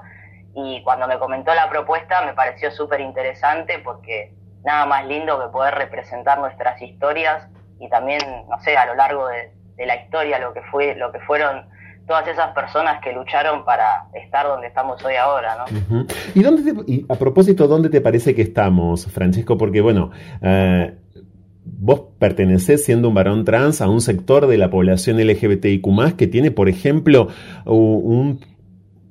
y 0.54 0.82
cuando 0.82 1.08
me 1.08 1.18
comentó 1.18 1.54
la 1.54 1.70
propuesta 1.70 2.20
me 2.26 2.34
pareció 2.34 2.70
súper 2.70 3.00
interesante, 3.00 3.78
porque 3.78 4.30
nada 4.62 4.84
más 4.84 5.06
lindo 5.06 5.40
que 5.40 5.50
poder 5.50 5.74
representar 5.74 6.38
nuestras 6.38 6.82
historias 6.82 7.48
y 7.80 7.88
también, 7.88 8.20
no 8.46 8.60
sé, 8.60 8.76
a 8.76 8.84
lo 8.84 8.94
largo 8.94 9.28
de, 9.28 9.50
la 9.86 9.96
historia 9.96 10.38
lo 10.38 10.52
que 10.52 10.60
fue, 10.70 10.94
lo 10.94 11.12
que 11.12 11.20
fueron 11.20 11.66
todas 12.06 12.28
esas 12.28 12.52
personas 12.52 13.00
que 13.00 13.14
lucharon 13.14 13.64
para 13.64 14.04
estar 14.12 14.46
donde 14.46 14.66
estamos 14.66 15.02
hoy 15.02 15.14
ahora, 15.14 15.56
¿no? 15.56 16.04
¿Y, 16.34 16.42
dónde 16.42 16.74
te- 16.74 16.92
y 16.92 17.06
a 17.08 17.14
propósito, 17.14 17.66
¿dónde 17.66 17.88
te 17.88 18.02
parece 18.02 18.34
que 18.34 18.42
estamos, 18.42 19.06
Francesco? 19.10 19.56
Porque, 19.56 19.80
bueno, 19.80 20.10
eh, 20.42 20.98
vos 21.82 22.02
pertenecés, 22.20 22.84
siendo 22.84 23.08
un 23.08 23.14
varón 23.14 23.44
trans, 23.44 23.80
a 23.80 23.88
un 23.88 24.00
sector 24.00 24.46
de 24.46 24.56
la 24.56 24.70
población 24.70 25.18
LGBTIQ, 25.18 26.14
que 26.16 26.28
tiene, 26.28 26.52
por 26.52 26.68
ejemplo, 26.68 27.26
un 27.66 28.38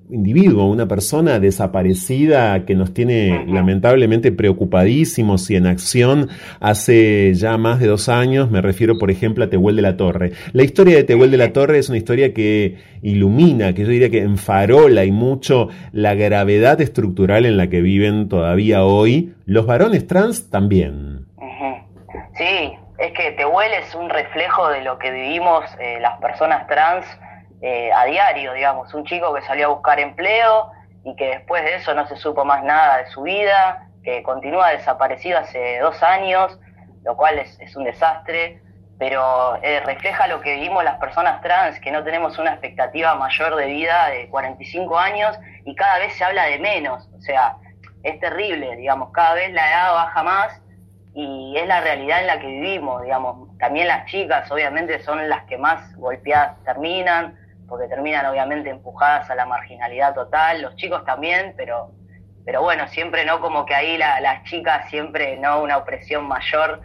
individuo, 0.09 0.69
una 0.69 0.87
persona 0.87 1.39
desaparecida 1.39 2.65
que 2.65 2.75
nos 2.75 2.93
tiene 2.93 3.45
lamentablemente 3.47 4.31
preocupadísimos 4.31 5.49
y 5.49 5.57
en 5.57 5.67
acción 5.67 6.29
hace 6.61 7.33
ya 7.33 7.57
más 7.57 7.81
de 7.81 7.87
dos 7.87 8.07
años. 8.07 8.49
Me 8.49 8.61
refiero, 8.61 8.97
por 8.97 9.11
ejemplo, 9.11 9.43
a 9.43 9.49
Tehuel 9.49 9.75
de 9.75 9.81
la 9.81 9.97
Torre. 9.97 10.31
La 10.53 10.63
historia 10.63 10.95
de 10.95 11.03
Tehuel 11.03 11.31
de 11.31 11.37
la 11.37 11.51
Torre 11.51 11.77
es 11.77 11.89
una 11.89 11.97
historia 11.97 12.33
que 12.33 12.77
ilumina, 13.01 13.73
que 13.73 13.83
yo 13.83 13.89
diría 13.89 14.09
que 14.09 14.21
enfarola 14.21 15.03
y 15.03 15.11
mucho 15.11 15.67
la 15.91 16.15
gravedad 16.15 16.79
estructural 16.79 17.45
en 17.45 17.57
la 17.57 17.69
que 17.69 17.81
viven 17.81 18.29
todavía 18.29 18.85
hoy 18.85 19.33
los 19.45 19.65
varones 19.65 20.07
trans 20.07 20.49
también. 20.49 21.30
Sí, 22.35 22.77
es 22.97 23.11
que 23.13 23.31
Tehuel 23.31 23.73
es 23.73 23.95
un 23.95 24.09
reflejo 24.09 24.69
de 24.69 24.81
lo 24.81 24.97
que 24.97 25.11
vivimos 25.11 25.65
eh, 25.79 25.99
las 25.99 26.19
personas 26.19 26.67
trans 26.67 27.05
eh, 27.61 27.91
a 27.93 28.05
diario, 28.05 28.53
digamos. 28.53 28.93
Un 28.93 29.05
chico 29.05 29.33
que 29.33 29.41
salió 29.41 29.67
a 29.67 29.69
buscar 29.69 29.99
empleo 29.99 30.71
y 31.03 31.15
que 31.15 31.27
después 31.27 31.63
de 31.63 31.75
eso 31.75 31.93
no 31.93 32.07
se 32.07 32.15
supo 32.15 32.45
más 32.45 32.63
nada 32.63 32.97
de 32.97 33.07
su 33.07 33.23
vida, 33.23 33.87
que 34.03 34.23
continúa 34.23 34.69
desaparecido 34.69 35.39
hace 35.39 35.79
dos 35.79 36.01
años, 36.03 36.59
lo 37.03 37.15
cual 37.15 37.39
es, 37.39 37.59
es 37.59 37.75
un 37.75 37.83
desastre, 37.83 38.61
pero 39.01 39.57
eh, 39.63 39.79
refleja 39.79 40.27
lo 40.27 40.41
que 40.41 40.53
vivimos 40.55 40.83
las 40.83 40.99
personas 40.99 41.41
trans, 41.41 41.79
que 41.79 41.91
no 41.91 42.03
tenemos 42.03 42.37
una 42.37 42.51
expectativa 42.51 43.15
mayor 43.15 43.55
de 43.55 43.65
vida 43.65 44.09
de 44.09 44.29
45 44.29 44.99
años 44.99 45.39
y 45.65 45.73
cada 45.73 45.97
vez 45.97 46.13
se 46.13 46.23
habla 46.23 46.45
de 46.45 46.59
menos, 46.59 47.09
o 47.17 47.19
sea, 47.21 47.57
es 48.03 48.19
terrible, 48.19 48.75
digamos, 48.75 49.11
cada 49.11 49.33
vez 49.33 49.51
la 49.53 49.67
edad 49.67 49.93
baja 49.93 50.21
más 50.21 50.61
y 51.13 51.55
es 51.57 51.67
la 51.67 51.81
realidad 51.81 52.21
en 52.21 52.27
la 52.27 52.39
que 52.39 52.47
vivimos, 52.47 53.01
digamos. 53.03 53.57
También 53.57 53.87
las 53.87 54.05
chicas, 54.05 54.49
obviamente, 54.51 54.99
son 55.03 55.27
las 55.29 55.43
que 55.45 55.57
más 55.57 55.95
golpeadas 55.97 56.63
terminan, 56.63 57.37
porque 57.67 57.87
terminan, 57.87 58.25
obviamente, 58.25 58.69
empujadas 58.69 59.29
a 59.29 59.35
la 59.35 59.45
marginalidad 59.45 60.13
total. 60.13 60.61
Los 60.61 60.75
chicos 60.77 61.03
también, 61.05 61.53
pero, 61.57 61.91
pero 62.45 62.61
bueno, 62.61 62.87
siempre 62.87 63.25
no 63.25 63.39
como 63.41 63.65
que 63.65 63.75
ahí 63.75 63.97
la- 63.97 64.19
las 64.21 64.43
chicas 64.43 64.89
siempre 64.89 65.37
no 65.37 65.61
una 65.61 65.77
opresión 65.77 66.25
mayor 66.27 66.81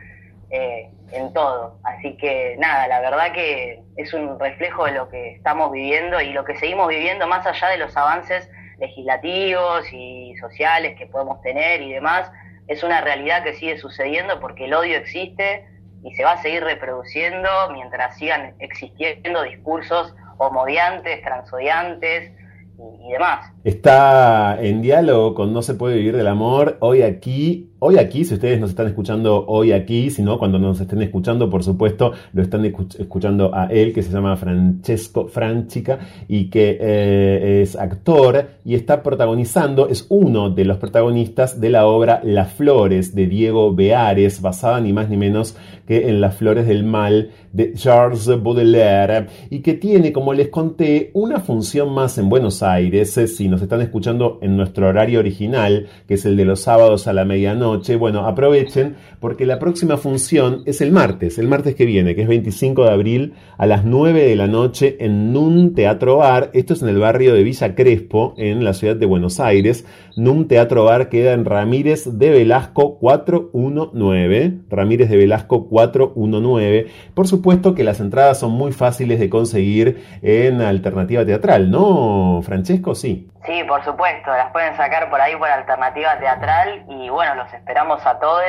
eh, 0.50 0.90
en 1.12 1.32
todo. 1.32 1.78
Así 1.84 2.16
que 2.16 2.56
nada, 2.58 2.86
la 2.88 3.00
verdad 3.00 3.32
que 3.32 3.82
es 3.96 4.12
un 4.14 4.38
reflejo 4.38 4.84
de 4.86 4.92
lo 4.92 5.08
que 5.08 5.32
estamos 5.34 5.72
viviendo 5.72 6.20
y 6.20 6.32
lo 6.32 6.44
que 6.44 6.56
seguimos 6.56 6.88
viviendo 6.88 7.26
más 7.26 7.46
allá 7.46 7.68
de 7.68 7.78
los 7.78 7.96
avances 7.96 8.48
legislativos 8.78 9.86
y 9.92 10.34
sociales 10.36 10.96
que 10.98 11.06
podemos 11.06 11.40
tener 11.42 11.80
y 11.82 11.92
demás, 11.92 12.30
es 12.68 12.82
una 12.82 13.00
realidad 13.00 13.44
que 13.44 13.54
sigue 13.54 13.78
sucediendo 13.78 14.40
porque 14.40 14.66
el 14.66 14.74
odio 14.74 14.96
existe 14.98 15.66
y 16.04 16.14
se 16.14 16.24
va 16.24 16.32
a 16.32 16.42
seguir 16.42 16.62
reproduciendo 16.62 17.48
mientras 17.72 18.16
sigan 18.16 18.54
existiendo 18.58 19.42
discursos 19.42 20.14
homodiantes, 20.38 21.22
transodiantes 21.22 22.32
y, 22.78 23.08
y 23.08 23.12
demás. 23.12 23.52
Está 23.64 24.58
en 24.60 24.82
diálogo 24.82 25.34
con 25.34 25.52
No 25.52 25.62
se 25.62 25.74
puede 25.74 25.96
vivir 25.96 26.16
del 26.16 26.28
amor 26.28 26.76
hoy 26.80 27.02
aquí. 27.02 27.70
Hoy 27.78 27.98
aquí, 27.98 28.24
si 28.24 28.32
ustedes 28.32 28.58
nos 28.58 28.70
están 28.70 28.86
escuchando 28.86 29.44
hoy 29.48 29.72
aquí, 29.72 30.08
si 30.08 30.22
no, 30.22 30.38
cuando 30.38 30.58
nos 30.58 30.80
estén 30.80 31.02
escuchando, 31.02 31.50
por 31.50 31.62
supuesto, 31.62 32.12
lo 32.32 32.40
están 32.40 32.64
escuch- 32.64 32.98
escuchando 32.98 33.54
a 33.54 33.66
él, 33.66 33.92
que 33.92 34.02
se 34.02 34.10
llama 34.10 34.34
Francesco 34.36 35.28
Franchica 35.28 35.98
y 36.26 36.46
que 36.48 36.78
eh, 36.80 37.60
es 37.60 37.76
actor 37.76 38.46
y 38.64 38.76
está 38.76 39.02
protagonizando, 39.02 39.90
es 39.90 40.06
uno 40.08 40.48
de 40.48 40.64
los 40.64 40.78
protagonistas 40.78 41.60
de 41.60 41.68
la 41.68 41.86
obra 41.86 42.22
Las 42.24 42.54
Flores 42.54 43.14
de 43.14 43.26
Diego 43.26 43.74
Beares, 43.74 44.40
basada 44.40 44.80
ni 44.80 44.94
más 44.94 45.10
ni 45.10 45.18
menos 45.18 45.54
que 45.86 46.08
en 46.08 46.22
Las 46.22 46.34
Flores 46.34 46.66
del 46.66 46.82
Mal 46.82 47.30
de 47.52 47.74
Charles 47.74 48.26
Baudelaire 48.42 49.26
y 49.50 49.60
que 49.60 49.74
tiene, 49.74 50.14
como 50.14 50.32
les 50.32 50.48
conté, 50.48 51.10
una 51.12 51.40
función 51.40 51.92
más 51.92 52.16
en 52.16 52.30
Buenos 52.30 52.62
Aires, 52.62 53.16
eh, 53.18 53.26
si 53.26 53.48
nos 53.48 53.60
están 53.60 53.82
escuchando 53.82 54.38
en 54.40 54.56
nuestro 54.56 54.88
horario 54.88 55.18
original, 55.18 55.88
que 56.08 56.14
es 56.14 56.24
el 56.24 56.38
de 56.38 56.46
los 56.46 56.60
sábados 56.60 57.06
a 57.06 57.12
la 57.12 57.26
medianoche, 57.26 57.65
bueno, 57.98 58.26
aprovechen 58.26 58.96
porque 59.20 59.46
la 59.46 59.58
próxima 59.58 59.96
función 59.96 60.62
es 60.66 60.80
el 60.80 60.92
martes, 60.92 61.38
el 61.38 61.48
martes 61.48 61.74
que 61.74 61.86
viene, 61.86 62.14
que 62.14 62.22
es 62.22 62.28
25 62.28 62.84
de 62.84 62.90
abril 62.90 63.34
a 63.58 63.66
las 63.66 63.84
9 63.84 64.22
de 64.22 64.36
la 64.36 64.46
noche 64.46 64.96
en 65.00 65.32
Nun 65.32 65.74
Teatro 65.74 66.18
Bar, 66.18 66.50
esto 66.54 66.74
es 66.74 66.82
en 66.82 66.88
el 66.88 66.98
barrio 66.98 67.34
de 67.34 67.42
Villa 67.42 67.74
Crespo, 67.74 68.34
en 68.36 68.64
la 68.64 68.74
ciudad 68.74 68.96
de 68.96 69.06
Buenos 69.06 69.40
Aires, 69.40 69.86
Nun 70.16 70.48
Teatro 70.48 70.84
Bar 70.84 71.08
queda 71.08 71.32
en 71.32 71.44
Ramírez 71.44 72.04
de 72.06 72.30
Velasco 72.30 72.98
419, 72.98 74.60
Ramírez 74.68 75.10
de 75.10 75.16
Velasco 75.16 75.68
419, 75.68 76.86
por 77.14 77.26
supuesto 77.26 77.74
que 77.74 77.84
las 77.84 78.00
entradas 78.00 78.38
son 78.38 78.52
muy 78.52 78.72
fáciles 78.72 79.18
de 79.18 79.28
conseguir 79.28 80.04
en 80.22 80.60
alternativa 80.60 81.24
teatral, 81.24 81.70
¿no, 81.70 82.40
Francesco? 82.42 82.94
Sí. 82.94 83.28
Sí, 83.46 83.62
por 83.68 83.84
supuesto, 83.84 84.32
las 84.32 84.50
pueden 84.50 84.76
sacar 84.76 85.08
por 85.08 85.20
ahí 85.20 85.36
por 85.36 85.48
alternativa 85.48 86.18
teatral 86.18 86.84
y 86.88 87.08
bueno, 87.08 87.36
los 87.36 87.46
esperamos 87.56 88.04
a 88.06 88.18
todos 88.18 88.42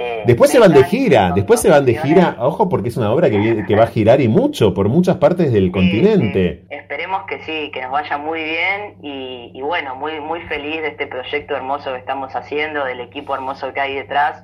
eh, 0.00 0.22
Después 0.26 0.50
se 0.50 0.60
van 0.60 0.72
de 0.72 0.84
gira, 0.84 1.32
después 1.34 1.60
se 1.60 1.68
van 1.68 1.84
de 1.84 1.94
gira, 1.94 2.36
ojo 2.38 2.68
porque 2.68 2.88
es 2.88 2.96
una 2.96 3.10
obra 3.10 3.28
que, 3.30 3.64
que 3.66 3.74
va 3.74 3.82
a 3.82 3.88
girar 3.88 4.20
y 4.20 4.28
mucho 4.28 4.72
por 4.72 4.88
muchas 4.88 5.16
partes 5.16 5.52
del 5.52 5.72
continente. 5.72 6.64
Esperemos 6.70 7.24
que 7.26 7.42
sí, 7.42 7.72
que 7.72 7.82
nos 7.82 7.90
vaya 7.90 8.16
muy 8.16 8.44
bien 8.44 8.98
y, 9.02 9.50
y 9.52 9.60
bueno, 9.60 9.96
muy 9.96 10.20
muy 10.20 10.40
feliz 10.42 10.82
de 10.82 10.88
este 10.88 11.08
proyecto 11.08 11.56
hermoso 11.56 11.92
que 11.92 11.98
estamos 11.98 12.32
haciendo, 12.36 12.84
del 12.84 13.00
equipo 13.00 13.34
hermoso 13.34 13.72
que 13.72 13.80
hay 13.80 13.94
detrás 13.96 14.40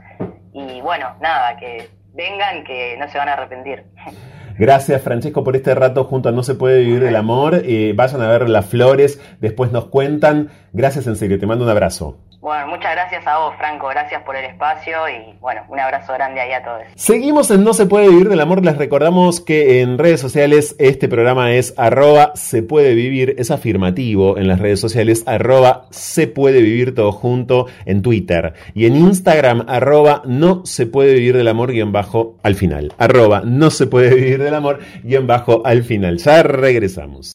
y 0.53 0.81
bueno, 0.81 1.15
nada, 1.21 1.57
que 1.57 1.89
vengan, 2.15 2.65
que 2.65 2.97
no 2.99 3.09
se 3.09 3.19
van 3.19 3.29
a 3.29 3.35
arrepentir. 3.35 3.85
Gracias 4.57 5.03
Francesco 5.03 5.43
por 5.43 5.57
este 5.57 5.75
rato 5.75 6.05
junto 6.05 6.29
a 6.29 6.33
No 6.33 6.43
se 6.43 6.55
puede 6.55 6.85
vivir 6.85 7.01
del 7.01 7.17
amor. 7.17 7.63
Eh, 7.65 7.93
vayan 7.97 8.23
a 8.23 8.29
ver 8.29 8.49
las 8.49 8.67
flores, 8.67 9.21
después 9.41 9.73
nos 9.73 9.87
cuentan. 9.87 10.51
Gracias 10.73 11.07
en 11.07 11.17
serio, 11.17 11.39
te 11.39 11.47
mando 11.47 11.65
un 11.65 11.71
abrazo. 11.71 12.17
Bueno, 12.45 12.67
muchas 12.67 12.93
gracias 12.93 13.27
a 13.27 13.39
vos, 13.39 13.55
Franco, 13.57 13.89
gracias 13.89 14.23
por 14.23 14.37
el 14.37 14.45
espacio 14.45 15.09
y 15.09 15.35
bueno, 15.41 15.63
un 15.71 15.81
abrazo 15.81 16.13
grande 16.13 16.43
ahí 16.43 16.53
a 16.53 16.63
todos. 16.63 16.83
Seguimos 16.95 17.51
en 17.51 17.65
No 17.65 17.73
se 17.73 17.87
puede 17.87 18.11
vivir 18.11 18.29
del 18.29 18.39
amor. 18.39 18.63
Les 18.63 18.77
recordamos 18.77 19.41
que 19.41 19.81
en 19.81 19.97
redes 19.97 20.21
sociales 20.21 20.77
este 20.79 21.09
programa 21.09 21.53
es 21.53 21.73
arroba 21.79 22.33
se 22.35 22.63
puede 22.63 22.95
vivir, 22.95 23.35
es 23.39 23.51
afirmativo 23.51 24.37
en 24.37 24.47
las 24.47 24.59
redes 24.59 24.79
sociales, 24.79 25.25
arroba 25.25 25.87
se 25.89 26.27
puede 26.27 26.61
vivir 26.61 26.95
todo 26.95 27.13
junto 27.13 27.65
en 27.87 28.03
Twitter. 28.03 28.53
Y 28.75 28.85
en 28.85 28.97
Instagram, 28.97 29.65
arroba 29.67 30.21
no 30.27 30.67
se 30.67 30.85
puede 30.85 31.15
vivir 31.15 31.39
del 31.39 31.49
amor 31.49 31.73
guion 31.73 31.93
bajo 31.93 32.37
al 32.43 32.57
final. 32.57 32.93
Arroba 32.99 33.41
no 33.43 33.71
se 33.71 33.87
puede 33.87 34.15
vivir 34.15 34.43
del 34.45 34.55
amor 34.55 34.79
guion 35.03 35.27
bajo 35.27 35.63
al 35.65 35.83
final. 35.83 36.19
Ya 36.19 36.43
regresamos. 36.43 37.33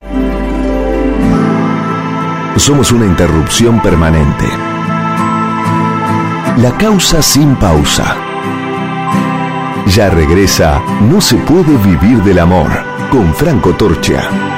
Somos 2.56 2.92
una 2.92 3.06
interrupción 3.06 3.82
permanente. 3.82 4.46
La 6.58 6.76
causa 6.78 7.22
sin 7.22 7.56
pausa. 7.56 8.18
Ya 9.88 10.10
regresa 10.10 10.82
No 11.10 11.20
se 11.22 11.36
puede 11.38 11.78
vivir 11.78 12.22
del 12.24 12.40
amor 12.40 12.70
con 13.12 13.34
Franco 13.34 13.74
Torcha. 13.76 14.49